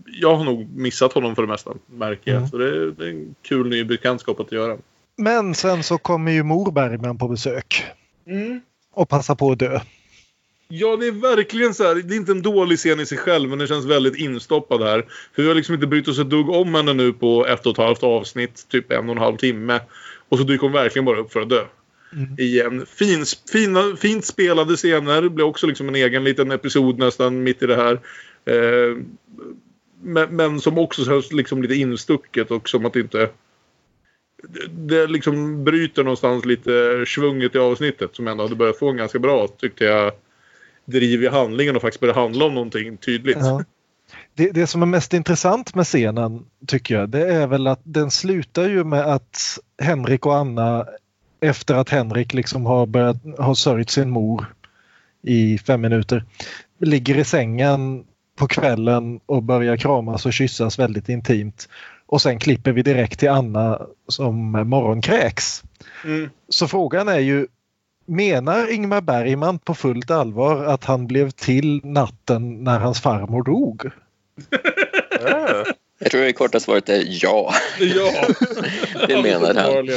jag 0.06 0.36
har 0.36 0.44
nog 0.44 0.76
missat 0.76 1.12
honom 1.12 1.34
för 1.34 1.42
det 1.42 1.48
mesta, 1.48 1.74
märker 1.86 2.30
jag. 2.30 2.38
Mm. 2.38 2.48
Så 2.48 2.58
det 2.58 2.68
är, 2.68 2.94
det 2.98 3.04
är, 3.04 3.10
en 3.10 3.34
kul 3.42 3.68
ny 3.68 3.84
bekantskap 3.84 4.40
att 4.40 4.52
göra. 4.52 4.78
Men 5.16 5.54
sen 5.54 5.82
så 5.82 5.98
kommer 5.98 6.32
ju 6.32 6.42
Mor 6.42 6.72
Bergman 6.72 7.18
på 7.18 7.28
besök. 7.28 7.84
Mm. 8.26 8.60
Och 8.92 9.08
passar 9.08 9.34
på 9.34 9.52
att 9.52 9.58
dö. 9.58 9.80
Ja, 10.68 10.96
det 10.96 11.06
är 11.06 11.36
verkligen 11.36 11.74
så 11.74 11.84
här. 11.84 11.94
Det 11.94 12.14
är 12.14 12.16
inte 12.16 12.32
en 12.32 12.42
dålig 12.42 12.78
scen 12.78 13.00
i 13.00 13.06
sig 13.06 13.18
själv, 13.18 13.48
men 13.48 13.58
den 13.58 13.68
känns 13.68 13.86
väldigt 13.86 14.16
instoppad 14.16 14.82
här. 14.82 15.06
För 15.34 15.42
vi 15.42 15.48
har 15.48 15.54
liksom 15.54 15.74
inte 15.74 15.86
brytt 15.86 16.08
oss 16.08 16.18
ett 16.18 16.30
dugg 16.30 16.50
om 16.50 16.74
henne 16.74 16.92
nu 16.92 17.12
på 17.12 17.46
ett 17.46 17.66
och 17.66 17.72
ett 17.72 17.84
halvt 17.84 18.02
avsnitt, 18.02 18.68
typ 18.68 18.92
en 18.92 19.08
och 19.08 19.16
en 19.16 19.22
halv 19.22 19.36
timme. 19.36 19.80
Och 20.28 20.38
så 20.38 20.44
dyker 20.44 20.62
hon 20.62 20.72
verkligen 20.72 21.04
bara 21.04 21.18
upp 21.18 21.32
för 21.32 21.40
att 21.40 21.48
dö. 21.48 21.64
Mm. 22.12 22.34
I 22.38 22.60
en 22.60 22.86
fin, 22.86 23.24
fina, 23.52 23.96
fint 23.96 24.24
spelade 24.24 24.76
scener. 24.76 25.22
Det 25.22 25.30
blir 25.30 25.44
också 25.44 25.66
liksom 25.66 25.88
en 25.88 25.94
egen 25.94 26.24
liten 26.24 26.50
episod 26.50 26.98
nästan 26.98 27.42
mitt 27.42 27.62
i 27.62 27.66
det 27.66 27.76
här. 27.76 28.00
Eh, 28.44 28.96
men, 30.00 30.36
men, 30.36 30.60
som 30.60 30.78
också 30.78 31.04
känns 31.04 31.32
liksom 31.32 31.62
lite 31.62 31.74
instucket 31.74 32.50
och 32.50 32.68
som 32.68 32.86
att 32.86 32.92
det 32.92 33.00
inte... 33.00 33.30
Det 34.70 35.06
liksom 35.06 35.64
bryter 35.64 36.04
någonstans 36.04 36.44
lite 36.44 37.04
svunget 37.06 37.54
i 37.54 37.58
avsnittet 37.58 38.16
som 38.16 38.28
ändå 38.28 38.42
hade 38.42 38.56
börjat 38.56 38.78
få 38.78 38.90
en 38.90 38.96
ganska 38.96 39.18
bra, 39.18 39.48
tyckte 39.48 39.84
jag 39.84 40.12
driv 40.84 41.22
i 41.22 41.28
handlingen 41.28 41.76
och 41.76 41.82
faktiskt 41.82 42.00
börja 42.00 42.14
handla 42.14 42.44
om 42.44 42.54
någonting 42.54 42.96
tydligt. 42.96 43.36
Ja. 43.40 43.64
Det, 44.34 44.50
det 44.50 44.66
som 44.66 44.82
är 44.82 44.86
mest 44.86 45.14
intressant 45.14 45.74
med 45.74 45.84
scenen 45.84 46.46
tycker 46.66 46.94
jag 46.94 47.08
det 47.08 47.32
är 47.32 47.46
väl 47.46 47.66
att 47.66 47.80
den 47.82 48.10
slutar 48.10 48.68
ju 48.68 48.84
med 48.84 49.00
att 49.00 49.58
Henrik 49.82 50.26
och 50.26 50.36
Anna 50.36 50.86
efter 51.40 51.74
att 51.74 51.88
Henrik 51.88 52.34
liksom 52.34 52.66
har 52.66 52.86
börjat 52.86 53.16
ha 53.38 53.54
sörjt 53.54 53.90
sin 53.90 54.10
mor 54.10 54.54
i 55.22 55.58
fem 55.58 55.80
minuter 55.80 56.24
ligger 56.78 57.18
i 57.18 57.24
sängen 57.24 58.04
på 58.38 58.48
kvällen 58.48 59.20
och 59.26 59.42
börjar 59.42 59.76
kramas 59.76 60.26
och 60.26 60.32
kyssas 60.32 60.78
väldigt 60.78 61.08
intimt. 61.08 61.68
Och 62.06 62.22
sen 62.22 62.38
klipper 62.38 62.72
vi 62.72 62.82
direkt 62.82 63.18
till 63.18 63.28
Anna 63.28 63.86
som 64.08 64.50
morgonkräks. 64.50 65.62
Mm. 66.04 66.30
Så 66.48 66.68
frågan 66.68 67.08
är 67.08 67.18
ju 67.18 67.46
Menar 68.06 68.72
Ingmar 68.72 69.00
Bergman 69.00 69.58
på 69.58 69.74
fullt 69.74 70.10
allvar 70.10 70.64
att 70.64 70.84
han 70.84 71.06
blev 71.06 71.30
till 71.30 71.80
natten 71.84 72.64
när 72.64 72.78
hans 72.78 73.00
farmor 73.00 73.42
dog? 73.42 73.90
Jag 76.00 76.10
tror 76.10 76.20
det 76.20 76.32
korta 76.32 76.60
svaret 76.60 76.88
är 76.88 77.04
ja. 77.06 77.54
Ja, 77.80 78.26
det 79.08 79.22
menar 79.22 79.54
han. 79.54 79.88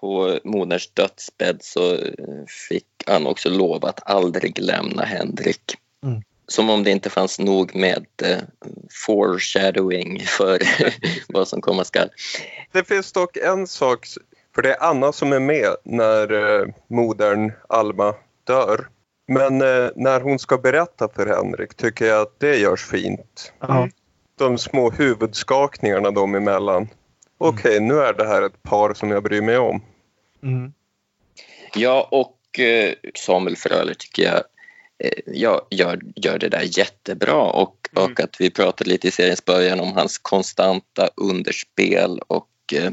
På 0.00 0.38
moderns 0.44 0.90
dödsbädd 0.94 1.58
så 1.60 1.98
fick 2.68 2.86
han 3.06 3.26
också 3.26 3.48
lov 3.48 3.84
att 3.84 4.10
aldrig 4.10 4.58
lämna 4.58 5.04
Henrik. 5.04 5.74
Mm. 6.04 6.22
Som 6.48 6.70
om 6.70 6.82
det 6.82 6.90
inte 6.90 7.10
fanns 7.10 7.38
nog 7.38 7.74
med 7.74 8.06
uh, 8.24 8.38
foreshadowing 9.06 10.20
för 10.20 10.58
vad 11.32 11.48
som 11.48 11.60
komma 11.60 11.84
skall. 11.84 12.08
Det 12.72 12.84
finns 12.84 13.12
dock 13.12 13.36
en 13.36 13.66
sak 13.66 14.06
för 14.56 14.62
det 14.62 14.74
är 14.74 14.82
Anna 14.82 15.12
som 15.12 15.32
är 15.32 15.40
med 15.40 15.76
när 15.84 16.32
eh, 16.32 16.66
modern 16.88 17.52
Alma 17.68 18.14
dör. 18.44 18.88
Men 19.28 19.60
eh, 19.62 19.90
när 19.96 20.20
hon 20.20 20.38
ska 20.38 20.58
berätta 20.58 21.08
för 21.08 21.26
Henrik 21.26 21.74
tycker 21.74 22.06
jag 22.06 22.22
att 22.22 22.40
det 22.40 22.56
görs 22.56 22.84
fint. 22.84 23.52
Mm. 23.68 23.90
De 24.38 24.58
små 24.58 24.90
huvudskakningarna 24.90 26.10
dem 26.10 26.34
emellan. 26.34 26.88
Okej, 27.38 27.58
okay, 27.60 27.76
mm. 27.76 27.88
nu 27.88 27.94
är 28.02 28.12
det 28.12 28.26
här 28.26 28.42
ett 28.42 28.62
par 28.62 28.94
som 28.94 29.10
jag 29.10 29.22
bryr 29.22 29.42
mig 29.42 29.58
om. 29.58 29.82
Mm. 30.42 30.72
Ja, 31.74 32.08
och 32.10 32.60
eh, 32.60 32.94
Samuel 33.14 33.56
Fröler 33.56 33.94
tycker 33.94 34.22
jag 34.22 34.36
eh, 34.36 34.40
ja, 35.26 35.66
gör, 35.70 36.00
gör 36.16 36.38
det 36.38 36.48
där 36.48 36.78
jättebra 36.78 37.42
och, 37.42 37.88
mm. 37.96 38.04
och 38.04 38.20
att 38.20 38.40
vi 38.40 38.50
pratade 38.50 38.90
lite 38.90 39.08
i 39.08 39.10
seriens 39.10 39.44
början 39.44 39.80
om 39.80 39.92
hans 39.92 40.18
konstanta 40.18 41.08
underspel 41.16 42.20
och 42.26 42.48
eh, 42.72 42.90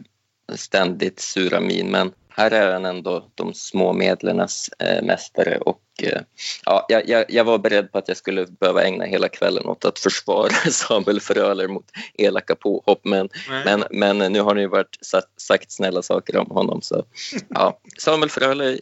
ständigt 0.56 1.20
sura 1.20 1.60
min. 1.60 1.92
Men 1.92 2.12
här 2.36 2.52
är 2.52 2.74
han 2.74 2.86
ändå 2.86 3.30
de 3.36 3.54
små 3.54 3.94
medlernas 3.94 4.70
eh, 4.80 5.04
mästare 5.04 5.58
och 5.58 5.82
eh, 6.04 6.22
ja, 6.66 6.86
jag, 6.90 7.26
jag, 7.30 7.44
var 7.44 7.58
beredd 7.58 7.92
på 7.92 7.98
att 7.98 8.08
jag 8.08 8.18
skulle 8.18 8.46
behöva 8.46 8.84
ägna 8.84 9.06
hela 9.06 9.30
kvällen 9.30 9.66
åt 9.66 9.86
att 9.86 10.00
försvara 10.00 10.50
Samuel 10.72 11.20
Fröler 11.20 11.68
mot 11.68 11.86
elaka 12.14 12.56
påhopp. 12.56 13.06
Men, 13.06 13.30
men, 13.66 13.84
men 13.92 14.34
nu 14.34 14.42
har 14.42 14.56
ni 14.56 14.66
varit 14.66 14.98
sagt 15.38 15.72
snälla 15.72 16.02
saker 16.02 16.38
om 16.38 16.52
honom 16.52 16.82
så 16.82 17.04
ja, 17.50 17.80
Samuel 17.98 18.30
Fröler 18.30 18.80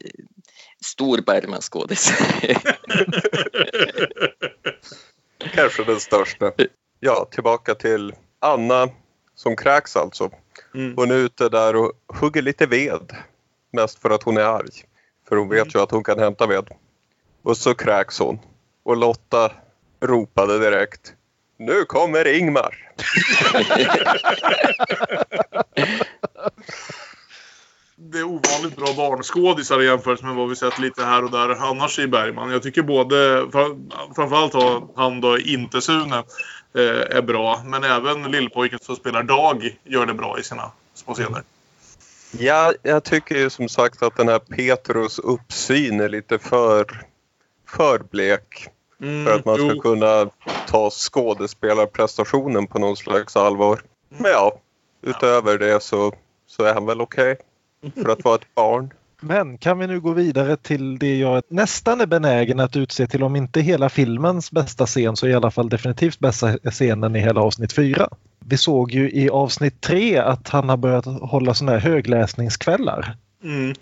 stor 0.85 1.21
Bergman-skådis. 1.21 2.13
Kanske 5.53 5.83
den 5.83 5.99
största. 5.99 6.51
Ja, 6.99 7.27
tillbaka 7.31 7.75
till 7.75 8.13
Anna 8.39 8.89
som 9.35 9.55
kräks 9.55 9.95
alltså. 9.95 10.29
Mm. 10.75 10.93
Hon 10.95 11.11
är 11.11 11.15
ute 11.15 11.49
där 11.49 11.75
och 11.75 11.91
hugger 12.07 12.41
lite 12.41 12.65
ved. 12.65 13.15
Mest 13.73 13.99
för 13.99 14.09
att 14.09 14.23
hon 14.23 14.37
är 14.37 14.41
arg. 14.41 14.71
För 15.29 15.35
hon 15.35 15.49
vet 15.49 15.75
ju 15.75 15.79
att 15.81 15.91
hon 15.91 16.03
kan 16.03 16.19
hämta 16.19 16.47
ved. 16.47 16.69
Och 17.43 17.57
så 17.57 17.73
kräks 17.73 18.19
hon. 18.19 18.39
Och 18.83 18.97
Lotta 18.97 19.51
ropade 19.99 20.59
direkt. 20.59 21.13
Nu 21.57 21.85
kommer 21.85 22.27
Ingmar! 22.27 22.93
Det 28.03 28.17
är 28.19 28.23
ovanligt 28.23 28.75
bra 28.75 28.93
barnskådisar 28.97 29.81
i 29.81 29.85
jämförelse 29.85 30.25
med 30.25 30.35
vad 30.35 30.49
vi 30.49 30.55
sett 30.55 30.79
lite 30.79 31.03
här 31.03 31.23
och 31.23 31.31
där 31.31 31.49
annars 31.49 31.99
i 31.99 32.07
Bergman. 32.07 32.51
Jag 32.51 32.63
tycker 32.63 32.81
både, 32.81 33.47
fram- 33.51 33.91
framförallt 34.15 34.53
har 34.53 34.87
han 34.95 35.21
då 35.21 35.39
inte 35.39 35.81
Sune, 35.81 36.17
eh, 36.75 37.17
är 37.17 37.21
bra. 37.21 37.61
Men 37.65 37.83
även 37.83 38.23
lillpojken 38.23 38.79
som 38.81 38.95
spelar 38.95 39.23
Dag 39.23 39.77
gör 39.83 40.05
det 40.05 40.13
bra 40.13 40.39
i 40.39 40.43
sina 40.43 40.71
små 40.93 41.13
scener. 41.13 41.43
Ja, 42.39 42.73
jag 42.83 43.03
tycker 43.03 43.35
ju 43.35 43.49
som 43.49 43.69
sagt 43.69 44.03
att 44.03 44.17
den 44.17 44.27
här 44.27 44.39
Petrus 44.39 45.19
uppsyn 45.19 45.99
är 45.99 46.09
lite 46.09 46.39
för, 46.39 46.85
för 47.69 47.99
blek. 48.11 48.67
Mm, 49.01 49.25
För 49.25 49.35
att 49.35 49.45
man 49.45 49.55
ska 49.55 49.65
jo. 49.75 49.81
kunna 49.81 50.29
ta 50.67 50.89
skådespelarprestationen 50.89 52.67
på 52.67 52.79
någon 52.79 52.97
slags 52.97 53.35
allvar. 53.35 53.81
Men 54.09 54.31
ja, 54.31 54.59
utöver 55.01 55.57
det 55.57 55.83
så, 55.83 56.13
så 56.47 56.63
är 56.63 56.73
han 56.73 56.85
väl 56.85 57.01
okej. 57.01 57.37
För 57.95 58.09
att 58.09 58.23
vara 58.23 58.35
ett 58.35 58.55
barn. 58.55 58.93
Men 59.21 59.57
kan 59.57 59.79
vi 59.79 59.87
nu 59.87 59.99
gå 59.99 60.13
vidare 60.13 60.57
till 60.57 60.99
det 60.99 61.17
jag 61.17 61.43
nästan 61.47 62.01
är 62.01 62.05
benägen 62.05 62.59
att 62.59 62.75
utse 62.75 63.07
till 63.07 63.23
om 63.23 63.35
inte 63.35 63.61
hela 63.61 63.89
filmens 63.89 64.51
bästa 64.51 64.85
scen 64.85 65.15
så 65.15 65.27
i 65.27 65.33
alla 65.33 65.51
fall 65.51 65.69
definitivt 65.69 66.19
bästa 66.19 66.57
scenen 66.57 67.15
i 67.15 67.19
hela 67.19 67.41
avsnitt 67.41 67.73
4. 67.73 68.09
Vi 68.39 68.57
såg 68.57 68.91
ju 68.91 69.11
i 69.11 69.29
avsnitt 69.29 69.81
3 69.81 70.17
att 70.17 70.49
han 70.49 70.69
har 70.69 70.77
börjat 70.77 71.05
hålla 71.05 71.53
sådana 71.53 71.71
här 71.71 71.79
högläsningskvällar. 71.79 73.15
Mm. 73.43 73.73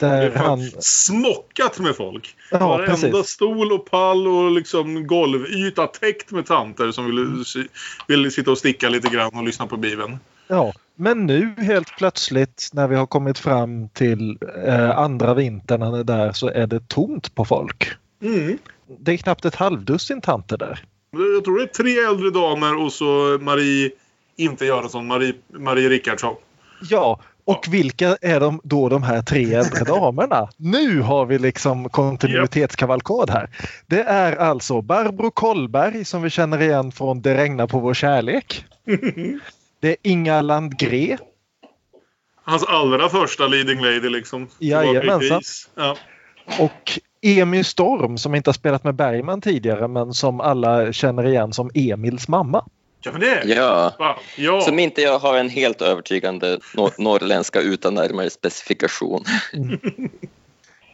Det 0.00 0.06
Där 0.06 0.30
han, 0.36 0.70
smockat 0.78 1.78
med 1.78 1.96
folk. 1.96 2.36
Ja, 2.50 2.58
Varenda 2.58 2.94
precis. 2.94 3.26
stol 3.26 3.72
och 3.72 3.90
pall 3.90 4.26
och 4.26 4.50
liksom 4.50 5.06
golvyta 5.06 5.86
täckt 5.86 6.30
med 6.30 6.46
tanter 6.46 6.92
som 6.92 7.06
ville, 7.06 7.44
ville 8.08 8.30
sitta 8.30 8.50
och 8.50 8.58
sticka 8.58 8.88
lite 8.88 9.08
grann 9.08 9.34
och 9.34 9.44
lyssna 9.44 9.66
på 9.66 9.76
Bibeln. 9.76 10.18
Ja, 10.48 10.72
men 10.94 11.26
nu 11.26 11.54
helt 11.58 11.96
plötsligt 11.98 12.70
när 12.72 12.88
vi 12.88 12.96
har 12.96 13.06
kommit 13.06 13.38
fram 13.38 13.88
till 13.88 14.38
eh, 14.64 14.98
andra 14.98 15.34
vintern 15.34 15.82
han 15.82 15.94
är 15.94 16.04
där 16.04 16.32
så 16.32 16.48
är 16.48 16.66
det 16.66 16.88
tomt 16.88 17.34
på 17.34 17.44
folk. 17.44 17.88
Mm. 18.22 18.58
Det 18.98 19.12
är 19.12 19.16
knappt 19.16 19.44
ett 19.44 19.54
halvdussin 19.54 20.20
tanter 20.20 20.56
där. 20.56 20.84
Jag 21.10 21.44
tror 21.44 21.58
det 21.58 21.64
är 21.64 21.66
tre 21.66 21.98
äldre 21.98 22.30
damer 22.30 22.84
och 22.84 22.92
så 22.92 23.38
Marie, 23.40 23.90
inte 24.36 24.64
Göransson, 24.64 25.06
Marie, 25.06 25.34
Marie 25.48 25.88
Rickardsson. 25.88 26.34
Ja, 26.90 27.20
och 27.44 27.66
vilka 27.68 28.16
är 28.20 28.40
de 28.40 28.60
då 28.64 28.88
de 28.88 29.02
här 29.02 29.22
tre 29.22 29.54
äldre 29.54 29.84
damerna? 29.84 30.48
Nu 30.56 31.00
har 31.00 31.26
vi 31.26 31.38
liksom 31.38 31.88
kontinuitetskavalkad 31.88 33.30
här. 33.30 33.50
Det 33.86 34.02
är 34.02 34.36
alltså 34.36 34.82
Barbro 34.82 35.30
Kollberg 35.30 36.04
som 36.04 36.22
vi 36.22 36.30
känner 36.30 36.62
igen 36.62 36.92
från 36.92 37.22
Det 37.22 37.34
regnar 37.34 37.66
på 37.66 37.78
vår 37.78 37.94
kärlek. 37.94 38.64
Det 39.80 39.88
är 39.88 39.96
Inga 40.02 40.42
Landgré. 40.42 41.18
Hans 42.44 42.64
allra 42.64 43.08
första 43.08 43.46
leading 43.46 43.80
lady 43.80 44.08
liksom. 44.08 44.48
Jajamensan. 44.58 45.42
Ja. 45.74 45.96
Och 46.58 46.98
Emil 47.22 47.64
Storm 47.64 48.18
som 48.18 48.34
inte 48.34 48.48
har 48.48 48.54
spelat 48.54 48.84
med 48.84 48.94
Bergman 48.94 49.40
tidigare 49.40 49.88
men 49.88 50.14
som 50.14 50.40
alla 50.40 50.92
känner 50.92 51.26
igen 51.26 51.52
som 51.52 51.70
Emils 51.74 52.28
mamma. 52.28 52.64
Ja, 53.00 53.12
det 53.12 53.44
Ja. 54.36 54.60
Som 54.60 54.78
inte 54.78 55.02
jag 55.02 55.18
har 55.18 55.36
en 55.36 55.48
helt 55.48 55.82
övertygande 55.82 56.58
nor- 56.74 56.92
norrländska 56.98 57.60
utan 57.60 57.94
närmare 57.94 58.30
specifikation. 58.30 59.24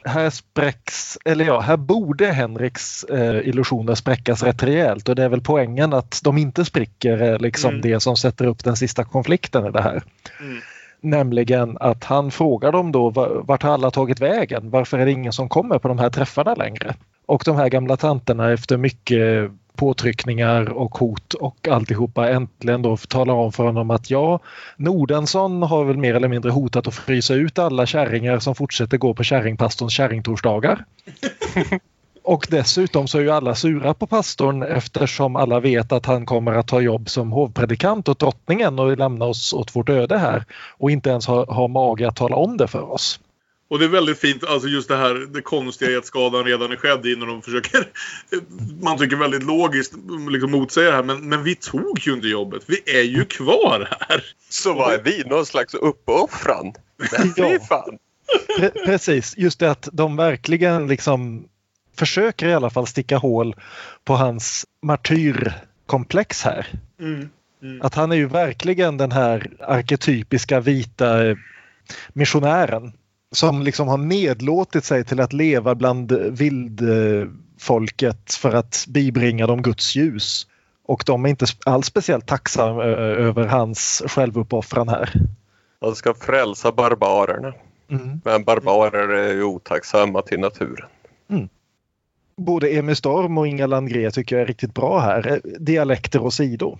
Här 0.05 0.31
spräcks, 0.31 1.19
eller 1.25 1.45
ja, 1.45 1.61
här 1.61 1.77
borde 1.77 2.27
Henriks 2.27 3.05
eh, 3.05 3.49
illusioner 3.49 3.95
spräckas 3.95 4.43
rätt 4.43 4.63
rejält 4.63 5.09
och 5.09 5.15
det 5.17 5.25
är 5.25 5.29
väl 5.29 5.41
poängen 5.41 5.93
att 5.93 6.21
de 6.25 6.39
inte 6.39 6.65
spricker 6.65 7.19
är 7.19 7.39
liksom 7.39 7.71
Mm. 7.71 7.81
det 7.83 8.01
som 8.01 8.17
sätter 8.17 8.47
upp 8.47 8.65
den 8.65 8.77
sista 8.77 9.05
konflikten 9.05 9.67
i 9.67 9.71
det 9.71 9.83
här. 9.83 10.03
Mm. 10.41 10.59
Nämligen 11.01 11.77
att 11.81 12.05
han 12.05 12.31
frågar 12.31 12.73
dem 12.73 12.93
då 12.93 13.11
"Va- 13.11 13.43
vart 13.43 13.63
har 13.63 13.71
alla 13.71 13.91
tagit 13.91 14.21
vägen? 14.21 14.71
Varför 14.71 14.99
är 14.99 15.05
det 15.05 15.13
ingen 15.13 15.33
som 15.33 15.49
kommer 15.49 15.79
på 15.79 15.89
de 15.89 15.99
här 15.99 16.11
träffarna 16.11 16.55
längre? 16.55 16.95
Och 17.27 17.43
de 17.45 17.57
här 17.57 17.69
gamla 17.69 17.97
tanterna 17.97 18.53
efter 18.53 18.77
mycket 18.77 19.51
påtryckningar 19.77 20.73
och 20.73 20.99
hot 20.99 21.35
och 21.35 21.69
alltihopa 21.69 22.31
äntligen 22.31 22.83
då 22.83 22.97
talar 22.97 23.35
om 23.35 23.53
för 23.53 23.65
honom 23.65 23.91
att 23.91 24.11
ja, 24.11 24.41
Nordensson 24.77 25.63
har 25.63 25.85
väl 25.85 25.97
mer 25.97 26.15
eller 26.15 26.29
mindre 26.29 26.51
hotat 26.51 26.87
att 26.87 26.95
frysa 26.95 27.35
ut 27.35 27.59
alla 27.59 27.87
kärringar 27.87 28.39
som 28.39 28.55
fortsätter 28.55 28.99
gå 28.99 29.15
på 29.15 29.23
kärringpastorns 29.23 29.93
kärringtorsdagar. 29.93 30.85
Och 32.25 32.47
dessutom 32.51 33.09
så 33.09 33.19
är 33.19 33.23
ju 33.23 33.31
alla 33.31 33.55
sura 33.55 33.95
på 33.95 34.07
pastorn 34.07 34.63
eftersom 34.63 35.37
alla 35.37 35.61
vet 35.61 35.93
att 35.93 36.07
han 36.07 36.27
kommer 36.27 36.53
att 36.53 36.69
ta 36.69 36.81
jobb 36.81 37.09
som 37.09 37.33
hovpredikant 37.33 38.09
åt 38.09 38.19
drottningen 38.19 38.79
och 38.79 38.97
lämna 38.99 39.25
oss 39.25 39.53
åt 39.53 39.77
vårt 39.77 39.89
öde 39.89 40.19
här 40.19 40.45
och 40.79 40.91
inte 40.91 41.11
ens 41.11 41.27
ha, 41.27 41.55
ha 41.55 41.69
mage 41.69 42.09
att 42.09 42.17
tala 42.17 42.37
om 42.37 42.57
det 42.57 42.67
för 42.67 42.93
oss. 42.93 43.21
Och 43.75 43.81
det 43.81 43.87
är 43.87 43.89
väldigt 43.89 44.19
fint, 44.19 44.45
alltså 44.45 44.69
just 44.69 44.89
det 44.89 44.97
här 44.97 45.15
det 45.15 45.43
konstiga 45.43 45.91
i 45.91 45.97
att 45.97 46.07
skadan 46.07 46.45
redan 46.45 46.73
är 46.73 46.77
skedd 46.77 47.07
innan 47.07 47.29
de 47.29 47.43
försöker, 47.43 47.89
man 48.83 48.99
tycker 48.99 49.17
väldigt 49.17 49.43
logiskt, 49.43 49.93
liksom 50.31 50.51
motsäga 50.51 50.91
det 50.91 50.97
här. 50.97 51.03
Men, 51.03 51.29
men 51.29 51.43
vi 51.43 51.55
tog 51.55 52.01
ju 52.01 52.13
inte 52.13 52.29
jobbet. 52.29 52.63
Vi 52.67 52.99
är 52.99 53.03
ju 53.03 53.25
kvar 53.25 53.89
här. 54.01 54.25
Så 54.49 54.75
vad 54.75 54.95
är 54.95 55.03
vi? 55.03 55.25
Någon 55.27 55.47
slags 55.47 55.75
uppoffran? 55.75 56.73
Fy 57.11 57.33
Ja. 57.37 57.59
fan. 57.69 57.99
Pre- 58.59 58.85
precis, 58.85 59.35
just 59.37 59.59
det 59.59 59.71
att 59.71 59.89
de 59.93 60.17
verkligen 60.17 60.87
liksom 60.89 61.49
försöker 61.97 62.49
i 62.49 62.55
alla 62.55 62.71
fall 62.71 62.87
sticka 62.87 63.17
hål 63.17 63.55
på 64.05 64.15
hans 64.15 64.67
martyrkomplex 64.83 66.43
här. 66.43 66.67
Mm. 67.01 67.29
Mm. 67.63 67.83
Att 67.83 67.95
han 67.95 68.13
är 68.13 68.17
ju 68.17 68.27
verkligen 68.27 68.97
den 68.97 69.13
här 69.13 69.51
arketypiska 69.61 70.61
vita 70.61 71.19
missionären 72.13 72.93
som 73.35 73.63
liksom 73.63 73.89
har 73.89 73.99
nedlåtit 73.99 74.85
sig 74.85 75.05
till 75.05 75.21
att 75.21 75.33
leva 75.33 75.75
bland 75.75 76.13
vildfolket 76.13 78.35
för 78.35 78.55
att 78.55 78.85
bibringa 78.89 79.47
dem 79.47 79.63
Guds 79.63 79.97
ljus. 79.97 80.47
Och 80.87 81.03
de 81.07 81.25
är 81.25 81.29
inte 81.29 81.47
alls 81.67 81.87
speciellt 81.87 82.27
tacksamma 82.27 82.85
över 82.85 83.47
hans 83.47 84.03
självuppоffran 84.07 84.89
här. 84.89 85.13
Han 85.81 85.95
ska 85.95 86.15
frälsa 86.15 86.73
barbarerna. 86.73 87.53
Mm. 87.91 88.21
Men 88.25 88.45
barbarer 88.45 89.09
är 89.09 89.33
ju 89.33 89.45
otacksamma 89.45 90.23
till 90.23 90.41
naturen. 90.41 90.89
Både 92.37 92.69
Emil 92.69 92.97
Storm 92.97 93.39
och 93.39 93.47
Inga 93.47 93.67
Landgré 93.67 94.11
tycker 94.11 94.37
jag 94.37 94.43
är 94.43 94.47
riktigt 94.47 94.75
bra 94.75 94.99
här. 94.99 95.41
Dialekter 95.59 96.23
åsido. 96.23 96.79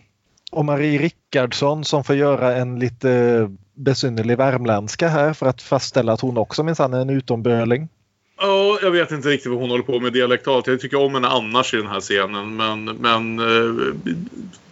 Och 0.53 0.65
Marie 0.65 0.99
Rickardsson 0.99 1.85
som 1.85 2.05
får 2.05 2.17
göra 2.17 2.57
en 2.57 2.79
lite 2.79 3.51
besynnerlig 3.75 4.39
värmländska 4.39 5.09
här 5.09 5.33
för 5.33 5.47
att 5.47 5.63
fastställa 5.63 6.13
att 6.13 6.21
hon 6.21 6.39
också 6.39 6.63
minsann 6.63 6.95
är 6.95 7.01
en 7.01 7.11
utomböling. 7.11 7.89
Ja, 8.39 8.79
jag 8.83 8.91
vet 8.91 9.11
inte 9.11 9.29
riktigt 9.29 9.53
vad 9.53 9.61
hon 9.61 9.71
håller 9.71 9.85
på 9.85 10.01
med 10.01 10.13
dialektalt. 10.13 10.67
Jag 10.67 10.81
tycker 10.81 11.01
om 11.01 11.15
henne 11.15 11.29
annars 11.29 11.75
i 11.75 11.77
den 11.77 11.87
här 11.87 12.01
scenen. 12.01 12.57
Men, 12.57 12.85
men 12.85 13.39
eh, 13.39 13.95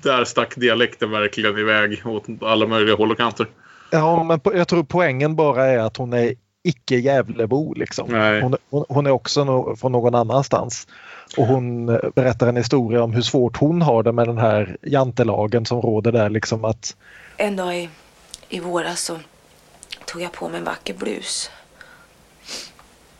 där 0.03 0.25
stack 0.25 0.57
dialekten 0.57 1.11
verkligen 1.11 1.59
iväg 1.59 2.03
åt 2.07 2.25
alla 2.41 2.67
möjliga 2.67 2.97
håll 2.97 3.11
och 3.11 3.17
kanter. 3.17 3.47
Ja, 3.91 4.25
men 4.25 4.41
jag 4.45 4.69
tror 4.69 4.85
poängen 4.85 5.37
bara 5.37 5.67
är 5.67 5.79
att 5.79 5.97
hon 5.97 6.13
är 6.13 6.35
icke 6.63 6.97
Gävlebo 6.97 7.75
liksom. 7.75 8.09
Nej. 8.11 8.43
Hon, 8.43 8.57
hon, 8.71 8.85
hon 8.89 9.07
är 9.07 9.11
också 9.11 9.45
no, 9.45 9.77
från 9.77 9.93
någon 9.93 10.15
annanstans. 10.15 10.87
Och 11.37 11.47
hon 11.47 11.89
eh, 11.89 11.99
berättar 12.15 12.47
en 12.47 12.57
historia 12.57 13.03
om 13.03 13.13
hur 13.13 13.23
svårt 13.23 13.57
hon 13.57 13.83
har 13.83 14.03
det 14.03 14.13
med 14.13 14.29
den 14.29 14.39
här 14.39 14.77
jantelagen 14.83 15.67
som 15.67 15.81
råder 15.81 16.13
där 16.13 16.31
liksom 16.31 16.65
att 16.65 16.97
En 17.37 17.57
dag 17.57 17.77
i, 17.77 17.89
i 18.53 18.61
våras 18.61 19.01
så 19.01 19.21
tog 20.05 20.23
jag 20.23 20.33
på 20.33 20.49
mig 20.49 20.59
en 20.59 20.65
vacker 20.65 20.95
blus. 20.95 21.51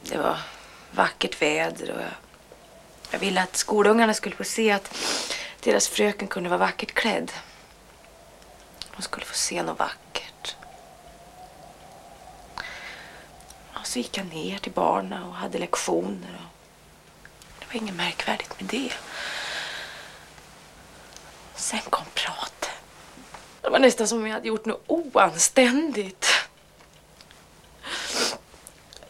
Det 0.03 0.19
var 0.19 0.39
vackert 0.91 1.43
väder 1.43 1.91
och 1.91 2.01
jag, 2.01 2.13
jag 3.11 3.19
ville 3.19 3.43
att 3.43 3.57
skolungarna 3.57 4.15
skulle 4.15 4.37
få 4.37 4.45
se 4.45 4.71
att 4.71 4.97
deras 5.61 5.89
fröken 5.89 6.29
kunde 6.29 6.49
vara 6.49 6.59
vackert 6.59 6.93
klädd. 6.93 7.33
De 8.97 9.03
skulle 9.03 9.27
få 9.27 9.35
se 9.35 9.63
något 9.63 9.79
vackert. 9.79 10.57
Och 13.75 13.87
så 13.87 13.99
gick 13.99 14.19
jag 14.19 14.27
ner 14.27 14.59
till 14.59 14.73
barnen 14.73 15.23
och 15.23 15.35
hade 15.35 15.59
lektioner. 15.59 16.41
Och 17.39 17.55
det 17.59 17.67
var 17.67 17.75
inget 17.75 17.95
märkvärdigt 17.95 18.61
med 18.61 18.71
det. 18.71 18.93
Sen 21.55 21.81
kom 21.91 22.05
pratet. 22.15 22.62
Det 23.63 23.71
var 23.71 23.79
nästan 23.79 24.09
som 24.09 24.19
om 24.19 24.27
jag 24.27 24.35
hade 24.35 24.49
gjort 24.49 24.65
något 24.65 24.85
oanständigt. 24.87 26.27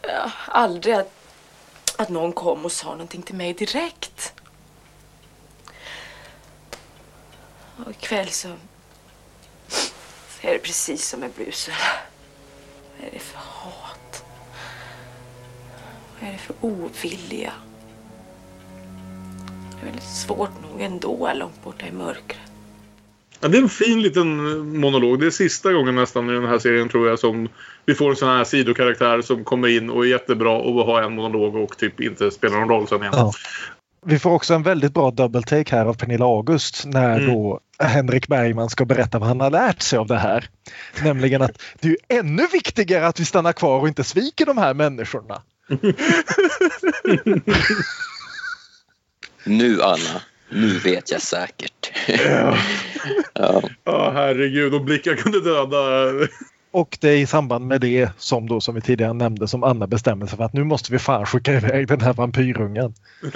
Jag 0.02 0.30
aldrig 0.46 0.94
att 0.94 1.22
att 1.96 2.08
någon 2.08 2.32
kom 2.32 2.64
och 2.64 2.72
sa 2.72 2.90
någonting 2.90 3.22
till 3.22 3.34
mig 3.34 3.52
direkt. 3.52 4.34
Och 7.84 7.90
ikväll 7.90 8.28
så, 8.28 8.56
så 9.68 10.46
är 10.48 10.52
det 10.52 10.58
precis 10.58 11.08
som 11.08 11.20
med 11.20 11.30
blusen. 11.30 11.74
Vad 12.98 13.08
är 13.08 13.12
det 13.12 13.18
för 13.18 13.38
hat? 13.38 14.24
Vad 16.20 16.28
är 16.28 16.32
det 16.32 16.38
för 16.38 16.54
ovilja? 16.60 17.52
Det 19.70 19.80
är 19.80 19.84
väldigt 19.84 20.16
svårt 20.16 20.62
nog 20.62 20.80
ändå, 20.80 21.32
långt 21.34 21.62
borta 21.64 21.86
i 21.86 21.92
mörkret. 21.92 22.51
Ja, 23.42 23.48
det 23.48 23.58
är 23.58 23.62
en 23.62 23.68
fin 23.68 24.02
liten 24.02 24.58
monolog. 24.80 25.20
Det 25.20 25.26
är 25.26 25.30
sista 25.30 25.72
gången 25.72 25.94
nästan 25.94 26.30
i 26.30 26.32
den 26.32 26.44
här 26.44 26.58
serien 26.58 26.88
tror 26.88 27.08
jag 27.08 27.18
som 27.18 27.48
vi 27.86 27.94
får 27.94 28.10
en 28.10 28.16
sån 28.16 28.28
här 28.28 28.44
sidokaraktär 28.44 29.22
som 29.22 29.44
kommer 29.44 29.68
in 29.68 29.90
och 29.90 30.04
är 30.04 30.08
jättebra 30.08 30.50
och 30.50 30.86
har 30.86 31.02
en 31.02 31.14
monolog 31.14 31.56
och 31.56 31.78
typ 31.78 32.00
inte 32.00 32.30
spelar 32.30 32.58
någon 32.58 32.68
roll 32.68 32.88
sen 32.88 33.00
igen. 33.00 33.12
Ja. 33.16 33.32
Vi 34.06 34.18
får 34.18 34.30
också 34.30 34.54
en 34.54 34.62
väldigt 34.62 34.94
bra 34.94 35.10
double 35.10 35.42
take 35.42 35.76
här 35.76 35.86
av 35.86 35.94
Pernilla 35.94 36.24
August 36.24 36.86
när 36.86 37.20
Mm. 37.20 37.34
då 37.34 37.60
Henrik 37.78 38.28
Bergman 38.28 38.70
ska 38.70 38.84
berätta 38.84 39.18
vad 39.18 39.28
han 39.28 39.40
har 39.40 39.50
lärt 39.50 39.82
sig 39.82 39.98
av 39.98 40.06
det 40.06 40.18
här. 40.18 40.48
Nämligen 41.04 41.42
att 41.42 41.62
det 41.80 41.88
är 41.88 41.96
ännu 42.18 42.46
viktigare 42.52 43.06
att 43.06 43.20
vi 43.20 43.24
stannar 43.24 43.52
kvar 43.52 43.80
och 43.80 43.88
inte 43.88 44.04
sviker 44.04 44.46
de 44.46 44.58
här 44.58 44.74
människorna. 44.74 45.42
Nu 49.44 49.82
Anna, 49.82 50.22
nu 50.52 50.78
vet 50.78 51.10
jag 51.10 51.22
säkert. 51.22 51.92
ja. 53.34 53.62
Ja, 53.84 54.10
herregud. 54.14 54.74
Och 54.74 54.84
blickar 54.84 55.14
kunde 55.14 55.40
döda. 55.40 55.78
Och 56.72 56.98
det 57.00 57.08
är 57.08 57.16
i 57.16 57.26
samband 57.26 57.66
med 57.66 57.80
det 57.80 58.10
som 58.18 58.48
då 58.48 58.60
som 58.60 58.74
vi 58.74 58.80
tidigare 58.80 59.12
nämnde 59.12 59.48
som 59.48 59.62
Anna 59.64 59.86
bestämmer 59.86 60.26
sig 60.26 60.36
för 60.36 60.44
att 60.44 60.52
nu 60.52 60.64
måste 60.64 60.92
vi 60.92 60.98
fan 60.98 61.26
skicka 61.26 61.52
iväg 61.52 61.88
den 61.88 62.00
här 62.00 62.12
vampyrungen. 62.12 62.94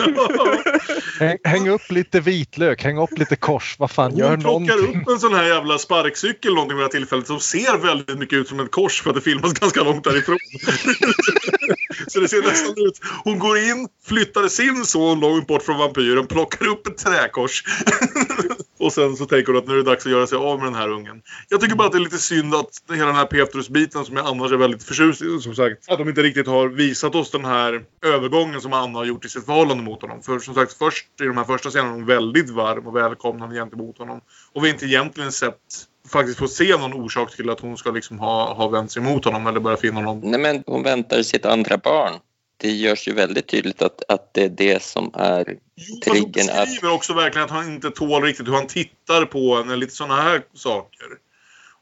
Häng, 1.20 1.38
häng 1.44 1.68
upp 1.68 1.90
lite 1.90 2.20
vitlök, 2.20 2.82
häng 2.84 2.98
upp 2.98 3.18
lite 3.18 3.36
kors, 3.36 3.76
vad 3.78 3.90
fan, 3.90 4.16
gör 4.16 4.30
Hon 4.30 4.40
plockar 4.40 4.76
någonting. 4.76 5.00
upp 5.00 5.08
en 5.08 5.18
sån 5.18 5.34
här 5.34 5.44
jävla 5.44 5.78
sparkcykel 5.78 6.54
någonting 6.54 6.76
vid 6.76 6.82
det 6.82 6.86
här 6.86 6.90
tillfället 6.90 7.26
som 7.26 7.40
ser 7.40 7.78
väldigt 7.78 8.18
mycket 8.18 8.36
ut 8.36 8.48
som 8.48 8.60
ett 8.60 8.70
kors 8.70 9.02
för 9.02 9.10
att 9.10 9.16
det 9.16 9.22
filmas 9.22 9.52
ganska 9.52 9.82
långt 9.82 10.04
därifrån. 10.04 10.38
så 12.08 12.20
det 12.20 12.28
ser 12.28 12.42
nästan 12.42 12.74
ut. 12.76 13.00
Hon 13.24 13.38
går 13.38 13.58
in, 13.58 13.88
flyttar 14.06 14.48
sin 14.48 14.84
son 14.84 15.20
långt 15.20 15.46
bort 15.46 15.62
från 15.62 15.78
vampyren, 15.78 16.26
plockar 16.26 16.66
upp 16.66 16.86
ett 16.86 16.98
träkors. 16.98 17.64
Och 18.78 18.92
sen 18.92 19.16
så 19.16 19.26
tänker 19.26 19.52
hon 19.52 19.62
att 19.62 19.68
nu 19.68 19.72
är 19.72 19.76
det 19.76 19.82
dags 19.82 20.06
att 20.06 20.12
göra 20.12 20.26
sig 20.26 20.38
av 20.38 20.58
med 20.58 20.66
den 20.66 20.74
här 20.74 20.88
ungen. 20.88 21.22
Jag 21.48 21.60
tycker 21.60 21.76
bara 21.76 21.86
att 21.86 21.92
det 21.92 21.98
är 21.98 22.00
lite 22.00 22.18
synd 22.18 22.54
att 22.54 22.70
hela 22.90 23.06
den 23.06 23.14
här 23.14 23.26
Petrus-biten 23.26 24.04
som 24.04 24.16
jag 24.16 24.26
annars 24.26 24.52
är 24.52 24.56
väldigt 24.56 24.82
förtjust 24.82 25.22
i, 25.22 25.40
som 25.40 25.54
sagt, 25.54 25.88
att 25.88 25.98
de 25.98 26.08
inte 26.08 26.22
riktigt 26.22 26.46
har 26.46 26.68
visat 26.68 27.14
oss 27.14 27.30
den 27.30 27.44
här 27.44 27.84
övergången 28.04 28.60
som 28.60 28.72
Anna 28.72 28.98
har 28.98 29.04
gjort 29.04 29.24
i 29.24 29.28
sitt 29.28 29.46
förhållande 29.46 29.82
mot 29.82 30.02
honom. 30.02 30.22
För 30.22 30.38
som 30.38 30.54
sagt, 30.54 30.72
först 30.72 31.06
i 31.20 31.24
de 31.24 31.36
här 31.36 31.44
första 31.44 31.70
scenerna 31.70 31.90
är 31.90 31.94
hon 31.94 32.06
väldigt 32.06 32.50
varm 32.50 32.86
och 32.86 32.96
välkomnande 32.96 33.56
gentemot 33.56 33.98
honom. 33.98 34.20
Och 34.52 34.64
vi 34.64 34.68
har 34.68 34.74
inte 34.74 34.86
egentligen 34.86 35.32
sett 35.32 35.86
faktiskt 36.08 36.38
få 36.38 36.48
se 36.48 36.76
någon 36.76 36.92
orsak 36.92 37.36
till 37.36 37.50
att 37.50 37.60
hon 37.60 37.76
ska 37.76 37.90
liksom 37.90 38.18
ha, 38.18 38.54
ha 38.54 38.68
vänt 38.68 38.90
sig 38.92 39.02
mot 39.02 39.24
honom 39.24 39.46
eller 39.46 39.60
börja 39.60 39.76
finna 39.76 40.00
någon... 40.00 40.30
Nej, 40.30 40.40
men 40.40 40.62
hon 40.66 40.82
väntar 40.82 41.22
sitt 41.22 41.46
andra 41.46 41.78
barn. 41.78 42.12
Det 42.56 42.70
görs 42.70 43.08
ju 43.08 43.12
väldigt 43.12 43.48
tydligt 43.48 43.82
att, 43.82 44.02
att 44.08 44.34
det 44.34 44.44
är 44.44 44.48
det 44.48 44.82
som 44.82 45.10
är 45.14 45.58
hon 45.90 46.00
triggern. 46.00 46.62
Att, 46.62 46.74
skriver 46.74 46.94
också 46.94 47.14
verkligen 47.14 47.44
att 47.44 47.50
han 47.50 47.74
inte 47.74 47.90
tål 47.90 48.22
riktigt 48.22 48.46
hur 48.46 48.52
han 48.52 48.66
tittar 48.66 49.24
på 49.24 49.56
henne, 49.56 49.76
lite 49.76 49.94
sådana 49.94 50.22
här 50.22 50.42
saker. 50.54 51.06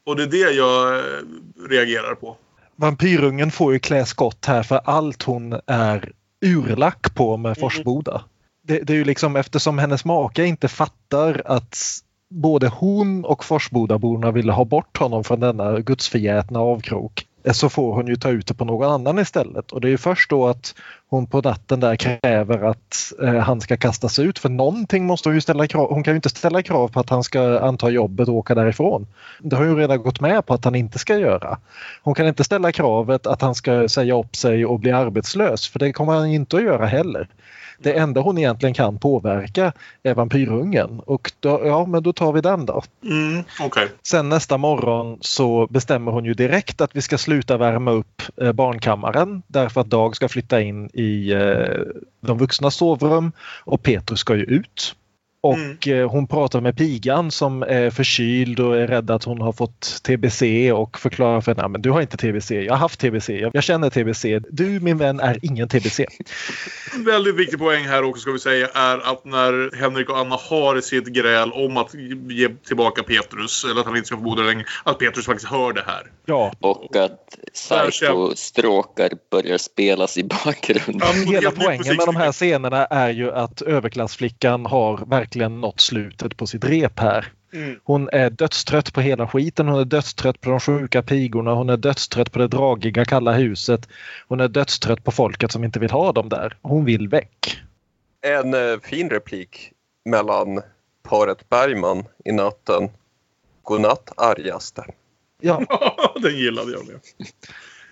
Och 0.05 0.15
det 0.15 0.23
är 0.23 0.27
det 0.27 0.51
jag 0.51 0.97
eh, 0.97 1.03
reagerar 1.69 2.15
på. 2.15 2.37
Vampyrungen 2.75 3.51
får 3.51 3.73
ju 3.73 3.79
klä 3.79 4.05
skott 4.05 4.45
här 4.45 4.63
för 4.63 4.81
allt 4.85 5.23
hon 5.23 5.59
är 5.67 6.11
urlack 6.45 7.15
på 7.15 7.37
med 7.37 7.57
Forsboda. 7.57 8.23
Det, 8.63 8.79
det 8.79 8.93
är 8.93 8.97
ju 8.97 9.05
liksom 9.05 9.35
eftersom 9.35 9.79
hennes 9.79 10.05
maka 10.05 10.45
inte 10.45 10.67
fattar 10.67 11.41
att 11.45 11.77
både 12.29 12.67
hon 12.67 13.25
och 13.25 13.45
Forsbodaborna 13.45 14.31
ville 14.31 14.51
ha 14.51 14.65
bort 14.65 14.97
honom 14.97 15.23
från 15.23 15.39
denna 15.39 15.79
gudsförgätna 15.79 16.59
avkrok 16.59 17.27
eh, 17.43 17.53
så 17.53 17.69
får 17.69 17.93
hon 17.93 18.07
ju 18.07 18.15
ta 18.15 18.29
ut 18.29 18.47
det 18.47 18.53
på 18.53 18.65
någon 18.65 18.91
annan 18.91 19.19
istället. 19.19 19.71
Och 19.71 19.81
det 19.81 19.87
är 19.87 19.89
ju 19.89 19.97
först 19.97 20.29
då 20.29 20.47
att 20.47 20.75
hon 21.07 21.27
på 21.27 21.41
natten 21.41 21.79
där 21.79 21.95
kräver 21.95 22.63
att 22.63 23.13
eh, 23.23 23.35
han 23.35 23.61
ska 23.61 23.77
kastas 23.77 24.19
ut 24.19 24.39
för 24.39 24.49
någonting 24.49 25.05
måste 25.05 25.29
hon 25.29 25.35
ju 25.35 25.41
ställa 25.41 25.67
krav. 25.67 25.89
Hon 25.93 26.03
kan 26.03 26.13
ju 26.13 26.15
inte 26.15 26.29
ställa 26.29 26.61
krav 26.61 26.87
på 26.87 26.99
att 26.99 27.09
han 27.09 27.23
ska 27.23 27.59
anta 27.59 27.89
jobbet 27.89 28.27
och 28.27 28.35
åka 28.35 28.55
därifrån. 28.55 29.07
Det 29.39 29.55
har 29.55 29.63
hon 29.65 29.75
ju 29.75 29.81
redan 29.81 30.01
gått 30.01 30.19
med 30.19 30.45
på 30.45 30.53
att 30.53 30.65
han 30.65 30.75
inte 30.75 30.99
ska 30.99 31.17
göra. 31.17 31.57
Hon 32.03 32.15
kan 32.15 32.27
inte 32.27 32.43
ställa 32.43 32.71
kravet 32.71 33.27
att 33.27 33.41
han 33.41 33.55
ska 33.55 33.89
säga 33.89 34.19
upp 34.19 34.35
sig 34.35 34.65
och 34.65 34.79
bli 34.79 34.91
arbetslös 34.91 35.67
för 35.67 35.79
det 35.79 35.93
kommer 35.93 36.13
han 36.13 36.27
inte 36.27 36.57
att 36.57 36.63
göra 36.63 36.85
heller. 36.85 37.29
Det 37.79 37.93
enda 37.93 38.21
hon 38.21 38.37
egentligen 38.37 38.73
kan 38.73 38.97
påverka 38.97 39.73
är 40.03 40.13
vampyrungen 40.13 40.99
och 40.99 41.31
då, 41.39 41.61
ja 41.65 41.85
men 41.85 42.03
då 42.03 42.13
tar 42.13 42.33
vi 42.33 42.41
den 42.41 42.65
då. 42.65 42.83
Mm, 43.03 43.43
okej. 43.59 43.87
Sen 44.03 44.29
nästa 44.29 44.57
morgon 44.57 45.17
så 45.21 45.67
bestämmer 45.67 46.11
hon 46.11 46.25
ju 46.25 46.33
direkt 46.33 46.81
att 46.81 46.95
vi 46.95 47.01
ska 47.01 47.17
sluta 47.17 47.57
värma 47.57 47.91
upp 47.91 48.21
eh, 48.41 48.51
barnkammaren 48.51 49.43
därför 49.47 49.81
att 49.81 49.89
Dag 49.89 50.15
ska 50.15 50.29
flytta 50.29 50.61
in 50.61 50.89
i 50.93 51.31
eh, 51.31 51.81
de 52.21 52.37
vuxnas 52.37 52.75
sovrum 52.75 53.31
och 53.63 53.83
Petrus 53.83 54.19
ska 54.19 54.35
ju 54.35 54.43
ut. 54.43 54.95
Och 55.45 55.87
eh, 55.87 56.09
hon 56.09 56.27
pratar 56.27 56.61
med 56.61 56.77
pigan 56.77 57.31
som 57.31 57.63
är 57.63 57.89
förkyld 57.89 58.59
och 58.59 58.77
är 58.77 58.87
rädd 58.87 59.11
att 59.11 59.23
hon 59.23 59.41
har 59.41 59.53
fått 59.53 60.03
TBC 60.03 60.71
och 60.73 60.99
förklarar 60.99 61.41
för 61.41 61.55
henne 61.55 61.77
att 61.77 61.83
du 61.83 61.91
har 61.91 62.01
inte 62.01 62.17
TBC, 62.17 62.51
jag 62.51 62.73
har 62.73 62.77
haft 62.77 62.99
TBC, 62.99 63.29
jag, 63.29 63.51
jag 63.55 63.63
känner 63.63 63.89
TBC. 63.89 64.39
Du 64.49 64.79
min 64.79 64.97
vän 64.97 65.19
är 65.19 65.39
ingen 65.41 65.67
TBC. 65.67 65.99
En 66.95 67.05
väldigt 67.05 67.35
viktig 67.35 67.59
poäng 67.59 67.85
här 67.85 68.03
också 68.03 68.21
ska 68.21 68.31
vi 68.31 68.39
säga 68.39 68.67
är 68.67 69.11
att 69.11 69.25
när 69.25 69.77
Henrik 69.77 70.09
och 70.09 70.17
Anna 70.17 70.35
har 70.35 70.81
sitt 70.81 71.05
gräl 71.05 71.51
om 71.51 71.77
att 71.77 71.93
ge 72.29 72.49
tillbaka 72.67 73.03
Petrus, 73.03 73.63
eller 73.63 73.81
att 73.81 73.87
han 73.87 73.95
inte 73.95 74.07
ska 74.07 74.15
få 74.15 74.23
bo 74.23 74.35
där 74.35 74.43
längre, 74.43 74.65
att 74.83 74.99
Petrus 74.99 75.25
faktiskt 75.25 75.51
hör 75.51 75.73
det 75.73 75.83
här. 75.87 76.11
Ja. 76.25 76.51
och 76.59 76.95
att 76.95 77.19
psycho-stråkar 77.53 79.09
börjar 79.31 79.57
spelas 79.57 80.17
i 80.17 80.23
bakgrunden. 80.23 81.27
Hela 81.27 81.51
poängen 81.51 81.95
med 81.95 82.05
de 82.05 82.15
här 82.15 82.31
scenerna 82.31 82.85
är 82.85 83.09
ju 83.09 83.31
att 83.31 83.61
överklassflickan 83.61 84.65
har 84.65 85.05
verkligen 85.05 85.34
nått 85.35 85.79
slutet 85.79 86.37
på 86.37 86.47
sitt 86.47 86.65
rep 86.65 86.99
här. 86.99 87.31
Mm. 87.53 87.79
Hon 87.83 88.09
är 88.11 88.29
dödstrött 88.29 88.93
på 88.93 89.01
hela 89.01 89.27
skiten. 89.27 89.67
Hon 89.67 89.79
är 89.79 89.85
dödstrött 89.85 90.41
på 90.41 90.49
de 90.49 90.59
sjuka 90.59 91.01
pigorna. 91.01 91.53
Hon 91.53 91.69
är 91.69 91.77
dödstrött 91.77 92.31
på 92.31 92.39
det 92.39 92.47
dragiga 92.47 93.05
kalla 93.05 93.31
huset. 93.31 93.87
Hon 94.27 94.39
är 94.39 94.47
dödstrött 94.47 95.03
på 95.03 95.11
folket 95.11 95.51
som 95.51 95.63
inte 95.63 95.79
vill 95.79 95.91
ha 95.91 96.11
dem 96.11 96.29
där. 96.29 96.57
Hon 96.61 96.85
vill 96.85 97.07
väck. 97.07 97.61
En 98.21 98.53
eh, 98.53 98.79
fin 98.83 99.09
replik 99.09 99.71
mellan 100.05 100.61
paret 101.03 101.49
Bergman 101.49 102.03
i 102.25 102.31
natten. 102.31 102.89
Godnatt 103.63 104.11
argaste. 104.17 104.85
Ja. 105.41 105.61
Den 106.21 106.37
gillade 106.37 106.71
jag 106.71 106.87
med. 106.87 106.99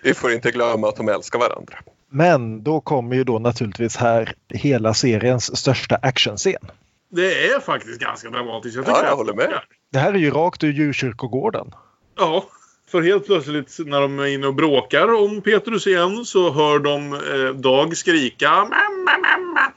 Vi 0.02 0.14
får 0.14 0.32
inte 0.32 0.50
glömma 0.50 0.88
att 0.88 0.96
de 0.96 1.08
älskar 1.08 1.38
varandra. 1.38 1.78
Men 2.08 2.62
då 2.62 2.80
kommer 2.80 3.16
ju 3.16 3.24
då 3.24 3.38
naturligtvis 3.38 3.96
här 3.96 4.34
hela 4.48 4.94
seriens 4.94 5.56
största 5.56 5.98
actionscen. 6.02 6.70
Det 7.14 7.46
är 7.46 7.60
faktiskt 7.60 8.00
ganska 8.00 8.30
dramatiskt. 8.30 8.76
Jag, 8.76 8.84
Ja, 8.88 8.96
jag 9.02 9.04
det. 9.04 9.14
håller 9.16 9.34
med. 9.34 9.60
Det 9.92 9.98
här 9.98 10.12
är 10.12 10.18
ju 10.18 10.30
rakt 10.30 10.64
ur 10.64 10.72
djurkyrkogården. 10.72 11.70
Ja, 12.18 12.44
för 12.90 13.02
helt 13.02 13.26
plötsligt 13.26 13.76
när 13.86 14.00
de 14.00 14.18
är 14.18 14.26
inne 14.26 14.46
och 14.46 14.54
bråkar 14.54 15.12
om 15.14 15.40
Petrus 15.40 15.86
igen 15.86 16.24
så 16.24 16.52
hör 16.52 16.78
de 16.78 17.12
eh, 17.14 17.54
Dag 17.54 17.96
skrika 17.96 18.50
mamma, 18.50 19.18
mamma 19.22 19.72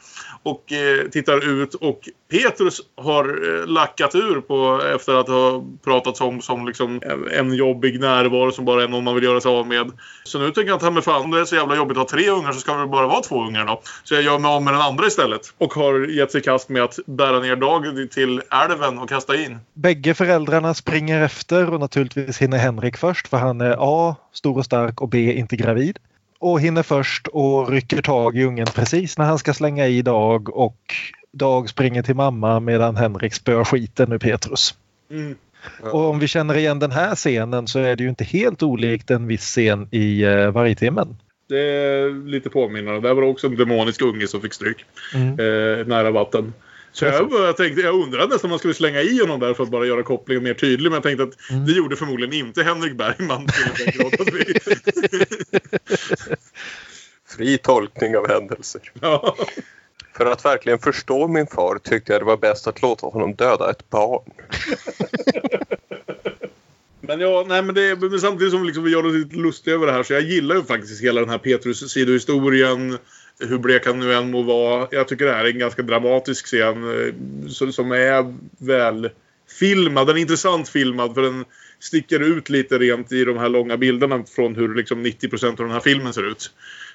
och 0.48 0.72
eh, 0.72 1.10
tittar 1.10 1.49
ut 1.49 1.74
och 1.74 2.10
Petrus 2.32 2.82
har 2.95 3.26
eh, 3.26 3.68
lackat 3.68 4.15
ur 4.15 4.41
på 4.41 4.82
efter 4.95 5.14
att 5.14 5.28
ha 5.28 5.64
pratats 5.84 6.22
om 6.22 6.41
som 6.41 6.68
liksom 6.68 7.02
en, 7.03 7.28
en 7.32 7.53
jobbig 7.53 7.99
närvaro 7.99 8.52
som 8.52 8.65
bara 8.65 8.84
är 8.84 8.88
någon 8.88 9.03
man 9.03 9.15
vill 9.15 9.24
göra 9.24 9.41
sig 9.41 9.52
av 9.52 9.68
med. 9.68 9.91
Så 10.24 10.40
nu 10.40 10.45
tänker 10.45 10.69
jag 10.69 10.76
att 10.76 10.82
mig 10.82 10.91
med 10.91 11.03
fan 11.03 11.32
det 11.32 11.40
är 11.40 11.45
så 11.45 11.56
jävla 11.56 11.76
jobbigt 11.76 11.98
att 11.98 12.11
ha 12.11 12.18
tre 12.18 12.30
ungar 12.30 12.52
så 12.52 12.60
ska 12.60 12.72
det 12.72 12.80
väl 12.80 12.88
bara 12.88 13.07
vara 13.07 13.22
två 13.22 13.44
ungar 13.44 13.65
då. 13.65 13.82
Så 14.03 14.14
jag 14.14 14.24
gör 14.24 14.40
mig 14.40 14.52
av 14.52 14.64
med 14.64 14.74
den 14.74 14.82
andra 14.82 15.07
istället. 15.07 15.41
Och 15.57 15.74
har 15.74 16.07
gett 16.07 16.32
sig 16.32 16.41
i 16.41 16.44
kast 16.44 16.69
med 16.69 16.84
att 16.84 16.99
bära 17.06 17.40
ner 17.40 17.56
Dag 17.56 18.11
till 18.11 18.41
älven 18.52 18.99
och 18.99 19.10
kasta 19.10 19.36
in. 19.36 19.57
Bägge 19.74 20.14
föräldrarna 20.14 20.74
springer 20.74 21.22
efter 21.22 21.74
och 21.74 21.80
naturligtvis 21.80 22.38
hinner 22.38 22.57
Henrik 22.57 22.98
först 22.98 23.28
för 23.28 23.38
han 23.38 23.61
är 23.61 23.76
A. 23.80 24.15
Stor 24.34 24.57
och 24.57 24.65
stark 24.65 25.02
och 25.02 25.10
B. 25.10 25.34
Inte 25.34 25.56
gravid. 25.56 25.99
Och 26.39 26.61
hinner 26.61 26.84
först 26.84 27.27
och 27.27 27.69
rycker 27.69 28.01
tag 28.01 28.38
i 28.38 28.43
ungen 28.43 28.68
precis 28.76 29.18
när 29.18 29.26
han 29.26 29.39
ska 29.39 29.53
slänga 29.53 29.88
i 29.88 30.01
Dag 30.01 30.57
och 30.57 30.77
Dag 31.31 31.69
springer 31.69 32.03
till 32.03 32.15
mamma 32.15 32.59
medan 32.59 32.95
Henrik 32.95 33.34
spöar 33.34 33.64
skiten 33.64 34.11
ur 34.11 34.18
Petrus. 34.18 34.76
Mm. 35.11 35.35
Och 35.81 36.09
om 36.09 36.19
vi 36.19 36.27
känner 36.27 36.57
igen 36.57 36.80
den 36.80 36.91
här 36.91 37.15
scenen 37.15 37.68
så 37.68 37.80
är 37.80 37.95
det 37.95 38.03
ju 38.03 38.09
inte 38.09 38.23
helt 38.23 38.64
olikt 38.64 39.11
en 39.11 39.27
viss 39.27 39.41
scen 39.41 39.88
i 39.91 40.26
uh, 40.26 40.51
Vargtimmen. 40.51 41.18
Det 41.49 41.59
är 41.59 42.27
lite 42.27 42.49
påminnande. 42.49 42.99
Där 42.99 43.14
var 43.14 43.22
det 43.22 43.27
också 43.27 43.47
en 43.47 43.55
demonisk 43.55 44.01
unge 44.01 44.27
som 44.27 44.41
fick 44.41 44.53
stryk. 44.53 44.85
Mm. 45.15 45.27
Eh, 45.27 45.88
nära 45.88 46.11
vatten. 46.11 46.53
Så 46.99 47.06
jag, 47.06 47.32
jag, 47.32 47.57
tänkte, 47.57 47.82
jag 47.82 47.95
undrade 47.95 48.28
nästan 48.28 48.48
om 48.48 48.49
man 48.49 48.60
skulle 48.60 48.74
slänga 48.74 49.02
i 49.02 49.19
honom 49.22 49.40
där 49.40 49.53
för 49.53 49.64
att 49.64 49.69
bara 49.69 49.86
göra 49.86 50.03
kopplingen 50.03 50.44
mer 50.44 50.53
tydlig. 50.53 50.90
Men 50.91 50.94
jag 50.94 51.03
tänkte 51.03 51.24
att 51.24 51.49
Mm. 51.52 51.65
det 51.65 51.72
gjorde 51.72 51.95
förmodligen 51.95 52.34
inte 52.34 52.64
Henrik 52.64 52.94
Bergman. 52.94 53.48
fri 57.38 57.57
tolkning 57.57 58.18
av 58.18 58.28
händelser. 58.28 58.82
För 60.18 60.26
att 60.26 60.45
verkligen 60.45 60.80
förstå 60.80 61.28
min 61.28 61.48
far 61.48 61.78
tyckte 61.84 62.11
jag 62.11 62.22
det 62.22 62.26
var 62.26 62.38
bäst 62.38 62.68
att 62.68 62.82
låta 62.82 63.07
honom 63.07 63.36
döda 63.36 63.69
ett 63.72 63.90
barn. 63.90 64.32
Men 67.02 67.19
ja, 67.19 67.45
nej 67.48 67.61
men, 67.61 67.76
det, 67.76 67.95
men 67.95 68.19
samtidigt 68.19 68.53
som 68.53 68.64
liksom 68.65 68.84
vi 68.84 68.91
gör 68.91 69.06
oss 69.06 69.14
lite 69.14 69.36
lustiga 69.36 69.76
över 69.76 69.88
det 69.88 69.94
här 69.94 70.03
så 70.03 70.14
jag 70.14 70.22
gillar 70.22 70.56
ju 70.56 70.64
faktiskt 70.64 71.03
hela 71.03 71.22
den 71.22 71.30
här 71.30 71.38
Petrus 71.38 71.91
sidohistorien. 71.91 72.98
Hur 73.39 73.57
blek 73.57 73.85
han 73.85 73.99
nu 73.99 74.14
än 74.14 74.31
må 74.31 74.41
vara. 74.41 74.88
Jag 74.91 75.07
tycker 75.07 75.26
det 75.26 75.31
här 75.34 75.45
är 75.45 75.49
en 75.49 75.59
ganska 75.59 75.81
dramatisk 75.81 76.45
scen 76.45 76.84
eh, 76.84 77.14
som- 77.72 77.91
är 77.91 78.35
väl 78.65 79.09
filmad. 79.59 80.07
Den 80.07 80.18
är 80.18 80.22
intressant 80.22 80.69
filmad 80.69 81.14
för 81.14 81.22
den 81.22 81.45
sticker 81.80 82.19
ut 82.19 82.49
lite 82.49 82.77
rent 82.77 83.11
i 83.11 83.23
de 83.26 83.38
här 83.38 83.49
långa 83.49 83.77
bilderna 83.77 84.23
från 84.35 84.55
hur 84.55 84.76
liksom 84.76 85.05
90% 85.05 85.49
av 85.49 85.55
den 85.65 85.72
här 85.72 85.80
filmen 85.80 86.14
ser 86.14 86.31
ut. 86.31 86.51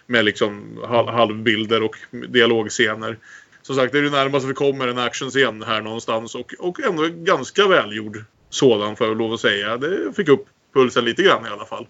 Med 0.07 0.25
liksom 0.25 0.79
hal- 0.89 1.09
halvbilder 1.09 1.83
och 1.83 1.97
dialogscener. 2.29 3.19
Som 3.63 3.77
sagt, 3.77 3.93
det 3.93 3.99
är 3.99 4.03
det 4.03 4.11
närmaste 4.11 4.49
vi 4.49 4.55
kommer 4.55 4.89
en 4.89 4.99
actionscen 4.99 5.63
här 5.63 5.81
någonstans 5.83 6.35
och, 6.35 6.55
och 6.59 6.81
ändå 6.81 7.09
ganska 7.13 7.69
välgjord 7.69 8.25
sådan 8.51 8.97
får 8.97 9.07
jag 9.07 9.19
lov 9.19 9.33
att 9.33 9.41
säga. 9.41 9.77
Det 9.77 10.13
fick 10.17 10.29
upp 10.29 10.47
pulsen 10.75 11.05
lite 11.05 11.23
grann 11.23 11.47
i 11.47 11.49
alla 11.49 11.65
fall. 11.67 11.87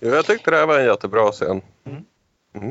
Jag 0.00 0.26
tyckte 0.26 0.50
det 0.50 0.56
här 0.56 0.66
var 0.66 0.78
en 0.78 0.86
jättebra 0.86 1.32
scen. 1.32 1.60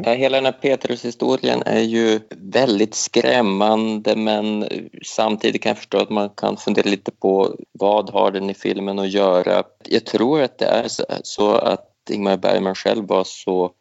Ja, 0.05 0.13
hela 0.13 0.37
den 0.37 0.45
här 0.45 0.51
Petrus-historien 0.51 1.63
är 1.65 1.79
ju 1.81 2.19
väldigt 2.29 2.95
skrämmande 2.95 4.15
men 4.15 4.67
samtidigt 5.05 5.61
kan 5.61 5.69
jag 5.69 5.77
förstå 5.77 5.97
att 5.97 6.09
man 6.09 6.29
kan 6.29 6.57
fundera 6.57 6.89
lite 6.89 7.11
på 7.11 7.55
vad 7.71 8.09
har 8.09 8.31
den 8.31 8.49
i 8.49 8.53
filmen 8.53 8.99
att 8.99 9.09
göra. 9.11 9.63
Jag 9.89 10.05
tror 10.05 10.41
att 10.41 10.57
det 10.57 10.65
är 10.65 10.87
så- 11.23 11.55
att 11.55 11.89
Ingmar 12.09 12.37
Bergman 12.37 12.75
själv 12.75 13.07
var 13.07 13.23
så 13.23 13.71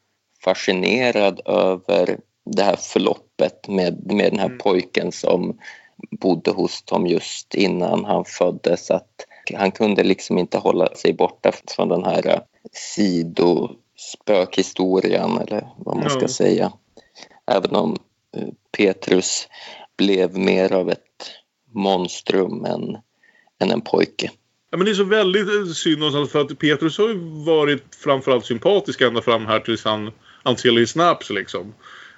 fascinerad 0.45 1.41
över 1.45 2.19
det 2.45 2.63
här 2.63 2.77
förloppet 2.77 3.69
med, 3.69 4.13
med 4.13 4.33
den 4.33 4.39
här 4.39 4.49
pojken 4.59 5.13
som 5.13 5.59
bodde 6.21 6.51
hos 6.51 6.83
dem 6.83 7.07
just 7.07 7.55
innan 7.55 8.05
han 8.05 8.25
föddes 8.25 8.91
att 8.91 9.27
han 9.55 9.71
kunde 9.71 10.03
liksom 10.03 10.39
inte 10.39 10.59
hålla 10.59 10.95
sig 10.95 11.13
borta 11.13 11.53
från 11.77 11.89
den 11.89 12.05
här 12.05 12.43
sidospökhistorien 14.03 15.39
eller 15.39 15.69
vad 15.79 15.97
man 15.97 16.11
ska 16.11 16.21
Ja. 16.23 16.29
säga. 16.29 16.73
Även 17.51 17.77
om 17.77 17.97
eh, 18.37 18.49
Petrus 18.77 19.49
blev 19.99 20.39
mer 20.39 20.73
av 20.73 20.91
ett 20.91 21.31
monstrum 21.75 22.65
än, 22.65 22.97
än 23.63 23.71
en 23.71 23.81
pojke. 23.81 24.31
Ja, 24.71 24.77
men 24.79 24.85
det 24.85 24.91
är 24.91 24.95
så 24.95 25.05
väldigt 25.05 25.49
eh, 25.49 25.73
synd 25.73 25.99
någonstans 25.99 26.31
för 26.33 26.41
att 26.41 26.59
Petrus 26.59 26.99
har 26.99 27.09
ju 27.09 27.19
varit 27.47 27.95
framförallt 27.95 28.47
sympatisk 28.47 29.01
ända 29.01 29.23
fram 29.23 29.47
här 29.47 29.61
tills 29.61 29.85
han 29.85 30.11
Anteli 30.43 30.87
Snaps 30.87 31.31
liksom. 31.31 31.75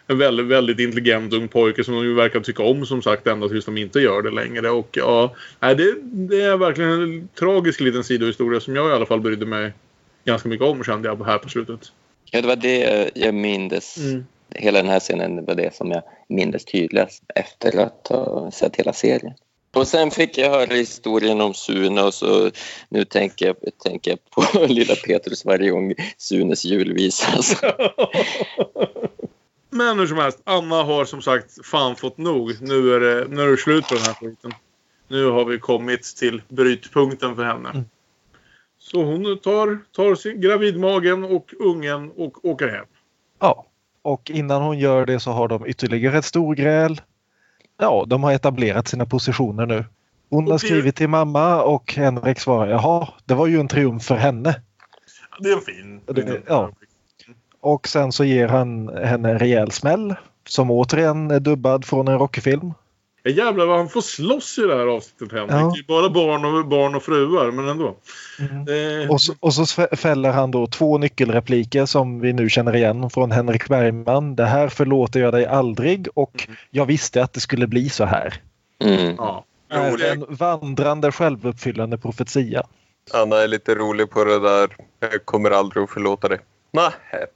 En 0.07 0.19
väldigt, 0.19 0.47
väldigt 0.47 0.79
intelligent 0.79 1.33
ung 1.33 1.49
pojke 1.49 1.85
som 1.85 1.95
de 1.95 2.05
ju 2.05 2.15
verkar 2.15 2.41
tycka 2.41 2.63
om 2.63 2.87
som 2.87 3.03
sagt 3.03 3.27
ända 3.27 3.49
tills 3.49 3.65
de 3.65 3.77
inte 3.79 4.01
gör 4.01 4.23
det 4.23 4.31
längre. 4.31 4.71
Och 4.71 4.89
ja, 4.93 5.35
det, 5.61 5.95
det 6.03 6.41
är 6.43 6.57
verkligen 6.57 6.91
en 6.91 7.29
tragisk 7.29 7.81
liten 7.81 8.05
sidohistoria 8.05 8.61
som 8.61 8.77
jag 8.77 8.91
i 8.91 8.93
alla 8.93 9.07
fall 9.07 9.21
brydde 9.21 9.47
mig 9.47 9.73
ganska 10.25 10.49
mycket 10.49 10.67
om 10.67 10.85
kände 10.85 11.09
jag 11.09 11.25
här 11.25 11.39
på 11.39 11.49
slutet. 11.49 11.93
Ja, 12.31 12.41
det 12.41 12.49
var 12.49 12.57
det 12.57 13.11
jag 13.15 13.35
mindes. 13.35 13.97
Mm. 13.97 14.27
Hela 14.51 14.83
den 14.83 14.91
här 14.91 15.01
scenen 15.01 15.45
var 15.45 15.55
det 15.55 15.75
som 15.75 15.91
jag 15.91 16.03
mindes 16.29 16.65
tydligast 16.65 17.23
efter 17.35 17.79
att 17.81 18.07
ha 18.09 18.51
sett 18.51 18.77
hela 18.77 18.93
serien. 18.93 19.35
Och 19.75 19.89
sen 19.89 20.11
fick 20.11 20.39
jag 20.39 20.51
höra 20.51 20.75
historien 20.75 21.41
om 21.41 21.55
Sune 21.55 22.03
och 22.03 22.15
så 22.15 22.51
nu 22.89 23.05
tänker 23.05 23.47
jag, 23.47 23.57
tänker 23.85 24.11
jag 24.11 24.31
på 24.31 24.67
lilla 24.67 24.95
Petrus 24.95 25.45
varje 25.45 25.71
gång 25.71 25.95
Sunes 26.17 26.65
julvisa. 26.65 27.27
Alltså. 27.33 27.57
Men 29.71 29.99
hur 29.99 30.07
som 30.07 30.19
helst, 30.19 30.39
Anna 30.45 30.83
har 30.83 31.05
som 31.05 31.23
sagt 31.23 31.67
fan 31.67 31.97
fått 31.97 32.19
nog. 32.19 32.57
Nu 32.61 32.95
är 32.95 33.01
det, 33.01 33.27
nu 33.29 33.43
är 33.43 33.51
det 33.51 33.57
slut 33.57 33.89
på 33.89 33.95
den 33.95 34.05
här 34.05 34.15
skiten. 34.15 34.55
Nu 35.09 35.27
har 35.27 35.45
vi 35.45 35.59
kommit 35.59 36.17
till 36.17 36.43
brytpunkten 36.49 37.37
för 37.37 37.45
henne. 37.45 37.85
Så 38.93 39.05
hon 39.05 39.39
tar, 39.39 39.79
tar 39.93 40.15
sin 40.15 40.41
gravidmagen 40.41 41.25
och 41.25 41.55
ungen 41.59 42.11
och 42.11 42.45
åker 42.45 42.69
hem. 42.69 42.85
Ja, 43.41 43.67
och 44.03 44.31
innan 44.31 44.63
hon 44.63 44.79
gör 44.79 45.07
det 45.07 45.21
så 45.21 45.31
har 45.31 45.49
de 45.49 45.67
ytterligare 45.67 46.19
ett 46.19 46.25
storgräl. 46.25 47.01
Ja, 47.79 48.05
de 48.07 48.23
har 48.23 48.33
etablerat 48.33 48.89
sina 48.89 49.07
positioner 49.07 49.67
nu. 49.67 49.85
Hon 50.31 50.51
har 50.51 50.59
skrivit 50.59 50.97
till 50.97 51.09
mamma 51.09 51.63
och 51.63 51.95
Henrik 51.95 52.39
svarar 52.39 52.71
jaha, 52.71 53.09
det 53.25 53.35
var 53.35 53.47
ju 53.47 53.61
en 53.61 53.69
triumf 53.69 54.05
för 54.05 54.15
henne. 54.15 54.61
Det 55.39 55.49
är 55.49 55.57
en 55.57 55.61
fin. 55.61 56.01
Det, 56.07 56.43
ja. 56.47 56.71
Och 57.61 57.89
sen 57.89 58.13
så 58.13 58.25
ger 58.25 58.49
han 58.49 58.89
henne 58.89 59.31
en 59.31 59.39
rejäl 59.39 59.71
smäll 59.71 60.15
som 60.49 60.71
återigen 60.71 61.31
är 61.31 61.41
dubbad 61.41 61.85
från 61.85 62.09
en 62.09 62.19
Rocky-film. 62.19 62.73
Ja, 63.27 63.31
jävlar 63.31 63.67
vad 63.67 63.77
han 63.79 63.89
får 63.89 64.01
slåss 64.01 64.59
i 64.59 64.63
det 64.63 64.77
här 64.77 64.87
avsnittet 64.87 65.33
Henrik. 65.33 65.53
Ja. 65.53 65.73
Det 65.77 65.87
Bara 65.87 66.11
barn 66.11 66.45
och, 66.45 66.67
barn 66.67 66.95
och 66.95 67.03
fruar, 67.03 67.51
men 67.51 67.69
ändå. 67.69 67.97
Eh, 68.39 69.11
Och 69.11 69.21
så, 69.21 69.35
och 69.41 69.55
så 69.55 69.63
fä- 69.63 69.97
fäller 69.97 70.33
han 70.33 70.51
då 70.51 70.67
två 70.67 70.99
nyckelrepliker 70.99 71.87
som 71.87 72.21
vi 72.21 72.33
nu 72.33 72.49
känner 72.49 72.77
igen 72.77 73.11
från 73.11 73.31
Henrik 73.31 73.69
Bergman. 73.69 74.37
Det 74.37 74.45
här 74.45 74.69
förlåter 74.69 75.21
jag 75.21 75.33
dig 75.33 75.47
aldrig 75.47 76.09
och 76.15 76.49
jag 76.71 76.87
visste 76.87 77.23
att 77.23 77.33
det 77.33 77.41
skulle 77.41 77.67
bli 77.67 77.89
så 77.89 78.05
här. 78.05 78.35
Mm. 78.85 79.15
ja. 79.19 79.45
Är 79.69 80.13
en 80.13 80.25
vandrande 80.29 81.13
självuppfyllande 81.13 81.99
profetia. 81.99 82.63
Anna 83.15 83.37
är 83.37 83.49
lite 83.49 83.75
rolig 83.75 84.11
på 84.11 84.25
det 84.25 84.41
där. 84.41 84.77
Jag 85.01 85.25
kommer 85.25 85.51
aldrig 85.51 85.85
att 85.85 85.91
förlåta 85.91 86.29
dig. 86.29 86.39
Nähä. 86.73 87.27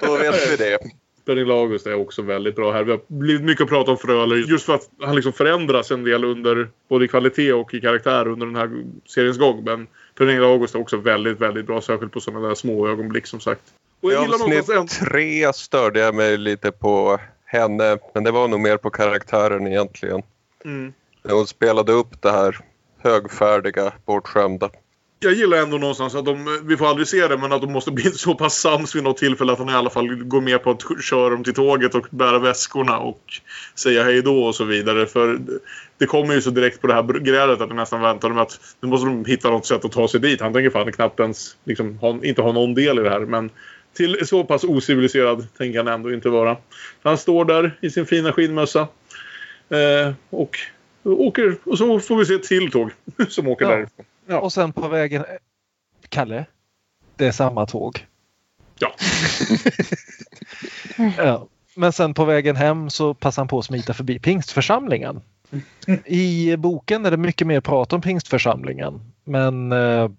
Då 0.00 0.16
vet 0.16 0.50
vi 0.52 0.56
det. 0.56 0.78
Pernilla 1.26 1.54
August 1.54 1.86
är 1.86 1.94
också 1.94 2.22
väldigt 2.22 2.56
bra 2.56 2.72
här. 2.72 2.84
Vi 2.84 2.90
har 2.90 3.00
blivit 3.08 3.42
mycket 3.42 3.64
att 3.64 3.68
prata 3.68 3.90
om 3.90 3.98
Fröler 3.98 4.36
just 4.36 4.66
för 4.66 4.74
att 4.74 4.90
han 5.00 5.16
liksom 5.16 5.32
förändras 5.32 5.90
en 5.90 6.04
del 6.04 6.24
under 6.24 6.68
både 6.88 7.04
i 7.04 7.08
kvalitet 7.08 7.52
och 7.52 7.74
i 7.74 7.80
karaktär 7.80 8.28
under 8.28 8.46
den 8.46 8.56
här 8.56 8.84
seriens 9.06 9.38
gång. 9.38 9.64
Men 9.64 9.86
Pernilla 10.18 10.46
August 10.46 10.74
är 10.74 10.80
också 10.80 10.96
väldigt, 10.96 11.40
väldigt 11.40 11.66
bra. 11.66 11.80
Särskilt 11.80 12.12
på 12.12 12.20
sådana 12.20 12.48
där 12.48 12.54
små 12.54 12.88
ögonblick 12.88 13.26
som 13.26 13.40
sagt. 13.40 13.60
Och 14.00 14.10
I 14.10 14.14
jag 14.14 14.22
gillar 14.22 14.34
avsnitt 14.34 14.68
en... 14.68 14.86
tre 14.86 15.52
störde 15.52 16.00
jag 16.00 16.14
mig 16.14 16.38
lite 16.38 16.72
på 16.72 17.20
henne. 17.44 17.98
Men 18.14 18.24
det 18.24 18.30
var 18.30 18.48
nog 18.48 18.60
mer 18.60 18.76
på 18.76 18.90
karaktären 18.90 19.66
egentligen. 19.66 20.22
Mm. 20.64 20.92
Hon 21.28 21.46
spelade 21.46 21.92
upp 21.92 22.22
det 22.22 22.30
här 22.30 22.58
högfärdiga, 22.98 23.92
bortskämda. 24.04 24.70
Jag 25.20 25.32
gillar 25.32 25.56
ändå 25.56 25.78
någonstans 25.78 26.14
att 26.14 26.24
de, 26.24 26.60
vi 26.66 26.76
får 26.76 26.86
aldrig 26.86 27.08
se 27.08 27.28
det, 27.28 27.36
men 27.36 27.52
att 27.52 27.60
de 27.62 27.72
måste 27.72 27.90
bli 27.90 28.10
så 28.10 28.34
pass 28.34 28.54
sams 28.54 28.96
vid 28.96 29.02
något 29.02 29.16
tillfälle 29.16 29.52
att 29.52 29.58
han 29.58 29.68
i 29.68 29.72
alla 29.72 29.90
fall 29.90 30.14
går 30.14 30.40
med 30.40 30.62
på 30.62 30.70
att 30.70 31.04
köra 31.04 31.30
dem 31.30 31.44
till 31.44 31.54
tåget 31.54 31.94
och 31.94 32.06
bära 32.10 32.38
väskorna 32.38 32.98
och 32.98 33.22
säga 33.74 34.04
hej 34.04 34.22
då 34.22 34.44
och 34.44 34.54
så 34.54 34.64
vidare. 34.64 35.06
För 35.06 35.38
det 35.98 36.06
kommer 36.06 36.34
ju 36.34 36.40
så 36.42 36.50
direkt 36.50 36.80
på 36.80 36.86
det 36.86 36.94
här 36.94 37.02
grälet 37.02 37.60
att 37.60 37.68
jag 37.68 37.76
nästan 37.76 38.00
väntade 38.00 38.34
mig 38.34 38.42
att 38.42 38.60
nu 38.80 38.88
måste 38.88 39.06
de 39.06 39.24
hitta 39.24 39.50
något 39.50 39.66
sätt 39.66 39.84
att 39.84 39.92
ta 39.92 40.08
sig 40.08 40.20
dit. 40.20 40.40
Han 40.40 40.52
tänker 40.52 40.70
fan 40.70 40.92
knappt 40.92 41.20
ens 41.20 41.56
liksom, 41.64 41.98
ha, 41.98 42.18
inte 42.24 42.42
ha 42.42 42.52
någon 42.52 42.74
del 42.74 42.98
i 42.98 43.02
det 43.02 43.10
här. 43.10 43.20
Men 43.20 43.50
till 43.94 44.26
så 44.26 44.44
pass 44.44 44.64
ociviliserad 44.64 45.46
tänker 45.58 45.78
han 45.78 45.88
ändå 45.88 46.12
inte 46.12 46.28
vara. 46.28 46.56
Han 47.02 47.18
står 47.18 47.44
där 47.44 47.78
i 47.80 47.90
sin 47.90 48.06
fina 48.06 48.32
skinnmössa. 48.32 48.80
Eh, 49.68 50.12
och 50.30 50.58
åker, 51.04 51.56
och 51.64 51.78
så 51.78 52.00
får 52.00 52.16
vi 52.16 52.24
se 52.26 52.34
ett 52.34 52.42
till 52.42 52.70
tåg 52.70 52.90
som 53.28 53.48
åker 53.48 53.64
Ja. 53.64 53.70
därifrån. 53.70 54.04
Ja. 54.26 54.40
Och 54.40 54.52
sen 54.52 54.72
på 54.72 54.88
vägen... 54.88 55.24
Kalle? 56.08 56.44
Det 57.16 57.26
är 57.26 57.32
samma 57.32 57.66
tåg. 57.66 58.06
Ja. 58.78 58.94
ja. 61.16 61.46
Men 61.74 61.92
sen 61.92 62.14
på 62.14 62.24
vägen 62.24 62.56
hem 62.56 62.90
så 62.90 63.14
passar 63.14 63.42
han 63.42 63.48
på 63.48 63.58
att 63.58 63.64
smita 63.64 63.94
förbi 63.94 64.18
pingstförsamlingen. 64.18 65.20
I 66.04 66.56
boken 66.56 67.06
är 67.06 67.10
det 67.10 67.16
mycket 67.16 67.46
mer 67.46 67.60
prat 67.60 67.92
om 67.92 68.00
pingstförsamlingen. 68.00 69.12
Men 69.24 69.72
eh, 69.72 70.10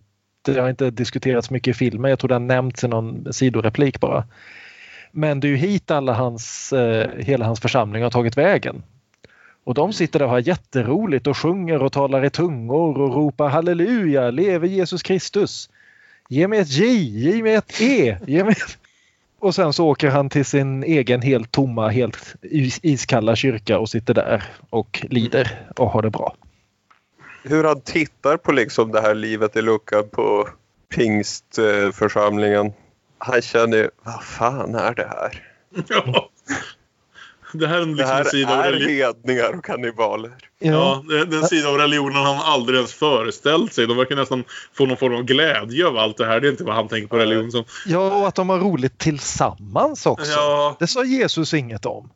det 0.41 0.59
har 0.59 0.69
inte 0.69 0.91
diskuterats 0.91 1.49
mycket 1.49 1.71
i 1.71 1.77
filmen. 1.77 2.09
Jag 2.09 2.19
tror 2.19 2.29
har 2.29 2.39
nämnts 2.39 2.83
i 2.83 2.87
någon 2.87 3.33
sidoreplik 3.33 3.99
bara. 3.99 4.27
Men 5.11 5.39
det 5.39 5.47
är 5.47 5.49
ju 5.49 5.55
hit 5.55 5.91
alla 5.91 6.13
hans, 6.13 6.73
eh, 6.73 7.09
hela 7.17 7.45
hans 7.45 7.59
församling 7.59 8.03
har 8.03 8.11
tagit 8.11 8.37
vägen. 8.37 8.83
Och 9.67 9.73
de 9.73 9.93
sitter 9.93 10.19
där 10.19 10.25
och 10.25 10.31
har 10.31 10.39
jätteroligt 10.39 11.27
och 11.27 11.37
sjunger 11.37 11.83
och 11.83 11.91
talar 11.91 12.25
i 12.25 12.29
tungor 12.29 13.01
och 13.01 13.15
ropar 13.15 13.49
halleluja, 13.49 14.31
leve 14.31 14.67
Jesus 14.67 15.03
Kristus. 15.03 15.69
Ge 16.29 16.47
mig 16.47 16.59
ett 16.59 16.69
J, 16.69 16.85
ge 16.95 17.43
mig 17.43 17.53
ett 17.55 17.81
E. 17.81 18.17
Ge 18.27 18.43
mig 18.43 18.51
ett... 18.51 18.77
Och 19.39 19.55
sen 19.55 19.73
så 19.73 19.87
åker 19.87 20.09
han 20.09 20.29
till 20.29 20.45
sin 20.45 20.83
egen 20.83 21.21
helt 21.21 21.51
tomma, 21.51 21.89
helt 21.89 22.35
is- 22.41 22.79
iskalla 22.83 23.35
kyrka 23.35 23.79
och 23.79 23.89
sitter 23.89 24.13
där 24.13 24.43
och 24.69 25.05
lider 25.09 25.61
och 25.75 25.89
har 25.89 26.01
det 26.01 26.09
bra. 26.09 26.35
Hur 27.43 27.63
han 27.63 27.81
tittar 27.81 28.37
på 28.37 28.51
liksom 28.51 28.91
det 28.91 29.01
här 29.01 29.15
livet 29.15 29.55
i 29.55 29.61
luckan 29.61 30.03
på 30.11 30.49
pingstförsamlingen. 30.95 32.73
Han 33.17 33.41
känner 33.41 33.77
ju, 33.77 33.89
vad 34.03 34.23
fan 34.23 34.75
är 34.75 34.93
det 34.93 35.07
här? 35.07 35.43
Ja. 35.87 36.29
Det 37.53 37.67
här 37.67 37.75
är, 37.75 37.85
liksom 37.85 37.97
Det 37.97 38.05
här 38.13 38.19
en 38.19 38.25
sida 38.25 38.65
är 38.65 38.73
hedningar 38.87 39.57
och 39.57 39.65
kannibaler. 39.65 40.31
Ja, 40.59 41.03
det- 41.09 41.25
den 41.25 41.43
sida 41.43 41.69
av 41.69 41.77
religionen 41.77 42.23
han 42.23 42.37
aldrig 42.37 42.75
ens 42.75 42.93
föreställt 42.93 43.73
sig. 43.73 43.87
De 43.87 43.97
verkar 43.97 44.15
nästan 44.15 44.43
få 44.73 44.85
någon 44.85 44.97
form 44.97 45.15
av 45.15 45.23
glädje 45.23 45.87
av 45.87 45.97
allt 45.97 46.17
det 46.17 46.25
här. 46.25 46.39
Det 46.39 46.47
är 46.47 46.51
inte 46.51 46.63
vad 46.63 46.75
han 46.75 46.87
tänker 46.87 47.07
på 47.07 47.17
religion 47.17 47.51
som. 47.51 47.63
Ja, 47.85 48.11
och 48.21 48.27
att 48.27 48.35
de 48.35 48.49
har 48.49 48.59
roligt 48.59 48.97
tillsammans 48.97 50.05
också. 50.05 50.31
Ja. 50.31 50.75
Det 50.79 50.87
sa 50.87 51.03
Jesus 51.03 51.53
inget 51.53 51.85
om. 51.85 52.09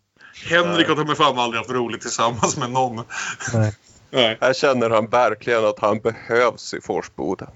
Henrik 0.49 0.87
har 0.87 0.95
ta 0.95 1.15
fan 1.15 1.39
aldrig 1.39 1.57
haft 1.59 1.71
roligt 1.71 2.01
tillsammans 2.01 2.57
med 2.57 2.71
någon. 2.71 3.05
Nej. 3.53 3.75
Nej. 4.09 4.37
Här 4.41 4.53
känner 4.53 4.89
han 4.89 5.07
verkligen 5.07 5.65
att 5.65 5.79
han 5.79 5.99
behövs 5.99 6.73
i 6.73 6.81
Forsboda. 6.81 7.47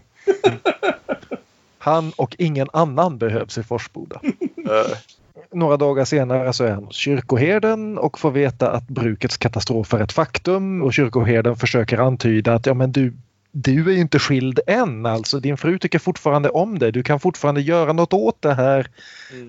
Han 1.78 2.12
och 2.16 2.36
ingen 2.40 2.68
annan 2.74 3.18
behövs 3.18 3.58
i 3.58 3.64
Forsboda. 3.64 4.22
Några 5.56 5.78
dagar 5.78 6.06
senare 6.06 6.54
så 6.54 6.64
är 6.64 6.72
han 6.72 6.84
hos 6.84 6.96
kyrkoherden 6.96 7.98
och 7.98 8.20
får 8.20 8.32
veta 8.32 8.72
att 8.72 8.88
brukets 8.88 9.38
katastrof 9.38 9.94
är 9.94 10.00
ett 10.00 10.12
faktum 10.12 10.82
och 10.82 10.94
kyrkoherden 10.94 11.56
försöker 11.56 11.98
antyda 11.98 12.54
att 12.54 12.66
ja 12.66 12.74
men 12.74 12.92
du, 12.92 13.14
du 13.52 13.90
är 13.90 13.94
ju 13.94 14.00
inte 14.00 14.20
skild 14.20 14.60
än 14.68 15.06
alltså. 15.06 15.40
Din 15.40 15.58
fru 15.58 15.80
tycker 15.80 16.00
fortfarande 16.00 16.50
om 16.50 16.80
dig. 16.80 16.92
Du 16.92 17.04
kan 17.04 17.20
fortfarande 17.20 17.62
göra 17.62 17.94
något 17.94 18.14
åt 18.14 18.42
det 18.42 18.54
här. 18.54 18.88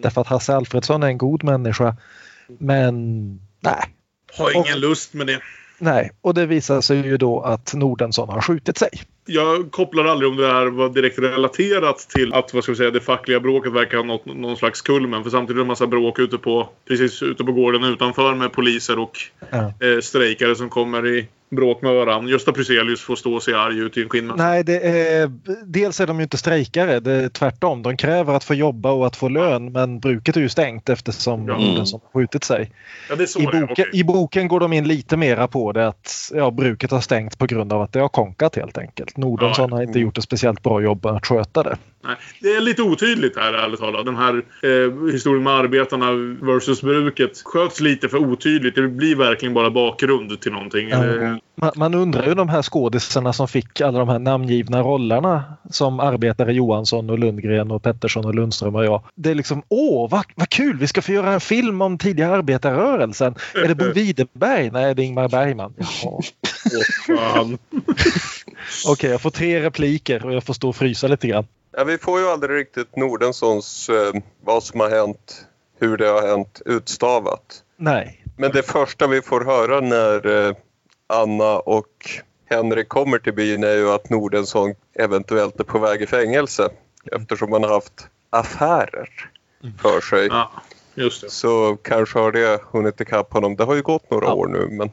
Därför 0.02 0.20
att 0.20 0.26
Hasse 0.26 0.54
Alfredsson 0.56 1.02
är 1.02 1.06
en 1.06 1.18
god 1.18 1.44
människa. 1.44 1.96
Men 2.58 3.26
nej. 3.60 3.84
Har 4.38 4.56
ingen 4.56 4.80
lust 4.80 5.14
med 5.14 5.26
det. 5.26 5.40
Nej, 5.78 6.10
och 6.20 6.34
det 6.34 6.46
visar 6.46 6.80
sig 6.80 6.96
ju 6.96 7.16
då 7.16 7.40
att 7.40 7.74
Nordensson 7.74 8.28
har 8.28 8.40
skjutit 8.40 8.78
sig. 8.78 8.90
Jag 9.26 9.70
kopplar 9.70 10.04
aldrig 10.04 10.30
om 10.30 10.36
det 10.36 10.46
här 10.46 10.66
var 10.66 10.88
direkt 10.88 11.18
relaterat 11.18 11.98
till 11.98 12.32
att 12.34 12.54
vad 12.54 12.62
ska 12.62 12.72
vi 12.72 12.76
säga, 12.76 12.90
det 12.90 13.00
fackliga 13.00 13.40
bråket 13.40 13.72
verkar 13.72 13.96
ha 13.96 14.04
nått 14.04 14.26
någon 14.26 14.56
slags 14.56 14.82
kulmen. 14.82 15.22
För 15.22 15.30
samtidigt 15.30 15.50
är 15.50 15.54
det 15.54 15.60
en 15.62 15.66
massa 15.66 15.86
bråk 15.86 16.18
ute 16.18 16.38
på, 16.38 16.68
precis 16.88 17.22
ute 17.22 17.44
på 17.44 17.52
gården 17.52 17.84
utanför 17.84 18.34
med 18.34 18.52
poliser 18.52 18.98
och 18.98 19.18
Ja. 19.50 19.58
eh, 19.58 20.00
strejkare 20.02 20.54
som 20.56 20.68
kommer 20.68 21.06
i 21.06 21.28
bråk 21.50 21.82
med 21.82 21.94
varandra. 21.94 22.30
Gösta 22.30 22.52
Pruselius 22.52 23.00
får 23.00 23.16
stå 23.16 23.34
och 23.34 23.42
se 23.42 23.52
arg 23.54 23.78
ut 23.78 23.96
i 23.96 24.02
en 24.02 24.08
skinnmask. 24.08 24.38
Nej, 24.38 24.64
det 24.64 24.80
är, 24.86 25.30
dels 25.64 26.00
är 26.00 26.06
de 26.06 26.16
ju 26.16 26.22
inte 26.22 26.38
strejkare. 26.38 27.00
Det 27.00 27.12
är 27.12 27.28
tvärtom. 27.28 27.82
De 27.82 27.96
kräver 27.96 28.34
att 28.34 28.44
få 28.44 28.54
jobba 28.54 28.90
och 28.92 29.06
att 29.06 29.16
få 29.16 29.28
lön 29.28 29.72
men 29.72 30.00
bruket 30.00 30.36
är 30.36 30.40
ju 30.40 30.48
stängt 30.48 30.88
eftersom 30.88 31.48
Ja. 31.48 31.58
Nordensson 31.58 32.00
har 32.12 32.20
skjutit 32.20 32.44
sig. 32.44 32.70
Ja, 33.08 33.14
I 33.38 33.44
boken, 33.44 33.64
Okej. 33.70 33.90
I 33.92 34.04
boken 34.04 34.48
går 34.48 34.60
de 34.60 34.72
in 34.72 34.88
lite 34.88 35.16
mera 35.16 35.48
på 35.48 35.72
det 35.72 35.88
att 35.88 36.30
ja, 36.34 36.50
bruket 36.50 36.90
har 36.90 37.00
stängt 37.00 37.38
på 37.38 37.46
grund 37.46 37.72
av 37.72 37.82
att 37.82 37.92
det 37.92 38.00
har 38.00 38.08
konkat 38.08 38.56
helt 38.56 38.78
enkelt. 38.78 39.15
Nordensson 39.16 39.72
har 39.72 39.82
inte 39.82 39.98
gjort 39.98 40.18
ett 40.18 40.24
speciellt 40.24 40.62
bra 40.62 40.80
jobb 40.80 41.06
att 41.06 41.26
sköta 41.26 41.62
det. 41.62 41.76
Nej, 42.04 42.16
det 42.40 42.48
är 42.56 42.60
lite 42.60 42.82
otydligt 42.82 43.36
här 43.36 43.52
ärligt 43.52 43.80
talat. 43.80 44.06
Den 44.06 44.16
här 44.16 44.34
eh, 44.62 45.12
historien 45.12 45.42
med 45.42 45.52
arbetarna 45.52 46.06
versus 46.42 46.82
bruket 46.82 47.42
sköts 47.44 47.80
lite 47.80 48.08
för 48.08 48.18
otydligt. 48.18 48.74
Det 48.74 48.88
blir 48.88 49.16
verkligen 49.16 49.54
bara 49.54 49.70
bakgrund 49.70 50.40
till 50.40 50.52
någonting. 50.52 50.88
Ja. 50.88 51.04
Eh, 51.04 51.36
Man, 51.54 51.70
man 51.76 51.94
undrar 51.94 52.26
ju 52.26 52.34
de 52.34 52.48
här 52.48 52.62
skådisarna 52.62 53.32
som 53.32 53.48
fick 53.48 53.80
alla 53.80 53.98
de 53.98 54.08
här 54.08 54.18
namngivna 54.18 54.82
rollerna 54.82 55.44
som 55.70 56.00
arbetare 56.00 56.52
Johansson 56.52 57.10
och 57.10 57.18
Lundgren 57.18 57.70
och 57.70 57.82
Pettersson 57.82 58.24
och 58.24 58.34
Lundström 58.34 58.74
och 58.74 58.84
jag. 58.84 59.02
Det 59.14 59.30
är 59.30 59.34
liksom 59.34 59.62
åh 59.68 60.10
vad, 60.10 60.24
vad 60.34 60.48
kul 60.48 60.76
vi 60.78 60.86
ska 60.86 61.02
få 61.02 61.12
göra 61.12 61.32
en 61.32 61.40
film 61.40 61.82
om 61.82 61.98
tidigare 61.98 62.34
arbetarrörelsen. 62.34 63.34
Är 63.54 63.68
det 63.68 63.74
Bo 63.74 63.84
Widerberg? 63.94 64.70
Nej 64.70 64.94
det 64.94 65.02
är 65.02 65.04
Ingmar 65.06 65.28
Bergman. 65.28 65.74
Jaha. 65.76 66.20
fan. 67.06 67.58
Okej 68.88 69.10
jag 69.10 69.20
får 69.20 69.30
tre 69.30 69.60
repliker 69.62 70.26
och 70.26 70.32
jag 70.34 70.44
får 70.44 70.54
stå 70.54 70.68
och 70.68 70.76
frysa 70.76 71.06
lite 71.06 71.26
grann. 71.28 71.46
Ja, 71.76 71.84
vi 71.84 71.98
får 71.98 72.20
ju 72.20 72.28
aldrig 72.28 72.56
riktigt 72.60 72.96
Nordenssons 72.96 73.88
eh, 73.88 74.20
vad 74.44 74.62
som 74.62 74.80
har 74.80 74.90
hänt, 74.90 75.46
hur 75.80 75.96
det 75.96 76.06
har 76.08 76.28
hänt 76.28 76.62
utstavat. 76.66 77.62
Nej. 77.76 78.24
Men 78.36 78.50
det 78.52 78.62
första 78.62 79.06
vi 79.06 79.22
får 79.22 79.44
höra 79.44 79.80
när 79.80 80.46
eh, 80.48 80.54
Anna 81.06 81.58
och 81.58 82.10
Henrik 82.50 82.88
kommer 82.88 83.18
till 83.18 83.32
byn 83.34 83.64
är 83.64 83.74
ju 83.76 83.90
att 83.90 84.10
Nordensson 84.10 84.74
eventuellt 84.98 85.60
är 85.60 85.64
på 85.64 85.78
väg 85.78 86.02
i 86.02 86.06
fängelse 86.06 86.68
eftersom 87.12 87.52
han 87.52 87.62
har 87.62 87.70
haft 87.70 88.08
affärer 88.30 89.08
för 89.82 90.00
sig. 90.00 90.26
Ja, 90.26 90.50
just 90.94 91.20
det. 91.22 91.30
Så 91.30 91.76
kanske 91.82 92.18
har 92.18 92.32
det 92.32 92.62
hunnit 92.70 93.00
ikapp 93.00 93.32
honom. 93.32 93.56
Det 93.56 93.64
har 93.64 93.74
ju 93.74 93.82
gått 93.82 94.10
några 94.10 94.26
Ja. 94.26 94.32
år 94.34 94.46
nu 94.46 94.68
men 94.70 94.90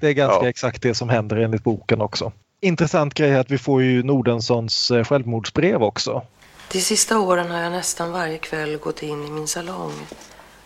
Det 0.00 0.08
är 0.08 0.12
ganska 0.12 0.42
Ja. 0.44 0.48
exakt 0.48 0.82
det 0.82 0.94
som 0.94 1.08
händer 1.08 1.36
enligt 1.36 1.64
boken 1.64 2.00
också. 2.00 2.32
Intressant 2.60 3.14
grej 3.14 3.30
är 3.30 3.38
att 3.38 3.50
vi 3.50 3.58
får 3.58 3.82
ju 3.82 4.02
Nordenssons 4.02 4.90
eh, 4.90 5.04
självmordsbrev 5.04 5.82
också. 5.82 6.26
De 6.72 6.80
sista 6.80 7.18
åren 7.18 7.50
har 7.50 7.60
jag 7.60 7.72
nästan 7.72 8.12
varje 8.12 8.38
kväll 8.38 8.76
gått 8.76 9.02
in 9.02 9.26
i 9.26 9.30
min 9.30 9.48
salong, 9.48 10.06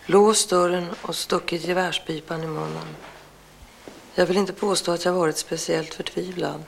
låst 0.05 0.49
dörren 0.49 0.87
och 1.01 1.15
stuckit 1.15 1.67
gevärspipan 1.67 2.43
i 2.43 2.47
munnen. 2.47 2.95
Jag 4.15 4.25
vill 4.25 4.37
inte 4.37 4.53
påstå 4.53 4.91
att 4.91 5.05
jag 5.05 5.13
varit 5.13 5.37
speciellt 5.37 5.93
förtvivlad. 5.93 6.63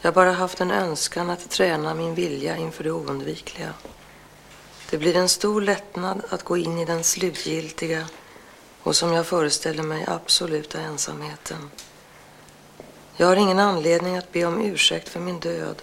Jag 0.00 0.10
har 0.10 0.14
bara 0.14 0.32
haft 0.32 0.60
en 0.60 0.70
önskan 0.70 1.30
att 1.30 1.50
träna 1.50 1.94
min 1.94 2.14
vilja 2.14 2.56
inför 2.56 2.84
det 2.84 2.90
oundvikliga. 2.90 3.74
Det 4.90 4.98
blir 4.98 5.16
en 5.16 5.28
stor 5.28 5.60
lättnad 5.60 6.22
att 6.30 6.42
gå 6.42 6.56
in 6.56 6.78
i 6.78 6.84
den 6.84 7.04
slutgiltiga 7.04 8.06
och 8.82 8.96
som 8.96 9.12
jag 9.12 9.26
föreställer 9.26 9.82
mig 9.82 10.04
absoluta 10.08 10.80
ensamheten. 10.80 11.70
Jag 13.16 13.26
har 13.26 13.36
ingen 13.36 13.58
anledning 13.58 14.16
att 14.16 14.32
be 14.32 14.44
om 14.44 14.62
ursäkt 14.62 15.08
för 15.08 15.20
min 15.20 15.40
död 15.40 15.82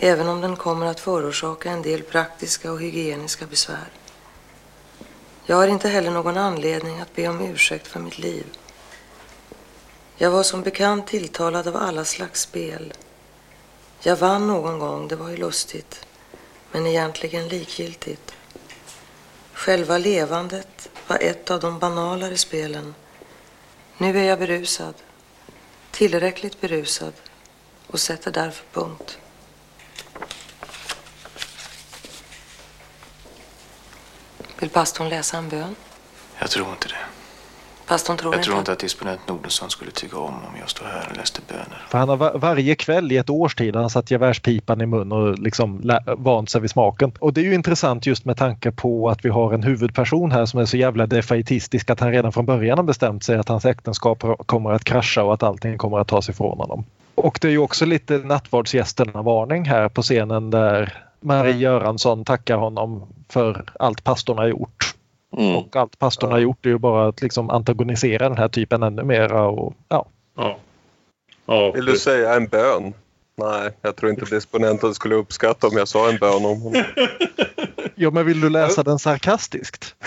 även 0.00 0.28
om 0.28 0.40
den 0.40 0.56
kommer 0.56 0.86
att 0.86 1.00
förorsaka 1.00 1.70
en 1.70 1.82
del 1.82 2.02
praktiska 2.02 2.72
och 2.72 2.80
hygieniska 2.80 3.46
besvär. 3.46 3.88
Jag 5.44 5.56
har 5.56 5.68
inte 5.68 5.88
heller 5.88 6.10
någon 6.10 6.36
anledning 6.36 7.00
att 7.00 7.14
be 7.14 7.28
om 7.28 7.40
ursäkt 7.40 7.86
för 7.86 8.00
mitt 8.00 8.18
liv. 8.18 8.46
Jag 10.16 10.30
var 10.30 10.42
som 10.42 10.62
bekant 10.62 11.06
tilltalad 11.06 11.68
av 11.68 11.76
alla 11.76 12.04
slags 12.04 12.40
spel. 12.40 12.92
Jag 14.00 14.16
vann 14.16 14.46
någon 14.46 14.78
gång, 14.78 15.08
det 15.08 15.16
var 15.16 15.28
ju 15.28 15.36
lustigt, 15.36 16.06
men 16.72 16.86
egentligen 16.86 17.48
likgiltigt. 17.48 18.34
Själva 19.52 19.98
levandet 19.98 20.88
var 21.06 21.18
ett 21.20 21.50
av 21.50 21.60
de 21.60 21.78
banalare 21.78 22.36
spelen. 22.36 22.94
Nu 23.96 24.18
är 24.18 24.24
jag 24.24 24.38
berusad, 24.38 24.94
tillräckligt 25.98 26.60
berusad 26.60 27.12
och 27.86 28.00
sätter 28.00 28.30
därför 28.30 28.64
punkt. 28.72 29.18
Vill 34.58 34.70
pastorn 34.70 35.08
läsa 35.08 35.38
en 35.38 35.48
bön? 35.48 35.76
Jag 36.38 36.50
tror 36.50 36.70
inte 36.70 36.88
det. 36.88 37.17
Pastorn 37.88 38.16
tror 38.16 38.32
Jag 38.34 38.38
inte 38.38 38.46
tror 38.46 38.58
inte 38.58 38.72
att 38.72 38.78
disponent 38.78 39.20
Nordensson 39.28 39.70
skulle 39.70 39.90
tycka 39.90 40.16
om 40.18 40.24
om 40.34 40.56
jag 40.60 40.68
stod 40.70 40.86
här 40.86 41.08
och 41.10 41.16
läste 41.16 41.40
böner. 41.48 41.86
För 41.88 41.98
han 41.98 42.08
har 42.08 42.16
va- 42.16 42.32
varje 42.34 42.74
kväll 42.74 43.12
i 43.12 43.16
ett 43.16 43.30
års 43.30 43.54
tid 43.54 43.76
han 43.76 43.90
satt 43.90 44.10
gevärspipan 44.10 44.80
i 44.80 44.86
mun 44.86 45.12
och 45.12 45.38
liksom 45.38 45.80
lä- 45.80 46.02
vant 46.06 46.50
sig 46.50 46.60
vid 46.60 46.70
smaken. 46.70 47.12
Och 47.20 47.32
det 47.32 47.40
är 47.40 47.44
ju 47.44 47.54
intressant 47.54 48.06
just 48.06 48.24
med 48.24 48.36
tanke 48.36 48.70
på 48.72 49.08
att 49.08 49.24
vi 49.24 49.28
har 49.28 49.52
en 49.52 49.62
huvudperson 49.62 50.32
här 50.32 50.46
som 50.46 50.60
är 50.60 50.64
så 50.64 50.76
jävla 50.76 51.06
defaitistisk 51.06 51.90
att 51.90 52.00
han 52.00 52.10
redan 52.12 52.32
från 52.32 52.46
början 52.46 52.78
har 52.78 52.84
bestämt 52.84 53.24
sig 53.24 53.36
att 53.38 53.48
hans 53.48 53.64
äktenskap 53.64 54.24
kommer 54.46 54.70
att 54.70 54.84
krascha 54.84 55.22
och 55.22 55.34
att 55.34 55.42
allting 55.42 55.78
kommer 55.78 55.98
att 55.98 56.08
tas 56.08 56.28
ifrån 56.28 56.58
honom. 56.58 56.84
Och 57.14 57.38
det 57.42 57.48
är 57.48 57.52
ju 57.52 57.58
också 57.58 57.84
lite 57.86 58.18
nattvardsgästerna-varning 58.18 59.64
här 59.64 59.88
på 59.88 60.02
scenen 60.02 60.50
där 60.50 60.92
Marie 61.20 61.56
Göransson 61.56 62.24
tackar 62.24 62.56
honom 62.56 63.06
för 63.28 63.64
allt 63.78 64.04
pastorn 64.04 64.38
har 64.38 64.46
gjort. 64.46 64.94
Mm. 65.36 65.56
Och 65.56 65.76
allt 65.76 65.98
pastorn 65.98 66.32
har 66.32 66.38
gjort 66.38 66.66
är 66.66 66.70
ju 66.70 66.78
bara 66.78 67.08
att 67.08 67.22
liksom 67.22 67.50
antagonisera 67.50 68.28
den 68.28 68.38
här 68.38 68.48
typen 68.48 68.82
ännu 68.82 69.02
mera. 69.02 69.46
Och, 69.46 69.74
ja. 69.88 70.06
Ja. 70.36 70.58
Ja, 71.46 71.70
vill 71.70 71.84
du 71.84 71.98
säga 71.98 72.34
en 72.34 72.46
bön? 72.46 72.94
Nej, 73.36 73.70
jag 73.82 73.96
tror 73.96 74.10
inte 74.10 74.24
disponenten 74.24 74.94
skulle 74.94 75.14
uppskatta 75.14 75.66
om 75.66 75.76
jag 75.76 75.88
sa 75.88 76.08
en 76.08 76.16
bön 76.16 76.44
om 76.44 76.60
honom. 76.60 76.84
ja, 77.94 78.10
men 78.10 78.26
vill 78.26 78.40
du 78.40 78.50
läsa 78.50 78.82
den 78.82 78.98
sarkastiskt? 78.98 79.94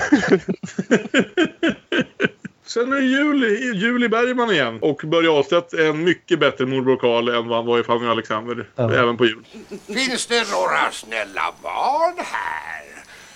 Sen 2.66 2.92
är 2.92 2.96
det 2.96 3.02
Juli, 3.02 3.74
Juli 3.74 4.10
Bergman 4.10 4.52
igen. 4.52 4.80
Och 4.82 5.02
Börje 5.06 5.30
Ahlstedt 5.30 5.74
är 5.74 5.90
en 5.90 6.04
mycket 6.04 6.40
bättre 6.40 6.66
morbror 6.66 6.98
Karl 6.98 7.30
än 7.30 7.48
vad 7.48 7.58
han 7.58 7.66
var 7.66 7.80
i 7.80 7.84
Fanny 7.84 8.08
Alexander. 8.08 8.70
Ja. 8.76 8.94
Även 8.94 9.18
på 9.18 9.26
jul. 9.26 9.44
Finns 9.88 10.28
det 10.28 10.52
några 10.52 10.92
snälla 10.92 11.54
barn 11.64 12.16
här? 12.18 12.91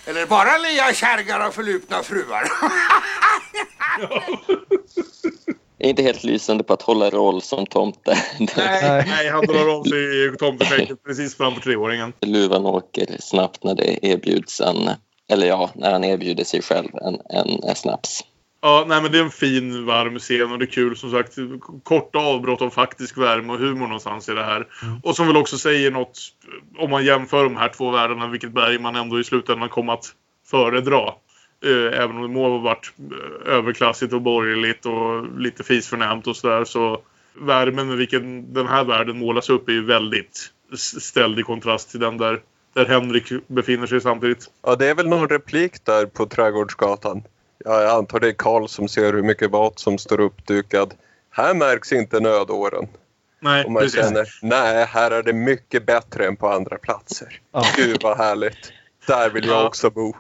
Eller 0.06 0.26
bara 0.26 0.58
lea 0.58 0.94
kärringar 0.94 1.48
och 1.48 1.54
förlupna 1.54 2.04
fruar? 2.04 2.44
Är 5.80 5.90
inte 5.90 6.04
helt 6.04 6.24
lysande 6.24 6.64
på 6.64 6.74
att 6.74 6.82
hålla 6.82 7.10
roll 7.10 7.42
som 7.42 7.66
tomte. 7.66 8.18
Nej, 8.40 9.04
nej 9.08 9.30
han 9.30 9.46
drar 9.46 9.80
av 9.80 9.84
sig 9.84 10.26
i 10.26 10.38
tomtefänget 10.38 11.04
precis 11.04 11.38
framför 11.38 11.62
treåringen. 11.62 12.14
Luvan 12.22 12.66
åker 12.66 13.08
snabbt 13.20 13.64
när 13.64 13.76
det 13.76 14.06
erbjuds 14.06 14.62
en, 14.62 14.90
eller 15.30 15.48
ja, 15.48 15.70
när 15.76 15.92
han 15.92 16.04
erbjuder 16.04 16.44
sig 16.44 16.62
själv 16.62 16.90
en, 16.96 17.20
en 17.64 17.76
snaps. 17.76 18.24
Ja, 18.66 18.86
nej 18.88 19.02
men 19.02 19.12
det 19.12 19.18
är 19.18 19.24
en 19.24 19.32
fin 19.32 19.86
varm 19.86 20.20
scen 20.20 20.52
och 20.52 20.60
det 20.60 20.66
är 20.66 20.72
kul 20.72 20.98
som 20.98 21.12
sagt. 21.12 21.36
Korta 21.84 22.20
avbrott 22.20 22.62
av 22.62 22.70
faktisk 22.70 23.18
värme 23.18 23.54
och 23.54 23.60
humor 23.60 23.88
någonstans 23.88 24.30
i 24.30 24.34
det 24.34 24.44
här. 24.44 24.68
Och 25.04 25.16
som 25.16 25.28
väl 25.28 25.38
också 25.38 25.58
säger 25.58 25.92
något 25.92 26.20
om 26.78 26.90
man 26.90 27.06
jämför 27.06 27.44
de 27.44 27.56
här 27.56 27.70
två 27.70 27.92
världarna 27.92 28.28
vilket 28.28 28.52
Bergman 28.52 28.96
ändå 28.96 29.20
i 29.20 29.24
slutändan 29.24 29.70
kom 29.70 29.90
att 29.90 30.06
föredra. 30.48 31.08
Eh, 31.66 32.02
även 32.02 32.16
om 32.16 32.22
det 32.22 32.28
må 32.28 32.50
ha 32.50 32.58
varit 32.58 32.94
eh, 33.12 33.54
överklassigt 33.54 34.14
och 34.14 34.22
borgerligt 34.22 34.86
och 34.86 35.40
lite 35.40 35.64
fisförnämt 35.64 36.28
och 36.28 36.36
sådär 36.36 36.64
så 36.64 37.02
värmen 37.34 37.88
med 37.88 37.98
vilken 37.98 38.54
den 38.54 38.68
här 38.68 38.84
världen 38.84 39.18
målas 39.18 39.50
upp 39.50 39.70
är 39.70 39.74
ju 39.74 39.86
väldigt 39.86 40.52
ställd 41.00 41.40
i 41.40 41.44
kontrast 41.44 41.92
till 41.92 42.00
den 42.00 42.18
där, 42.18 42.42
där 42.74 42.86
Henrik 42.86 43.48
befinner 43.48 43.88
sig 43.88 44.02
samtidigt. 44.02 44.52
Ja, 44.64 44.76
det 44.76 44.88
är 44.88 44.96
väl 44.96 45.10
någon 45.10 45.30
replik 45.30 45.86
där 45.86 46.06
på 46.06 46.26
Trädgårdsgatan. 46.26 47.24
Ja, 47.66 47.82
jag 47.82 47.92
antar 47.92 48.20
det 48.20 48.28
är 48.28 48.34
Karl 48.34 48.68
som 48.68 48.88
ser 48.88 49.14
hur 49.14 49.24
mycket 49.24 49.52
mat 49.52 49.80
som 49.80 49.98
står 49.98 50.20
uppdukad. 50.20 50.94
Här 51.30 51.54
märks 51.54 51.92
inte 51.92 52.20
nödåren. 52.20 52.88
Nej, 53.40 53.66
Och 53.66 53.72
man 53.72 53.82
precis. 53.84 54.00
känner, 54.00 54.28
nej, 54.42 54.86
här 54.86 55.12
är 55.12 55.24
det 55.24 55.34
mycket 55.34 55.86
bättre 55.86 56.28
än 56.28 56.36
på 56.36 56.50
andra 56.50 56.78
platser. 56.78 57.40
Ja. 57.52 57.64
Gud 57.76 58.04
vad 58.04 58.18
härligt. 58.18 58.72
Där 59.08 59.30
vill 59.30 59.46
jag 59.48 59.66
också 59.66 59.90
bo. 59.90 60.14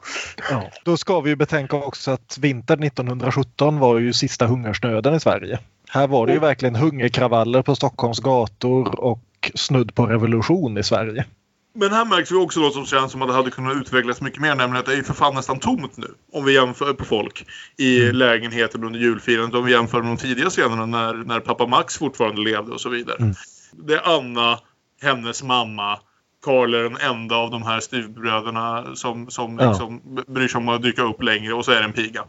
Ja. 0.51 0.71
Då 0.83 0.97
ska 0.97 1.21
vi 1.21 1.29
ju 1.29 1.35
betänka 1.35 1.75
också 1.75 2.11
att 2.11 2.37
vintern 2.37 2.83
1917 2.83 3.79
var 3.79 3.99
ju 3.99 4.13
sista 4.13 4.45
hungersnöden 4.45 5.15
i 5.15 5.19
Sverige. 5.19 5.59
Här 5.89 6.07
var 6.07 6.27
det 6.27 6.33
ju 6.33 6.39
verkligen 6.39 6.75
hungerkravaller 6.75 7.61
på 7.61 7.75
Stockholms 7.75 8.19
gator 8.19 8.99
och 8.99 9.51
snudd 9.55 9.95
på 9.95 10.05
revolution 10.05 10.77
i 10.77 10.83
Sverige. 10.83 11.25
Men 11.75 11.91
här 11.91 12.05
märks 12.05 12.31
vi 12.31 12.35
också 12.35 12.59
något 12.59 12.73
som 12.73 12.85
känns 12.85 13.11
som 13.11 13.21
att 13.21 13.27
det 13.27 13.33
hade 13.33 13.51
kunnat 13.51 13.75
utvecklas 13.77 14.21
mycket 14.21 14.41
mer. 14.41 14.55
Nämligen 14.55 14.79
att 14.79 14.85
det 14.85 14.93
är 14.93 15.03
för 15.03 15.13
fan 15.13 15.35
nästan 15.35 15.59
tomt 15.59 15.97
nu. 15.97 16.07
Om 16.33 16.45
vi 16.45 16.53
jämför 16.53 16.93
på 16.93 17.05
folk 17.05 17.45
i 17.77 17.99
lägenheten 18.11 18.83
under 18.83 18.99
julfirandet. 18.99 19.55
Om 19.55 19.65
vi 19.65 19.71
jämför 19.71 20.01
med 20.01 20.11
de 20.11 20.17
tidiga 20.17 20.49
scenerna 20.49 20.85
när, 20.85 21.13
när 21.13 21.39
pappa 21.39 21.67
Max 21.67 21.97
fortfarande 21.97 22.41
levde 22.41 22.71
och 22.71 22.81
så 22.81 22.89
vidare. 22.89 23.17
Mm. 23.19 23.35
Det 23.71 23.93
är 23.93 24.17
Anna, 24.17 24.59
hennes 25.01 25.43
mamma. 25.43 25.99
Karl 26.45 26.73
är 26.73 26.83
den 26.83 26.97
enda 26.97 27.35
av 27.35 27.51
de 27.51 27.63
här 27.63 27.79
styvbröderna 27.79 28.95
som, 28.95 29.29
som 29.29 29.57
Ja. 29.59 29.69
liksom 29.69 30.01
bryr 30.27 30.47
sig 30.47 30.57
om 30.57 30.69
att 30.69 30.81
dyka 30.81 31.03
upp 31.03 31.23
längre. 31.23 31.53
Och 31.53 31.65
så 31.65 31.71
är 31.71 31.79
det 31.79 31.85
en 31.85 31.93
piga. 31.93 32.23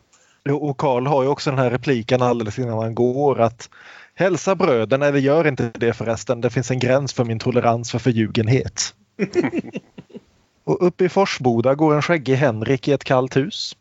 Och 0.51 0.77
Karl 0.77 1.06
har 1.06 1.23
ju 1.23 1.28
också 1.28 1.51
den 1.51 1.59
här 1.59 1.70
repliken 1.70 2.23
alldeles 2.23 2.59
innan 2.59 2.78
han 2.78 2.94
går 2.94 3.40
att 3.40 3.70
hälsa 4.14 4.55
bröden 4.55 5.02
eller 5.02 5.18
gör 5.18 5.47
inte 5.47 5.70
det 5.74 5.93
förresten. 5.93 6.40
Det 6.40 6.51
finns 6.51 6.70
en 6.70 6.78
gräns 6.78 7.12
för 7.12 7.24
min 7.24 7.39
tolerans 7.39 7.90
för 7.90 7.98
förljugenhet. 7.98 8.94
och 10.65 10.87
uppe 10.87 11.05
i 11.05 11.09
Forsboda 11.09 11.75
går 11.75 11.95
en 11.95 12.03
skäggig 12.03 12.35
Henrik 12.35 12.89
i 12.89 12.93
ett 12.93 13.05
kallt 13.05 13.37
hus. 13.37 13.77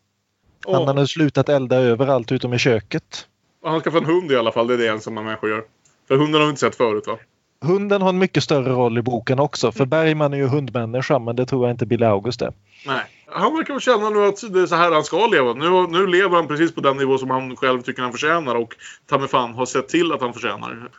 Han 0.66 0.76
Åh. 0.76 0.88
har 0.88 0.94
nu 0.94 1.08
slutat 1.08 1.50
elda 1.50 1.76
överallt 1.76 2.32
utom 2.32 2.54
i 2.54 2.58
köket. 2.58 3.28
Han 3.64 3.82
skaffar 3.82 3.98
en 3.98 4.06
hund 4.06 4.32
i 4.32 4.36
alla 4.36 4.52
fall. 4.52 4.68
Det 4.68 4.74
är 4.74 4.78
det 4.78 4.88
ensamma 4.88 5.22
människor 5.22 5.50
gör. 5.50 5.64
För 6.08 6.18
hunden 6.18 6.42
har 6.42 6.48
vi 6.48 6.50
inte 6.50 6.60
sett 6.60 6.76
förut 6.76 7.08
va? 7.08 7.18
Hunden 7.62 8.02
har 8.02 8.10
en 8.10 8.18
mycket 8.18 8.44
större 8.44 8.70
roll 8.70 8.98
i 8.98 9.02
boken 9.02 9.40
också. 9.40 9.72
För 9.72 9.86
Bergman 9.86 10.34
är 10.34 10.38
ju 10.38 10.48
hundmänniska 10.48 11.20
men 11.20 11.36
det 11.36 11.46
tror 11.46 11.66
jag 11.68 11.74
inte 11.74 11.86
Billy 11.86 12.06
August 12.06 12.42
är. 12.42 12.54
Nej. 12.88 13.02
Han 13.28 13.58
verkar 13.58 13.80
känna 13.80 14.10
nu 14.10 14.26
att 14.26 14.54
det 14.54 14.62
är 14.62 14.66
så 14.66 14.76
här 14.76 14.92
han 14.92 15.04
ska 15.04 15.28
leva. 15.28 15.54
Nu, 15.54 15.88
nu 15.88 16.08
lever 16.08 16.36
han 16.36 16.48
precis 16.48 16.76
på 16.76 16.82
den 16.82 16.98
nivå 16.98 17.18
som 17.18 17.30
han 17.30 17.56
själv 17.56 17.82
tycker 17.82 18.02
han 18.02 18.12
förtjänar 18.12 18.56
och 18.56 18.76
ta 19.10 19.28
fan 19.28 19.54
har 19.54 19.66
sett 19.66 19.88
till 19.88 20.12
att 20.12 20.22
han 20.22 20.34
förtjänar. 20.34 20.90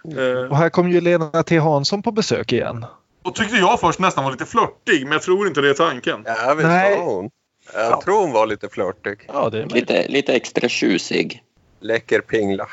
Och 0.51 0.57
här 0.57 0.69
kom 0.69 0.91
ju 0.91 1.01
Lena 1.01 1.43
T 1.43 1.59
Hansson 1.59 2.03
på 2.03 2.13
besök 2.13 2.53
igen. 2.53 2.85
Och 3.27 3.35
tyckte 3.35 3.57
jag 3.57 3.81
först 3.81 3.99
nästan 3.99 4.25
var 4.25 4.31
lite 4.31 4.47
flörtig, 4.47 5.03
men 5.03 5.13
jag 5.13 5.23
tror 5.23 5.47
inte 5.47 5.61
det 5.61 5.71
är 5.71 5.75
tanken. 5.75 6.23
Ja, 6.27 6.55
visst 6.55 6.69
Nej. 6.69 6.99
var 6.99 7.05
hon. 7.05 7.31
Jag 7.75 8.01
tror 8.01 8.21
hon 8.21 8.33
var 8.33 8.47
lite 8.47 8.69
flörtig. 8.69 9.31
Ja, 9.33 9.51
det 9.51 9.63
är 9.63 9.67
Lite, 9.67 10.09
lite 10.09 10.33
extra 10.35 10.69
tjusig. 10.69 11.43
Läcker 11.81 12.21
pingla. 12.21 12.69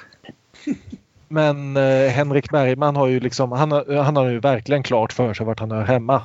Men 1.28 1.78
eh, 1.78 2.10
Henrik 2.10 2.52
Bergman 2.52 2.96
har 2.96 3.08
ju 3.08 3.20
liksom, 3.20 3.52
han 3.52 3.72
har, 3.72 3.96
han 3.96 4.16
har 4.16 4.30
ju 4.30 4.40
verkligen 4.40 4.84
klart 4.84 5.14
för 5.14 5.34
sig 5.34 5.46
vart 5.46 5.60
han 5.60 5.72
hör 5.72 5.84
hemma. 5.84 6.22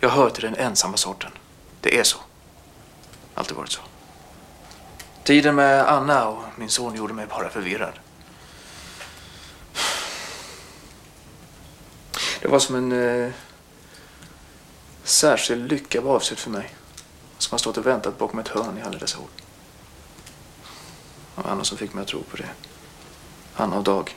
Jag 0.00 0.08
hör 0.08 0.30
till 0.30 0.42
den 0.42 0.54
ensamma 0.54 0.96
sorten. 0.96 1.30
Det 1.80 1.98
är 1.98 2.02
så. 2.02 2.18
Alltid 3.34 3.56
varit 3.56 3.70
så. 3.70 3.80
Tiden 5.24 5.54
med 5.54 5.88
Anna 5.88 6.28
och 6.28 6.38
min 6.56 6.68
son 6.68 6.94
gjorde 6.96 7.14
mig 7.14 7.26
bara 7.30 7.48
förvirrad. 7.48 7.92
Det 12.42 12.48
var 12.48 12.58
som 12.58 12.76
en 12.76 12.92
eh, 12.92 13.32
särskild 15.02 15.70
lycka 15.70 16.00
var 16.00 16.14
avsedd 16.14 16.38
för 16.38 16.50
mig. 16.50 16.74
Som 17.38 17.50
har 17.54 17.58
stått 17.58 17.76
och 17.76 17.86
väntat 17.86 18.18
bakom 18.18 18.38
ett 18.38 18.48
hörn 18.48 18.78
i 18.78 18.82
alla 18.82 18.98
dessa 18.98 19.18
år. 19.18 19.26
Och 21.34 21.50
Anna 21.50 21.64
som 21.64 21.78
fick 21.78 21.94
mig 21.94 22.02
att 22.02 22.08
tro 22.08 22.22
på 22.22 22.36
det. 22.36 22.48
Anna 23.54 23.76
och 23.76 23.84
Dag. 23.84 24.16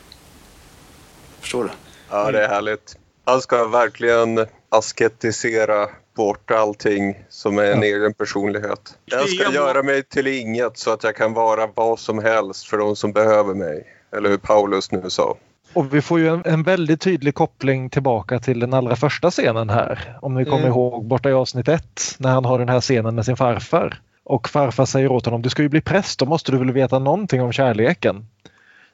Förstår 1.39 1.63
du? 1.63 1.69
Ja, 2.09 2.31
det 2.31 2.43
är 2.43 2.47
härligt. 2.49 2.97
Han 3.25 3.41
ska 3.41 3.67
verkligen 3.67 4.47
asketisera 4.69 5.89
bort 6.15 6.51
allting 6.51 7.23
som 7.29 7.57
är 7.57 7.71
en 7.71 7.83
egen 7.83 8.13
personlighet. 8.13 8.97
Jag 9.05 9.29
ska 9.29 9.51
göra 9.51 9.83
mig 9.83 10.03
till 10.03 10.27
inget 10.27 10.77
så 10.77 10.91
att 10.91 11.03
jag 11.03 11.15
kan 11.15 11.33
vara 11.33 11.67
vad 11.67 11.99
som 11.99 12.19
helst 12.19 12.67
för 12.67 12.77
de 12.77 12.95
som 12.95 13.11
behöver 13.11 13.53
mig. 13.53 13.87
Eller 14.11 14.29
hur 14.29 14.37
Paulus 14.37 14.91
nu 14.91 15.09
sa. 15.09 15.37
Och 15.73 15.93
vi 15.93 16.01
får 16.01 16.19
ju 16.19 16.27
en, 16.27 16.41
en 16.45 16.63
väldigt 16.63 17.01
tydlig 17.01 17.35
koppling 17.35 17.89
tillbaka 17.89 18.39
till 18.39 18.59
den 18.59 18.73
allra 18.73 18.95
första 18.95 19.31
scenen 19.31 19.69
här. 19.69 20.17
Om 20.21 20.33
ni 20.33 20.45
kommer 20.45 20.57
Mm. 20.57 20.69
ihåg 20.71 21.05
borta 21.05 21.29
i 21.29 21.33
avsnitt 21.33 21.67
ett 21.67 22.15
när 22.17 22.31
han 22.31 22.45
har 22.45 22.59
den 22.59 22.69
här 22.69 22.81
scenen 22.81 23.15
med 23.15 23.25
sin 23.25 23.37
farfar. 23.37 23.99
Och 24.23 24.49
farfar 24.49 24.85
säger 24.85 25.11
åt 25.11 25.25
honom, 25.25 25.41
du 25.41 25.49
ska 25.49 25.61
ju 25.61 25.69
bli 25.69 25.81
präst, 25.81 26.19
då 26.19 26.25
måste 26.25 26.51
du 26.51 26.57
väl 26.57 26.71
veta 26.71 26.99
någonting 26.99 27.41
om 27.41 27.51
kärleken. 27.51 28.25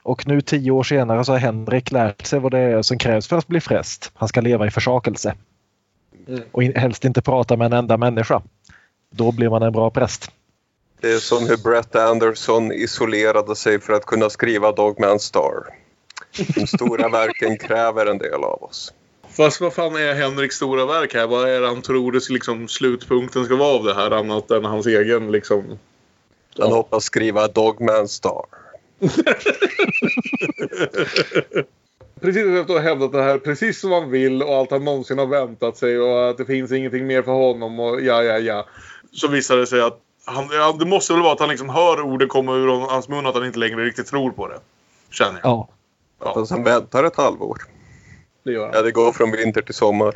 Och 0.03 0.27
nu 0.27 0.41
tio 0.41 0.71
år 0.71 0.83
senare 0.83 1.25
så 1.25 1.31
har 1.31 1.39
Henrik 1.39 1.91
lärt 1.91 2.25
sig 2.25 2.39
vad 2.39 2.51
det 2.51 2.59
är 2.59 2.81
som 2.81 2.97
krävs 2.97 3.27
för 3.27 3.37
att 3.37 3.47
bli 3.47 3.59
präst. 3.59 4.11
Han 4.13 4.29
ska 4.29 4.41
leva 4.41 4.67
i 4.67 4.71
försakelse. 4.71 5.35
Mm. 6.27 6.41
Och 6.51 6.63
in, 6.63 6.75
helst 6.75 7.05
inte 7.05 7.21
prata 7.21 7.57
med 7.57 7.65
en 7.65 7.73
enda 7.73 7.97
människa. 7.97 8.41
Då 9.11 9.31
blir 9.31 9.49
man 9.49 9.63
en 9.63 9.71
bra 9.71 9.89
präst. 9.89 10.31
Det 11.01 11.11
är 11.11 11.19
som 11.19 11.47
hur 11.47 11.57
Brett 11.57 11.95
Anderson 11.95 12.71
isolerade 12.71 13.55
sig 13.55 13.79
för 13.79 13.93
att 13.93 14.05
kunna 14.05 14.29
skriva 14.29 14.71
Dogman 14.71 15.19
Star. 15.19 15.53
De 16.55 16.67
stora 16.67 17.09
verken 17.09 17.57
kräver 17.57 18.05
en 18.05 18.17
del 18.17 18.43
av 18.43 18.63
oss. 18.63 18.93
Fast 19.37 19.61
vad 19.61 19.73
fan 19.73 19.95
är 19.95 20.13
Henriks 20.13 20.55
stora 20.55 20.85
verk 20.85 21.13
här? 21.13 21.27
Vad 21.27 21.49
är 21.49 21.61
det 21.61 21.67
han 21.67 21.81
tror 21.81 22.11
det 22.11 22.29
liksom, 22.29 22.67
slutpunkten 22.67 23.45
ska 23.45 23.55
vara 23.55 23.75
av 23.75 23.83
det 23.83 23.93
här 23.93 24.11
annat 24.11 24.51
än 24.51 24.65
hans 24.65 24.87
egen 24.87 25.31
liksom... 25.31 25.79
Han 26.59 26.71
hoppas 26.71 27.03
skriva 27.03 27.47
Dogman 27.47 28.07
Star. 28.07 28.45
Precis 32.21 32.45
efter 32.45 32.59
att 32.59 32.67
ha 32.67 32.79
hävdat 32.79 33.11
det 33.11 33.23
här 33.23 33.37
precis 33.37 33.79
som 33.79 33.91
han 33.91 34.11
vill 34.11 34.43
och 34.43 34.55
allt 34.55 34.71
han 34.71 34.85
någonsin 34.85 35.17
har 35.17 35.25
väntat 35.25 35.77
sig 35.77 35.99
och 35.99 36.29
att 36.29 36.37
det 36.37 36.45
finns 36.45 36.71
ingenting 36.71 37.07
mer 37.07 37.21
för 37.21 37.31
honom 37.31 37.79
och 37.79 38.01
ja, 38.01 38.23
ja, 38.23 38.37
ja. 38.37 38.65
Så 39.11 39.27
visar 39.27 39.57
det 39.57 39.67
sig 39.67 39.81
att 39.81 39.99
han, 40.25 40.47
ja, 40.51 40.75
det 40.79 40.85
måste 40.85 41.13
väl 41.13 41.21
vara 41.21 41.33
att 41.33 41.39
han 41.39 41.49
liksom 41.49 41.69
hör 41.69 42.01
orden 42.01 42.27
komma 42.27 42.55
ur 42.55 42.67
hans 42.67 43.09
mun 43.09 43.25
att 43.25 43.35
han 43.35 43.45
inte 43.45 43.59
längre 43.59 43.85
riktigt 43.85 44.07
tror 44.07 44.31
på 44.31 44.47
det. 44.47 44.59
Känner 45.11 45.39
jag. 45.43 45.49
Ja. 45.49 45.69
Fast 46.23 46.52
han 46.52 46.64
väntar 46.64 47.03
ett 47.03 47.15
halvår. 47.15 47.57
Det 48.44 48.52
gör 48.52 48.65
han. 48.65 48.72
Ja, 48.73 48.81
det 48.81 48.91
går 48.91 49.11
från 49.11 49.31
vinter 49.31 49.61
till 49.61 49.73
sommar. 49.76 50.15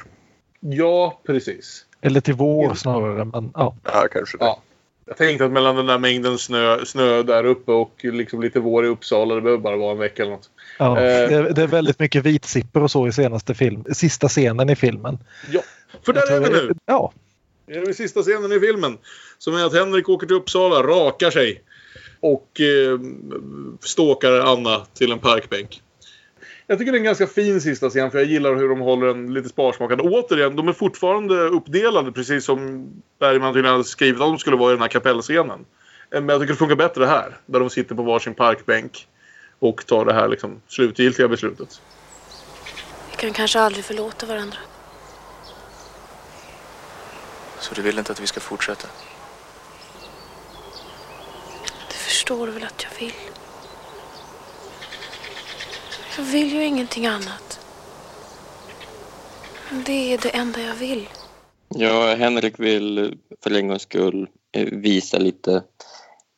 Ja, 0.59 1.21
precis. 1.25 1.85
Eller 2.01 2.21
till 2.21 2.33
vår 2.33 2.73
snarare. 2.73 3.25
Men, 3.25 3.51
ja. 3.53 3.75
Ja, 3.83 4.07
kanske 4.11 4.37
det. 4.37 4.45
Ja. 4.45 4.61
Jag 5.05 5.17
tänkte 5.17 5.45
att 5.45 5.51
mellan 5.51 5.75
den 5.75 5.85
där 5.85 5.97
mängden 5.97 6.37
snö, 6.37 6.85
snö 6.85 7.23
där 7.23 7.43
uppe 7.45 7.71
och 7.71 7.91
liksom 8.01 8.41
lite 8.41 8.59
vår 8.59 8.85
i 8.85 8.87
Uppsala, 8.87 9.35
det 9.35 9.41
behöver 9.41 9.61
bara 9.63 9.77
vara 9.77 9.91
en 9.91 9.97
vecka 9.97 10.21
eller 10.23 10.31
något. 10.31 10.49
Ja, 10.79 10.97
Eh. 10.97 11.29
det, 11.29 11.35
är, 11.35 11.49
det 11.53 11.61
är 11.61 11.67
väldigt 11.67 11.99
mycket 11.99 12.23
vitsipper 12.25 12.83
och 12.83 12.91
så 12.91 13.07
i 13.07 13.11
senaste 13.11 13.53
film, 13.53 13.83
sista 13.93 14.27
scenen 14.27 14.69
i 14.69 14.75
filmen. 14.75 15.17
Ja, 15.51 15.61
för 16.05 16.13
där 16.13 16.31
är 16.31 16.39
vi 16.39 16.49
nu. 16.49 16.73
Ja, 16.85 17.13
Det 17.65 17.73
är 17.73 17.85
den 17.85 17.93
sista 17.93 18.21
scenen 18.21 18.51
i 18.51 18.59
filmen. 18.59 18.97
Som 19.37 19.55
är 19.55 19.65
att 19.65 19.73
Henrik 19.73 20.09
åker 20.09 20.27
till 20.27 20.35
Uppsala, 20.35 20.83
rakar 20.83 21.29
sig 21.31 21.61
och 22.19 22.61
eh, 22.61 22.99
stalkar 23.79 24.31
Anna 24.39 24.85
till 24.93 25.11
en 25.11 25.19
parkbänk. 25.19 25.81
Jag 26.71 26.79
tycker 26.79 26.91
det 26.91 26.95
är 26.95 26.99
en 26.99 27.05
ganska 27.05 27.27
fin 27.27 27.61
sista 27.61 27.89
scen 27.89 28.11
för 28.11 28.17
jag 28.17 28.27
gillar 28.27 28.55
hur 28.55 28.69
de 28.69 28.79
håller 28.79 29.07
den 29.07 29.33
lite 29.33 29.49
sparsmakad. 29.49 30.01
Återigen, 30.01 30.55
de 30.55 30.67
är 30.67 30.73
fortfarande 30.73 31.35
uppdelade 31.35 32.11
precis 32.11 32.45
som 32.45 32.87
Bergman 33.19 33.53
tydligen 33.53 33.71
hade 33.71 33.83
skrivit 33.83 34.21
att 34.21 34.27
de 34.27 34.39
skulle 34.39 34.57
vara 34.57 34.71
i 34.71 34.73
den 34.73 34.81
här 34.81 34.89
kapellscenen. 34.89 35.65
Eh, 36.11 36.21
Men 36.21 36.29
jag 36.29 36.41
tycker 36.41 36.53
det 36.53 36.57
funkar 36.57 36.75
bättre 36.75 37.05
här. 37.05 37.37
Där 37.45 37.59
de 37.59 37.69
sitter 37.69 37.95
på 37.95 38.03
varsin 38.03 38.33
parkbänk 38.33 39.07
och 39.59 39.85
tar 39.85 40.05
det 40.05 40.13
här 40.13 40.27
liksom, 40.27 40.61
slutgiltiga 40.67 41.27
beslutet. 41.27 41.81
Vi 43.11 43.17
kan 43.17 43.33
kanske 43.33 43.59
aldrig 43.59 43.85
förlåta 43.85 44.25
varandra. 44.25 44.57
Så 47.59 47.73
du 47.73 47.81
vill 47.81 47.99
inte 47.99 48.11
att 48.11 48.19
vi 48.19 48.27
ska 48.27 48.39
fortsätta? 48.39 48.87
Det 51.87 51.95
förstår 51.95 52.47
du 52.47 52.53
väl 52.53 52.63
att 52.63 52.83
jag 52.89 52.99
vill? 52.99 53.30
Jag 56.17 56.23
vill 56.23 56.53
ju 56.53 56.65
ingenting 56.65 57.05
annat. 57.05 57.59
Det 59.85 60.13
är 60.13 60.17
det 60.17 60.29
enda 60.29 60.61
jag 60.61 60.75
vill. 60.75 61.09
Ja, 61.69 62.15
Henrik 62.15 62.59
vill 62.59 63.17
för 63.43 63.55
en 63.55 63.67
gångs 63.67 63.81
skull 63.81 64.29
eh, 64.51 64.67
visa 64.71 65.17
lite, 65.17 65.63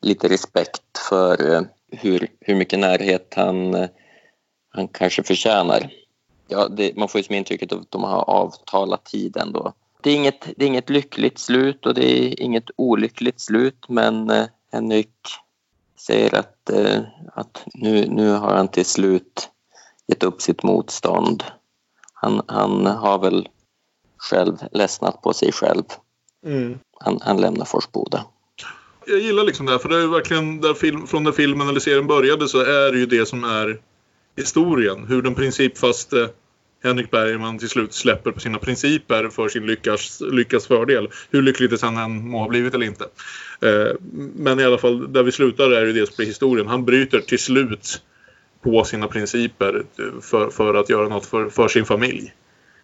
lite 0.01 0.29
respekt 0.29 0.97
för 1.09 1.55
eh, 1.55 1.61
hur, 1.91 2.27
hur 2.39 2.55
mycket 2.55 2.79
närhet 2.79 3.33
han, 3.35 3.73
eh, 3.73 3.89
han 4.69 4.87
kanske 4.87 5.23
förtjänar. 5.23 5.91
Ja, 6.47 6.67
det, 6.67 6.97
man 6.97 7.07
får 7.07 7.19
ju 7.19 7.23
som 7.23 7.35
intrycket 7.35 7.73
att 7.73 7.91
de 7.91 8.03
har 8.03 8.29
avtalat 8.29 9.05
tiden 9.05 9.51
då. 9.51 9.73
Det 10.01 10.09
är, 10.09 10.15
inget, 10.15 10.49
det 10.57 10.65
är 10.65 10.67
inget 10.67 10.89
lyckligt 10.89 11.39
slut 11.39 11.85
och 11.85 11.93
det 11.93 12.19
är 12.19 12.41
inget 12.41 12.69
olyckligt 12.75 13.41
slut 13.41 13.85
men 13.89 14.29
eh, 14.29 14.45
Henrik 14.71 15.15
säger 15.99 16.35
att, 16.35 16.69
eh, 16.69 17.01
att 17.33 17.63
nu, 17.73 18.07
nu 18.07 18.31
har 18.31 18.55
han 18.55 18.67
till 18.67 18.85
slut 18.85 19.49
gett 20.07 20.23
upp 20.23 20.41
sitt 20.41 20.63
motstånd. 20.63 21.43
Han, 22.13 22.41
han 22.47 22.85
har 22.85 23.19
väl 23.19 23.47
själv 24.17 24.57
ledsnat 24.71 25.21
på 25.21 25.33
sig 25.33 25.51
själv. 25.51 25.83
Mm. 26.45 26.79
Han, 26.99 27.19
han 27.21 27.41
lämnar 27.41 27.65
Forsboda. 27.65 28.25
Jag 29.05 29.19
gillar 29.19 29.43
liksom 29.43 29.65
det 29.65 29.71
här, 29.71 29.79
för 29.79 29.89
det 29.89 29.95
är 29.95 30.01
ju 30.01 30.07
verkligen 30.07 30.61
där 30.61 30.73
film, 30.73 31.07
från 31.07 31.23
när 31.23 31.31
filmen 31.31 31.69
eller 31.69 31.79
serien 31.79 32.07
började 32.07 32.47
så 32.47 32.59
är 32.59 32.91
det 32.91 32.97
ju 32.97 33.05
det 33.05 33.25
som 33.25 33.43
är 33.43 33.79
historien. 34.35 35.05
Hur 35.07 35.21
den 35.21 35.35
principfaste 35.35 36.29
Henrik 36.83 37.11
Bergman 37.11 37.59
till 37.59 37.69
slut 37.69 37.93
släpper 37.93 38.31
på 38.31 38.39
sina 38.39 38.59
principer 38.59 39.29
för 39.29 39.49
sin 39.49 39.65
lyckas, 39.65 40.21
lyckas 40.21 40.67
fördel. 40.67 41.09
Hur 41.31 41.41
lyckligt 41.41 41.71
det 41.71 41.77
sen 41.77 41.97
än 41.97 42.27
må 42.27 42.39
ha 42.39 42.47
blivit 42.47 42.73
eller 42.73 42.85
inte. 42.85 43.03
Eh, 43.61 43.95
men 44.35 44.59
i 44.59 44.63
alla 44.63 44.77
fall, 44.77 45.13
där 45.13 45.23
vi 45.23 45.31
slutar 45.31 45.71
är 45.71 45.85
det 45.85 45.93
det 45.93 46.05
som 46.05 46.13
blir 46.17 46.27
historien. 46.27 46.67
Han 46.67 46.85
bryter 46.85 47.19
till 47.19 47.39
slut 47.39 48.01
på 48.63 48.83
sina 48.83 49.07
principer 49.07 49.83
för, 50.21 50.49
för 50.49 50.73
att 50.73 50.89
göra 50.89 51.07
något 51.07 51.25
för, 51.25 51.49
för 51.49 51.67
sin 51.67 51.85
familj. 51.85 52.33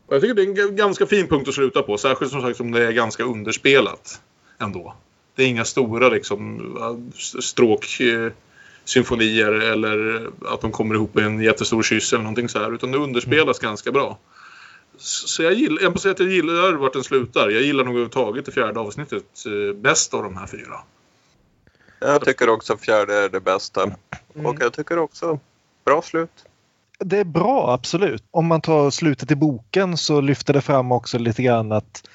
Och 0.06 0.15
jag 0.15 0.22
tycker 0.22 0.34
det 0.34 0.41
är 0.41 0.68
en 0.68 0.76
ganska 0.76 1.06
fin 1.06 1.27
punkt 1.27 1.47
att 1.47 1.53
sluta 1.53 1.81
på. 1.81 1.97
Särskilt 1.97 2.31
som 2.31 2.41
sagt 2.41 2.57
som 2.57 2.72
det 2.72 2.88
är 2.88 2.91
ganska 2.91 3.23
underspelat 3.23 4.22
ändå. 4.60 4.95
Det 5.35 5.43
är 5.43 5.47
inga 5.47 5.65
stora 5.65 6.10
liksom, 6.10 7.01
stråk 7.39 7.99
eh, 7.99 8.31
symfonier 8.85 9.51
eller 9.51 10.27
att 10.45 10.61
de 10.61 10.72
kommer 10.72 10.95
ihop 10.95 11.19
i 11.19 11.22
en 11.22 11.41
jättestor 11.41 11.84
kyss 11.84 12.14
eller 12.14 12.23
någonting 12.23 12.49
så 12.49 12.60
här. 12.60 12.73
Utan 12.73 12.91
det 12.91 12.97
underspelas 12.97 13.60
mm. 13.60 13.69
ganska 13.69 13.91
bra. 13.91 14.18
Så 14.97 15.43
jag 15.43 15.53
gillar, 15.53 15.81
jag 15.81 15.91
måste 15.91 16.01
säga 16.01 16.11
att 16.11 16.19
jag 16.19 16.30
gillar 16.30 16.73
vart 16.73 16.93
den 16.93 17.03
slutar. 17.03 17.49
Jag 17.49 17.61
gillar 17.61 17.84
nog 17.84 17.93
överhuvudtaget 17.93 18.45
det 18.45 18.51
fjärde 18.51 18.80
avsnittet 18.80 19.45
eh, 19.45 19.76
bäst 19.76 20.14
av 20.14 20.23
de 20.23 20.38
här 20.38 20.47
fyra. 20.47 20.80
Jag 21.99 22.26
tycker 22.26 22.49
också 22.49 22.77
fjärde 22.77 23.15
är 23.15 23.30
det 23.30 23.39
bästa. 23.39 23.84
Mm. 23.84 24.45
Och 24.45 24.57
jag 24.60 24.73
tycker 24.73 24.97
också 24.97 25.39
bra 25.89 26.01
slut. 26.01 26.45
Det 26.99 27.17
är 27.17 27.23
bra, 27.23 27.73
absolut. 27.73 28.23
Om 28.31 28.45
man 28.45 28.61
tar 28.61 28.89
slutet 28.89 29.31
i 29.31 29.35
boken 29.35 29.97
så 29.97 30.21
lyfter 30.21 30.53
det 30.53 30.61
fram 30.61 30.91
också 30.91 31.17
lite 31.17 31.43
grann 31.43 31.71
att 31.71 32.09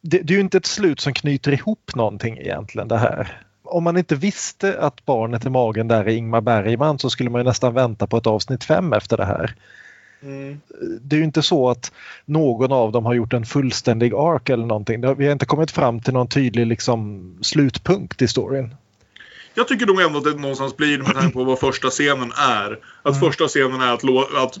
det, 0.00 0.18
det 0.18 0.32
är 0.32 0.36
ju 0.36 0.40
inte 0.40 0.56
ett 0.56 0.66
slut 0.66 1.00
som 1.00 1.12
knyter 1.12 1.52
ihop 1.52 1.94
någonting 1.94 2.38
egentligen 2.38 2.88
det 2.88 2.98
här 2.98 3.44
om 3.64 3.84
man 3.84 3.96
inte 3.96 4.14
visste 4.14 4.78
att 4.80 5.04
barnet 5.04 5.46
i 5.46 5.50
magen 5.50 5.88
där 5.88 6.04
är 6.04 6.08
Ingmar 6.08 6.40
Bergman 6.40 6.98
så 6.98 7.10
skulle 7.10 7.30
man 7.30 7.44
nästan 7.44 7.74
vänta 7.74 8.06
på 8.06 8.16
ett 8.16 8.26
avsnitt 8.26 8.64
fem 8.64 8.92
efter 8.92 9.16
det 9.16 9.24
här. 9.24 9.54
Mm. 10.22 10.60
Det 11.00 11.16
är 11.16 11.18
ju 11.18 11.24
inte 11.24 11.42
så 11.42 11.70
att 11.70 11.92
någon 12.24 12.72
av 12.72 12.92
dem 12.92 13.06
har 13.06 13.14
gjort 13.14 13.32
en 13.32 13.44
fullständig 13.44 14.14
ark 14.14 14.48
eller 14.48 14.66
någonting. 14.66 15.16
Vi 15.16 15.24
har 15.24 15.32
inte 15.32 15.46
kommit 15.46 15.70
fram 15.70 16.00
till 16.00 16.14
någon 16.14 16.28
tydlig 16.28 16.66
liksom, 16.66 17.22
slutpunkt 17.42 18.22
i 18.22 18.28
storyn. 18.28 18.74
Jag 19.54 19.68
tycker 19.68 19.86
nog 19.86 20.00
ändå 20.00 20.18
att 20.18 20.24
det 20.24 20.34
någonstans 20.34 20.76
blir 20.76 20.98
med 20.98 21.14
tanke 21.14 21.32
på 21.32 21.44
vad 21.44 21.58
första 21.58 21.90
scenen 21.90 22.32
är. 22.36 22.78
Att 23.02 23.16
mm. 23.16 23.20
första 23.20 23.48
scenen 23.48 23.80
är 23.80 23.92
att, 23.92 24.34
att 24.36 24.58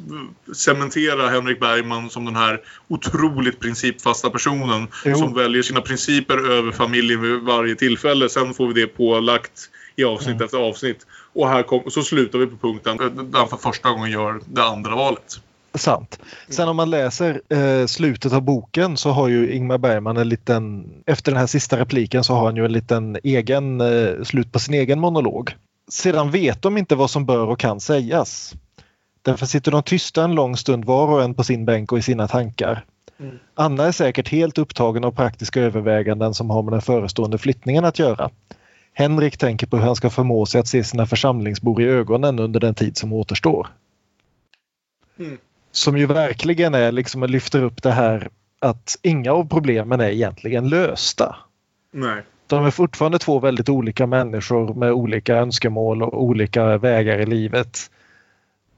cementera 0.56 1.28
Henrik 1.28 1.60
Bergman 1.60 2.10
som 2.10 2.24
den 2.24 2.36
här 2.36 2.60
otroligt 2.88 3.60
principfasta 3.60 4.30
personen. 4.30 4.88
Jo. 5.04 5.14
Som 5.14 5.34
väljer 5.34 5.62
sina 5.62 5.80
principer 5.80 6.50
över 6.50 6.72
familjen 6.72 7.22
vid 7.22 7.40
varje 7.40 7.74
tillfälle. 7.74 8.28
Sen 8.28 8.54
får 8.54 8.66
vi 8.66 8.80
det 8.80 8.86
pålagt 8.86 9.70
i 9.96 10.04
avsnitt 10.04 10.34
mm. 10.34 10.44
efter 10.44 10.58
avsnitt. 10.58 11.06
Och 11.32 11.48
här 11.48 11.62
kom, 11.62 11.90
så 11.90 12.02
slutar 12.02 12.38
vi 12.38 12.46
på 12.46 12.56
punkten 12.56 12.96
där 12.96 13.38
han 13.38 13.48
för 13.48 13.56
första 13.56 13.90
gången 13.90 14.10
gör 14.10 14.40
det 14.46 14.64
andra 14.64 14.94
valet. 14.94 15.40
Sant. 15.74 16.18
Sen 16.48 16.68
om 16.68 16.76
man 16.76 16.90
läser 16.90 17.40
eh, 17.48 17.86
slutet 17.86 18.32
av 18.32 18.42
boken 18.42 18.96
så 18.96 19.10
har 19.10 19.28
ju 19.28 19.52
Ingmar 19.52 19.78
Bergman 19.78 20.16
en 20.16 20.28
liten, 20.28 20.90
efter 21.06 21.32
den 21.32 21.40
här 21.40 21.46
sista 21.46 21.78
repliken 21.78 22.24
så 22.24 22.34
har 22.34 22.44
han 22.44 22.56
ju 22.56 22.64
en 22.64 22.72
liten 22.72 23.18
egen, 23.22 23.80
eh, 23.80 24.22
slut 24.22 24.52
på 24.52 24.58
sin 24.58 24.74
egen 24.74 25.00
monolog. 25.00 25.56
Sedan 25.88 26.30
vet 26.30 26.62
de 26.62 26.76
inte 26.78 26.94
vad 26.94 27.10
som 27.10 27.26
bör 27.26 27.46
och 27.46 27.58
kan 27.58 27.80
sägas. 27.80 28.54
Därför 29.22 29.46
sitter 29.46 29.72
de 29.72 29.82
tysta 29.82 30.24
en 30.24 30.34
lång 30.34 30.56
stund 30.56 30.84
var 30.84 31.08
och 31.08 31.22
en 31.22 31.34
på 31.34 31.44
sin 31.44 31.64
bänk 31.64 31.92
och 31.92 31.98
i 31.98 32.02
sina 32.02 32.28
tankar. 32.28 32.84
Mm. 33.20 33.38
Anna 33.54 33.84
är 33.84 33.92
säkert 33.92 34.28
helt 34.28 34.58
upptagen 34.58 35.04
av 35.04 35.12
praktiska 35.12 35.60
överväganden 35.60 36.34
som 36.34 36.50
har 36.50 36.62
med 36.62 36.72
den 36.72 36.82
förestående 36.82 37.38
flyttningen 37.38 37.84
att 37.84 37.98
göra. 37.98 38.30
Henrik 38.92 39.36
tänker 39.38 39.66
på 39.66 39.76
hur 39.76 39.84
han 39.84 39.96
ska 39.96 40.10
förmå 40.10 40.46
sig 40.46 40.60
att 40.60 40.68
se 40.68 40.84
sina 40.84 41.06
församlingsbor 41.06 41.82
i 41.82 41.84
ögonen 41.84 42.38
under 42.38 42.60
den 42.60 42.74
tid 42.74 42.96
som 42.96 43.12
återstår. 43.12 43.66
Mm. 45.18 45.38
Som 45.74 45.98
ju 45.98 46.06
verkligen 46.06 46.74
är 46.74 46.92
liksom 46.92 47.22
lyfter 47.22 47.62
upp 47.62 47.82
det 47.82 47.90
här 47.90 48.28
att 48.58 48.96
inga 49.02 49.32
av 49.32 49.48
problemen 49.48 50.00
är 50.00 50.08
egentligen 50.08 50.68
lösta. 50.68 51.36
Nej. 51.92 52.22
De 52.46 52.66
är 52.66 52.70
fortfarande 52.70 53.18
två 53.18 53.38
väldigt 53.38 53.68
olika 53.68 54.06
människor 54.06 54.74
med 54.74 54.92
olika 54.92 55.36
önskemål 55.36 56.02
och 56.02 56.22
olika 56.22 56.78
vägar 56.78 57.18
i 57.18 57.26
livet. 57.26 57.78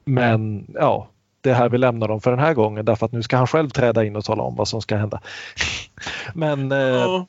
Men 0.05 0.67
ja, 0.73 1.09
det 1.41 1.49
är 1.49 1.53
här 1.53 1.69
vi 1.69 1.77
lämnar 1.77 2.07
dem 2.07 2.21
för 2.21 2.31
den 2.31 2.39
här 2.39 2.53
gången 2.53 2.85
därför 2.85 3.05
att 3.05 3.11
nu 3.11 3.23
ska 3.23 3.37
han 3.37 3.47
själv 3.47 3.69
träda 3.69 4.05
in 4.05 4.15
och 4.15 4.25
tala 4.25 4.43
om 4.43 4.55
vad 4.55 4.67
som 4.67 4.81
ska 4.81 4.95
hända. 4.95 5.21
Men 6.33 6.71
ja. 6.71 7.27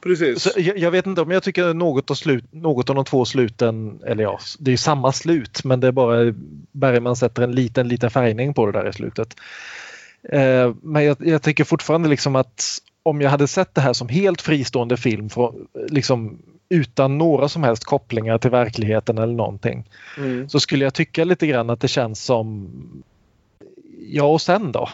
Precis. 0.00 0.48
Jag, 0.56 0.78
jag, 0.78 0.90
vet 0.90 1.06
inte 1.06 1.20
om 1.20 1.30
jag 1.30 1.42
tycker 1.42 1.74
något 1.74 2.10
av, 2.10 2.14
slut, 2.14 2.44
något 2.50 2.90
av 2.90 2.96
de 2.96 3.04
två 3.04 3.24
sluten, 3.24 4.00
eller 4.06 4.22
ja, 4.22 4.38
det 4.58 4.72
är 4.72 4.76
samma 4.76 5.12
slut 5.12 5.64
men 5.64 5.80
det 5.80 5.86
är 5.86 5.92
bara 5.92 6.34
Bergman 6.72 7.16
sätter 7.16 7.42
en 7.42 7.52
liten, 7.52 7.88
liten 7.88 8.10
färgning 8.10 8.54
på 8.54 8.66
det 8.66 8.72
där 8.72 8.88
i 8.88 8.92
slutet. 8.92 9.36
Eh, 10.22 10.74
men 10.82 11.04
jag, 11.04 11.16
jag 11.20 11.42
tycker 11.42 11.64
fortfarande 11.64 12.08
liksom 12.08 12.36
att 12.36 12.64
om 13.02 13.20
jag 13.20 13.30
hade 13.30 13.48
sett 13.48 13.74
det 13.74 13.80
här 13.80 13.92
som 13.92 14.08
helt 14.08 14.40
fristående 14.40 14.96
film 14.96 15.30
för, 15.30 15.54
liksom, 15.88 16.38
utan 16.68 17.18
några 17.18 17.48
som 17.48 17.62
helst 17.62 17.84
kopplingar 17.84 18.38
till 18.38 18.50
verkligheten 18.50 19.18
eller 19.18 19.34
någonting 19.34 19.84
mm. 20.18 20.48
så 20.48 20.60
skulle 20.60 20.84
jag 20.84 20.94
tycka 20.94 21.24
lite 21.24 21.46
grann 21.46 21.70
att 21.70 21.80
det 21.80 21.88
känns 21.88 22.24
som 22.24 22.70
Ja 24.10 24.24
och 24.24 24.40
sen 24.40 24.72
då? 24.72 24.88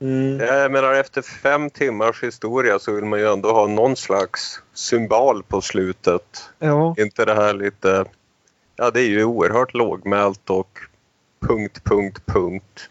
Mm. 0.00 0.40
Jag 0.40 0.72
menar 0.72 0.92
efter 0.92 1.22
fem 1.22 1.70
timmars 1.70 2.22
historia 2.22 2.78
så 2.78 2.92
vill 2.92 3.04
man 3.04 3.18
ju 3.18 3.32
ändå 3.32 3.52
ha 3.52 3.66
någon 3.66 3.96
slags 3.96 4.62
symbol 4.74 5.42
på 5.42 5.60
slutet. 5.60 6.50
Ja. 6.58 6.94
Inte 6.98 7.24
det 7.24 7.34
här 7.34 7.54
lite... 7.54 8.04
Ja, 8.76 8.90
det 8.90 9.00
är 9.00 9.08
ju 9.08 9.24
oerhört 9.24 9.74
lågmält 9.74 10.50
och 10.50 10.78
punkt, 11.40 11.80
punkt, 11.84 12.22
punkt. 12.26 12.90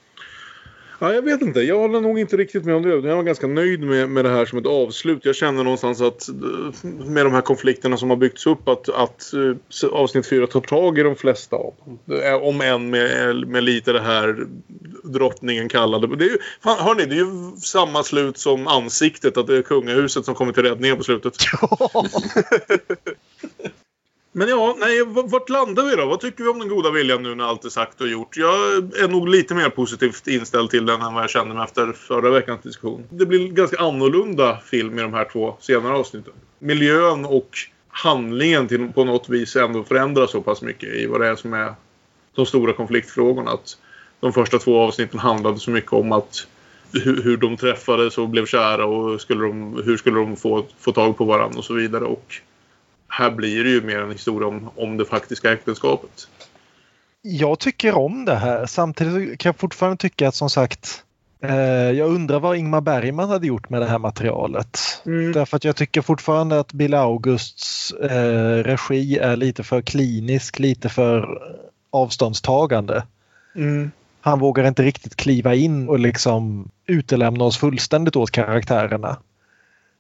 Ja, 1.02 1.14
jag 1.14 1.22
vet 1.22 1.42
inte. 1.42 1.62
Jag 1.62 1.80
håller 1.80 2.02
nog 2.02 2.20
inte 2.20 2.38
riktigt 2.38 2.66
med 2.66 2.76
om 2.76 2.84
det. 2.84 2.90
Jag 2.90 3.16
var 3.16 3.24
ganska 3.24 3.48
nöjd 3.48 3.80
med, 3.80 4.10
med 4.10 4.26
det 4.26 4.32
här 4.32 4.46
som 4.46 4.60
ett 4.60 4.66
avslut. 4.66 5.26
Jag 5.26 5.36
känner 5.36 5.64
någonstans 5.64 6.02
att 6.02 6.30
med 6.84 7.26
de 7.26 7.34
här 7.34 7.42
konflikterna 7.42 7.98
som 7.98 8.10
har 8.10 8.18
byggts 8.18 8.48
upp 8.48 8.68
att, 8.68 8.90
att 8.90 9.32
uh, 9.34 9.56
avsnitt 9.92 10.28
4 10.28 10.48
tar 10.48 10.62
tag 10.62 11.00
i 11.00 11.04
de 11.04 11.16
flesta 11.16 11.56
av 11.56 11.74
dem. 11.86 12.00
Om 12.42 12.62
än 12.62 12.90
med, 12.90 13.48
med 13.48 13.64
lite 13.64 13.94
det 13.94 14.02
här 14.02 14.48
drottningen 15.04 15.70
kallade. 15.70 16.16
Det 16.16 16.26
är 16.26 16.30
ju, 16.30 16.38
fan, 16.64 16.80
hörni, 16.80 17.06
det 17.06 17.16
är 17.16 17.26
ju 17.26 17.58
samma 17.58 18.04
slut 18.04 18.38
som 18.38 18.68
ansiktet. 18.68 19.38
Att 19.38 19.48
det 19.48 19.58
är 19.58 19.62
kungahuset 19.62 20.26
som 20.26 20.36
kommer 20.36 20.54
till 20.54 20.64
räddningen 20.64 20.98
på 20.98 21.04
slutet. 21.04 21.34
Men 24.32 24.50
ja, 24.50 24.76
nej, 24.80 25.04
vart 25.06 25.50
landar 25.50 25.84
vi 25.84 25.96
då? 25.96 26.06
Vad 26.06 26.20
tycker 26.20 26.44
vi 26.44 26.50
om 26.50 26.60
den 26.60 26.70
goda 26.70 26.92
viljan 26.92 27.24
nu 27.24 27.36
när 27.36 27.44
allt 27.44 27.66
är 27.66 27.70
sagt 27.70 28.02
och 28.02 28.08
gjort? 28.08 28.38
Jag 28.38 28.54
är 29.00 29.08
nog 29.08 29.30
lite 29.30 29.56
mer 29.56 29.70
positivt 29.70 30.28
inställd 30.28 30.70
till 30.70 30.86
den 30.86 31.02
än 31.02 31.14
vad 31.14 31.24
jag 31.24 31.30
kände 31.30 31.56
mig 31.56 31.64
efter 31.64 31.94
förra 31.94 32.30
veckans 32.30 32.62
diskussion. 32.62 33.04
Det 33.10 33.26
blir 33.26 33.42
en 33.42 33.56
ganska 33.56 33.78
annorlunda 33.78 34.58
film 34.58 35.00
i 35.00 35.02
de 35.02 35.14
här 35.14 35.30
två 35.32 35.58
senare 35.60 35.94
avsnitten. 35.94 36.34
Miljön 36.60 37.26
och 37.26 37.50
handlingen 37.90 38.68
till 38.68 38.92
på 38.94 39.04
något 39.04 39.30
vis 39.30 39.56
ändå 39.56 39.84
förändras 39.84 40.32
så 40.32 40.42
pass 40.42 40.62
mycket 40.62 40.90
i 40.96 41.06
vad 41.06 41.22
det 41.22 41.28
är 41.28 41.36
som 41.36 41.54
är 41.54 41.74
de 42.36 42.46
stora 42.46 42.74
konfliktfrågorna. 42.74 43.52
Att 43.52 43.78
de 44.20 44.34
första 44.34 44.60
två 44.60 44.80
avsnitten 44.80 45.20
handlade 45.20 45.60
så 45.60 45.72
mycket 45.72 45.94
om 45.94 46.12
att 46.12 46.48
hur, 46.94 47.24
hur 47.24 47.38
de 47.38 47.58
träffades 47.58 48.18
och 48.18 48.30
blev 48.30 48.46
kära 48.46 48.86
och 48.86 49.22
skulle 49.22 49.48
de, 49.48 49.82
hur 49.86 49.98
skulle 49.98 50.20
de 50.20 50.36
få, 50.36 50.66
få 50.80 50.92
tag 50.92 51.18
på 51.18 51.26
varandra 51.26 51.58
och 51.58 51.66
så 51.66 51.74
vidare. 51.74 52.06
Och 52.06 52.36
här 53.10 53.32
blir 53.32 53.64
det 53.64 53.70
ju 53.70 53.82
mer 53.82 54.00
en 54.00 54.12
historia 54.12 54.48
om, 54.48 54.70
om 54.76 54.98
det 54.98 55.06
faktiska 55.06 55.54
äktenskapet. 55.54 56.28
Jag 57.22 57.60
tycker 57.60 57.98
om 57.98 58.26
det 58.26 58.36
här. 58.36 58.66
Samtidigt 58.66 59.40
kan 59.40 59.50
jag 59.50 59.60
fortfarande 59.60 59.98
tycka 59.98 60.28
att 60.28 60.36
som 60.36 60.50
sagt 60.50 61.04
eh, 61.44 61.92
jag 61.92 62.10
undrar 62.10 62.40
vad 62.40 62.58
Ingmar 62.58 62.82
Bergman 62.82 63.30
hade 63.30 63.48
gjort 63.48 63.70
med 63.70 63.82
det 63.82 63.88
här 63.88 64.00
materialet. 64.00 64.80
Mm. 65.06 65.32
Därför 65.32 65.58
att 65.58 65.64
jag 65.64 65.76
tycker 65.76 66.02
fortfarande 66.02 66.60
att 66.60 66.74
Bill 66.74 66.94
Augusts 66.94 67.92
eh, 67.92 68.64
regi 68.64 69.18
är 69.18 69.36
lite 69.36 69.64
för 69.64 69.82
klinisk, 69.82 70.60
lite 70.60 70.90
för 70.90 71.40
avståndstagande. 71.92 73.04
Mm. 73.56 73.92
Han 74.22 74.40
vågar 74.40 74.68
inte 74.68 74.84
riktigt 74.84 75.16
kliva 75.16 75.56
in 75.56 75.90
och 75.90 76.00
liksom 76.00 76.70
utelämna 76.86 77.44
oss 77.44 77.58
fullständigt 77.58 78.16
åt 78.16 78.32
karaktärerna. 78.32 79.18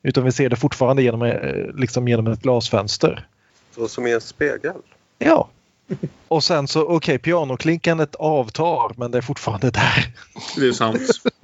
Utan 0.03 0.23
vi 0.23 0.31
ser 0.31 0.49
det 0.49 0.55
fortfarande 0.55 1.03
genom, 1.03 1.21
eh, 1.21 1.75
liksom 1.75 2.07
genom 2.07 2.27
ett 2.27 2.41
glasfönster. 2.41 3.27
Så 3.75 3.87
som 3.87 4.07
i 4.07 4.13
en 4.13 4.21
spegel? 4.21 4.75
Ja. 5.17 5.49
Och 6.27 6.43
sen 6.43 6.67
så, 6.67 6.81
okej, 6.81 6.95
okay, 6.95 7.17
pianoklinkandet 7.17 8.15
avtar 8.15 8.91
men 8.97 9.11
det 9.11 9.17
är 9.17 9.21
fortfarande 9.21 9.71
där. 9.71 10.13
Det 10.57 10.67
är 10.67 10.71
sant. 10.71 11.01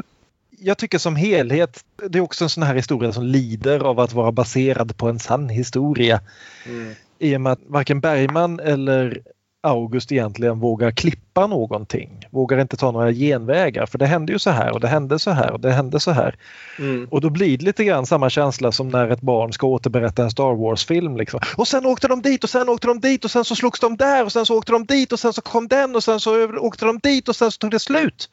jag 0.60 0.78
tycker 0.78 0.98
som 0.98 1.16
helhet, 1.16 1.86
det 2.10 2.18
är 2.18 2.22
också 2.22 2.44
en 2.44 2.50
sån 2.50 2.64
här 2.64 2.76
historia 2.76 3.14
som 3.14 3.24
lider 3.24 3.80
av 3.80 4.00
att 4.00 4.14
vara 4.14 4.32
baserad 4.32 4.98
på 4.98 5.10
en 5.10 5.20
sann 5.20 5.50
historia. 5.50 6.22
Mm. 6.66 6.94
I 7.20 7.36
och 7.36 7.42
med 7.42 7.52
att 7.52 7.60
varken 7.68 8.00
Bergman 8.00 8.60
eller 8.60 9.22
August 9.66 10.12
egentligen 10.12 10.60
vågar 10.60 10.92
klippa 10.92 11.48
någonting. 11.48 12.28
Vågar 12.30 12.58
inte 12.62 12.78
ta 12.78 12.92
några 12.92 13.12
genvägar 13.12 13.86
för 13.86 13.98
det 13.98 14.06
hände 14.06 14.34
ju 14.34 14.40
så 14.40 14.50
här 14.50 14.72
och 14.72 14.80
det 14.80 14.88
hände 14.88 15.20
så 15.20 15.32
här 15.32 15.52
och 15.52 15.60
det 15.60 15.72
hände 15.72 16.00
så 16.00 16.12
här. 16.12 16.36
Mm. 16.80 17.08
Och 17.12 17.22
då 17.22 17.30
blir 17.30 17.58
det 17.58 17.66
lite 17.66 17.84
grann 17.84 18.06
samma 18.06 18.30
känsla 18.30 18.72
som 18.72 18.90
när 18.90 19.10
ett 19.10 19.22
barn 19.22 19.54
ska 19.54 19.68
återberätta 19.68 20.24
en 20.24 20.32
Star 20.32 20.56
Wars-film. 20.56 21.18
Liksom. 21.18 21.40
Och 21.58 21.68
sen 21.68 21.86
åkte 21.86 22.08
de 22.08 22.22
dit 22.22 22.44
och 22.44 22.50
sen 22.50 22.70
åkte 22.70 22.88
de 22.88 23.00
dit 23.00 23.26
och 23.26 23.32
sen 23.32 23.46
så 23.46 23.56
slogs 23.56 23.80
de 23.80 23.98
där 23.98 24.26
och 24.26 24.32
sen 24.32 24.46
så 24.46 24.58
åkte 24.58 24.72
de 24.72 24.86
dit 24.86 25.12
och 25.12 25.20
sen 25.20 25.34
så 25.34 25.42
kom 25.42 25.68
den 25.68 25.96
och 25.96 26.04
sen 26.04 26.20
så 26.20 26.58
åkte 26.60 26.86
de 26.86 27.00
dit 27.00 27.30
och 27.30 27.36
sen 27.36 27.52
så 27.52 27.58
tog 27.58 27.72
det 27.72 27.80
slut. 27.80 28.30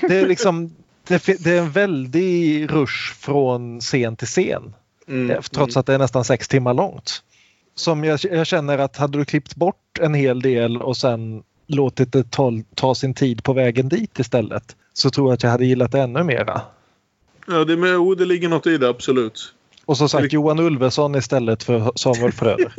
Det 0.00 0.18
är 0.18 0.28
liksom 0.28 0.70
det, 1.08 1.46
är 1.46 1.58
en 1.58 1.70
väldig 1.70 2.70
rush 2.72 3.14
från 3.14 3.80
scen 3.80 4.16
till 4.16 4.26
scen. 4.26 4.74
Mm. 5.08 5.42
Trots 5.50 5.76
att 5.76 5.86
det 5.86 5.94
är 5.94 5.98
nästan 5.98 6.24
sex 6.24 6.48
timmar 6.48 6.74
långt. 6.74 7.22
Som 7.74 8.04
jag, 8.04 8.20
jag 8.22 8.46
känner 8.46 8.78
att 8.78 8.96
hade 8.96 9.18
du 9.18 9.24
klippt 9.24 9.54
bort 9.54 9.76
en 10.00 10.14
hel 10.14 10.40
del 10.40 10.82
och 10.82 10.96
sen 10.96 11.42
låtit 11.66 12.12
det 12.12 12.30
ta, 12.30 12.52
ta 12.74 12.94
sin 12.94 13.14
tid 13.14 13.44
på 13.44 13.52
vägen 13.52 13.88
dit 13.88 14.18
istället 14.18 14.76
så 14.92 15.10
tror 15.10 15.28
jag 15.28 15.34
att 15.34 15.42
jag 15.42 15.50
hade 15.50 15.64
gillat 15.64 15.92
det 15.92 16.00
ännu 16.00 16.24
mera. 16.24 16.60
Ja, 17.46 17.64
det, 17.64 17.76
med, 17.76 17.96
oh, 17.96 18.16
det 18.16 18.24
ligger 18.24 18.48
något 18.48 18.66
i 18.66 18.78
det, 18.78 18.88
absolut. 18.88 19.54
Och 19.84 19.96
som 19.96 20.08
sagt 20.08 20.32
Johan 20.32 20.58
Ulveson 20.58 21.14
istället 21.14 21.62
för 21.62 21.92
Samuel 21.94 22.32
Fröder. 22.32 22.74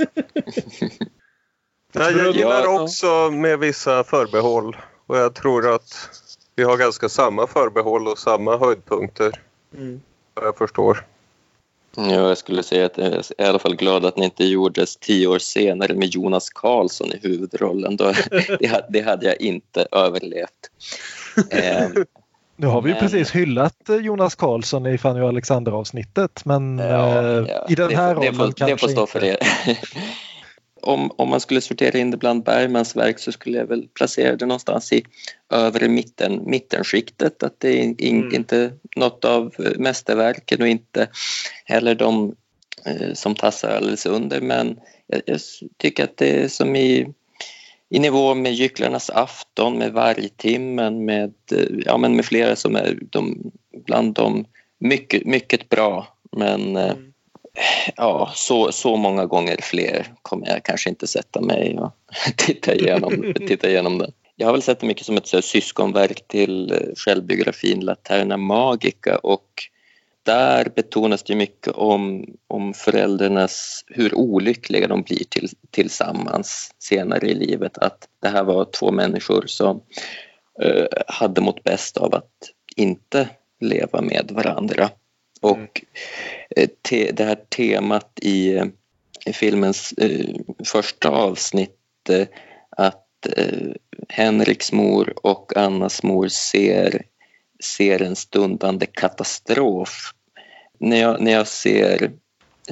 Nej, 1.94 2.14
jag 2.18 2.36
gillar 2.36 2.84
också 2.84 3.32
med 3.32 3.60
vissa 3.60 4.04
förbehåll. 4.04 4.78
Och 5.08 5.18
jag 5.18 5.34
tror 5.34 5.76
att 5.76 6.10
vi 6.56 6.64
har 6.64 6.78
ganska 6.78 7.10
samma 7.10 7.48
förbehåll 7.48 8.08
och 8.08 8.18
samma 8.18 8.58
höjdpunkter. 8.58 9.42
Mm. 9.78 10.02
Vad 10.34 10.46
jag 10.46 10.58
förstår. 10.58 11.06
Ja, 11.96 12.12
jag 12.12 12.38
skulle 12.38 12.64
säga 12.64 12.86
att 12.86 12.98
jag 12.98 13.08
är 13.08 13.42
i 13.42 13.44
alla 13.46 13.60
fall 13.60 13.76
glad 13.76 14.06
att 14.06 14.16
den 14.16 14.24
inte 14.24 14.44
gjordes 14.46 14.98
tio 14.98 15.28
år 15.28 15.40
senare 15.40 15.94
med 15.94 16.08
Jonas 16.08 16.50
Karlsson 16.50 17.08
i 17.14 17.20
huvudrollen. 17.22 17.96
Då, 17.98 18.14
det, 18.60 18.68
hade, 18.68 19.18
det 19.22 19.26
jag 19.28 19.42
inte 19.42 19.88
överlevt. 19.92 20.50
Eh, 21.52 21.88
Nu 22.56 22.68
har 22.68 22.82
vi 22.82 22.90
ju 22.90 22.94
Men- 22.94 23.02
precis 23.02 23.32
hyllat 23.32 23.90
eh, 23.90 23.96
Jonas 23.96 24.36
Karlsson 24.36 24.86
i 24.88 24.98
Fanny 24.98 25.22
och 25.22 25.28
Alexander 25.28 25.72
avsnittet 25.72 26.46
men 26.46 26.78
Ja, 26.80 27.22
eh, 27.22 27.46
ja, 27.48 27.66
i 27.70 27.76
den 27.76 27.90
det 27.90 27.96
här 27.96 28.16
får- 28.16 28.22
det 28.22 28.28
rollen 28.30 28.36
får, 28.36 28.48
det 28.48 28.54
kanske 28.54 28.78
får 28.78 28.88
stå 28.88 29.02
inte. 29.02 29.12
för 29.12 29.24
er. 29.24 29.38
om, 30.82 31.12
om 31.16 31.30
man 31.30 31.40
skulle 31.40 31.62
sortera 31.62 32.00
in 32.00 32.12
det 32.12 32.18
bland 32.18 32.44
Bergmans 32.44 32.96
verk 32.96 33.20
så 33.20 33.32
skulle 33.32 33.58
jag 33.58 33.66
väl 33.66 33.88
placera 33.88 34.36
det 34.36 34.46
någonstans 34.46 34.94
i 34.94 35.06
övre 35.50 35.88
mitten, 35.88 36.42
mittenskiktet. 36.46 37.44
Att 37.44 37.60
det 37.60 37.70
är 37.70 38.02
in, 38.02 38.36
inte 38.36 38.72
något 38.96 39.26
av 39.26 39.54
eh, 39.60 39.72
mästerverken 39.80 40.62
och 40.62 40.68
inte 40.68 41.08
heller 41.66 41.96
de 41.96 42.36
eh, 42.86 43.14
som 43.14 43.36
tassar 43.36 43.76
alldeles 43.76 44.06
under. 44.06 44.42
Men 44.42 44.80
jag, 45.08 45.22
jag 45.26 45.40
tycker 45.78 46.04
att 46.04 46.18
det 46.18 46.44
är 46.44 46.48
som 46.48 46.76
i, 46.76 47.08
i 47.90 48.00
nivå 48.00 48.36
med 48.36 48.54
Gycklarnas 48.54 49.10
afton, 49.10 49.78
med 49.78 49.94
Vargtimmen, 49.94 51.06
med, 51.06 51.34
eh, 51.52 51.66
ja, 51.86 51.98
men 51.98 52.16
med 52.16 52.26
flera 52.26 52.56
som 52.56 52.76
är 52.76 53.00
de, 53.10 53.52
bland 53.86 54.14
de 54.14 54.46
mycket, 54.80 55.26
mycket 55.26 55.70
bra. 55.70 56.08
Men 56.32 56.76
eh, 56.76 56.94
ja, 57.96 58.32
så, 58.36 58.72
så 58.72 58.96
många 58.96 59.26
gånger 59.26 59.58
fler 59.62 60.14
kommer 60.22 60.48
jag 60.48 60.64
kanske 60.64 60.90
inte 60.90 61.08
sätta 61.08 61.42
mig 61.42 61.78
och 61.80 61.92
titta 62.36 62.76
igenom, 62.76 63.34
titta 63.48 63.70
igenom 63.70 63.98
den. 63.98 64.12
Jag 64.36 64.48
har 64.48 64.54
väl 64.54 64.62
sett 64.62 64.80
det 64.80 64.88
mycket 64.88 65.06
som 65.06 65.18
ett 65.18 65.28
så 65.28 65.38
här, 65.38 65.42
syskonverk 65.42 66.28
till 66.28 66.72
eh, 66.72 66.78
självbiografin 66.96 67.80
Laterna 67.80 68.38
Magica 68.38 69.18
och 69.18 69.64
där 70.24 70.72
betonas 70.76 71.24
det 71.24 71.36
mycket 71.36 71.74
om, 71.74 72.26
om 72.48 72.74
föräldrarnas, 72.74 73.84
hur 73.88 74.16
olyckliga 74.16 74.88
de 74.88 75.02
blir 75.02 75.24
till, 75.30 75.50
tillsammans 75.72 76.76
senare 76.80 77.28
i 77.28 77.36
livet. 77.36 77.78
Att 77.78 78.08
det 78.22 78.28
här 78.28 78.44
var 78.44 78.66
två 78.66 78.92
människor 78.92 79.44
som 79.48 79.82
eh, 80.62 80.86
hade 81.08 81.42
mått 81.42 81.64
bäst 81.64 81.98
av 81.98 82.16
att 82.16 82.34
inte 82.76 83.30
leva 83.60 84.02
med 84.02 84.32
varandra. 84.34 84.90
Och 85.40 85.86
eh, 86.56 86.70
te, 86.82 87.12
det 87.12 87.24
här 87.24 87.40
temat 87.50 88.20
i, 88.22 88.62
i 89.26 89.34
filmens 89.34 89.92
eh, 89.92 90.36
första 90.66 91.10
avsnitt 91.10 92.10
eh, 92.10 92.28
att 92.70 93.28
eh, 93.38 93.72
Henriks 94.10 94.72
mor 94.72 95.14
och 95.24 95.58
Annas 95.58 96.04
mor 96.04 96.28
ser, 96.28 97.02
ser 97.64 98.02
en 98.02 98.16
stundande 98.16 98.86
katastrof. 98.86 100.14
När 100.78 100.98
jag, 100.98 101.22
när 101.22 101.32
jag 101.32 101.48
ser, 101.48 102.12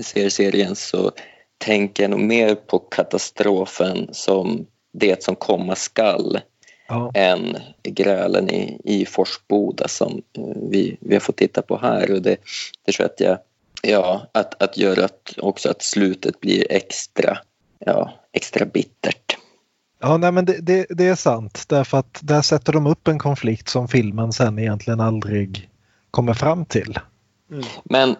ser 0.01 0.29
serien 0.29 0.75
så 0.75 1.11
tänker 1.57 2.03
jag 2.03 2.09
nog 2.09 2.19
mer 2.19 2.55
på 2.55 2.79
katastrofen 2.79 4.09
som 4.11 4.67
det 4.93 5.23
som 5.23 5.35
komma 5.35 5.75
skall 5.75 6.39
Ja. 6.87 7.11
än 7.13 7.57
grälen 7.83 8.49
i, 8.49 8.81
i 8.83 9.05
Forsboda 9.05 9.87
som 9.87 10.21
eh, 10.37 10.43
vi, 10.55 10.97
vi 11.01 11.15
har 11.15 11.19
fått 11.19 11.37
titta 11.37 11.61
på 11.61 11.77
här. 11.77 12.11
Och 12.11 12.21
det, 12.21 12.37
det 12.85 12.91
tror 12.91 13.03
jag 13.03 13.11
att 13.11 13.19
jag, 13.19 13.37
ja, 13.81 14.27
att, 14.31 14.63
att 14.63 14.77
göra 14.77 15.05
att 15.05 15.33
också 15.37 15.69
att 15.69 15.81
slutet 15.81 16.39
blir 16.39 16.71
extra, 16.71 17.37
ja, 17.79 18.13
extra 18.33 18.65
bittert. 18.65 19.37
Ja, 19.99 20.17
nej, 20.17 20.31
men 20.31 20.45
det, 20.45 20.57
det, 20.61 20.85
det 20.89 21.07
är 21.07 21.15
sant 21.15 21.63
därför 21.67 21.97
att 21.97 22.19
där 22.21 22.41
sätter 22.41 22.73
de 22.73 22.87
upp 22.87 23.07
en 23.07 23.19
konflikt 23.19 23.69
som 23.69 23.87
filmen 23.87 24.33
sen 24.33 24.59
egentligen 24.59 24.99
aldrig 24.99 25.69
kommer 26.11 26.33
fram 26.33 26.65
till. 26.65 26.99
Men 27.83 28.09
eh, 28.09 28.15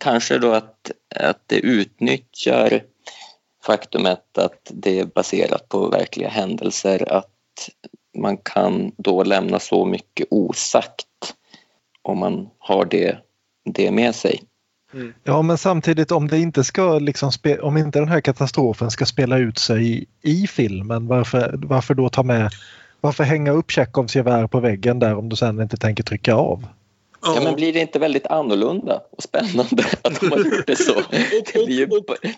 kanske 0.00 0.38
då 0.38 0.52
att, 0.52 0.90
att 1.16 1.40
det 1.46 1.58
utnyttjar 1.58 2.82
faktumet 3.66 4.38
att 4.38 4.70
det 4.70 5.00
är 5.00 5.04
baserat 5.04 5.68
på 5.68 5.88
verkliga 5.88 6.28
händelser, 6.28 7.12
att 7.12 7.30
man 8.16 8.36
kan 8.36 8.92
då 8.96 9.24
lämna 9.24 9.58
så 9.58 9.84
mycket 9.84 10.26
osagt 10.30 11.06
om 12.02 12.18
man 12.18 12.48
har 12.58 12.84
det, 12.84 13.18
det 13.64 13.90
med 13.90 14.14
sig. 14.14 14.42
Ja, 15.24 15.42
men 15.42 15.58
samtidigt 15.58 16.12
om 16.12 16.28
det 16.28 16.38
inte 16.38 16.64
ska 16.64 16.98
liksom 16.98 17.32
spe, 17.32 17.58
om 17.58 17.76
inte 17.76 17.98
den 17.98 18.08
här 18.08 18.20
katastrofen 18.20 18.90
ska 18.90 19.06
spela 19.06 19.38
ut 19.38 19.58
sig 19.58 19.92
i, 19.92 20.06
i 20.22 20.46
filmen, 20.46 21.06
varför, 21.06 21.54
varför 21.62 21.94
då 21.94 22.08
ta 22.08 22.22
med 22.22 22.50
varför 23.00 23.24
hänga 23.24 23.52
upp 23.52 23.70
Tjechovs 23.70 24.16
gevär 24.16 24.46
på 24.46 24.60
väggen 24.60 24.98
där 24.98 25.14
om 25.14 25.28
du 25.28 25.36
sen 25.36 25.60
inte 25.60 25.76
tänker 25.76 26.02
trycka 26.02 26.34
av? 26.34 26.66
Ja, 27.22 27.40
men 27.44 27.54
blir 27.54 27.72
det 27.72 27.80
inte 27.80 27.98
väldigt 27.98 28.26
annorlunda 28.26 29.00
och 29.10 29.22
spännande 29.22 29.84
att 30.02 30.20
de 30.20 30.30
har 30.30 30.38
gjort 30.38 30.66
det 30.66 30.76
så? 30.76 30.94
Det 31.52 31.66
blir 31.66 31.78
ju 31.78 31.88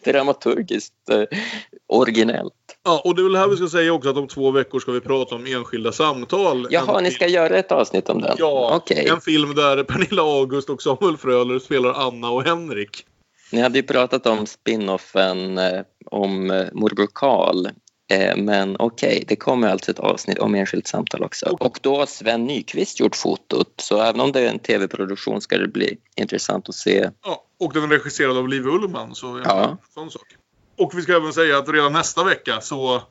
dramaturgiskt 0.05 1.11
eh, 1.11 1.39
originellt. 1.87 2.68
Ja, 2.89 3.01
och 3.05 3.15
det 3.15 3.23
är 3.23 3.25
väl 3.25 3.37
här 3.37 3.49
vi 3.49 3.57
ska 3.57 3.69
säga 3.69 3.93
också 3.93 4.11
att 4.11 4.17
om 4.17 4.29
två 4.29 4.51
veckor 4.51 4.81
ska 4.81 4.93
vi 4.93 5.01
prata 5.01 5.35
om 5.35 5.47
enskilda 5.47 5.93
samtal. 5.93 6.67
Jaha, 6.71 6.99
en, 6.99 7.05
ni 7.05 7.11
ska 7.11 7.27
göra 7.27 7.57
ett 7.57 7.73
avsnitt 7.73 8.09
om 8.09 8.21
den? 8.21 8.37
Ja, 8.39 8.77
Okej. 8.77 9.09
en 9.09 9.21
film 9.21 9.55
där 9.55 9.85
Pernilla 9.85 10.23
August 10.23 10.71
och 10.71 10.83
Samuel 10.83 11.17
Fröler 11.17 11.59
spelar 11.59 11.93
Anna 11.93 12.31
och 12.31 12.45
Henrik. 12.45 13.05
Ni 13.53 13.61
hade 13.61 13.79
ju 13.79 13.83
pratat 13.83 14.27
om 14.27 14.47
spinoffen 14.47 15.59
eh, 15.59 15.81
om 16.07 16.51
eh, 16.51 16.67
morbror 16.73 17.09
Karl. 17.15 17.67
Eh, 18.13 18.37
men 18.37 18.77
okej, 18.79 19.25
det 19.29 19.37
kommer 19.37 19.69
alltså 19.69 19.91
ett 19.91 19.99
avsnitt 19.99 20.39
om 20.39 20.55
enskilt 20.55 20.87
samtal 20.87 21.23
också. 21.23 21.57
Och 21.61 21.79
då 21.83 21.97
har 21.97 22.07
Sven 22.07 22.45
Nykvist 22.45 23.01
gjort 23.01 23.17
fotot. 23.17 23.75
Så 23.77 24.01
även 24.03 24.21
om 24.21 24.33
det 24.33 24.41
är 24.41 24.49
en 24.49 24.59
tv-produktion 24.59 25.41
ska 25.41 25.59
det 25.59 25.69
bli 25.69 25.97
intressant 26.17 26.69
att 26.69 26.75
se. 26.75 27.11
Ja, 27.25 27.45
och 27.61 27.73
den 27.73 27.83
är 27.83 27.89
regisserad 27.89 28.37
av 28.37 28.49
Liv 28.49 28.67
Ullman. 28.67 29.15
Så 29.15 29.27
ja, 29.45 29.61
Ja. 29.61 29.77
sån 29.95 30.11
sak. 30.11 30.23
Och 30.79 30.99
vi 30.99 31.03
ska 31.03 31.17
även 31.17 31.33
säga 31.33 31.59
att 31.59 31.69
redan 31.69 31.93
nästa 31.93 32.25
vecka 32.25 32.61
så 32.61 33.03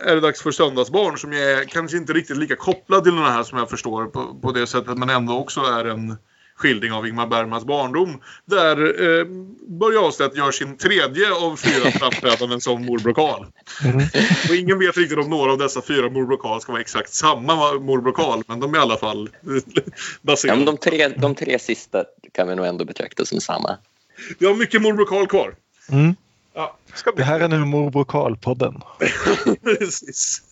är 0.00 0.14
det 0.14 0.20
dags 0.20 0.42
för 0.42 0.50
Söndagsbarn 0.50 1.18
som 1.18 1.32
är 1.32 1.64
kanske 1.64 1.96
inte 1.96 2.12
riktigt 2.12 2.36
lika 2.36 2.56
kopplad 2.56 3.04
till 3.04 3.14
den 3.14 3.24
här 3.24 3.42
som 3.42 3.58
jag 3.58 3.70
förstår 3.70 4.06
på, 4.06 4.34
på 4.42 4.52
det 4.52 4.66
sättet 4.66 4.98
men 4.98 5.10
ändå 5.10 5.38
också 5.38 5.60
är 5.60 5.84
en 5.84 6.16
skildring 6.56 6.92
av 6.92 7.06
Ingmar 7.06 7.26
Bergmans 7.26 7.64
barndom. 7.64 8.20
Där 8.44 9.02
eh, 9.02 9.26
Börje 9.68 9.98
Ahlstedt 9.98 10.36
gör 10.36 10.50
sin 10.50 10.76
tredje 10.76 11.32
av 11.32 11.56
fyra 11.56 11.90
framträdanden 11.98 12.60
som 12.60 12.86
morbror 12.86 13.12
Karl. 13.12 13.44
Och 14.48 14.56
ingen 14.56 14.78
vet 14.78 14.96
riktigt 14.96 15.18
om 15.18 15.30
några 15.30 15.52
av 15.52 15.58
dessa 15.58 15.82
fyra 15.82 16.10
morbror 16.10 16.36
Karl 16.36 16.60
ska 16.60 16.72
vara 16.72 16.82
exakt 16.82 17.12
samma 17.12 17.54
morbror 17.72 18.12
Karl 18.12 18.42
men 18.46 18.60
de 18.60 18.74
är 18.74 18.78
i 18.78 18.80
alla 18.80 18.96
fall 18.96 19.30
Ja, 19.42 19.82
baserade. 20.22 20.56
men 20.56 20.66
de, 20.66 20.76
tre, 20.76 21.08
de 21.08 21.34
tre 21.34 21.58
sista 21.58 22.04
kan 22.32 22.48
vi 22.48 22.54
nog 22.54 22.66
ändå 22.66 22.84
betrakta 22.84 23.24
som 23.24 23.40
samma. 23.40 23.76
Vi 24.38 24.46
har 24.46 24.54
mycket 24.54 24.82
morbror 24.82 25.06
Karl 25.06 25.26
kvar. 25.26 25.54
Mm. 25.90 26.14
Ja. 26.54 26.76
Det 27.16 27.22
här 27.22 27.40
är 27.40 27.48
nu 27.48 27.64
morbror 27.64 28.04
Karl-podden. 28.04 28.82
Precis. 29.62 30.42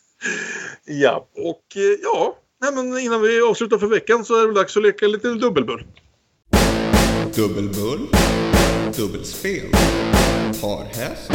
Ja, 0.85 1.27
och 1.37 1.77
eh, 1.77 1.83
ja, 2.03 2.37
nej, 2.61 2.73
men 2.73 2.99
innan 2.99 3.23
vi 3.23 3.41
avslutar 3.41 3.79
för 3.79 3.87
veckan 3.87 4.25
så 4.25 4.37
är 4.37 4.41
det 4.41 4.47
väl 4.47 4.55
dags 4.55 4.77
att 4.77 4.83
leka 4.83 5.07
lite 5.07 5.29
dubbelbull. 5.29 5.85
Dubbelbull, 7.35 8.09
dubbelspel, 8.97 9.71
parhäst, 10.61 11.31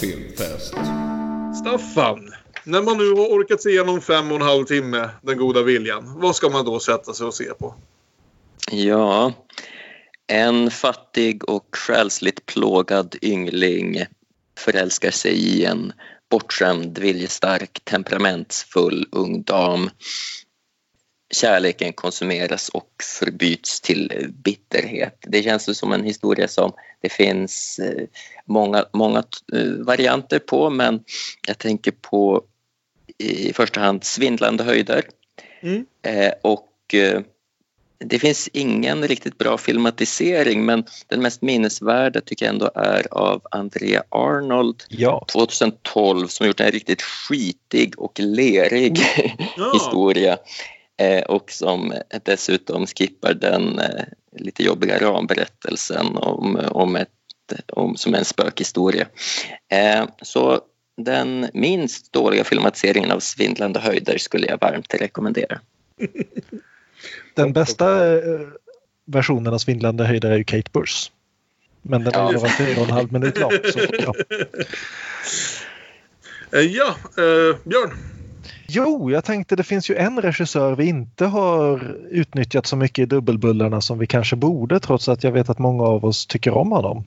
filmfest. 0.00 0.74
Staffan, 1.60 2.30
när 2.64 2.82
man 2.82 2.98
nu 2.98 3.10
har 3.10 3.26
orkat 3.26 3.62
se 3.62 3.70
igenom 3.70 4.00
fem 4.00 4.30
och 4.30 4.36
en 4.36 4.42
halv 4.42 4.64
timme 4.64 5.10
Den 5.22 5.38
goda 5.38 5.62
viljan, 5.62 6.20
vad 6.20 6.36
ska 6.36 6.48
man 6.48 6.64
då 6.64 6.80
sätta 6.80 7.12
sig 7.12 7.26
och 7.26 7.34
se 7.34 7.54
på? 7.54 7.74
Ja, 8.70 9.32
en 10.32 10.70
fattig 10.70 11.48
och 11.48 11.76
själsligt 11.76 12.46
plågad 12.46 13.16
yngling 13.22 14.04
förälskar 14.58 15.10
sig 15.10 15.32
i 15.32 15.64
en 15.64 15.92
bortskämd, 16.30 16.98
viljestark, 16.98 17.80
temperamentsfull 17.84 19.06
ung 19.12 19.42
dam. 19.42 19.90
Kärleken 21.34 21.92
konsumeras 21.92 22.68
och 22.68 22.90
förbyts 23.20 23.80
till 23.80 24.32
bitterhet. 24.44 25.18
Det 25.20 25.42
känns 25.42 25.78
som 25.78 25.92
en 25.92 26.04
historia 26.04 26.48
som 26.48 26.72
det 27.00 27.08
finns 27.08 27.78
eh, 27.78 28.04
många, 28.46 28.84
många 28.92 29.22
eh, 29.52 29.68
varianter 29.68 30.38
på 30.38 30.70
men 30.70 31.04
jag 31.46 31.58
tänker 31.58 31.90
på 31.90 32.44
i 33.18 33.52
första 33.52 33.80
hand 33.80 34.04
svindlande 34.04 34.64
höjder. 34.64 35.04
Mm. 35.62 35.86
Eh, 36.02 36.32
och 36.42 36.94
eh, 36.94 37.22
det 38.04 38.18
finns 38.18 38.48
ingen 38.52 39.08
riktigt 39.08 39.38
bra 39.38 39.58
filmatisering 39.58 40.64
men 40.64 40.84
den 41.08 41.22
mest 41.22 41.42
minnesvärda 41.42 42.20
tycker 42.20 42.46
jag 42.46 42.52
ändå 42.52 42.70
är 42.74 43.06
av 43.10 43.42
Andrea 43.50 44.02
Arnold 44.08 44.82
Ja. 44.88 45.26
2012 45.32 46.26
som 46.26 46.46
gjort 46.46 46.60
en 46.60 46.70
riktigt 46.70 47.02
skitig 47.02 47.98
och 47.98 48.20
lerig 48.20 48.98
historia 49.72 50.38
eh, 51.00 51.22
och 51.22 51.50
som 51.50 51.92
dessutom 52.24 52.86
skippar 52.86 53.34
den 53.34 53.78
eh, 53.78 54.04
lite 54.36 54.62
jobbiga 54.62 54.98
ramberättelsen 54.98 56.16
om, 56.16 56.60
om 56.70 56.96
ett, 56.96 57.08
om, 57.72 57.96
som 57.96 58.14
en 58.14 58.24
spökhistoria. 58.24 59.06
Eh, 59.72 60.04
så 60.22 60.60
den 60.96 61.46
minst 61.54 62.12
dåliga 62.12 62.44
filmatiseringen 62.44 63.10
av 63.10 63.20
Svindlande 63.20 63.80
höjder 63.80 64.18
skulle 64.18 64.46
jag 64.46 64.60
varmt 64.60 64.94
rekommendera. 64.94 65.60
Den 67.34 67.52
bästa 67.52 68.16
eh, 68.16 68.40
versionen 69.04 69.54
av 69.54 69.58
Svindlande 69.58 70.04
höjder 70.04 70.30
är 70.30 70.36
ju 70.36 70.44
Kate 70.44 70.70
Bush. 70.72 71.10
Men 71.82 72.04
den 72.04 72.14
är 72.14 72.32
ju 72.32 72.38
bara 72.38 72.50
fyra 72.50 72.80
och 72.80 72.88
en 72.88 72.94
halv 72.94 73.12
minut 73.12 73.40
lång. 73.40 73.50
Så, 73.72 73.78
ja. 73.98 74.14
Eh, 76.54 76.60
ja, 76.60 76.96
eh, 77.18 77.56
Björn. 77.64 77.90
Jo, 78.68 79.10
jag 79.10 79.24
tänkte 79.24 79.56
det 79.56 79.62
finns 79.62 79.90
ju 79.90 79.96
en 79.96 80.20
regissör 80.20 80.76
vi 80.76 80.84
inte 80.84 81.26
har 81.26 81.96
utnyttjat 82.10 82.66
så 82.66 82.76
mycket 82.76 83.02
i 83.02 83.06
dubbelbullarna 83.06 83.80
som 83.80 83.98
vi 83.98 84.06
kanske 84.06 84.36
borde 84.36 84.80
trots 84.80 85.08
att 85.08 85.24
jag 85.24 85.32
vet 85.32 85.48
att 85.48 85.58
många 85.58 85.84
av 85.84 86.04
oss 86.04 86.26
tycker 86.26 86.54
om 86.54 86.72
honom. 86.72 87.04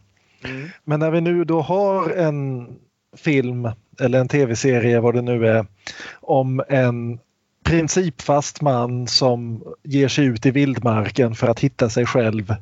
Men 0.84 1.00
när 1.00 1.12
vi 1.12 1.22
nu 1.22 1.44
då 1.44 1.62
har 1.62 2.10
en 2.10 2.68
film 3.18 3.70
eller 4.00 4.20
en 4.20 4.28
tv-serie 4.28 5.00
vad 5.00 5.14
det 5.14 5.22
nu 5.22 5.48
är 5.48 5.66
om 6.22 6.64
en 6.70 7.20
principfast 7.66 8.62
man 8.62 9.08
som 9.08 9.64
ger 9.84 10.08
sig 10.08 10.26
ut 10.26 10.46
i 10.46 10.52
vildmarken 10.52 11.36
för 11.36 11.48
att 11.48 11.60
hitta 11.60 11.90
sig 11.90 12.06
själv 12.06 12.56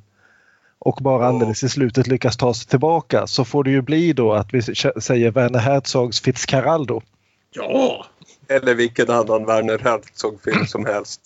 och 0.80 0.99
bara 1.01 1.27
alldeles 1.27 1.63
i 1.63 1.69
slutet 1.69 2.07
lyckas 2.07 2.38
ta 2.38 2.53
sig 2.53 2.67
tillbaka 2.67 3.27
så 3.27 3.45
får 3.45 3.63
det 3.63 3.71
ju 3.71 3.81
bli 3.81 4.13
då 4.13 4.34
att 4.34 4.53
vi 4.53 4.61
säger 5.01 5.31
Werner 5.31 5.59
Herzogs 5.59 6.21
Fitzcarraldo. 6.21 7.01
Ja! 7.51 8.05
Eller 8.47 8.75
vilken 8.75 9.09
annan 9.09 9.45
Werner 9.45 9.80
Herzog-film 9.80 10.65
som 10.65 10.85
helst. 10.85 11.21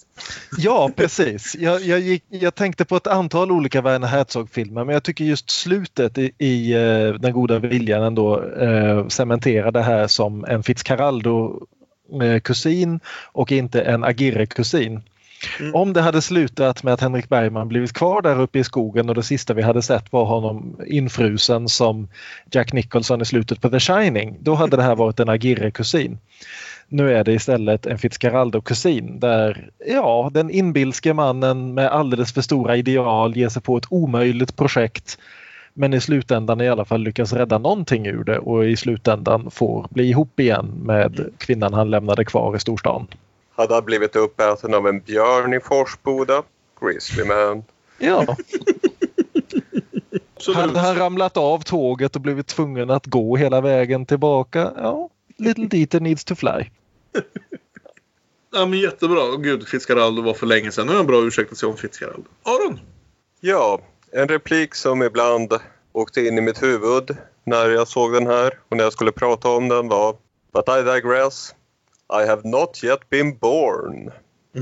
Ja, 0.58 0.92
precis. 0.96 1.56
Jag, 1.56 1.82
jag, 1.82 2.00
gick, 2.00 2.24
jag 2.30 2.56
tänkte 2.56 2.86
på 2.86 2.96
ett 2.96 3.08
antal 3.08 3.52
olika 3.52 3.82
Werner 3.82 4.08
Herzog-filmer 4.08 4.84
men 4.84 4.94
jag 4.94 5.04
tycker 5.04 5.26
just 5.26 5.50
slutet 5.50 6.18
i, 6.18 6.32
i 6.38 6.74
eh, 6.74 7.14
Den 7.14 7.34
goda 7.34 7.60
viljan 7.60 8.04
ändå 8.04 8.44
eh, 8.44 9.08
cementerar 9.08 9.72
det 9.72 9.82
här 9.82 10.08
som 10.08 10.46
en 10.46 10.64
Fitzcarraldo-kusin 12.08 13.00
och 13.32 13.52
inte 13.52 13.82
en 13.82 14.04
Aguirre-kusin. 14.04 15.02
Om 15.74 15.94
det 15.94 16.02
hade 16.02 16.22
slutat 16.22 16.84
med 16.84 16.94
att 16.94 17.02
Henrik 17.02 17.30
Bergman 17.30 17.68
blivit 17.68 17.94
kvar 17.94 18.22
där 18.22 18.42
uppe 18.42 18.60
i 18.60 18.64
skogen 18.64 19.10
och 19.10 19.16
det 19.16 19.24
sista 19.24 19.54
vi 19.54 19.62
hade 19.62 19.82
sett 19.82 20.12
var 20.12 20.26
honom 20.26 20.82
infrusen 20.88 21.70
som 21.70 22.08
Jack 22.52 22.74
Nicholson 22.74 23.22
i 23.22 23.26
slutet 23.26 23.62
på 23.62 23.70
The 23.70 23.80
Shining, 23.80 24.38
då 24.40 24.56
hade 24.56 24.78
det 24.78 24.84
här 24.84 24.96
varit 24.96 25.20
en 25.20 25.30
Aguirre-kusin. 25.30 26.18
Nu 26.90 27.14
är 27.14 27.24
det 27.24 27.34
istället 27.34 27.86
en 27.86 27.98
Fitzcarraldo-kusin 27.98 29.20
där 29.20 29.70
ja, 29.88 30.30
den 30.34 30.50
inbilske 30.50 31.14
mannen 31.14 31.74
med 31.74 31.88
alldeles 31.88 32.34
för 32.34 32.42
stora 32.42 32.76
ideal 32.76 33.38
ger 33.38 33.50
sig 33.50 33.62
på 33.62 33.78
ett 33.78 33.88
omöjligt 33.90 34.56
projekt 34.56 35.18
men 35.78 35.94
i 35.94 36.02
slutändan 36.02 36.62
i 36.62 36.70
alla 36.70 36.86
fall 36.86 37.02
lyckas 37.02 37.34
rädda 37.34 37.58
någonting 37.58 38.08
ur 38.08 38.24
det 38.24 38.40
och 38.40 38.66
i 38.66 38.78
slutändan 38.78 39.52
får 39.52 39.88
bli 39.90 40.10
ihop 40.10 40.40
igen 40.40 40.82
med 40.84 41.34
kvinnan 41.38 41.74
han 41.74 41.90
lämnade 41.90 42.26
kvar 42.26 42.56
i 42.56 42.60
storstan. 42.60 43.08
Hade 43.56 43.74
han 43.74 43.86
blivit 43.86 44.16
uppäten 44.16 44.74
av 44.74 44.88
en 44.88 45.00
björn 45.00 45.54
i 45.54 45.60
Forsboda? 45.60 46.44
Grizzly 46.82 47.24
man. 47.26 47.64
Ja. 47.98 48.36
Hade 50.56 50.80
han 50.80 50.96
ramlat 50.96 51.38
av 51.38 51.60
tåget 51.60 52.16
och 52.16 52.22
blivit 52.22 52.48
tvungen 52.48 52.90
att 52.90 53.06
gå 53.06 53.38
hela 53.38 53.62
vägen 53.62 54.06
tillbaka? 54.06 54.72
Ja, 54.78 55.10
little 55.38 55.66
Dieter 55.66 56.00
needs 56.00 56.26
to 56.26 56.36
fly. 56.36 56.64
Ja, 58.52 58.66
men 58.66 58.80
jättebra. 58.80 59.24
Och 59.24 59.44
Gud, 59.44 59.68
Fitzcarraldo 59.68 60.22
var 60.22 60.34
för 60.34 60.46
länge 60.46 60.72
sedan. 60.72 60.88
Nu 60.88 60.94
är 60.94 61.00
en 61.00 61.08
bra 61.08 61.22
ursäkt 61.22 61.52
att 61.52 61.58
se 61.58 61.66
om 61.66 61.78
Fitzcarraldo. 61.78 62.28
Aron? 62.44 62.80
Ja, 63.40 63.80
en 64.12 64.28
replik 64.28 64.76
som 64.76 65.04
ibland 65.04 65.54
åkte 65.94 66.22
in 66.22 66.38
i 66.38 66.42
mitt 66.42 66.64
huvud 66.64 67.18
när 67.44 67.70
jag 67.70 67.88
såg 67.88 68.14
den 68.14 68.28
här 68.28 68.60
och 68.70 68.78
när 68.78 68.84
jag 68.84 68.94
skulle 68.94 69.12
prata 69.12 69.50
om 69.50 69.68
den 69.70 69.88
var 69.88 70.16
But 70.54 70.70
I 70.70 70.82
digress. 70.82 71.56
I 72.10 72.28
have 72.28 72.42
not 72.44 72.84
yet 72.84 73.10
been 73.10 73.38
born. 73.38 74.12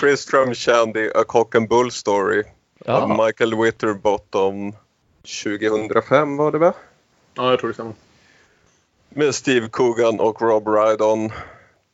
Tristram 0.00 0.54
Shandy, 0.54 1.10
A 1.14 1.24
Cock 1.26 1.54
and 1.54 1.68
Bull 1.68 1.90
Story 1.90 2.44
av 2.86 3.08
Ja. 3.08 3.26
Michael 3.26 3.54
Winterbottom 3.54 4.76
2005 5.44 6.36
var 6.36 6.52
det 6.52 6.58
va? 6.58 6.74
Ja, 7.34 7.50
jag 7.50 7.58
tror 7.58 7.68
det 7.68 7.74
stämmer. 7.74 7.94
Med 9.08 9.34
Steve 9.34 9.68
Coogan 9.68 10.20
och 10.20 10.42
Rob 10.42 10.64
Brydon. 10.64 11.32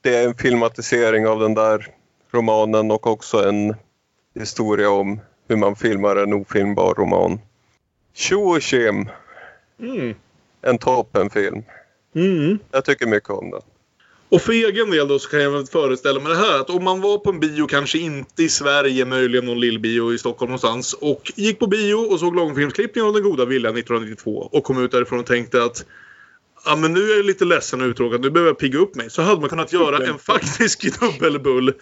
Det 0.00 0.16
är 0.16 0.28
en 0.28 0.34
filmatisering 0.34 1.26
av 1.26 1.40
den 1.40 1.54
där 1.54 1.86
romanen 2.30 2.90
och 2.90 3.06
också 3.06 3.48
en 3.48 3.76
historia 4.34 4.90
om 4.90 5.20
hur 5.48 5.56
man 5.56 5.76
filmar 5.76 6.16
en 6.16 6.32
ofilmbar 6.32 6.94
roman. 6.94 7.38
Tjo 8.14 8.40
och 8.40 8.62
tjim! 8.62 9.08
Mm. 9.80 10.14
En 10.62 10.78
toppenfilm. 10.78 11.62
Mm. 12.14 12.58
Jag 12.70 12.84
tycker 12.84 13.06
mycket 13.06 13.30
om 13.30 13.50
den. 13.50 13.60
Och 14.30 14.42
för 14.42 14.52
egen 14.52 14.90
del 14.90 15.08
då 15.08 15.18
så 15.18 15.30
kan 15.30 15.40
jag 15.40 15.50
väl 15.50 15.66
föreställa 15.66 16.20
mig 16.20 16.32
det 16.32 16.38
här 16.38 16.60
att 16.60 16.70
om 16.70 16.84
man 16.84 17.00
var 17.00 17.18
på 17.18 17.30
en 17.30 17.40
bio, 17.40 17.66
kanske 17.66 17.98
inte 17.98 18.42
i 18.42 18.48
Sverige, 18.48 19.04
möjligen 19.04 19.44
någon 19.44 19.60
lillbio 19.60 20.12
i 20.12 20.18
Stockholm 20.18 20.50
någonstans 20.50 20.92
och 20.92 21.32
gick 21.36 21.58
på 21.58 21.66
bio 21.66 21.94
och 21.94 22.20
såg 22.20 22.36
långfilmsklippningen 22.36 23.08
av 23.08 23.14
Den 23.14 23.22
goda 23.22 23.44
viljan 23.44 23.76
1992 23.76 24.48
och 24.52 24.64
kom 24.64 24.84
ut 24.84 24.90
därifrån 24.90 25.20
och 25.20 25.26
tänkte 25.26 25.64
att 25.64 25.84
Ja 26.64 26.76
men 26.76 26.92
nu 26.92 27.10
är 27.10 27.16
jag 27.16 27.26
lite 27.26 27.44
ledsen 27.44 27.80
och 27.80 27.86
uttråkad, 27.86 28.20
nu 28.20 28.30
behöver 28.30 28.50
jag 28.50 28.58
pigga 28.58 28.78
upp 28.78 28.94
mig. 28.94 29.10
Så 29.10 29.22
hade 29.22 29.40
man 29.40 29.48
kunnat 29.48 29.72
göra 29.72 30.06
en 30.06 30.18
faktisk 30.18 31.00
dubbelbull 31.00 31.72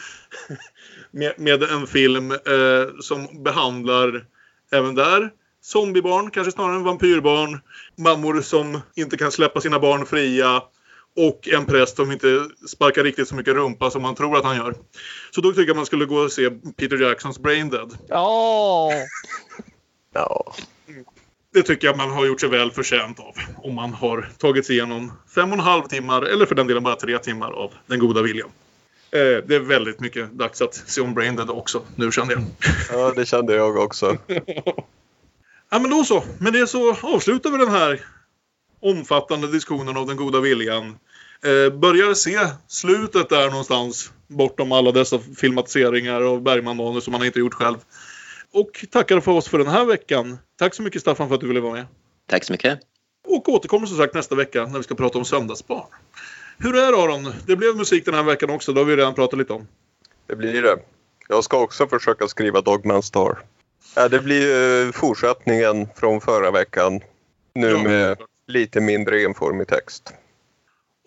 med, 1.16 1.32
med 1.36 1.62
en 1.62 1.86
film 1.86 2.30
eh, 2.30 3.00
som 3.00 3.42
behandlar 3.42 4.26
även 4.72 4.94
där 4.94 5.30
zombiebarn, 5.62 6.30
kanske 6.30 6.52
snarare 6.52 6.76
än 6.76 6.84
vampyrbarn. 6.84 7.60
Mammor 7.96 8.40
som 8.40 8.80
inte 8.94 9.16
kan 9.16 9.32
släppa 9.32 9.60
sina 9.60 9.78
barn 9.78 10.06
fria. 10.06 10.62
Och 11.16 11.48
en 11.48 11.66
präst 11.66 11.96
som 11.96 12.12
inte 12.12 12.48
sparkar 12.68 13.04
riktigt 13.04 13.28
så 13.28 13.34
mycket 13.34 13.54
rumpa 13.54 13.90
som 13.90 14.02
man 14.02 14.14
tror 14.14 14.36
att 14.36 14.44
han 14.44 14.56
gör. 14.56 14.74
Så 15.30 15.40
då 15.40 15.52
tycker 15.52 15.68
jag 15.68 15.76
man 15.76 15.86
skulle 15.86 16.04
gå 16.04 16.16
och 16.16 16.32
se 16.32 16.50
Peter 16.50 16.96
Jacksons 16.96 17.38
Brain 17.38 17.70
Dead. 17.70 17.98
Ja. 18.08 18.90
Ja. 20.14 20.54
Det 21.54 21.62
tycker 21.62 21.86
jag 21.86 21.96
man 21.96 22.10
har 22.10 22.26
gjort 22.26 22.40
sig 22.40 22.48
väl 22.48 22.70
förtjänt 22.70 23.20
av. 23.20 23.34
Om 23.56 23.74
man 23.74 23.92
har 23.92 24.28
tagit 24.38 24.66
sig 24.66 24.76
igenom 24.76 25.12
fem 25.34 25.48
och 25.48 25.58
en 25.58 25.64
halv 25.64 25.82
timmar, 25.82 26.22
eller 26.22 26.46
för 26.46 26.54
den 26.54 26.66
delen 26.66 26.82
bara 26.82 26.96
tre 26.96 27.18
timmar 27.18 27.50
av 27.50 27.72
Den 27.86 27.98
goda 27.98 28.22
viljan. 28.22 28.48
Eh, 29.10 29.44
det 29.46 29.54
är 29.54 29.60
väldigt 29.60 30.00
mycket 30.00 30.32
dags 30.32 30.62
att 30.62 30.74
se 30.74 31.00
om 31.00 31.14
Brain 31.14 31.36
Dead 31.36 31.50
också, 31.50 31.82
nu 31.96 32.12
kände 32.12 32.34
jag. 32.34 32.44
Ja, 32.92 33.12
det 33.16 33.26
kände 33.26 33.54
jag 33.54 33.76
också. 33.76 34.16
Ja, 35.70 35.78
men 35.78 35.90
då 35.90 36.04
så. 36.04 36.24
Med 36.38 36.52
det 36.52 36.66
så 36.66 36.94
avslutar 36.94 37.50
vi 37.50 37.58
den 37.58 37.70
här 37.70 38.00
omfattande 38.80 39.52
diskussionen 39.52 39.96
av 39.96 40.06
den 40.06 40.16
goda 40.16 40.40
viljan. 40.40 40.98
Eh, 41.44 41.78
börjar 41.78 42.14
se 42.14 42.38
slutet 42.68 43.28
där 43.28 43.50
någonstans 43.50 44.12
bortom 44.26 44.72
alla 44.72 44.92
dessa 44.92 45.18
filmatiseringar 45.18 46.20
av 46.20 46.42
Bergman-manus 46.42 47.04
som 47.04 47.14
han 47.14 47.24
inte 47.24 47.38
gjort 47.38 47.54
själv. 47.54 47.76
Och 48.52 48.86
tackar 48.90 49.20
för 49.20 49.32
oss 49.32 49.48
för 49.48 49.58
den 49.58 49.66
här 49.66 49.84
veckan. 49.84 50.38
Tack 50.58 50.74
så 50.74 50.82
mycket 50.82 51.00
Staffan 51.00 51.28
för 51.28 51.34
att 51.34 51.40
du 51.40 51.48
ville 51.48 51.60
vara 51.60 51.72
med. 51.72 51.86
Tack 52.28 52.44
så 52.44 52.52
mycket. 52.52 52.80
Och 53.28 53.48
återkommer 53.48 53.86
som 53.86 53.96
sagt 53.96 54.14
nästa 54.14 54.34
vecka 54.34 54.66
när 54.66 54.78
vi 54.78 54.82
ska 54.82 54.94
prata 54.94 55.18
om 55.18 55.24
söndagsbarn. 55.24 55.86
Hur 56.58 56.76
är 56.76 56.92
det 56.92 56.98
Aron? 56.98 57.32
Det 57.46 57.56
blev 57.56 57.76
musik 57.76 58.04
den 58.04 58.14
här 58.14 58.22
veckan 58.22 58.50
också. 58.50 58.72
Det 58.72 58.80
har 58.80 58.84
vi 58.84 58.96
redan 58.96 59.14
pratat 59.14 59.38
lite 59.38 59.52
om. 59.52 59.66
Det 60.26 60.36
blir 60.36 60.62
det. 60.62 60.78
Jag 61.28 61.44
ska 61.44 61.58
också 61.58 61.86
försöka 61.86 62.28
skriva 62.28 62.60
Dogman 62.60 63.02
Star. 63.02 63.38
Det 64.10 64.20
blir 64.20 64.86
eh, 64.86 64.92
fortsättningen 64.92 65.88
från 65.96 66.20
förra 66.20 66.50
veckan. 66.50 67.00
Nu 67.54 67.78
med 67.78 68.18
lite 68.46 68.80
mindre 68.80 69.22
enformig 69.22 69.68
text. 69.68 70.14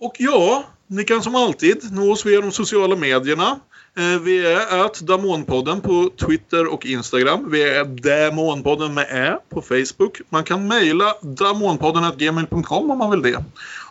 Och 0.02 0.16
ja, 0.18 0.64
ni 0.88 1.04
kan 1.04 1.22
som 1.22 1.36
alltid 1.36 1.92
nå 1.92 2.12
oss 2.12 2.26
via 2.26 2.42
de 2.42 2.52
sociala 2.52 2.96
medierna. 2.96 3.60
Eh, 3.98 4.22
vi 4.22 4.46
är 4.46 4.86
att 4.86 5.00
Damonpodden 5.00 5.82
på 5.82 6.10
Twitter 6.26 6.74
och 6.74 6.86
Instagram. 6.86 7.52
Vi 7.52 7.64
är 7.64 7.86
Damonpodden 7.86 8.94
med 8.94 9.08
Ä 9.10 9.40
på 9.50 9.62
Facebook. 9.62 10.22
Man 10.30 10.44
kan 10.44 10.68
mejla 10.68 11.14
damonpodden.gmail.com 11.22 12.92
om 12.92 12.98
man 12.98 13.12
vill 13.12 13.22
det. 13.22 13.44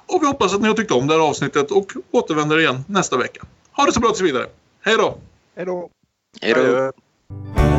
Och 0.09 0.23
vi 0.23 0.27
hoppas 0.27 0.55
att 0.55 0.61
ni 0.61 0.69
har 0.69 0.75
tyckt 0.75 0.91
om 0.91 1.07
det 1.07 1.15
här 1.15 1.21
avsnittet 1.21 1.71
och 1.71 1.93
återvänder 2.11 2.59
igen 2.59 2.85
nästa 2.87 3.17
vecka. 3.17 3.47
Ha 3.73 3.87
det 3.87 3.93
så 3.93 4.01
bra 4.01 4.11
tills 4.11 4.31
vidare. 4.31 4.47
Hej 4.81 4.97
då! 4.97 5.19
Hej 5.57 5.67
då! 5.67 5.91
Hej 6.41 6.55
då! 6.55 7.78